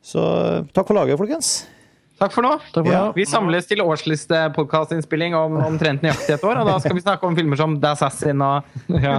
[0.04, 0.20] Så
[0.76, 1.62] takk for laget, folkens.
[2.24, 2.52] Takk for nå.
[2.72, 3.02] for Ja.
[3.16, 6.62] Vi samles til årslistepodkastinnspilling om omtrent nøyaktig et år.
[6.62, 9.18] Og da skal vi snakke om filmer som The Assassin og Ja.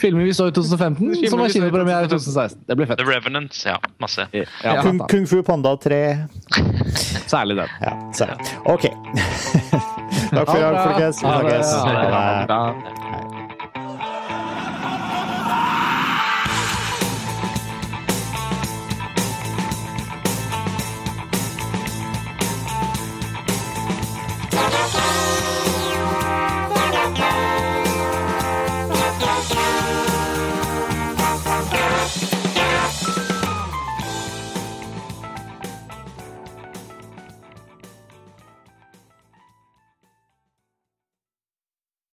[0.00, 2.62] Filmer vi så i 2015, Filmer som har kinopremiere i 2016.
[2.68, 2.98] Det blir fett.
[3.02, 3.76] The Revenant, ja.
[4.00, 4.26] Masse.
[4.32, 4.82] Ja, Ja.
[4.82, 6.00] Kung, Kung, Fu Panda 3.
[7.26, 7.68] Særlig den.
[7.82, 8.38] Ja, særlig.
[8.66, 8.82] OK.
[10.34, 11.22] takk for i dag, folkens.
[11.22, 11.64] Vi Ha det.
[11.64, 11.74] snakkes.
[11.74, 12.12] Ha det.
[12.14, 12.48] Ha det.
[12.48, 13.23] Da-